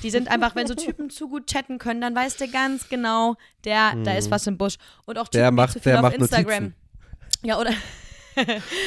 Die 0.03 0.11
sind 0.11 0.29
einfach, 0.29 0.55
wenn 0.57 0.67
so 0.67 0.75
Typen 0.77 1.09
zu 1.09 1.29
gut 1.29 1.47
chatten 1.47 1.79
können, 1.79 2.01
dann 2.01 2.15
weißt 2.15 2.41
du 2.41 2.49
ganz 2.51 2.89
genau, 2.89 3.37
der, 3.65 3.95
da 4.05 4.15
ist 4.15 4.31
was 4.31 4.47
im 4.47 4.59
Busch. 4.59 4.77
Und 5.07 5.19
auch 5.19 5.29
Typen, 5.29 5.39
Der 5.41 5.51
macht- 5.53 5.71
die 5.71 5.79
zu 5.79 5.81
viel 5.85 5.93
der 5.93 5.99
auf 6.01 6.03
macht 6.03 6.17
Instagram. 6.17 6.65
Notizen. 6.65 6.75
Ja, 7.45 7.59
oder 7.61 7.71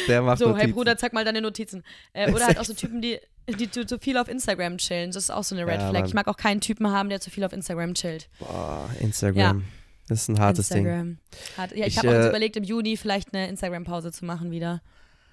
Der 0.07 0.21
macht 0.21 0.39
so, 0.39 0.47
hey 0.47 0.53
Notizen. 0.53 0.73
Bruder, 0.73 0.97
zeig 0.97 1.13
mal 1.13 1.23
deine 1.25 1.41
Notizen. 1.41 1.83
Äh, 2.13 2.31
oder 2.33 2.45
halt 2.45 2.59
auch 2.59 2.65
so 2.65 2.73
Typen, 2.73 3.01
die, 3.01 3.19
die 3.47 3.69
zu, 3.69 3.85
zu 3.85 3.99
viel 3.99 4.17
auf 4.17 4.27
Instagram 4.27 4.77
chillen. 4.77 5.11
Das 5.11 5.23
ist 5.23 5.29
auch 5.31 5.43
so 5.43 5.55
eine 5.55 5.65
Red 5.65 5.81
Ja, 5.81 5.89
Flag. 5.89 6.05
Ich 6.05 6.13
mag 6.13 6.27
auch 6.27 6.37
keinen 6.37 6.61
Typen 6.61 6.89
haben, 6.91 7.09
der 7.09 7.19
zu 7.19 7.29
viel 7.29 7.43
auf 7.43 7.53
Instagram 7.53 7.93
chillt. 7.93 8.29
Boah, 8.39 8.89
Instagram. 8.99 9.65
Das 10.07 10.23
ist 10.23 10.27
ein 10.29 10.39
hartes 10.39 10.69
Ding. 10.69 10.85
Instagram. 10.85 11.17
Hart. 11.57 11.71
Ja, 11.71 11.85
ich, 11.85 11.93
Ich, 11.93 11.97
habe 11.97 12.09
äh, 12.09 12.29
überlegt, 12.29 12.57
im 12.57 12.63
Juni 12.63 12.97
vielleicht 12.97 13.33
eine 13.33 13.47
Instagram-Pause 13.47 14.11
zu 14.11 14.25
machen 14.25 14.51
wieder. 14.51 14.81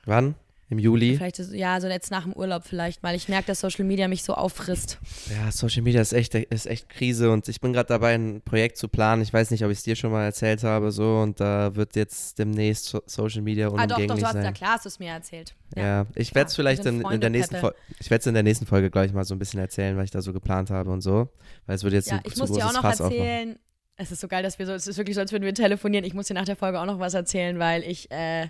Wann? 0.05 0.35
Im 0.71 0.79
Juli? 0.79 1.17
Vielleicht, 1.17 1.39
ist, 1.39 1.53
ja, 1.55 1.81
so 1.81 1.87
jetzt 1.89 2.11
nach 2.11 2.25
dem 2.25 2.35
Urlaub 2.35 2.63
vielleicht, 2.65 3.03
weil 3.03 3.17
ich 3.17 3.29
merke, 3.29 3.47
dass 3.47 3.61
Social 3.61 3.87
Media 3.87 4.07
mich 4.07 4.23
so 4.23 4.35
auffrisst. 4.35 4.99
Ja, 5.31 5.51
Social 5.51 5.81
Media 5.83 6.01
ist 6.03 6.13
echt, 6.13 6.35
ist 6.35 6.67
echt 6.67 6.91
Krise 6.91 7.31
und 7.31 7.49
ich 7.49 7.61
bin 7.63 7.73
gerade 7.73 7.87
dabei, 7.89 8.15
ein 8.15 8.43
Projekt 8.45 8.77
zu 8.77 8.87
planen. 8.89 9.23
Ich 9.23 9.33
weiß 9.33 9.51
nicht, 9.51 9.65
ob 9.65 9.71
ich 9.71 9.79
es 9.79 9.85
dir 9.85 9.97
schon 9.97 10.13
mal 10.13 10.25
erzählt 10.25 10.63
habe, 10.65 10.93
so 10.93 11.21
und 11.21 11.41
da 11.41 11.75
wird 11.75 11.97
jetzt 11.97 12.39
demnächst 12.39 12.85
so 12.85 13.03
Social 13.07 13.41
Media 13.41 13.69
Ah, 13.69 13.87
doch, 13.87 13.97
unumgänglich 13.97 14.09
doch, 14.09 14.17
du 14.19 14.27
hast, 14.27 14.33
sein. 14.35 14.45
ja 14.45 14.53
klar 14.53 14.73
hast 14.75 14.85
du 14.85 14.89
es 14.89 14.99
mir 14.99 15.11
erzählt. 15.13 15.55
Ja, 15.75 16.07
ich 16.15 16.31
klar. 16.33 16.37
werde 16.41 16.49
es 16.49 16.57
vielleicht 16.57 16.85
in, 16.85 17.01
in 17.01 17.21
der 17.21 17.31
nächsten. 17.31 17.57
Folge, 17.57 17.77
ich 17.99 18.11
werde 18.11 18.21
es 18.21 18.27
in 18.27 18.35
der 18.35 18.43
nächsten 18.43 18.67
Folge, 18.67 18.91
glaube 18.91 19.07
ich, 19.07 19.13
mal 19.15 19.25
so 19.25 19.35
ein 19.35 19.39
bisschen 19.39 19.61
erzählen, 19.61 19.97
was 19.97 20.05
ich 20.05 20.11
da 20.11 20.21
so 20.21 20.35
geplant 20.35 20.69
habe 20.71 20.91
und 20.91 21.01
so. 21.01 21.29
Weil 21.67 21.77
es 21.77 21.83
wird 21.83 21.95
jetzt 21.95 22.11
Ja, 22.11 22.19
zu, 22.23 22.29
ich 22.29 22.35
zu 22.35 22.41
muss 22.41 22.51
dir 22.53 22.61
großes 22.61 22.69
auch 22.69 22.83
noch 22.83 22.89
Fass 22.91 23.01
aufmachen. 23.01 23.19
erzählen. 23.25 23.59
Es 24.01 24.13
ist 24.13 24.21
so 24.21 24.29
geil, 24.29 24.43
dass 24.45 24.59
wir 24.61 24.67
so, 24.67 24.73
es 24.75 24.87
ist 24.87 24.97
wirklich 24.97 25.15
so, 25.17 25.21
als 25.23 25.33
würden 25.33 25.45
wir 25.45 25.55
telefonieren. 25.55 26.05
Ich 26.05 26.15
muss 26.15 26.27
dir 26.29 26.35
nach 26.35 26.45
der 26.45 26.55
Folge 26.57 26.79
auch 26.79 26.87
noch 26.87 27.01
was 27.01 27.15
erzählen, 27.15 27.59
weil 27.59 27.83
ich 27.83 28.09
äh, 28.13 28.47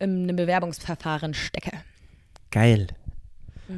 in 0.00 0.24
einem 0.24 0.36
Bewerbungsverfahren 0.36 1.34
stecke. 1.34 1.72
Geil. 2.50 2.88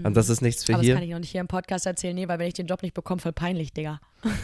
Und 0.05 0.17
das 0.17 0.31
ist 0.31 0.41
nichts 0.41 0.65
für 0.65 0.73
Mhm. 0.73 0.77
Aber 0.77 0.83
das 0.83 0.87
hier. 0.87 0.95
kann 0.95 1.05
ich 1.05 1.11
noch 1.11 1.19
nicht 1.19 1.31
hier 1.33 1.41
im 1.43 1.49
Podcast 1.49 1.85
erzählen, 1.85 2.15
nee, 2.15 2.27
weil 2.27 2.39
wenn 2.39 2.49
ich 2.49 2.55
den 2.55 2.67
Job 2.67 2.83
nicht 2.83 2.95
bekomme, 2.95 3.21
voll 3.21 3.33
peinlich, 3.33 3.73
Digga. 3.73 4.01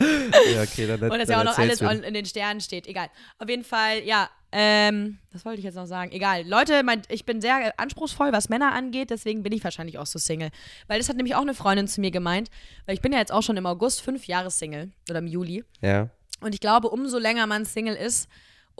Ja, 0.00 0.62
okay, 0.62 0.86
dann, 0.86 1.10
Und 1.10 1.18
das 1.18 1.28
ja 1.28 1.40
auch 1.40 1.44
noch 1.44 1.58
alles 1.58 1.82
on, 1.82 2.02
in 2.02 2.14
den 2.14 2.24
Sternen 2.24 2.62
steht. 2.62 2.86
Egal. 2.86 3.08
Auf 3.38 3.48
jeden 3.48 3.64
Fall, 3.64 4.02
ja. 4.04 4.30
Ähm, 4.50 5.18
was 5.30 5.44
wollte 5.44 5.58
ich 5.58 5.64
jetzt 5.64 5.74
noch 5.74 5.86
sagen? 5.86 6.10
Egal. 6.10 6.48
Leute, 6.48 6.82
mein, 6.82 7.02
ich 7.08 7.26
bin 7.26 7.40
sehr 7.40 7.78
anspruchsvoll, 7.78 8.32
was 8.32 8.48
Männer 8.48 8.72
angeht, 8.72 9.10
deswegen 9.10 9.42
bin 9.42 9.52
ich 9.52 9.62
wahrscheinlich 9.62 9.98
auch 9.98 10.06
so 10.06 10.18
Single. 10.18 10.50
Weil 10.88 10.98
das 10.98 11.08
hat 11.08 11.16
nämlich 11.16 11.34
auch 11.34 11.42
eine 11.42 11.54
Freundin 11.54 11.86
zu 11.86 12.00
mir 12.00 12.10
gemeint, 12.10 12.50
weil 12.86 12.94
ich 12.94 13.02
bin 13.02 13.12
ja 13.12 13.18
jetzt 13.18 13.30
auch 13.30 13.42
schon 13.42 13.56
im 13.58 13.66
August 13.66 14.00
fünf 14.00 14.26
Jahre 14.26 14.50
Single 14.50 14.90
oder 15.08 15.18
im 15.18 15.26
Juli. 15.26 15.64
Ja. 15.82 16.08
Und 16.40 16.54
ich 16.54 16.60
glaube, 16.60 16.88
umso 16.88 17.18
länger 17.18 17.46
man 17.46 17.64
Single 17.66 17.94
ist, 17.94 18.26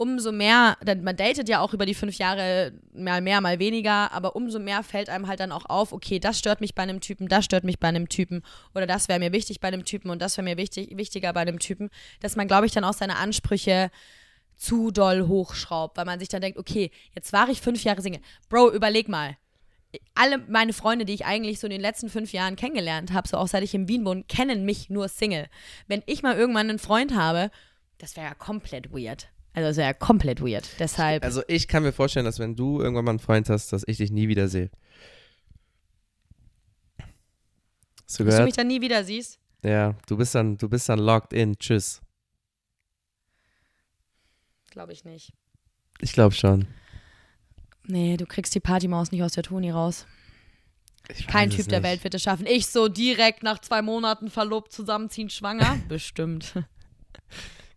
umso 0.01 0.31
mehr, 0.31 0.79
denn 0.81 1.03
man 1.03 1.15
datet 1.15 1.47
ja 1.47 1.59
auch 1.59 1.75
über 1.75 1.85
die 1.85 1.93
fünf 1.93 2.17
Jahre 2.17 2.73
mal 2.91 3.21
mehr, 3.21 3.39
mal 3.39 3.59
weniger, 3.59 4.11
aber 4.11 4.35
umso 4.35 4.57
mehr 4.57 4.81
fällt 4.81 5.09
einem 5.09 5.27
halt 5.27 5.39
dann 5.39 5.51
auch 5.51 5.65
auf, 5.69 5.93
okay, 5.93 6.17
das 6.17 6.39
stört 6.39 6.59
mich 6.59 6.73
bei 6.73 6.81
einem 6.81 7.01
Typen, 7.01 7.27
das 7.27 7.45
stört 7.45 7.63
mich 7.63 7.77
bei 7.77 7.87
einem 7.87 8.09
Typen 8.09 8.41
oder 8.73 8.87
das 8.87 9.09
wäre 9.09 9.19
mir 9.19 9.31
wichtig 9.31 9.59
bei 9.59 9.67
einem 9.67 9.85
Typen 9.85 10.09
und 10.09 10.19
das 10.19 10.37
wäre 10.37 10.43
mir 10.43 10.57
wichtig, 10.57 10.97
wichtiger 10.97 11.31
bei 11.33 11.41
einem 11.41 11.59
Typen, 11.59 11.91
dass 12.19 12.35
man, 12.35 12.47
glaube 12.47 12.65
ich, 12.65 12.71
dann 12.71 12.83
auch 12.83 12.95
seine 12.95 13.17
Ansprüche 13.17 13.91
zu 14.55 14.89
doll 14.89 15.27
hochschraubt, 15.27 15.95
weil 15.97 16.05
man 16.05 16.17
sich 16.17 16.29
dann 16.29 16.41
denkt, 16.41 16.57
okay, 16.57 16.89
jetzt 17.13 17.31
war 17.31 17.47
ich 17.49 17.61
fünf 17.61 17.83
Jahre 17.83 18.01
Single. 18.01 18.21
Bro, 18.49 18.71
überleg 18.71 19.07
mal. 19.07 19.37
alle 20.15 20.39
meine 20.47 20.73
Freunde, 20.73 21.05
die 21.05 21.13
ich 21.13 21.25
eigentlich 21.25 21.59
so 21.59 21.67
in 21.67 21.71
den 21.71 21.81
letzten 21.81 22.09
fünf 22.09 22.33
Jahren 22.33 22.55
kennengelernt 22.55 23.13
habe, 23.13 23.27
so 23.27 23.37
auch 23.37 23.47
seit 23.47 23.61
ich 23.61 23.75
in 23.75 23.87
Wien 23.87 24.03
wohne, 24.03 24.23
kennen 24.23 24.65
mich 24.65 24.89
nur 24.89 25.09
Single. 25.09 25.47
Wenn 25.87 26.01
ich 26.07 26.23
mal 26.23 26.35
irgendwann 26.35 26.71
einen 26.71 26.79
Freund 26.79 27.13
habe, 27.13 27.51
das 27.99 28.15
wäre 28.15 28.25
ja 28.25 28.33
komplett 28.33 28.91
weird. 28.91 29.27
Also 29.53 29.67
das 29.67 29.77
wäre 29.77 29.87
ja 29.87 29.93
komplett 29.93 30.41
weird. 30.41 30.67
Deshalb. 30.79 31.23
Also 31.23 31.43
ich 31.47 31.67
kann 31.67 31.83
mir 31.83 31.91
vorstellen, 31.91 32.25
dass 32.25 32.39
wenn 32.39 32.55
du 32.55 32.79
irgendwann 32.79 33.05
mal 33.05 33.11
einen 33.11 33.19
Freund 33.19 33.49
hast, 33.49 33.73
dass 33.73 33.83
ich 33.85 33.97
dich 33.97 34.11
nie 34.11 34.27
wieder 34.27 34.47
sehe. 34.47 34.69
Hast 38.05 38.19
du 38.19 38.23
dass 38.23 38.37
du 38.37 38.43
mich 38.43 38.55
dann 38.55 38.67
nie 38.67 38.81
wieder 38.81 39.03
siehst. 39.03 39.39
Ja, 39.63 39.95
du 40.07 40.17
bist 40.17 40.35
dann, 40.35 40.57
du 40.57 40.69
bist 40.69 40.89
dann 40.89 40.99
locked 40.99 41.33
in. 41.33 41.57
Tschüss. 41.57 42.01
Glaube 44.69 44.93
ich 44.93 45.03
nicht. 45.03 45.33
Ich 45.99 46.13
glaube 46.13 46.33
schon. 46.33 46.67
Nee, 47.85 48.17
du 48.17 48.25
kriegst 48.25 48.55
die 48.55 48.59
Partymaus 48.59 49.11
nicht 49.11 49.23
aus 49.23 49.33
der 49.33 49.43
Toni 49.43 49.71
raus. 49.71 50.05
Kein 51.27 51.49
Typ 51.49 51.67
der. 51.67 51.83
Welt 51.83 52.03
wird 52.03 52.13
es 52.13 52.21
schaffen. 52.21 52.45
Ich 52.45 52.67
so 52.67 52.87
direkt 52.87 53.43
nach 53.43 53.59
zwei 53.59 53.81
Monaten 53.81 54.29
verlobt 54.29 54.71
zusammenziehen, 54.71 55.29
schwanger? 55.29 55.77
Bestimmt. 55.89 56.53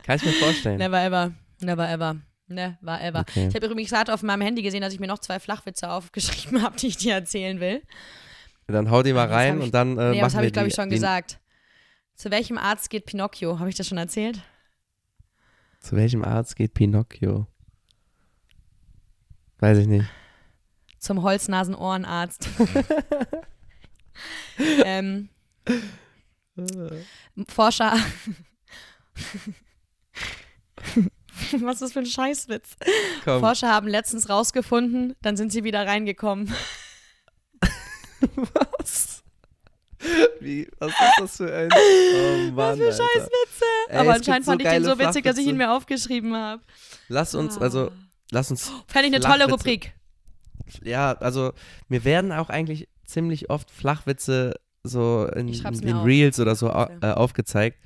Kann 0.04 0.16
ich 0.16 0.24
mir 0.24 0.32
vorstellen. 0.32 0.78
Never 0.78 1.02
ever. 1.02 1.32
Never 1.64 1.88
ever. 1.88 2.16
Never 2.46 3.00
ever. 3.00 3.20
Okay. 3.20 3.48
Ich 3.48 3.54
habe 3.54 3.66
übrigens 3.66 3.90
gerade 3.90 4.12
auf 4.12 4.22
meinem 4.22 4.42
Handy 4.42 4.62
gesehen, 4.62 4.82
dass 4.82 4.92
ich 4.92 5.00
mir 5.00 5.06
noch 5.06 5.18
zwei 5.18 5.40
Flachwitze 5.40 5.90
aufgeschrieben 5.90 6.62
habe, 6.62 6.76
die 6.76 6.88
ich 6.88 6.96
dir 6.96 7.14
erzählen 7.14 7.60
will. 7.60 7.82
Dann 8.66 8.90
hau 8.90 9.02
die 9.02 9.12
mal 9.12 9.28
rein 9.28 9.58
ich- 9.58 9.64
und 9.64 9.74
dann 9.74 9.98
äh, 9.98 10.10
nee, 10.10 10.20
das 10.20 10.34
habe 10.34 10.46
ich, 10.46 10.52
glaube 10.52 10.68
ich, 10.68 10.74
schon 10.74 10.90
gesagt. 10.90 11.38
Zu 12.14 12.30
welchem 12.30 12.58
Arzt 12.58 12.90
geht 12.90 13.06
Pinocchio? 13.06 13.58
Habe 13.58 13.68
ich 13.68 13.74
das 13.74 13.88
schon 13.88 13.98
erzählt? 13.98 14.40
Zu 15.80 15.96
welchem 15.96 16.24
Arzt 16.24 16.56
geht 16.56 16.74
Pinocchio? 16.74 17.46
Weiß 19.58 19.78
ich 19.78 19.86
nicht. 19.86 20.06
Zum 20.98 21.22
Holznasen-Ohrenarzt. 21.22 22.48
ähm, 24.84 25.28
Forscher. 27.48 27.96
Was 31.62 31.74
ist 31.74 31.82
das 31.82 31.92
für 31.92 32.00
ein 32.00 32.06
Scheißwitz? 32.06 32.76
Komm. 33.24 33.40
Forscher 33.40 33.68
haben 33.68 33.88
letztens 33.88 34.28
rausgefunden, 34.28 35.14
dann 35.22 35.36
sind 35.36 35.52
sie 35.52 35.64
wieder 35.64 35.86
reingekommen. 35.86 36.52
Was? 38.80 39.22
Wie, 40.40 40.68
was 40.78 40.90
ist 40.90 40.98
das 41.18 41.36
für 41.38 41.54
ein. 41.54 41.70
Oh 41.72 42.50
Mann, 42.52 42.56
Was 42.56 42.76
für 42.78 42.84
Alter. 42.84 42.96
Scheißwitze. 42.96 43.64
Ey, 43.88 43.96
Aber 43.98 44.14
anscheinend 44.14 44.44
so 44.44 44.52
fand 44.52 44.62
ich 44.62 44.68
den 44.68 44.84
so 44.84 44.98
witzig, 44.98 45.24
dass 45.24 45.38
ich 45.38 45.46
ihn 45.46 45.56
mir 45.56 45.72
aufgeschrieben 45.72 46.34
habe. 46.34 46.62
Lass 47.08 47.34
uns, 47.34 47.56
also, 47.58 47.90
lass 48.30 48.50
uns. 48.50 48.70
Fände 48.86 49.08
ich 49.08 49.14
eine 49.14 49.24
tolle. 49.24 49.50
Rubrik. 49.50 49.94
Ja, 50.82 51.12
also, 51.12 51.52
mir 51.88 52.04
werden 52.04 52.32
auch 52.32 52.50
eigentlich 52.50 52.88
ziemlich 53.06 53.50
oft 53.50 53.70
Flachwitze 53.70 54.54
so 54.82 55.26
in, 55.34 55.48
in. 55.48 55.96
Reels 55.98 56.38
oder 56.38 56.54
so 56.54 56.68
Bitte. 56.68 56.98
äh, 57.00 57.12
aufgezeigt 57.12 57.78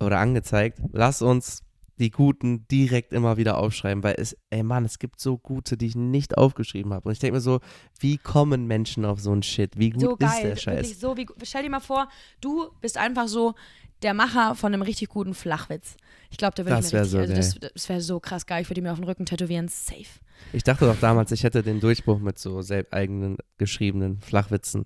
oder 0.00 0.18
angezeigt. 0.18 0.78
Lass 0.92 1.22
uns 1.22 1.62
die 1.98 2.10
guten 2.10 2.66
direkt 2.68 3.12
immer 3.12 3.36
wieder 3.36 3.58
aufschreiben, 3.58 4.02
weil 4.02 4.16
es, 4.18 4.36
ey 4.50 4.62
Mann, 4.62 4.84
es 4.84 4.98
gibt 4.98 5.20
so 5.20 5.38
gute, 5.38 5.76
die 5.76 5.86
ich 5.86 5.94
nicht 5.94 6.36
aufgeschrieben 6.36 6.92
habe. 6.92 7.08
Und 7.08 7.12
ich 7.12 7.18
denke 7.18 7.36
mir 7.36 7.40
so, 7.40 7.60
wie 7.98 8.18
kommen 8.18 8.66
Menschen 8.66 9.04
auf 9.04 9.20
so 9.20 9.32
ein 9.32 9.42
Shit? 9.42 9.78
Wie 9.78 9.90
gut 9.90 10.00
so 10.00 10.12
ist 10.12 10.18
geil. 10.18 10.42
der 10.42 10.56
Scheiß? 10.56 11.00
So 11.00 11.16
wie, 11.16 11.26
stell 11.42 11.62
dir 11.62 11.70
mal 11.70 11.80
vor, 11.80 12.08
du 12.40 12.70
bist 12.80 12.98
einfach 12.98 13.28
so 13.28 13.54
der 14.02 14.12
Macher 14.12 14.54
von 14.54 14.72
einem 14.72 14.82
richtig 14.82 15.08
guten 15.08 15.34
Flachwitz. 15.34 15.96
Ich 16.30 16.36
glaube, 16.36 16.54
da 16.56 16.66
würde 16.66 16.84
ich 16.84 16.92
mir 16.92 17.00
richtig, 17.00 17.10
so 17.10 17.18
also 17.18 17.34
das, 17.34 17.72
das 17.72 17.88
wäre 17.88 18.00
so 18.00 18.20
krass 18.20 18.46
geil. 18.46 18.62
Ich 18.62 18.70
würde 18.70 18.82
mir 18.82 18.92
auf 18.92 18.98
den 18.98 19.04
Rücken 19.04 19.24
tätowieren. 19.24 19.68
Safe. 19.68 20.04
Ich 20.52 20.62
dachte 20.62 20.84
doch 20.84 20.98
damals, 21.00 21.32
ich 21.32 21.44
hätte 21.44 21.62
den 21.62 21.80
Durchbruch 21.80 22.18
mit 22.18 22.38
so 22.38 22.60
selbst 22.60 22.92
eigenen 22.92 23.38
geschriebenen 23.56 24.20
Flachwitzen. 24.20 24.84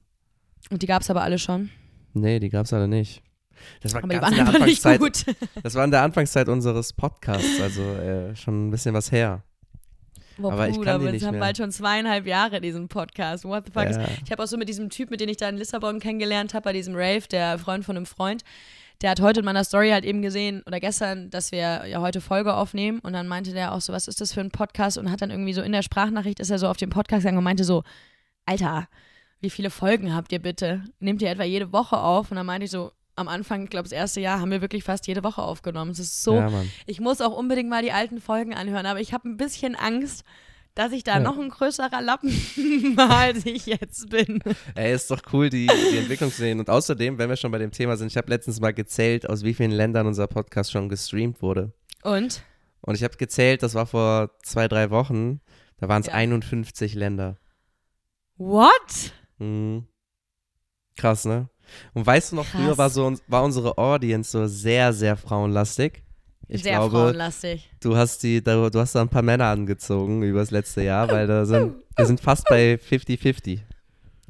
Und 0.70 0.82
die 0.82 0.86
gab 0.86 1.02
es 1.02 1.10
aber 1.10 1.22
alle 1.22 1.38
schon. 1.38 1.70
Nee, 2.12 2.38
die 2.38 2.48
gab's 2.48 2.72
alle 2.72 2.86
nicht. 2.86 3.22
Das 3.82 3.94
war 3.94 4.02
Aber 4.04 4.12
ganz 4.14 4.30
in 4.30 4.36
der 4.44 4.46
Anfangszeit. 4.48 5.00
gut. 5.00 5.24
Das 5.62 5.74
war 5.74 5.84
in 5.84 5.90
der 5.90 6.02
Anfangszeit 6.02 6.48
unseres 6.48 6.92
Podcasts, 6.92 7.60
also 7.60 7.82
äh, 7.82 8.34
schon 8.36 8.68
ein 8.68 8.70
bisschen 8.70 8.94
was 8.94 9.10
her. 9.12 9.42
Boah, 10.36 10.52
Aber 10.52 10.68
ich 10.68 10.76
Bruder, 10.76 10.92
kann 10.92 11.00
die 11.00 11.06
wir 11.06 11.12
nicht 11.12 11.24
haben 11.26 11.32
mehr. 11.32 11.40
bald 11.40 11.56
schon 11.56 11.72
zweieinhalb 11.72 12.26
Jahre 12.26 12.60
diesen 12.60 12.86
Podcast. 12.88 13.44
What 13.44 13.66
the 13.66 13.72
fuck? 13.72 13.90
Ja. 13.90 14.06
Ich 14.24 14.30
habe 14.30 14.42
auch 14.42 14.46
so 14.46 14.56
mit 14.56 14.68
diesem 14.68 14.88
Typ, 14.88 15.10
mit 15.10 15.20
dem 15.20 15.28
ich 15.28 15.36
da 15.36 15.48
in 15.48 15.56
Lissabon 15.56 15.98
kennengelernt 15.98 16.54
habe, 16.54 16.64
bei 16.64 16.72
diesem 16.72 16.94
Rave, 16.94 17.22
der 17.30 17.58
Freund 17.58 17.84
von 17.84 17.96
einem 17.96 18.06
Freund, 18.06 18.44
der 19.00 19.10
hat 19.10 19.20
heute 19.20 19.40
in 19.40 19.46
meiner 19.46 19.64
Story 19.64 19.90
halt 19.90 20.04
eben 20.04 20.22
gesehen, 20.22 20.62
oder 20.66 20.78
gestern, 20.80 21.30
dass 21.30 21.50
wir 21.52 21.86
ja 21.86 22.00
heute 22.00 22.20
Folge 22.20 22.54
aufnehmen. 22.54 23.00
Und 23.00 23.12
dann 23.14 23.26
meinte 23.28 23.52
der 23.52 23.72
auch 23.72 23.80
so, 23.80 23.92
was 23.92 24.06
ist 24.08 24.20
das 24.20 24.32
für 24.32 24.40
ein 24.40 24.50
Podcast? 24.50 24.96
Und 24.98 25.10
hat 25.10 25.22
dann 25.22 25.30
irgendwie 25.30 25.52
so 25.54 25.62
in 25.62 25.72
der 25.72 25.82
Sprachnachricht, 25.82 26.38
ist 26.40 26.50
er 26.50 26.58
so 26.58 26.68
auf 26.68 26.76
den 26.76 26.90
Podcast 26.90 27.22
gegangen 27.22 27.38
und 27.38 27.44
meinte 27.44 27.64
so, 27.64 27.82
Alter, 28.46 28.88
wie 29.40 29.50
viele 29.50 29.70
Folgen 29.70 30.14
habt 30.14 30.32
ihr 30.32 30.40
bitte? 30.40 30.82
Nehmt 31.00 31.22
ihr 31.22 31.30
etwa 31.30 31.44
jede 31.44 31.72
Woche 31.72 31.98
auf? 31.98 32.30
Und 32.30 32.36
dann 32.36 32.46
meinte 32.46 32.64
ich 32.64 32.70
so, 32.70 32.92
am 33.18 33.28
Anfang, 33.28 33.64
ich 33.64 33.70
glaube, 33.70 33.84
das 33.84 33.92
erste 33.92 34.20
Jahr 34.20 34.40
haben 34.40 34.50
wir 34.50 34.60
wirklich 34.60 34.84
fast 34.84 35.06
jede 35.06 35.22
Woche 35.24 35.42
aufgenommen. 35.42 35.90
Es 35.90 35.98
ist 35.98 36.22
so 36.22 36.34
Ja, 36.36 36.50
ich 36.86 37.00
muss 37.00 37.20
auch 37.20 37.36
unbedingt 37.36 37.68
mal 37.68 37.82
die 37.82 37.92
alten 37.92 38.20
Folgen 38.20 38.54
anhören, 38.54 38.86
aber 38.86 39.00
ich 39.00 39.12
habe 39.12 39.28
ein 39.28 39.36
bisschen 39.36 39.74
Angst, 39.76 40.24
dass 40.74 40.92
ich 40.92 41.02
da 41.02 41.14
Ja. 41.14 41.20
noch 41.20 41.36
ein 41.36 41.48
größerer 41.48 42.00
Lappen 42.00 42.30
war, 42.96 43.10
als 43.18 43.44
ich 43.46 43.66
jetzt 43.66 44.08
bin. 44.10 44.40
Ey, 44.76 44.94
ist 44.94 45.10
doch 45.10 45.20
cool, 45.32 45.50
die, 45.50 45.66
die 45.66 45.96
Entwicklung 45.98 46.30
zu 46.30 46.36
sehen. 46.38 46.60
Und 46.60 46.70
außerdem, 46.70 47.18
wenn 47.18 47.28
wir 47.28 47.36
schon 47.36 47.50
bei 47.50 47.58
dem 47.58 47.72
Thema 47.72 47.96
sind, 47.96 48.06
ich 48.08 48.16
habe 48.16 48.30
letztens 48.30 48.60
mal 48.60 48.72
gezählt, 48.72 49.28
aus 49.28 49.42
wie 49.42 49.54
vielen 49.54 49.72
Ländern 49.72 50.06
unser 50.06 50.28
Podcast 50.28 50.70
schon 50.70 50.88
gestreamt 50.88 51.42
wurde. 51.42 51.72
Und? 52.04 52.42
Und 52.80 52.94
ich 52.94 53.02
habe 53.02 53.16
gezählt, 53.16 53.64
das 53.64 53.74
war 53.74 53.86
vor 53.86 54.30
zwei, 54.44 54.68
drei 54.68 54.90
Wochen, 54.90 55.40
da 55.78 55.88
waren 55.88 56.00
es 56.02 56.06
Ja. 56.06 56.14
51 56.14 56.94
Länder. 56.94 57.38
What? 58.36 59.12
Mhm. 59.38 59.88
Krass, 60.96 61.24
ne? 61.24 61.48
Und 61.94 62.06
weißt 62.06 62.32
du 62.32 62.36
noch, 62.36 62.46
früher 62.46 62.68
Krass. 62.68 62.78
war, 62.78 62.90
so, 62.90 63.14
war 63.26 63.44
unsere 63.44 63.76
Audience 63.78 64.30
so 64.30 64.46
sehr, 64.46 64.92
sehr 64.92 65.16
frauenlastig. 65.16 66.02
Ich 66.50 66.62
Sehr 66.62 66.76
glaube, 66.78 66.96
frauenlastig. 66.96 67.68
du 67.80 67.94
hast 67.94 68.22
die, 68.22 68.42
da, 68.42 68.70
du 68.70 68.80
hast 68.80 68.94
da 68.94 69.02
ein 69.02 69.08
paar 69.10 69.22
Männer 69.22 69.46
angezogen 69.46 70.22
über 70.22 70.40
das 70.40 70.50
letzte 70.50 70.82
Jahr, 70.82 71.10
weil 71.10 71.26
da 71.26 71.44
sind, 71.44 71.74
wir 71.96 72.06
sind 72.06 72.20
fast 72.20 72.46
bei 72.48 72.74
50-50. 72.76 73.60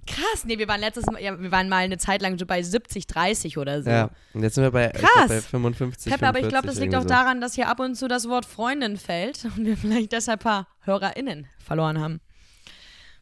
Krass, 0.09 0.45
nee, 0.45 0.59
wir 0.59 0.67
waren 0.67 0.81
letztes 0.81 1.07
Mal, 1.07 1.23
ja, 1.23 1.39
wir 1.39 1.53
waren 1.53 1.69
mal 1.69 1.77
eine 1.77 1.99
Zeit 1.99 2.23
lang 2.23 2.37
so 2.39 2.47
bei 2.47 2.63
70, 2.63 3.07
30 3.07 3.59
oder 3.59 3.83
so. 3.83 3.91
Ja, 3.91 4.11
und 4.35 4.43
jetzt 4.43 4.55
sind 4.55 4.65
wir 4.65 4.71
bei, 4.73 4.89
Krass. 4.89 5.29
bei 5.29 5.41
55, 5.41 6.13
Peppe, 6.13 6.27
aber 6.27 6.41
ich 6.41 6.49
glaube, 6.49 6.67
das 6.67 6.79
45 6.79 6.81
liegt 6.81 6.95
auch 6.97 7.03
so. 7.03 7.09
daran, 7.09 7.41
dass 7.41 7.55
hier 7.55 7.69
ab 7.69 7.79
und 7.79 7.95
zu 7.95 8.09
das 8.09 8.29
Wort 8.29 8.47
Freundin 8.47 8.97
fällt 8.97 9.45
und 9.57 9.65
wir 9.65 9.77
vielleicht 9.77 10.11
deshalb 10.13 10.41
ein 10.41 10.45
paar 10.45 10.69
HörerInnen 10.81 11.47
verloren 11.59 12.01
haben. 12.01 12.21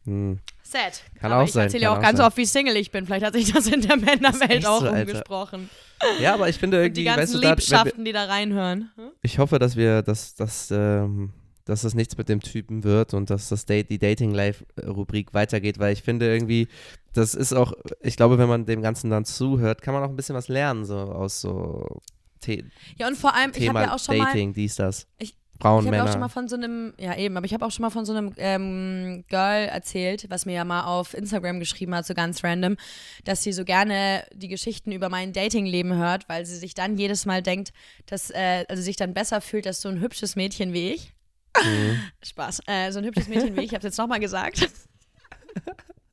Hm. 0.05 0.39
Sad. 0.69 1.01
Kann 1.19 1.31
aber 1.31 1.43
auch 1.43 1.47
ich 1.47 1.53
sein, 1.53 1.63
erzähle 1.65 1.83
ja 1.83 1.91
auch 1.93 1.97
auch 1.97 2.01
ganz 2.01 2.17
sein. 2.17 2.27
oft, 2.27 2.37
wie 2.37 2.45
Single 2.45 2.75
ich 2.75 2.91
bin. 2.91 3.05
Vielleicht 3.05 3.25
hat 3.25 3.33
sich 3.33 3.51
das 3.53 3.67
in 3.67 3.81
der 3.81 3.95
Männerwelt 3.97 4.65
auch 4.65 4.81
so, 4.81 4.89
umgesprochen. 4.89 5.69
Ja, 6.19 6.33
aber 6.33 6.49
ich 6.49 6.57
finde 6.57 6.77
Und 6.85 6.97
die 6.97 7.05
irgendwie, 7.05 7.21
ganzen 7.21 7.21
weißt 7.21 7.33
du, 7.33 7.37
da, 7.37 7.43
wenn 7.43 7.49
wir, 7.49 7.55
Liebschaften, 7.55 8.05
die 8.05 8.11
da 8.11 8.25
reinhören. 8.25 8.91
Hm? 8.95 9.11
ich 9.21 9.39
hoffe, 9.39 9.59
dass 9.59 9.75
wir, 9.75 10.01
dass, 10.01 10.35
dass, 10.35 10.69
ähm, 10.71 11.31
dass 11.65 11.81
das 11.83 11.95
nichts 11.95 12.17
mit 12.17 12.27
dem 12.29 12.41
Typen 12.41 12.83
wird 12.83 13.13
und 13.13 13.29
dass 13.29 13.49
das 13.49 13.65
Date, 13.65 13.89
die 13.89 13.99
Dating-Life-Rubrik 13.99 15.33
weitergeht, 15.33 15.79
weil 15.79 15.93
ich 15.93 16.03
finde 16.03 16.31
irgendwie, 16.31 16.67
das 17.13 17.33
ist 17.33 17.53
auch, 17.53 17.73
ich 18.01 18.17
glaube, 18.17 18.37
wenn 18.37 18.49
man 18.49 18.65
dem 18.65 18.81
Ganzen 18.81 19.09
dann 19.09 19.25
zuhört, 19.25 19.81
kann 19.81 19.93
man 19.93 20.03
auch 20.03 20.09
ein 20.09 20.15
bisschen 20.15 20.35
was 20.35 20.47
lernen, 20.49 20.85
so 20.85 20.97
aus 20.97 21.41
so 21.41 22.01
The 22.45 22.63
Ja, 22.97 23.07
und 23.07 23.17
vor 23.17 23.33
allem, 23.33 23.51
ich 23.51 23.67
habe 23.67 23.79
Thema 23.79 23.81
ja 23.83 23.95
auch 23.95 23.99
schon 23.99 24.17
mal. 24.17 24.25
Dating, 24.25 24.53
dies, 24.53 24.75
das. 24.75 25.07
Ich- 25.17 25.35
Frauen, 25.59 25.81
Ich 25.81 25.87
habe 25.87 25.95
ja 25.97 26.03
Männer. 26.03 26.09
auch 26.09 26.13
schon 26.13 26.21
mal 26.21 26.29
von 26.29 26.47
so 26.47 26.55
einem, 26.55 26.93
ja 26.99 27.15
eben, 27.17 27.35
aber 27.37 27.45
ich 27.45 27.53
habe 27.53 27.65
auch 27.65 27.71
schon 27.71 27.83
mal 27.83 27.89
von 27.89 28.05
so 28.05 28.13
einem 28.13 28.33
ähm, 28.37 29.23
Girl 29.29 29.65
erzählt, 29.67 30.25
was 30.29 30.45
mir 30.45 30.53
ja 30.53 30.65
mal 30.65 30.83
auf 30.85 31.13
Instagram 31.13 31.59
geschrieben 31.59 31.95
hat, 31.95 32.05
so 32.05 32.13
ganz 32.13 32.43
random, 32.43 32.77
dass 33.25 33.43
sie 33.43 33.53
so 33.53 33.65
gerne 33.65 34.23
die 34.33 34.47
Geschichten 34.47 34.91
über 34.91 35.09
mein 35.09 35.33
Datingleben 35.33 35.95
hört, 35.95 36.27
weil 36.29 36.45
sie 36.45 36.55
sich 36.57 36.73
dann 36.73 36.97
jedes 36.97 37.25
Mal 37.25 37.41
denkt, 37.41 37.71
dass, 38.05 38.29
äh, 38.29 38.65
also 38.69 38.81
sich 38.81 38.95
dann 38.95 39.13
besser 39.13 39.41
fühlt, 39.41 39.65
dass 39.65 39.81
so 39.81 39.89
ein 39.89 39.99
hübsches 40.01 40.35
Mädchen 40.35 40.73
wie 40.73 40.91
ich, 40.91 41.13
Mhm. 41.63 41.99
Spaß, 42.23 42.59
äh, 42.67 42.91
so 42.91 42.99
ein 42.99 43.05
hübsches 43.05 43.27
Mädchen 43.27 43.55
wie 43.55 43.61
ich, 43.61 43.65
ich 43.67 43.71
habe 43.71 43.79
es 43.79 43.85
jetzt 43.85 43.97
nochmal 43.97 44.19
gesagt, 44.19 44.69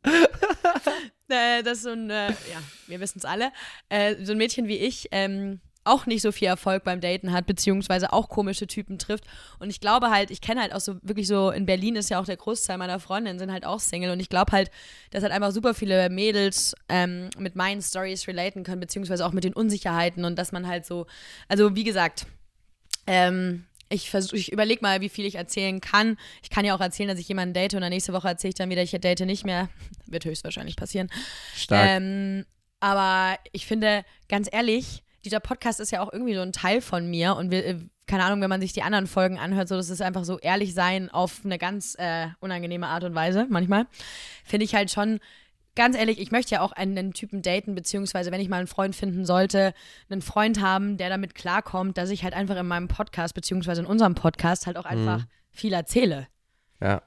äh, 1.29 1.63
dass 1.63 1.83
so 1.83 1.91
ein, 1.91 2.09
äh, 2.11 2.29
ja, 2.29 2.63
wir 2.87 3.01
wissen 3.01 3.19
es 3.19 3.25
alle, 3.25 3.53
äh, 3.89 4.15
so 4.25 4.33
ein 4.33 4.39
Mädchen 4.39 4.69
wie 4.69 4.77
ich, 4.79 5.09
ähm, 5.13 5.61
auch 5.85 6.07
nicht 6.07 6.23
so 6.23 6.33
viel 6.33 6.49
Erfolg 6.49 6.85
beim 6.85 7.01
Daten 7.01 7.33
hat, 7.33 7.47
beziehungsweise 7.47 8.13
auch 8.13 8.29
komische 8.29 8.67
Typen 8.67 8.99
trifft. 8.99 9.25
Und 9.59 9.71
ich 9.71 9.81
glaube 9.81 10.11
halt, 10.11 10.31
ich 10.31 10.41
kenne 10.41 10.61
halt 10.61 10.73
auch 10.75 10.81
so 10.81 10.97
wirklich 11.03 11.27
so, 11.27 11.51
in 11.51 11.67
Berlin 11.67 11.97
ist 11.97 12.11
ja 12.11 12.21
auch 12.21 12.25
der 12.25 12.37
Großteil 12.37 12.79
meiner 12.79 12.99
Freundinnen 13.01 13.39
sind 13.39 13.53
halt 13.53 13.65
auch 13.65 13.81
Single 13.81 14.11
und 14.11 14.21
ich 14.21 14.29
glaube 14.29 14.53
halt, 14.53 14.71
dass 15.11 15.23
halt 15.23 15.33
einfach 15.33 15.53
super 15.53 15.75
viele 15.75 16.09
Mädels 16.11 16.75
ähm, 16.89 17.31
mit 17.39 17.55
meinen 17.57 17.83
Stories 17.83 18.27
relaten 18.27 18.65
können, 18.65 18.81
beziehungsweise 18.81 19.25
auch 19.27 19.33
mit 19.33 19.45
den 19.45 19.53
Unsicherheiten 19.53 20.25
und 20.25 20.37
dass 20.39 20.53
man 20.53 20.67
halt 20.67 20.87
so, 20.87 21.07
also 21.49 21.77
wie 21.77 21.85
gesagt, 21.85 22.27
ähm, 23.07 23.67
ich 23.91 24.13
ich 24.15 24.53
überlege 24.53 24.83
mal, 24.83 25.01
wie 25.01 25.09
viel 25.09 25.27
ich 25.27 25.37
erzählen 25.37 25.81
kann. 25.81 26.17
Ich 26.43 26.51
kann 26.51 26.65
ja 26.65 26.75
auch 26.75 26.81
erzählen, 26.81 27.09
dass 27.09 27.19
ich 27.19 27.29
jemanden 27.29 27.55
date 27.55 27.75
und 27.75 27.83
dann 27.83 27.91
nächste 27.91 28.13
Woche 28.13 28.29
erzähle 28.29 28.51
ich 28.51 28.55
dann 28.55 28.71
wieder, 28.71 28.83
ich 28.83 28.91
date 28.91 29.21
nicht 29.21 29.45
mehr. 29.45 29.69
Wird 30.07 30.25
höchstwahrscheinlich 30.25 30.77
passieren. 30.77 31.11
Stark. 31.55 31.87
Ähm, 31.89 32.45
aber 32.81 33.39
ich 33.53 33.67
finde, 33.67 34.05
ganz 34.29 34.49
ehrlich, 34.51 35.03
dieser 35.25 35.41
Podcast 35.41 35.81
ist 35.81 35.91
ja 35.91 36.01
auch 36.01 36.13
irgendwie 36.13 36.35
so 36.35 36.41
ein 36.41 36.53
Teil 36.53 36.81
von 36.81 37.09
mir 37.09 37.37
und 37.37 37.51
wir, 37.51 37.65
äh, 37.65 37.79
keine 38.07 38.25
Ahnung, 38.25 38.41
wenn 38.41 38.51
man 38.51 38.61
sich 38.61 38.73
die 38.73 38.83
anderen 38.83 39.07
Folgen 39.07 39.39
anhört, 39.39 39.69
so 39.69 39.77
das 39.77 39.91
ist 39.91 40.03
einfach 40.03 40.25
so 40.25 40.39
ehrlich 40.39 40.75
sein 40.75 41.11
auf 41.11 41.41
eine 41.45 41.59
ganz 41.59 41.97
äh, 41.99 42.29
unangenehme 42.41 42.87
Art 42.87 43.05
und 43.05 43.15
Weise 43.15 43.47
manchmal, 43.49 43.87
finde 44.45 44.65
ich 44.65 44.75
halt 44.75 44.91
schon 44.91 45.21
ganz 45.75 45.97
ehrlich, 45.97 46.21
ich 46.21 46.31
möchte 46.31 46.55
ja 46.55 46.61
auch 46.61 46.73
einen 46.73 47.13
Typen 47.13 47.43
daten, 47.43 47.75
beziehungsweise 47.75 48.31
wenn 48.31 48.41
ich 48.41 48.49
mal 48.49 48.59
einen 48.59 48.67
Freund 48.67 48.95
finden 48.95 49.25
sollte, 49.25 49.75
einen 50.09 50.23
Freund 50.23 50.61
haben, 50.61 50.97
der 50.97 51.09
damit 51.09 51.35
klarkommt, 51.35 51.99
dass 51.99 52.11
ich 52.11 52.23
halt 52.25 52.35
einfach 52.35 52.57
in 52.57 52.67
meinem 52.67 52.89
Podcast, 52.89 53.35
beziehungsweise 53.35 53.81
in 53.81 53.87
unserem 53.87 54.15
Podcast 54.15 54.67
halt 54.67 54.77
auch 54.77 54.85
einfach 54.85 55.27
viel 55.51 55.73
erzähle. 55.73 56.29
Ja. 56.81 57.03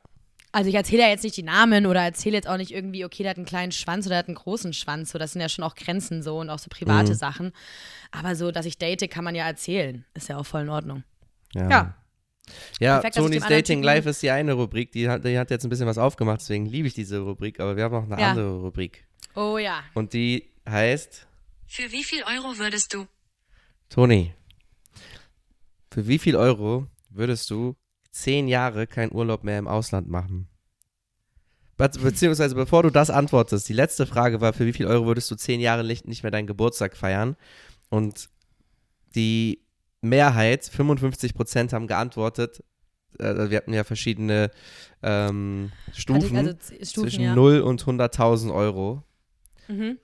Also 0.58 0.70
ich 0.70 0.76
erzähle 0.76 1.04
ja 1.04 1.10
jetzt 1.10 1.24
nicht 1.24 1.38
die 1.38 1.44
Namen 1.44 1.86
oder 1.86 2.02
erzähle 2.02 2.36
jetzt 2.36 2.48
auch 2.48 2.58
nicht 2.58 2.72
irgendwie, 2.72 3.06
okay, 3.06 3.22
der 3.22 3.30
hat 3.30 3.38
einen 3.38 3.46
kleinen 3.46 3.72
Schwanz 3.72 4.08
oder 4.08 4.14
der 4.16 4.18
hat 4.18 4.28
einen 4.28 4.34
großen 4.34 4.74
Schwanz. 4.74 5.12
So, 5.12 5.20
das 5.20 5.34
sind 5.34 5.42
ja 5.44 5.50
schon 5.50 5.64
auch 5.64 5.76
Grenzen 5.76 6.24
so 6.24 6.40
und 6.40 6.50
auch 6.50 6.58
so 6.58 6.68
private 6.68 7.14
Sachen. 7.14 7.52
Aber 8.10 8.36
so, 8.36 8.50
dass 8.50 8.66
ich 8.66 8.80
date, 8.80 9.08
kann 9.12 9.24
man 9.24 9.36
ja 9.36 9.46
erzählen. 9.46 10.04
Ist 10.16 10.30
ja 10.30 10.38
auch 10.38 10.48
voll 10.48 10.62
in 10.62 10.70
Ordnung. 10.70 11.04
Ja. 11.54 11.70
Ja. 11.70 11.98
Ja, 12.80 12.94
Perfekt, 13.02 13.18
Tonys 13.18 13.46
Dating 13.46 13.84
Life 13.84 14.10
ist 14.10 14.24
die 14.24 14.32
eine 14.32 14.54
Rubrik, 14.54 14.92
die 14.94 15.08
hat, 15.08 15.24
die 15.26 15.38
hat 15.38 15.52
jetzt 15.52 15.64
ein 15.64 15.70
bisschen 15.70 15.86
was 15.86 16.00
aufgemacht, 16.00 16.40
deswegen 16.42 16.66
liebe 16.66 16.88
ich 16.88 16.96
diese 16.96 17.20
Rubrik, 17.20 17.60
aber 17.60 17.76
wir 17.76 17.84
haben 17.84 17.94
noch 17.94 18.10
eine 18.10 18.20
Ja. 18.20 18.30
andere 18.32 18.58
Rubrik. 18.62 19.06
Oh 19.36 19.60
ja. 19.60 19.84
Und 19.94 20.14
die 20.14 20.50
heißt, 20.68 21.28
Für 21.68 21.92
wie 21.92 22.04
viel 22.04 22.24
Euro 22.24 22.58
würdest 22.58 22.96
du? 22.96 23.06
Toni, 23.90 24.34
für 25.92 26.08
wie 26.08 26.18
viel 26.18 26.36
Euro 26.36 26.88
würdest 27.12 27.48
du 27.52 27.76
zehn 28.22 28.48
Jahre 28.48 28.88
keinen 28.88 29.12
Urlaub 29.14 29.44
mehr 29.44 29.60
im 29.60 29.68
Ausland 29.68 30.10
machen? 30.10 30.48
Be 31.78 31.90
beziehungsweise 31.90 32.56
bevor 32.56 32.82
du 32.84 32.90
das 32.90 33.10
antwortest, 33.12 33.70
die 33.70 33.74
letzte 33.74 34.08
Frage 34.08 34.42
war, 34.42 34.54
für 34.54 34.66
wie 34.66 34.74
viel 34.74 34.88
Euro 34.88 35.06
würdest 35.06 35.30
du 35.30 35.36
zehn 35.36 35.60
Jahre 35.60 35.84
nicht, 35.84 36.08
nicht 36.08 36.24
mehr 36.24 36.32
deinen 36.32 36.48
Geburtstag 36.48 36.98
feiern? 36.98 37.36
Und 37.90 38.30
die 39.16 39.62
Mehrheit, 40.02 40.66
55 40.66 41.36
Prozent 41.36 41.74
haben 41.74 41.86
geantwortet, 41.88 42.64
äh, 43.20 43.50
wir 43.50 43.58
hatten 43.58 43.74
ja 43.74 43.84
verschiedene 43.84 44.50
ähm, 45.04 45.72
Stufen, 45.94 46.38
Also 46.38 46.54
Z- 46.54 46.88
Stufen, 46.88 47.10
zwischen 47.10 47.24
ja. 47.24 47.36
0 47.36 47.62
und 47.62 47.84
100.000 47.86 48.52
Euro 48.54 49.04
Mhm. 49.68 49.98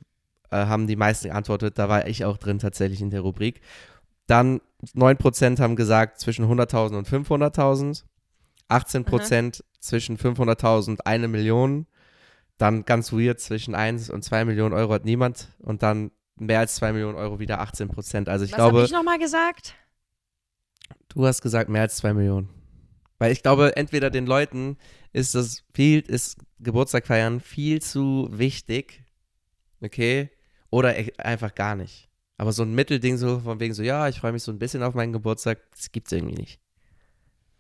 äh, 0.52 0.58
haben 0.58 0.88
die 0.88 0.96
meisten 0.96 1.30
geantwortet. 1.30 1.78
Da 1.80 1.90
war 1.90 2.06
ich 2.08 2.26
auch 2.26 2.38
drin 2.38 2.60
tatsächlich 2.60 3.02
in 3.02 3.10
der 3.10 3.22
Rubrik. 3.22 3.62
Dann 4.28 4.62
9% 4.96 5.60
haben 5.60 5.76
gesagt 5.76 6.20
zwischen 6.20 6.46
100.000 6.46 6.98
und 6.98 7.08
500.000. 7.08 8.04
18% 8.70 9.62
zwischen 9.80 10.18
500.000 10.18 10.90
und 10.90 11.06
1 11.06 11.28
Million. 11.28 11.86
Dann 12.58 12.86
ganz 12.86 13.12
weird 13.12 13.40
zwischen 13.40 13.76
1 13.76 14.10
und 14.10 14.24
2 14.24 14.46
Millionen 14.46 14.74
Euro 14.74 14.94
hat 14.94 15.06
niemand. 15.06 15.50
Und 15.60 15.84
dann 15.84 16.12
mehr 16.38 16.60
als 16.60 16.76
2 16.76 16.94
Millionen 16.94 17.16
Euro 17.16 17.40
wieder 17.40 17.62
18%. 17.62 18.30
Also 18.30 18.46
ich 18.46 18.54
Was 18.54 18.60
habe 18.60 18.72
glaube, 18.72 18.86
ich 18.86 18.92
nochmal 18.92 19.20
gesagt? 19.20 19.76
du 21.10 21.26
hast 21.26 21.42
gesagt 21.42 21.70
mehr 21.70 21.84
als 21.84 21.98
2 21.98 22.14
Millionen. 22.14 22.50
Weil 23.20 23.32
ich 23.32 23.44
glaube, 23.44 23.76
entweder 23.76 24.10
den 24.10 24.26
Leuten 24.26 24.78
ist 25.12 25.36
das 25.36 25.64
viel, 25.74 26.00
ist 26.00 26.38
Geburtstag 26.60 27.06
feiern 27.06 27.40
viel 27.40 27.82
zu 27.82 28.28
wichtig, 28.32 29.04
okay, 29.82 30.30
oder 30.70 30.98
e- 30.98 31.14
einfach 31.18 31.54
gar 31.54 31.76
nicht. 31.76 32.10
Aber 32.38 32.52
so 32.52 32.64
ein 32.64 32.74
Mittelding 32.74 33.18
so 33.18 33.40
von 33.40 33.60
wegen 33.60 33.74
so, 33.74 33.84
ja, 33.84 34.08
ich 34.08 34.20
freue 34.20 34.32
mich 34.32 34.44
so 34.44 34.52
ein 34.52 34.60
bisschen 34.60 34.84
auf 34.84 34.94
meinen 34.96 35.14
Geburtstag, 35.14 35.60
das 35.76 35.92
gibt's 35.92 36.12
irgendwie 36.12 36.36
nicht. 36.36 36.60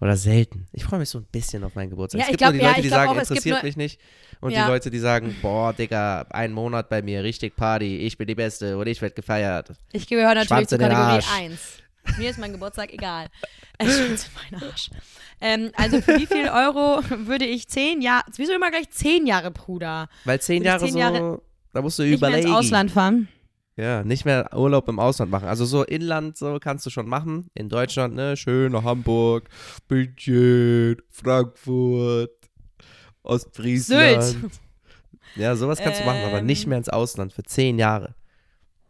Oder 0.01 0.17
selten. 0.17 0.65
Ich 0.74 0.84
freue 0.84 0.99
mich 0.99 1.09
so 1.09 1.19
ein 1.19 1.26
bisschen 1.32 1.63
auf 1.63 1.76
meinen 1.76 1.89
Geburtstag. 1.89 2.19
Ja, 2.19 2.26
es 2.26 2.32
ich 2.34 2.38
gibt 2.38 2.39
glaub- 2.39 2.51
nur 2.51 2.59
die 2.59 2.63
ja, 2.65 2.69
Leute, 2.71 2.80
ich 2.82 2.84
die 2.86 2.89
sagen, 2.89 3.09
auch, 3.11 3.15
es 3.15 3.19
gibt 3.30 3.32
interessiert 3.32 3.55
nur- 3.57 3.63
mich 3.63 3.78
nicht. 3.78 4.01
Und 4.41 4.51
Ja. 4.51 4.65
die 4.65 4.71
Leute, 4.71 4.89
die 4.91 4.99
sagen, 4.99 5.36
boah, 5.41 5.71
Digga, 5.71 6.26
ein 6.32 6.51
Monat 6.51 6.89
bei 6.89 7.01
mir, 7.01 7.24
richtig 7.24 7.55
Party, 7.55 7.97
ich 7.99 8.17
bin 8.17 8.28
die 8.28 8.36
Beste 8.36 8.78
und 8.78 8.88
ich 8.88 9.01
werde 9.01 9.15
gefeiert. 9.15 9.71
Ich 9.93 10.07
gehöre 10.07 10.26
natürlich 10.30 10.47
Schwanz 10.49 10.69
zu 10.69 10.76
in 10.76 10.82
den 10.82 10.89
Kategorie 10.89 11.15
Arsch. 11.15 11.32
1. 11.32 11.59
Mir 12.17 12.30
ist 12.32 12.39
mein 12.39 12.51
Geburtstag 12.51 12.91
egal. 12.91 13.28
Äh, 13.78 13.86
Schwanz 13.86 14.28
in 14.51 14.57
meinen 14.59 14.63
Arsch. 14.69 14.89
Ähm, 15.39 15.71
also 15.78 16.01
für 16.01 16.19
wie 16.19 16.26
viel 16.28 16.49
Euro 16.49 17.01
würde 17.28 17.45
ich 17.45 17.69
zehn 17.69 18.01
Jahre, 18.01 18.26
wieso 18.36 18.51
immer 18.53 18.71
gleich 18.71 18.89
zehn 18.89 19.26
Jahre, 19.26 19.51
Bruder? 19.51 20.09
Weil 20.26 20.41
zehn 20.41 20.63
ich 20.63 20.65
Jahre 20.65 20.84
zehn 20.84 20.93
so, 20.93 20.99
Jahre 20.99 21.41
da 21.71 21.82
musst 21.82 21.97
du 21.99 22.03
überlegen. 22.03 22.47
ins 22.47 22.55
Ausland 22.57 22.91
fahren? 22.91 23.30
Ja, 23.76 24.03
nicht 24.03 24.24
mehr 24.26 24.49
Urlaub 24.55 24.88
im 24.88 24.99
Ausland 24.99 25.32
machen. 25.32 25.47
Also 25.47 25.65
so 25.65 25.84
Inland, 25.84 26.38
so 26.38 26.59
kannst 26.61 26.86
du 26.86 26.89
schon 26.91 27.07
machen. 27.07 27.47
In 27.55 27.69
Deutschland, 27.69 28.13
ne, 28.13 28.38
schön 28.38 28.71
nach 28.71 28.84
Hamburg, 28.84 29.49
München, 29.89 30.97
Frankfurt, 31.09 32.30
Ostfriesland. 33.24 34.24
Sylt. 34.24 34.51
Ja, 35.36 35.55
sowas 35.55 35.80
kannst 35.80 36.01
du 36.01 36.05
machen, 36.05 36.21
aber 36.26 36.39
Ähm. 36.39 36.45
nicht 36.45 36.67
mehr 36.67 36.78
ins 36.78 36.89
Ausland 36.89 37.34
für 37.34 37.43
zehn 37.43 37.80
Jahre. 37.80 38.13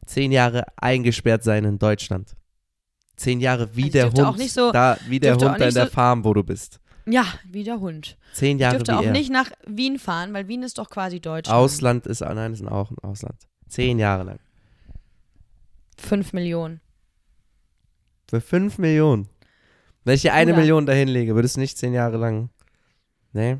Zehn 0.05 0.31
Jahre 0.33 0.65
eingesperrt 0.75 1.43
sein 1.43 1.63
in 1.63 1.79
Deutschland. 1.79 2.35
Zehn 3.15 3.39
Jahre 3.39 3.69
wie 3.75 3.83
Also 3.83 3.87
ich 3.87 3.91
der 3.93 4.03
dürfte 4.03 4.21
Hund, 4.25 4.33
auch 4.35 4.37
nicht 4.37 4.51
so- 4.53 4.71
da, 4.73 4.97
wie 5.07 5.19
der 5.19 5.31
dürfte 5.33 5.49
Hund 5.51 5.61
da 5.61 5.67
in 5.69 5.73
der 5.73 5.85
so- 5.85 5.91
Farm, 5.91 6.25
wo 6.25 6.33
du 6.33 6.43
bist. 6.43 6.79
Ja, 7.05 7.25
wie 7.49 7.63
der 7.63 7.79
Hund. 7.79 8.17
Zehn 8.33 8.57
Ich 8.57 8.61
Jahre 8.61 8.77
dürfte 8.77 8.91
wie 8.93 8.95
auch 8.97 9.03
er. 9.03 9.11
nicht 9.11 9.31
nach 9.31 9.51
Wien 9.65 9.99
fahren, 9.99 10.33
weil 10.33 10.47
Wien 10.49 10.63
ist 10.63 10.77
doch 10.77 10.89
quasi 10.89 11.19
Deutschland. 11.21 11.57
Ausland 11.57 12.07
ist, 12.07 12.21
ah, 12.21 12.33
nein, 12.33 12.51
ist 12.53 12.65
auch 12.67 12.91
ein 12.91 12.97
Ausland. 13.01 13.35
Zehn 13.69 13.99
Jahre 13.99 14.23
lang. 14.23 14.39
Fünf 16.03 16.33
Millionen. 16.33 16.81
Für 18.29 18.41
5 18.41 18.77
Millionen. 18.77 19.29
Wenn 20.03 20.15
ich 20.15 20.21
dir 20.21 20.33
eine 20.33 20.51
Bruder. 20.51 20.61
Million 20.61 20.85
dahin 20.85 21.07
lege, 21.07 21.35
würdest 21.35 21.55
du 21.55 21.59
nicht 21.59 21.77
zehn 21.77 21.93
Jahre 21.93 22.17
lang. 22.17 22.49
Nee. 23.31 23.57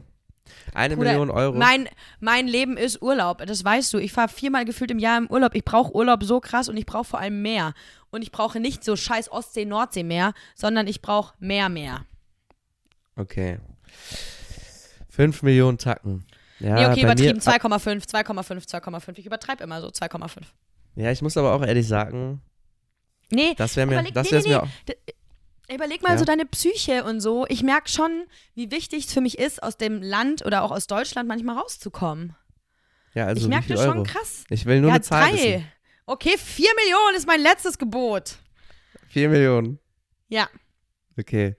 Eine 0.74 0.98
Bruder, 0.98 1.12
Million 1.12 1.30
Euro. 1.30 1.58
Mein, 1.58 1.88
mein 2.20 2.48
Leben 2.48 2.76
ist 2.76 3.02
Urlaub, 3.02 3.46
das 3.46 3.64
weißt 3.64 3.94
du. 3.94 3.98
Ich 3.98 4.12
fahre 4.12 4.28
viermal 4.28 4.66
gefühlt 4.66 4.92
im 4.92 5.00
Jahr 5.00 5.18
im 5.18 5.28
Urlaub. 5.28 5.56
Ich 5.56 5.64
brauche 5.64 5.96
Urlaub 5.96 6.24
so 6.24 6.40
krass 6.40 6.70
und 6.70 6.78
ich 6.78 6.86
brauche 6.86 7.06
vor 7.06 7.20
allem 7.20 7.42
mehr. 7.42 7.74
Und 8.10 8.24
ich 8.24 8.32
brauche 8.32 8.60
nicht 8.60 8.84
so 8.84 8.96
scheiß 8.96 9.32
Ostsee, 9.32 9.66
Nordsee 9.66 10.04
mehr, 10.04 10.34
sondern 10.56 10.88
ich 10.88 11.02
brauche 11.02 11.34
mehr, 11.40 11.70
mehr. 11.70 12.06
Okay. 13.16 13.60
5 15.10 15.44
Millionen 15.44 15.78
Tacken. 15.78 16.26
Ja, 16.60 16.76
nee, 16.76 16.86
okay, 16.88 17.04
übertrieben. 17.04 17.38
Mir, 17.38 17.42
2,5, 17.42 18.10
2,5, 18.10 18.70
2,5. 18.70 19.18
Ich 19.18 19.26
übertreibe 19.26 19.64
immer 19.64 19.82
so 19.82 19.88
2,5. 19.88 20.42
Ja, 20.96 21.12
ich 21.12 21.22
muss 21.22 21.38
aber 21.38 21.54
auch 21.54 21.66
ehrlich 21.66 21.88
sagen, 21.88 22.42
Nee, 23.30 23.54
das 23.58 23.76
wäre 23.76 23.88
mir, 23.88 24.00
Überleg- 24.00 24.14
das 24.14 24.32
nee, 24.32 24.40
nee, 24.42 24.48
mir 24.50 24.64
auch. 24.64 24.68
D- 24.88 25.74
Überleg 25.74 26.04
mal 26.04 26.12
Ja. 26.12 26.18
so 26.20 26.26
deine 26.26 26.46
Psyche 26.46 27.04
und 27.04 27.20
so. 27.22 27.46
Ich 27.48 27.64
merke 27.64 27.90
schon, 27.90 28.26
wie 28.54 28.70
wichtig 28.70 29.06
es 29.08 29.14
für 29.14 29.22
mich 29.22 29.40
ist, 29.40 29.64
aus 29.64 29.78
dem 29.78 30.02
Land 30.04 30.46
oder 30.46 30.62
auch 30.62 30.72
aus 30.72 30.86
Deutschland 30.88 31.28
manchmal 31.28 31.58
rauszukommen. 31.58 32.36
Ja, 33.16 33.26
also 33.28 33.42
ich 33.44 33.48
merke 33.48 33.74
das 33.74 33.84
schon 33.84 34.04
krass. 34.04 34.44
Ich 34.50 34.66
will 34.66 34.82
nur 34.82 34.90
ja, 34.90 34.96
eine 34.96 35.04
Zahl 35.04 35.30
drei. 35.32 35.34
wissen. 35.38 35.68
Okay, 36.06 36.38
vier 36.38 36.70
Millionen 36.84 37.16
ist 37.16 37.26
mein 37.26 37.42
letztes 37.42 37.78
Gebot. 37.78 38.38
4 39.08 39.30
Millionen. 39.30 39.80
Ja. 40.28 40.50
Okay. 41.18 41.56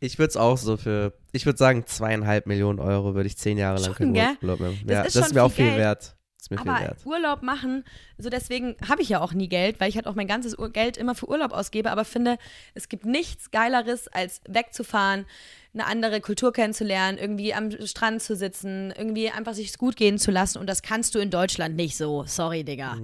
Ich 0.00 0.18
würde 0.18 0.28
es 0.30 0.36
auch 0.36 0.56
so 0.56 0.76
für, 0.76 1.12
ich 1.32 1.44
würde 1.46 1.58
sagen, 1.58 1.84
zweieinhalb 1.86 2.46
Millionen 2.46 2.78
Euro 2.78 3.14
würde 3.14 3.26
ich 3.26 3.36
zehn 3.36 3.58
Jahre 3.58 3.76
lang 3.80 3.86
Schon, 3.86 3.94
keinen 3.94 4.14
gell? 4.14 4.36
Urlaub 4.42 4.60
mehr. 4.60 4.70
Das 4.70 4.80
ja, 4.86 5.00
ist 5.02 5.04
das 5.06 5.12
schon 5.14 5.22
ist 5.30 5.34
mir 5.34 5.42
auch 5.42 5.48
viel 5.52 5.64
viel 5.66 5.74
Geld. 5.74 5.78
wert. 5.78 6.16
Ist 6.42 6.50
mir 6.50 6.58
viel 6.58 6.68
Aber 6.68 6.80
wert. 6.80 6.98
Urlaub 7.06 7.42
machen, 7.42 7.84
so 8.18 8.28
deswegen 8.28 8.74
habe 8.88 9.00
ich 9.00 9.08
ja 9.08 9.20
auch 9.20 9.32
nie 9.32 9.48
Geld, 9.48 9.78
weil 9.78 9.88
ich 9.88 9.94
halt 9.94 10.08
auch 10.08 10.16
mein 10.16 10.26
ganzes 10.26 10.56
Geld 10.72 10.96
immer 10.96 11.14
für 11.14 11.28
Urlaub 11.28 11.52
ausgebe, 11.52 11.88
aber 11.92 12.04
finde, 12.04 12.36
es 12.74 12.88
gibt 12.88 13.06
nichts 13.06 13.52
Geileres, 13.52 14.08
als 14.08 14.40
wegzufahren, 14.48 15.24
eine 15.72 15.86
andere 15.86 16.20
Kultur 16.20 16.52
kennenzulernen, 16.52 17.16
irgendwie 17.16 17.54
am 17.54 17.70
Strand 17.86 18.22
zu 18.24 18.34
sitzen, 18.34 18.90
irgendwie 18.96 19.30
einfach 19.30 19.54
sich 19.54 19.78
gut 19.78 19.94
gehen 19.94 20.18
zu 20.18 20.32
lassen 20.32 20.58
und 20.58 20.66
das 20.66 20.82
kannst 20.82 21.14
du 21.14 21.20
in 21.20 21.30
Deutschland 21.30 21.76
nicht 21.76 21.96
so. 21.96 22.24
Sorry, 22.26 22.64
Digga. 22.64 22.98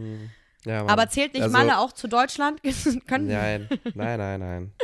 Ja, 0.64 0.80
Mann. 0.82 0.91
Aber 0.91 1.09
zählt 1.09 1.32
nicht 1.34 1.45
Also- 1.45 1.57
Malle 1.57 1.78
auch 1.78 1.93
zu 1.93 2.09
Deutschland? 2.09 2.61
Nein, 3.09 3.68
nein, 3.95 4.18
nein, 4.18 4.41
nein. 4.41 4.72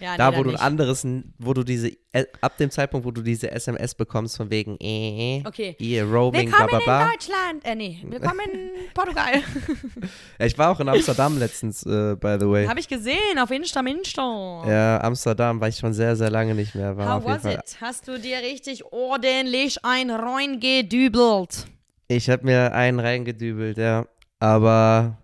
ja, 0.00 0.12
nee, 0.12 0.18
Da, 0.18 0.30
dann 0.30 0.38
wo 0.38 0.42
du 0.44 0.50
ein 0.50 0.56
anderes, 0.56 1.06
wo 1.38 1.54
du 1.54 1.62
diese, 1.64 1.88
äh, 2.12 2.26
ab 2.40 2.56
dem 2.58 2.70
Zeitpunkt, 2.70 3.06
wo 3.06 3.10
du 3.10 3.22
diese 3.22 3.50
SMS 3.50 3.94
bekommst 3.94 4.36
von 4.36 4.50
wegen, 4.50 4.76
äh, 4.80 5.42
Okay. 5.46 5.76
ihr 5.78 6.04
Roaming, 6.04 6.50
bla 6.50 6.66
bla 6.66 6.78
bla. 6.80 7.02
in 7.04 7.10
Deutschland. 7.12 7.64
Äh, 7.64 7.74
nee, 7.74 7.98
willkommen 8.08 8.40
in 8.52 8.70
Portugal. 8.94 9.32
Ich 10.38 10.56
war 10.58 10.70
auch 10.70 10.80
in 10.80 10.88
Amsterdam 10.88 11.38
letztens, 11.38 11.84
äh, 11.84 12.14
by 12.20 12.36
the 12.38 12.46
way. 12.48 12.66
Habe 12.66 12.80
ich 12.80 12.88
gesehen, 12.88 13.38
auf 13.38 13.50
Insta, 13.50 13.80
Insta. 13.80 14.64
Ja, 14.68 15.00
Amsterdam 15.02 15.60
war 15.60 15.68
ich 15.68 15.76
schon 15.76 15.92
sehr, 15.94 16.14
sehr 16.16 16.30
lange 16.30 16.54
nicht 16.54 16.74
mehr. 16.74 16.96
War 16.96 17.14
How 17.16 17.24
was 17.24 17.42
Fall. 17.42 17.54
it? 17.54 17.76
Hast 17.80 18.06
du 18.08 18.18
dir 18.18 18.38
richtig 18.38 18.84
ordentlich 18.92 19.84
ein 19.84 20.10
reingedübelt? 20.10 21.66
Ich 22.08 22.30
habe 22.30 22.44
mir 22.44 22.72
einen 22.74 23.00
reingedübelt, 23.00 23.78
ja. 23.78 24.06
Aber 24.38 25.18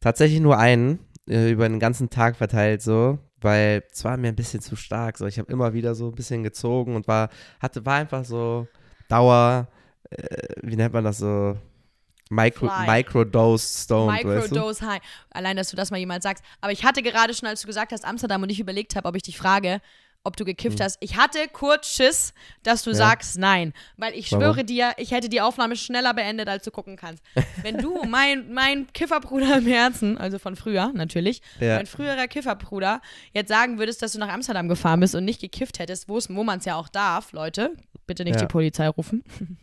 tatsächlich 0.00 0.40
nur 0.40 0.58
einen, 0.58 0.98
äh, 1.28 1.50
über 1.50 1.68
den 1.68 1.80
ganzen 1.80 2.10
Tag 2.10 2.36
verteilt 2.36 2.82
so, 2.82 3.18
weil 3.40 3.82
es 3.90 4.04
war 4.04 4.16
mir 4.16 4.28
ein 4.28 4.36
bisschen 4.36 4.60
zu 4.60 4.76
stark. 4.76 5.18
So. 5.18 5.26
Ich 5.26 5.38
habe 5.38 5.50
immer 5.52 5.72
wieder 5.72 5.94
so 5.94 6.08
ein 6.08 6.14
bisschen 6.14 6.42
gezogen 6.42 6.96
und 6.96 7.08
war, 7.08 7.30
hatte, 7.60 7.84
war 7.84 7.96
einfach 7.96 8.24
so 8.24 8.68
Dauer, 9.08 9.68
äh, 10.10 10.46
wie 10.62 10.76
nennt 10.76 10.92
man 10.92 11.04
das 11.04 11.18
so? 11.18 11.56
Micro, 12.32 12.68
Fly. 12.68 12.86
Microdose 12.86 13.82
stoned, 13.82 14.24
weißt 14.24 14.52
du? 14.52 14.54
Microdose 14.54 14.86
High. 14.86 15.00
Allein, 15.30 15.56
dass 15.56 15.70
du 15.70 15.76
das 15.76 15.90
mal 15.90 15.98
jemals 15.98 16.22
sagst. 16.22 16.44
Aber 16.60 16.70
ich 16.70 16.84
hatte 16.84 17.02
gerade 17.02 17.34
schon, 17.34 17.48
als 17.48 17.62
du 17.62 17.66
gesagt 17.66 17.90
hast 17.90 18.04
Amsterdam 18.04 18.42
und 18.44 18.50
ich 18.50 18.60
überlegt 18.60 18.94
habe, 18.94 19.08
ob 19.08 19.16
ich 19.16 19.24
dich 19.24 19.36
frage, 19.36 19.80
ob 20.22 20.36
du 20.36 20.44
gekifft 20.44 20.78
Hm. 20.80 20.84
hast. 20.84 20.98
Ich 21.00 21.16
hatte 21.16 21.38
kurz 21.52 21.88
Schiss, 21.88 22.34
dass 22.62 22.82
du 22.82 22.90
Ja. 22.90 22.96
sagst 22.96 23.38
nein. 23.38 23.72
Weil 23.96 24.14
ich 24.14 24.30
Warum? 24.32 24.42
schwöre 24.44 24.64
dir, 24.64 24.92
ich 24.98 25.12
hätte 25.12 25.28
die 25.28 25.40
Aufnahme 25.40 25.76
schneller 25.76 26.12
beendet, 26.14 26.48
als 26.48 26.64
du 26.64 26.70
gucken 26.70 26.96
kannst. 26.96 27.22
Wenn 27.62 27.78
du, 27.78 28.02
mein, 28.04 28.52
mein 28.52 28.86
Kifferbruder 28.92 29.58
im 29.58 29.66
Herzen, 29.66 30.18
also 30.18 30.38
von 30.38 30.56
früher 30.56 30.92
natürlich, 30.94 31.40
Ja. 31.58 31.76
mein 31.76 31.86
früherer 31.86 32.28
Kifferbruder, 32.28 33.00
jetzt 33.32 33.48
sagen 33.48 33.78
würdest, 33.78 34.02
dass 34.02 34.12
du 34.12 34.18
nach 34.18 34.28
Amsterdam 34.32 34.68
gefahren 34.68 35.00
bist 35.00 35.14
und 35.14 35.24
nicht 35.24 35.40
gekifft 35.40 35.78
hättest, 35.78 36.08
wo 36.08 36.20
man 36.44 36.58
es 36.58 36.64
ja 36.66 36.76
auch 36.76 36.88
darf, 36.88 37.32
Leute, 37.32 37.74
bitte 38.06 38.24
nicht 38.24 38.34
Ja. 38.36 38.42
die 38.42 38.46
Polizei 38.46 38.88
rufen. 38.88 39.24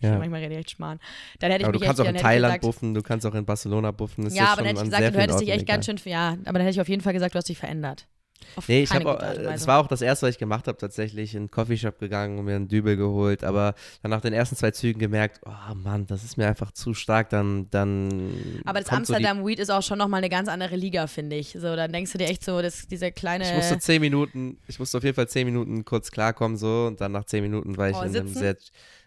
Ich 0.00 0.08
Ja. 0.08 0.18
manchmal 0.18 0.40
rede 0.40 0.54
ich 0.54 0.58
echt 0.60 0.70
schmarrn. 0.72 0.98
Dann 1.38 1.52
hätte 1.52 1.62
ich 1.62 1.66
Aber 1.66 1.72
du 1.74 1.78
mich 1.78 1.86
kannst 1.86 2.00
echt, 2.00 2.08
auch 2.08 2.12
in 2.12 2.18
Thailand 2.20 2.54
gesagt, 2.54 2.62
buffen, 2.62 2.92
du 2.94 3.02
kannst 3.02 3.24
auch 3.24 3.34
in 3.36 3.44
Barcelona 3.44 3.92
buffen. 3.92 4.28
Ja, 4.34 4.46
aber 4.46 4.56
dann 4.62 4.66
hätte 4.66 4.78
ich 4.78 4.84
gesagt, 4.90 5.14
du 5.14 5.20
hättest 5.20 5.40
dich 5.40 5.48
echt 5.50 5.66
ganz 5.66 5.86
egal. 5.86 5.98
schön, 6.00 6.10
ja, 6.12 6.28
aber 6.44 6.54
dann 6.58 6.62
hätte 6.62 6.70
ich 6.70 6.80
auf 6.80 6.88
jeden 6.88 7.02
Fall 7.02 7.12
gesagt, 7.12 7.34
du 7.34 7.38
hast 7.38 7.48
dich 7.48 7.58
verändert. 7.58 8.08
Auf 8.56 8.68
Nee, 8.68 8.82
ich 8.82 8.92
habe 8.92 9.18
es 9.54 9.66
war 9.66 9.80
auch 9.80 9.86
das 9.86 10.02
erste, 10.02 10.26
was 10.26 10.34
ich 10.34 10.38
gemacht 10.38 10.66
habe, 10.68 10.78
tatsächlich 10.78 11.34
in 11.34 11.42
einen 11.42 11.50
Coffeeshop 11.50 11.98
gegangen 11.98 12.38
und 12.38 12.44
mir 12.44 12.56
einen 12.56 12.68
Dübel 12.68 12.96
geholt, 12.96 13.44
aber 13.44 13.74
dann 14.02 14.10
nach 14.10 14.20
den 14.20 14.32
ersten 14.32 14.56
zwei 14.56 14.70
Zügen 14.70 14.98
gemerkt, 14.98 15.40
oh 15.44 15.74
Mann, 15.74 16.06
das 16.06 16.24
ist 16.24 16.36
mir 16.36 16.46
einfach 16.46 16.72
zu 16.72 16.94
stark, 16.94 17.30
dann 17.30 17.68
dann 17.70 18.62
Aber 18.64 18.80
das 18.80 18.88
kommt 18.88 19.06
so 19.06 19.14
Amsterdam 19.14 19.46
Weed 19.46 19.58
ist 19.58 19.70
auch 19.70 19.82
schon 19.82 19.98
nochmal 19.98 20.18
eine 20.18 20.28
ganz 20.28 20.48
andere 20.48 20.76
Liga, 20.76 21.06
finde 21.06 21.36
ich. 21.36 21.52
So, 21.52 21.76
dann 21.76 21.92
denkst 21.92 22.12
du 22.12 22.18
dir 22.18 22.28
echt 22.28 22.44
so, 22.44 22.60
dass 22.62 22.86
dieser 22.86 23.10
kleine. 23.10 23.44
Ich 23.48 23.54
musste 23.54 23.78
zehn 23.78 24.00
Minuten, 24.00 24.58
ich 24.66 24.78
musste 24.78 24.98
auf 24.98 25.04
jeden 25.04 25.14
Fall 25.14 25.28
zehn 25.28 25.46
Minuten 25.46 25.84
kurz 25.84 26.10
klarkommen 26.10 26.56
so 26.56 26.86
und 26.88 27.00
dann 27.00 27.12
nach 27.12 27.24
zehn 27.24 27.42
Minuten 27.42 27.76
war 27.76 27.90
ich 27.90 27.96
Oh, 27.96 28.02
in 28.02 28.16
einem 28.16 28.28
sitzen? 28.28 28.38
sehr, 28.38 28.56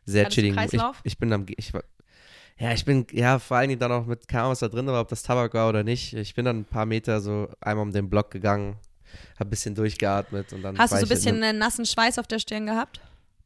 sehr 0.05 0.23
du 0.25 0.29
chilligen. 0.29 0.57
Ich, 0.71 0.81
ich 1.03 1.17
bin 1.17 1.33
am, 1.33 1.45
ich 1.57 1.73
war, 1.73 1.83
ja, 2.57 2.71
ich 2.71 2.85
bin, 2.85 3.05
ja, 3.11 3.39
vor 3.39 3.57
allen 3.57 3.69
Dingen 3.69 3.79
dann 3.79 3.91
auch 3.91 4.05
mit, 4.05 4.27
keine 4.27 4.43
Ahnung, 4.43 4.51
was 4.53 4.59
da 4.59 4.69
drin 4.69 4.87
war, 4.87 5.01
ob 5.01 5.09
das 5.09 5.23
Tabak 5.23 5.53
war 5.53 5.67
oder 5.67 5.83
nicht. 5.83 6.13
Ich 6.13 6.35
bin 6.35 6.45
dann 6.45 6.59
ein 6.59 6.65
paar 6.65 6.85
Meter 6.85 7.19
so 7.19 7.49
einmal 7.59 7.83
um 7.85 7.91
den 7.91 8.09
Block 8.09 8.31
gegangen, 8.31 8.77
hab 9.39 9.47
ein 9.47 9.49
bisschen 9.49 9.75
durchgeatmet 9.75 10.53
und 10.53 10.61
dann 10.63 10.77
Hast 10.77 10.91
du 10.93 10.97
so 10.97 11.01
ein 11.01 11.03
in 11.03 11.09
bisschen 11.09 11.35
einem- 11.35 11.43
einen 11.43 11.59
nassen 11.59 11.85
Schweiß 11.85 12.19
auf 12.19 12.27
der 12.27 12.39
Stirn 12.39 12.65
gehabt? 12.65 12.99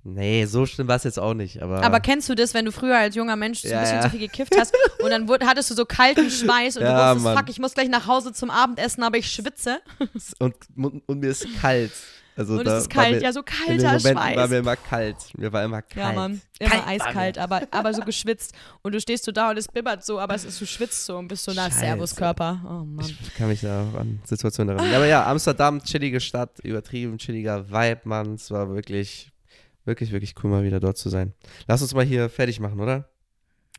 Nee, 0.04 0.46
so 0.46 0.66
schlimm 0.66 0.88
war 0.88 0.96
es 0.96 1.04
jetzt 1.04 1.20
auch 1.20 1.34
nicht, 1.34 1.62
aber. 1.62 1.84
Aber 1.84 2.00
kennst 2.00 2.30
du 2.30 2.36
das, 2.36 2.54
wenn 2.54 2.64
du 2.64 2.72
früher 2.72 2.98
als 2.98 3.16
junger 3.16 3.36
Mensch 3.36 3.60
so 3.62 3.68
ein 3.68 3.72
Ja, 3.74 3.82
bisschen 3.82 3.98
ja. 3.98 4.02
zu 4.04 4.10
viel 4.12 4.20
gekifft 4.22 4.56
hast 4.58 4.74
und 5.04 5.10
dann 5.10 5.28
wurde, 5.28 5.46
hattest 5.46 5.70
du 5.72 5.76
so 5.76 5.84
kalten 5.86 6.30
Schweiß 6.32 6.78
und 6.78 6.84
Ja, 6.84 7.14
du 7.14 7.20
wusstest, 7.20 7.38
fuck, 7.38 7.50
ich 7.50 7.60
muss 7.60 7.74
gleich 7.74 7.90
nach 7.90 8.08
Hause 8.08 8.32
zum 8.32 8.50
Abendessen, 8.50 9.04
aber 9.04 9.18
ich 9.18 9.30
schwitze. 9.30 9.82
und, 10.40 10.56
und 11.06 11.20
mir 11.20 11.30
ist 11.32 11.46
kalt. 11.62 11.92
Also 12.40 12.58
Und 12.58 12.66
da 12.66 12.78
es 12.78 12.84
ist 12.84 12.90
kalt, 12.90 13.16
mir, 13.16 13.22
ja, 13.22 13.34
so 13.34 13.42
in 13.42 13.46
kalter 13.46 13.84
Momenten 13.84 14.12
Schweiß. 14.14 14.38
war 14.38 14.48
mir 14.48 14.58
immer 14.60 14.76
kalt. 14.78 15.16
Mir 15.38 15.52
war 15.52 15.66
immer 15.66 15.82
kalt. 15.82 16.06
Ja, 16.08 16.14
Mann, 16.14 16.42
immer 16.58 16.70
Kalt 16.70 16.88
eiskalt, 16.88 17.38
aber, 17.38 17.64
aber 17.70 17.94
so 17.94 18.02
geschwitzt. 18.02 18.54
Und 18.82 18.96
du 18.96 19.02
stehst 19.02 19.26
so 19.26 19.34
da 19.34 19.50
und 19.50 19.58
es 19.58 19.68
bibbert 19.68 20.06
so, 20.06 20.22
aber 20.22 20.36
es 20.36 20.46
ist, 20.46 20.62
du 20.62 20.66
schwitzt 20.66 21.06
so 21.06 21.18
und 21.18 21.28
bist 21.28 21.44
so, 21.44 21.52
na, 21.54 21.66
Scheiße. 21.66 21.80
Servus, 21.80 22.16
Körper. 22.16 22.62
Oh 22.64 22.86
Mann. 22.86 23.06
Ich 23.06 23.34
kann 23.36 23.50
mich 23.50 23.60
da 23.60 23.84
auch 23.84 24.00
an 24.00 24.22
Situationen 24.24 24.78
erinnern. 24.78 24.96
Aber 24.96 25.06
ja, 25.06 25.30
Amsterdam, 25.30 25.84
chillige 25.84 26.22
Stadt, 26.22 26.60
übertrieben 26.64 27.18
chilliger 27.18 27.70
Vibe, 27.70 28.02
Mann. 28.06 28.36
Es 28.36 28.50
war 28.52 28.74
wirklich, 28.74 29.34
wirklich, 29.84 30.14
wirklich 30.14 30.34
cool, 30.42 30.50
mal 30.50 30.64
wieder 30.64 30.80
dort 30.80 30.98
zu 30.98 31.10
sein. 31.10 31.34
Lass 31.68 31.82
uns 31.82 31.94
mal 31.94 32.06
hier 32.06 32.30
fertig 32.30 32.62
machen, 32.62 32.80
oder? 32.80 33.10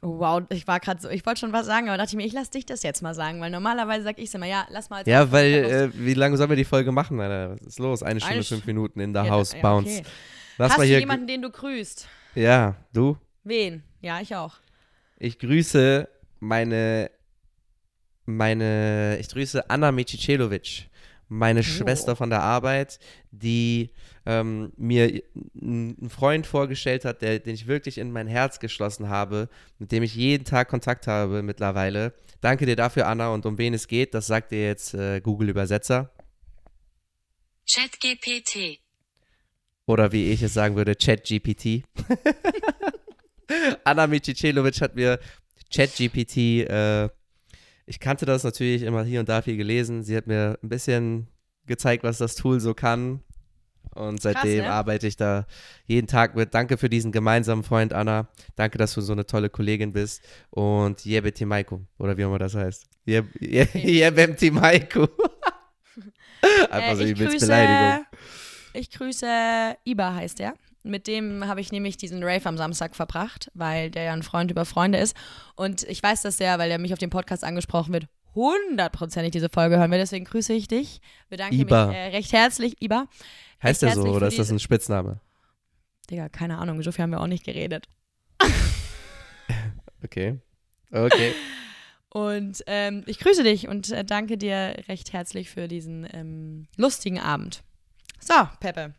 Wow, 0.02 0.42
ich 0.48 0.66
war 0.66 0.80
gerade 0.80 1.00
so, 1.00 1.10
ich 1.10 1.26
wollte 1.26 1.40
schon 1.40 1.52
was 1.52 1.66
sagen, 1.66 1.88
aber 1.88 1.98
dachte 1.98 2.10
ich 2.10 2.16
mir, 2.16 2.24
ich 2.26 2.32
lass 2.32 2.48
dich 2.48 2.64
das 2.64 2.82
jetzt 2.82 3.02
mal 3.02 3.14
sagen, 3.14 3.40
weil 3.40 3.50
normalerweise 3.50 4.02
sag 4.04 4.18
ich 4.18 4.34
immer, 4.34 4.46
ja, 4.46 4.66
lass 4.70 4.88
mal. 4.88 5.02
Ja, 5.06 5.30
weil, 5.30 5.52
äh, 5.52 5.90
wie 5.94 6.14
lange 6.14 6.36
sollen 6.38 6.48
wir 6.48 6.56
die 6.56 6.64
Folge 6.64 6.90
machen, 6.90 7.20
Alter? 7.20 7.50
Was 7.60 7.66
ist 7.66 7.78
los? 7.78 8.02
Eine 8.02 8.18
Stunde, 8.20 8.36
Eine 8.36 8.44
fünf 8.44 8.62
Sch- 8.62 8.66
Minuten 8.66 9.00
in 9.00 9.12
der 9.12 9.24
Ja, 9.24 9.30
House 9.30 9.52
ja, 9.52 9.60
Bounce. 9.60 9.98
okay. 9.98 10.02
Lass 10.56 10.70
Hast 10.72 10.78
mal 10.78 10.84
du 10.84 10.88
hier. 10.88 11.00
jemanden, 11.00 11.26
den 11.26 11.42
du 11.42 11.50
grüßt? 11.50 12.08
Ja, 12.34 12.76
du? 12.92 13.18
Wen? 13.44 13.82
Ja, 14.00 14.20
ich 14.20 14.34
auch. 14.34 14.56
Ich 15.18 15.38
grüße 15.38 16.08
meine, 16.38 17.10
meine, 18.26 19.18
ich 19.20 19.28
grüße 19.28 19.68
Anna 19.68 19.92
Micicelovic, 19.92 20.88
meine 21.30 21.62
Schwester 21.62 22.16
von 22.16 22.28
der 22.28 22.42
Arbeit, 22.42 22.98
die 23.30 23.90
ähm, 24.26 24.72
mir 24.76 25.22
einen 25.60 26.10
Freund 26.10 26.44
vorgestellt 26.44 27.04
hat, 27.04 27.22
der, 27.22 27.38
den 27.38 27.54
ich 27.54 27.68
wirklich 27.68 27.98
in 27.98 28.10
mein 28.10 28.26
Herz 28.26 28.58
geschlossen 28.58 29.08
habe, 29.08 29.48
mit 29.78 29.92
dem 29.92 30.02
ich 30.02 30.14
jeden 30.14 30.44
Tag 30.44 30.68
Kontakt 30.68 31.06
habe 31.06 31.42
mittlerweile. 31.42 32.12
Danke 32.40 32.66
dir 32.66 32.74
dafür, 32.74 33.06
Anna. 33.06 33.28
Und 33.28 33.46
um 33.46 33.58
wen 33.58 33.74
es 33.74 33.86
geht, 33.86 34.12
das 34.12 34.26
sagt 34.26 34.50
dir 34.50 34.66
jetzt 34.66 34.92
äh, 34.94 35.20
Google-Übersetzer. 35.20 36.10
ChatGPT. 37.72 38.80
Oder 39.86 40.10
wie 40.10 40.32
ich 40.32 40.42
es 40.42 40.52
sagen 40.52 40.74
würde, 40.74 40.96
ChatGPT. 40.96 41.84
Anna 43.84 44.08
Micicelovic 44.08 44.80
hat 44.80 44.96
mir 44.96 45.20
ChatGPT, 45.72 46.68
äh, 46.68 47.08
ich 47.90 47.98
kannte 47.98 48.24
das 48.24 48.44
natürlich 48.44 48.82
immer 48.82 49.02
hier 49.02 49.18
und 49.20 49.28
da 49.28 49.42
viel 49.42 49.56
gelesen. 49.56 50.04
Sie 50.04 50.16
hat 50.16 50.26
mir 50.28 50.56
ein 50.62 50.68
bisschen 50.68 51.26
gezeigt, 51.66 52.04
was 52.04 52.18
das 52.18 52.36
Tool 52.36 52.60
so 52.60 52.72
kann. 52.72 53.20
Und 53.96 54.22
seitdem 54.22 54.62
ne? 54.64 54.70
arbeite 54.70 55.08
ich 55.08 55.16
da 55.16 55.44
jeden 55.86 56.06
Tag 56.06 56.36
mit. 56.36 56.54
Danke 56.54 56.76
für 56.78 56.88
diesen 56.88 57.10
gemeinsamen 57.10 57.64
Freund, 57.64 57.92
Anna. 57.92 58.28
Danke, 58.54 58.78
dass 58.78 58.94
du 58.94 59.00
so 59.00 59.12
eine 59.12 59.26
tolle 59.26 59.50
Kollegin 59.50 59.92
bist. 59.92 60.22
Und 60.50 61.04
Jebe 61.04 61.32
Timaiko, 61.32 61.80
oder 61.98 62.16
wie 62.16 62.24
auch 62.24 62.28
immer 62.28 62.38
das 62.38 62.54
heißt. 62.54 62.86
Jeb- 63.06 63.26
Je- 63.40 63.66
Jebem 63.74 64.36
Timaiko. 64.36 65.08
Einfach 66.70 66.92
Äh, 66.92 66.96
so 66.96 67.02
ich, 67.02 67.10
übelst 67.10 67.32
grüße, 67.32 67.46
Beleidigung. 67.46 68.06
ich 68.74 68.90
grüße 68.92 69.76
Iba, 69.84 70.14
heißt 70.14 70.38
der. 70.38 70.54
Mit 70.82 71.06
dem 71.06 71.46
habe 71.46 71.60
ich 71.60 71.72
nämlich 71.72 71.96
diesen 71.96 72.22
Rave 72.22 72.46
am 72.46 72.56
Samstag 72.56 72.96
verbracht, 72.96 73.50
weil 73.54 73.90
der 73.90 74.04
ja 74.04 74.12
ein 74.12 74.22
Freund 74.22 74.50
über 74.50 74.64
Freunde 74.64 74.98
ist. 74.98 75.14
Und 75.56 75.82
ich 75.84 76.02
weiß 76.02 76.22
das 76.22 76.38
sehr, 76.38 76.58
weil 76.58 76.68
der 76.68 76.78
mich 76.78 76.92
auf 76.92 76.98
dem 76.98 77.10
Podcast 77.10 77.44
angesprochen 77.44 77.92
wird, 77.92 78.06
hundertprozentig 78.34 79.32
diese 79.32 79.48
Folge 79.48 79.76
hören 79.78 79.90
wird. 79.90 80.00
Deswegen 80.00 80.24
grüße 80.24 80.52
ich 80.52 80.68
dich. 80.68 81.00
Bedanke 81.28 81.56
Iba. 81.56 81.86
mich 81.86 81.96
äh, 81.96 82.06
recht 82.08 82.32
herzlich, 82.32 82.80
Iba. 82.80 83.06
Heißt 83.62 83.82
recht 83.82 83.96
der 83.96 84.02
so 84.02 84.08
oder 84.08 84.28
ist 84.28 84.38
das 84.38 84.50
ein 84.50 84.58
Spitzname? 84.58 85.20
Digga, 86.10 86.28
keine 86.28 86.58
Ahnung, 86.58 86.82
so 86.82 86.92
viel 86.92 87.02
haben 87.02 87.10
wir 87.10 87.20
auch 87.20 87.26
nicht 87.26 87.44
geredet. 87.44 87.88
Okay. 90.02 90.40
Okay. 90.90 91.34
Und 92.08 92.64
ähm, 92.66 93.04
ich 93.06 93.18
grüße 93.18 93.42
dich 93.42 93.68
und 93.68 93.90
äh, 93.90 94.04
danke 94.04 94.36
dir 94.36 94.82
recht 94.88 95.12
herzlich 95.12 95.50
für 95.50 95.68
diesen 95.68 96.08
ähm, 96.12 96.66
lustigen 96.76 97.20
Abend. 97.20 97.62
So, 98.18 98.34
Peppe, 98.58 98.94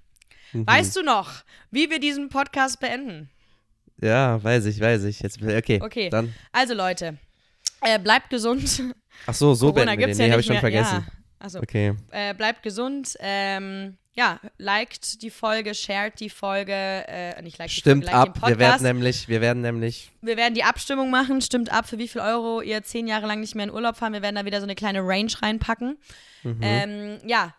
Mhm. 0.53 0.67
weißt 0.67 0.95
du 0.95 1.03
noch, 1.03 1.31
wie 1.71 1.89
wir 1.89 1.99
diesen 1.99 2.29
Podcast 2.29 2.79
beenden? 2.79 3.29
Ja, 4.01 4.43
weiß 4.43 4.65
ich, 4.65 4.79
weiß 4.79 5.03
ich. 5.05 5.19
Jetzt, 5.21 5.41
okay. 5.41 5.79
Okay. 5.81 6.09
Dann. 6.09 6.33
Also 6.51 6.73
Leute, 6.73 7.17
äh, 7.81 7.99
bleibt 7.99 8.29
gesund. 8.29 8.83
Ach 9.27 9.33
so, 9.33 9.53
so 9.53 9.67
Corona 9.71 9.85
beenden 9.95 9.99
wir 9.99 10.07
den. 10.07 10.17
ja 10.17 10.25
Nee, 10.25 10.31
habe 10.31 10.37
nicht 10.37 10.39
ich 10.39 10.45
schon 10.47 10.53
mehr. 10.53 10.61
vergessen. 10.61 11.05
Ja. 11.07 11.13
Also, 11.39 11.59
Okay. 11.59 11.93
äh, 12.11 12.33
bleibt 12.33 12.63
gesund. 12.63 13.15
Ähm, 13.19 13.97
ja, 14.13 14.39
liked 14.57 15.21
die 15.21 15.29
Folge, 15.29 15.73
shared 15.73 16.19
die 16.19 16.29
Folge, 16.29 16.73
äh, 16.73 17.41
nicht 17.41 17.57
liked 17.57 17.71
Stimmt 17.71 18.03
die 18.03 18.09
Folge, 18.11 18.25
liked 18.27 18.43
ab. 18.43 18.49
Wir 18.49 18.59
werden 18.59 18.83
nämlich, 18.83 19.27
wir 19.29 19.39
werden 19.41 19.61
nämlich. 19.61 20.11
Wir 20.21 20.35
werden 20.37 20.53
die 20.53 20.63
Abstimmung 20.63 21.09
machen. 21.09 21.41
Stimmt 21.41 21.71
ab, 21.71 21.87
für 21.87 21.97
wie 21.97 22.07
viel 22.07 22.21
Euro 22.21 22.61
ihr 22.61 22.83
zehn 22.83 23.07
Jahre 23.07 23.25
lang 23.27 23.39
nicht 23.39 23.55
mehr 23.55 23.65
in 23.65 23.71
Urlaub 23.71 23.95
fahren. 23.97 24.13
Wir 24.13 24.21
werden 24.21 24.35
da 24.35 24.45
wieder 24.45 24.59
so 24.59 24.65
eine 24.65 24.75
kleine 24.75 24.99
Range 25.01 25.31
reinpacken. 25.41 25.97
Mhm. 26.43 26.59
Ähm, 26.61 27.17
ja, 27.25 27.53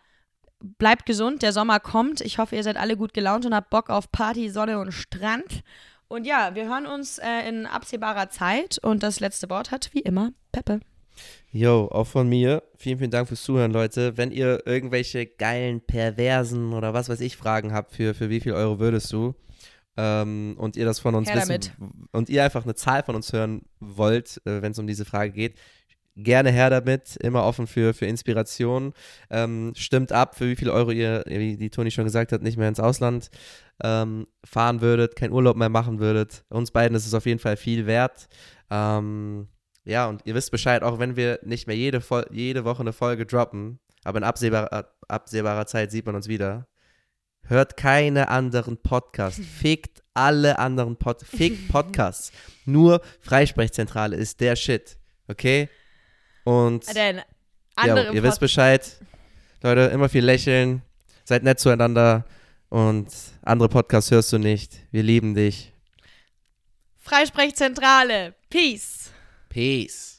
bleibt 0.62 1.06
gesund. 1.06 1.42
Der 1.42 1.52
Sommer 1.52 1.80
kommt. 1.80 2.20
Ich 2.20 2.38
hoffe, 2.38 2.56
ihr 2.56 2.62
seid 2.62 2.76
alle 2.76 2.96
gut 2.96 3.14
gelaunt 3.14 3.46
und 3.46 3.54
habt 3.54 3.70
Bock 3.70 3.90
auf 3.90 4.10
Party, 4.10 4.48
Sonne 4.48 4.78
und 4.78 4.92
Strand. 4.92 5.62
Und 6.08 6.26
ja, 6.26 6.54
wir 6.54 6.68
hören 6.68 6.86
uns 6.86 7.18
äh, 7.18 7.48
in 7.48 7.66
absehbarer 7.66 8.28
Zeit. 8.30 8.78
Und 8.82 9.02
das 9.02 9.20
letzte 9.20 9.48
Wort 9.50 9.70
hat 9.70 9.90
wie 9.92 10.00
immer 10.00 10.32
Peppe. 10.52 10.80
Yo, 11.50 11.88
auch 11.90 12.06
von 12.06 12.28
mir. 12.28 12.62
Vielen, 12.76 12.98
vielen 12.98 13.10
Dank 13.10 13.28
fürs 13.28 13.42
Zuhören, 13.42 13.72
Leute. 13.72 14.16
Wenn 14.16 14.30
ihr 14.30 14.66
irgendwelche 14.66 15.26
geilen, 15.26 15.80
perversen 15.80 16.72
oder 16.72 16.94
was 16.94 17.08
weiß 17.08 17.20
ich 17.20 17.36
Fragen 17.36 17.72
habt, 17.72 17.92
für, 17.92 18.14
für 18.14 18.30
wie 18.30 18.40
viel 18.40 18.52
Euro 18.52 18.78
würdest 18.78 19.12
du? 19.12 19.34
Ähm, 19.96 20.54
und 20.58 20.76
ihr 20.76 20.86
das 20.86 21.00
von 21.00 21.14
uns 21.14 21.28
Her 21.28 21.36
wissen 21.36 21.48
damit. 21.48 21.72
und 22.12 22.30
ihr 22.30 22.42
einfach 22.42 22.64
eine 22.64 22.74
Zahl 22.74 23.02
von 23.02 23.14
uns 23.14 23.30
hören 23.32 23.62
wollt, 23.78 24.40
äh, 24.46 24.62
wenn 24.62 24.72
es 24.72 24.78
um 24.78 24.86
diese 24.86 25.04
Frage 25.04 25.32
geht, 25.32 25.58
gerne 26.16 26.50
her 26.50 26.70
damit, 26.70 27.16
immer 27.16 27.44
offen 27.44 27.66
für, 27.66 27.94
für 27.94 28.06
Inspiration. 28.06 28.92
Ähm, 29.30 29.72
stimmt 29.76 30.12
ab, 30.12 30.36
für 30.36 30.48
wie 30.48 30.56
viel 30.56 30.70
Euro 30.70 30.90
ihr, 30.90 31.24
wie 31.26 31.56
die 31.56 31.70
Toni 31.70 31.90
schon 31.90 32.04
gesagt 32.04 32.32
hat, 32.32 32.42
nicht 32.42 32.56
mehr 32.56 32.68
ins 32.68 32.80
Ausland 32.80 33.30
ähm, 33.82 34.26
fahren 34.44 34.80
würdet, 34.80 35.16
keinen 35.16 35.32
Urlaub 35.32 35.56
mehr 35.56 35.68
machen 35.68 35.98
würdet. 35.98 36.44
Uns 36.48 36.70
beiden 36.70 36.96
ist 36.96 37.06
es 37.06 37.14
auf 37.14 37.26
jeden 37.26 37.40
Fall 37.40 37.56
viel 37.56 37.86
wert. 37.86 38.28
Ähm, 38.70 39.48
ja, 39.84 40.08
und 40.08 40.22
ihr 40.24 40.34
wisst 40.34 40.50
Bescheid, 40.50 40.82
auch 40.82 40.98
wenn 40.98 41.16
wir 41.16 41.40
nicht 41.42 41.66
mehr 41.66 41.76
jede, 41.76 42.00
Fol 42.00 42.26
jede 42.30 42.64
Woche 42.64 42.80
eine 42.80 42.92
Folge 42.92 43.26
droppen, 43.26 43.80
aber 44.04 44.18
in 44.18 44.24
absehbarer, 44.24 44.92
absehbarer 45.08 45.66
Zeit 45.66 45.90
sieht 45.90 46.06
man 46.06 46.14
uns 46.14 46.28
wieder. 46.28 46.66
Hört 47.44 47.76
keine 47.76 48.28
anderen 48.28 48.76
Podcasts. 48.76 49.44
Fickt 49.60 50.02
alle 50.14 50.58
anderen 50.58 50.96
Pod 50.96 51.22
Fickt 51.22 51.68
Podcasts. 51.68 52.30
Nur 52.64 53.00
Freisprechzentrale 53.20 54.16
ist 54.16 54.40
der 54.40 54.54
Shit. 54.56 54.98
Okay? 55.26 55.68
Und 56.44 56.94
Denn 56.94 57.22
ja, 57.84 58.10
ihr 58.10 58.22
wisst 58.22 58.40
Bescheid. 58.40 58.96
Leute, 59.62 59.82
immer 59.92 60.08
viel 60.08 60.24
lächeln. 60.24 60.82
Seid 61.24 61.42
nett 61.42 61.60
zueinander. 61.60 62.24
Und 62.68 63.08
andere 63.42 63.68
Podcasts 63.68 64.10
hörst 64.10 64.32
du 64.32 64.38
nicht. 64.38 64.80
Wir 64.90 65.02
lieben 65.02 65.34
dich. 65.34 65.72
Freisprechzentrale. 66.98 68.34
Peace. 68.48 69.10
Peace. 69.48 70.12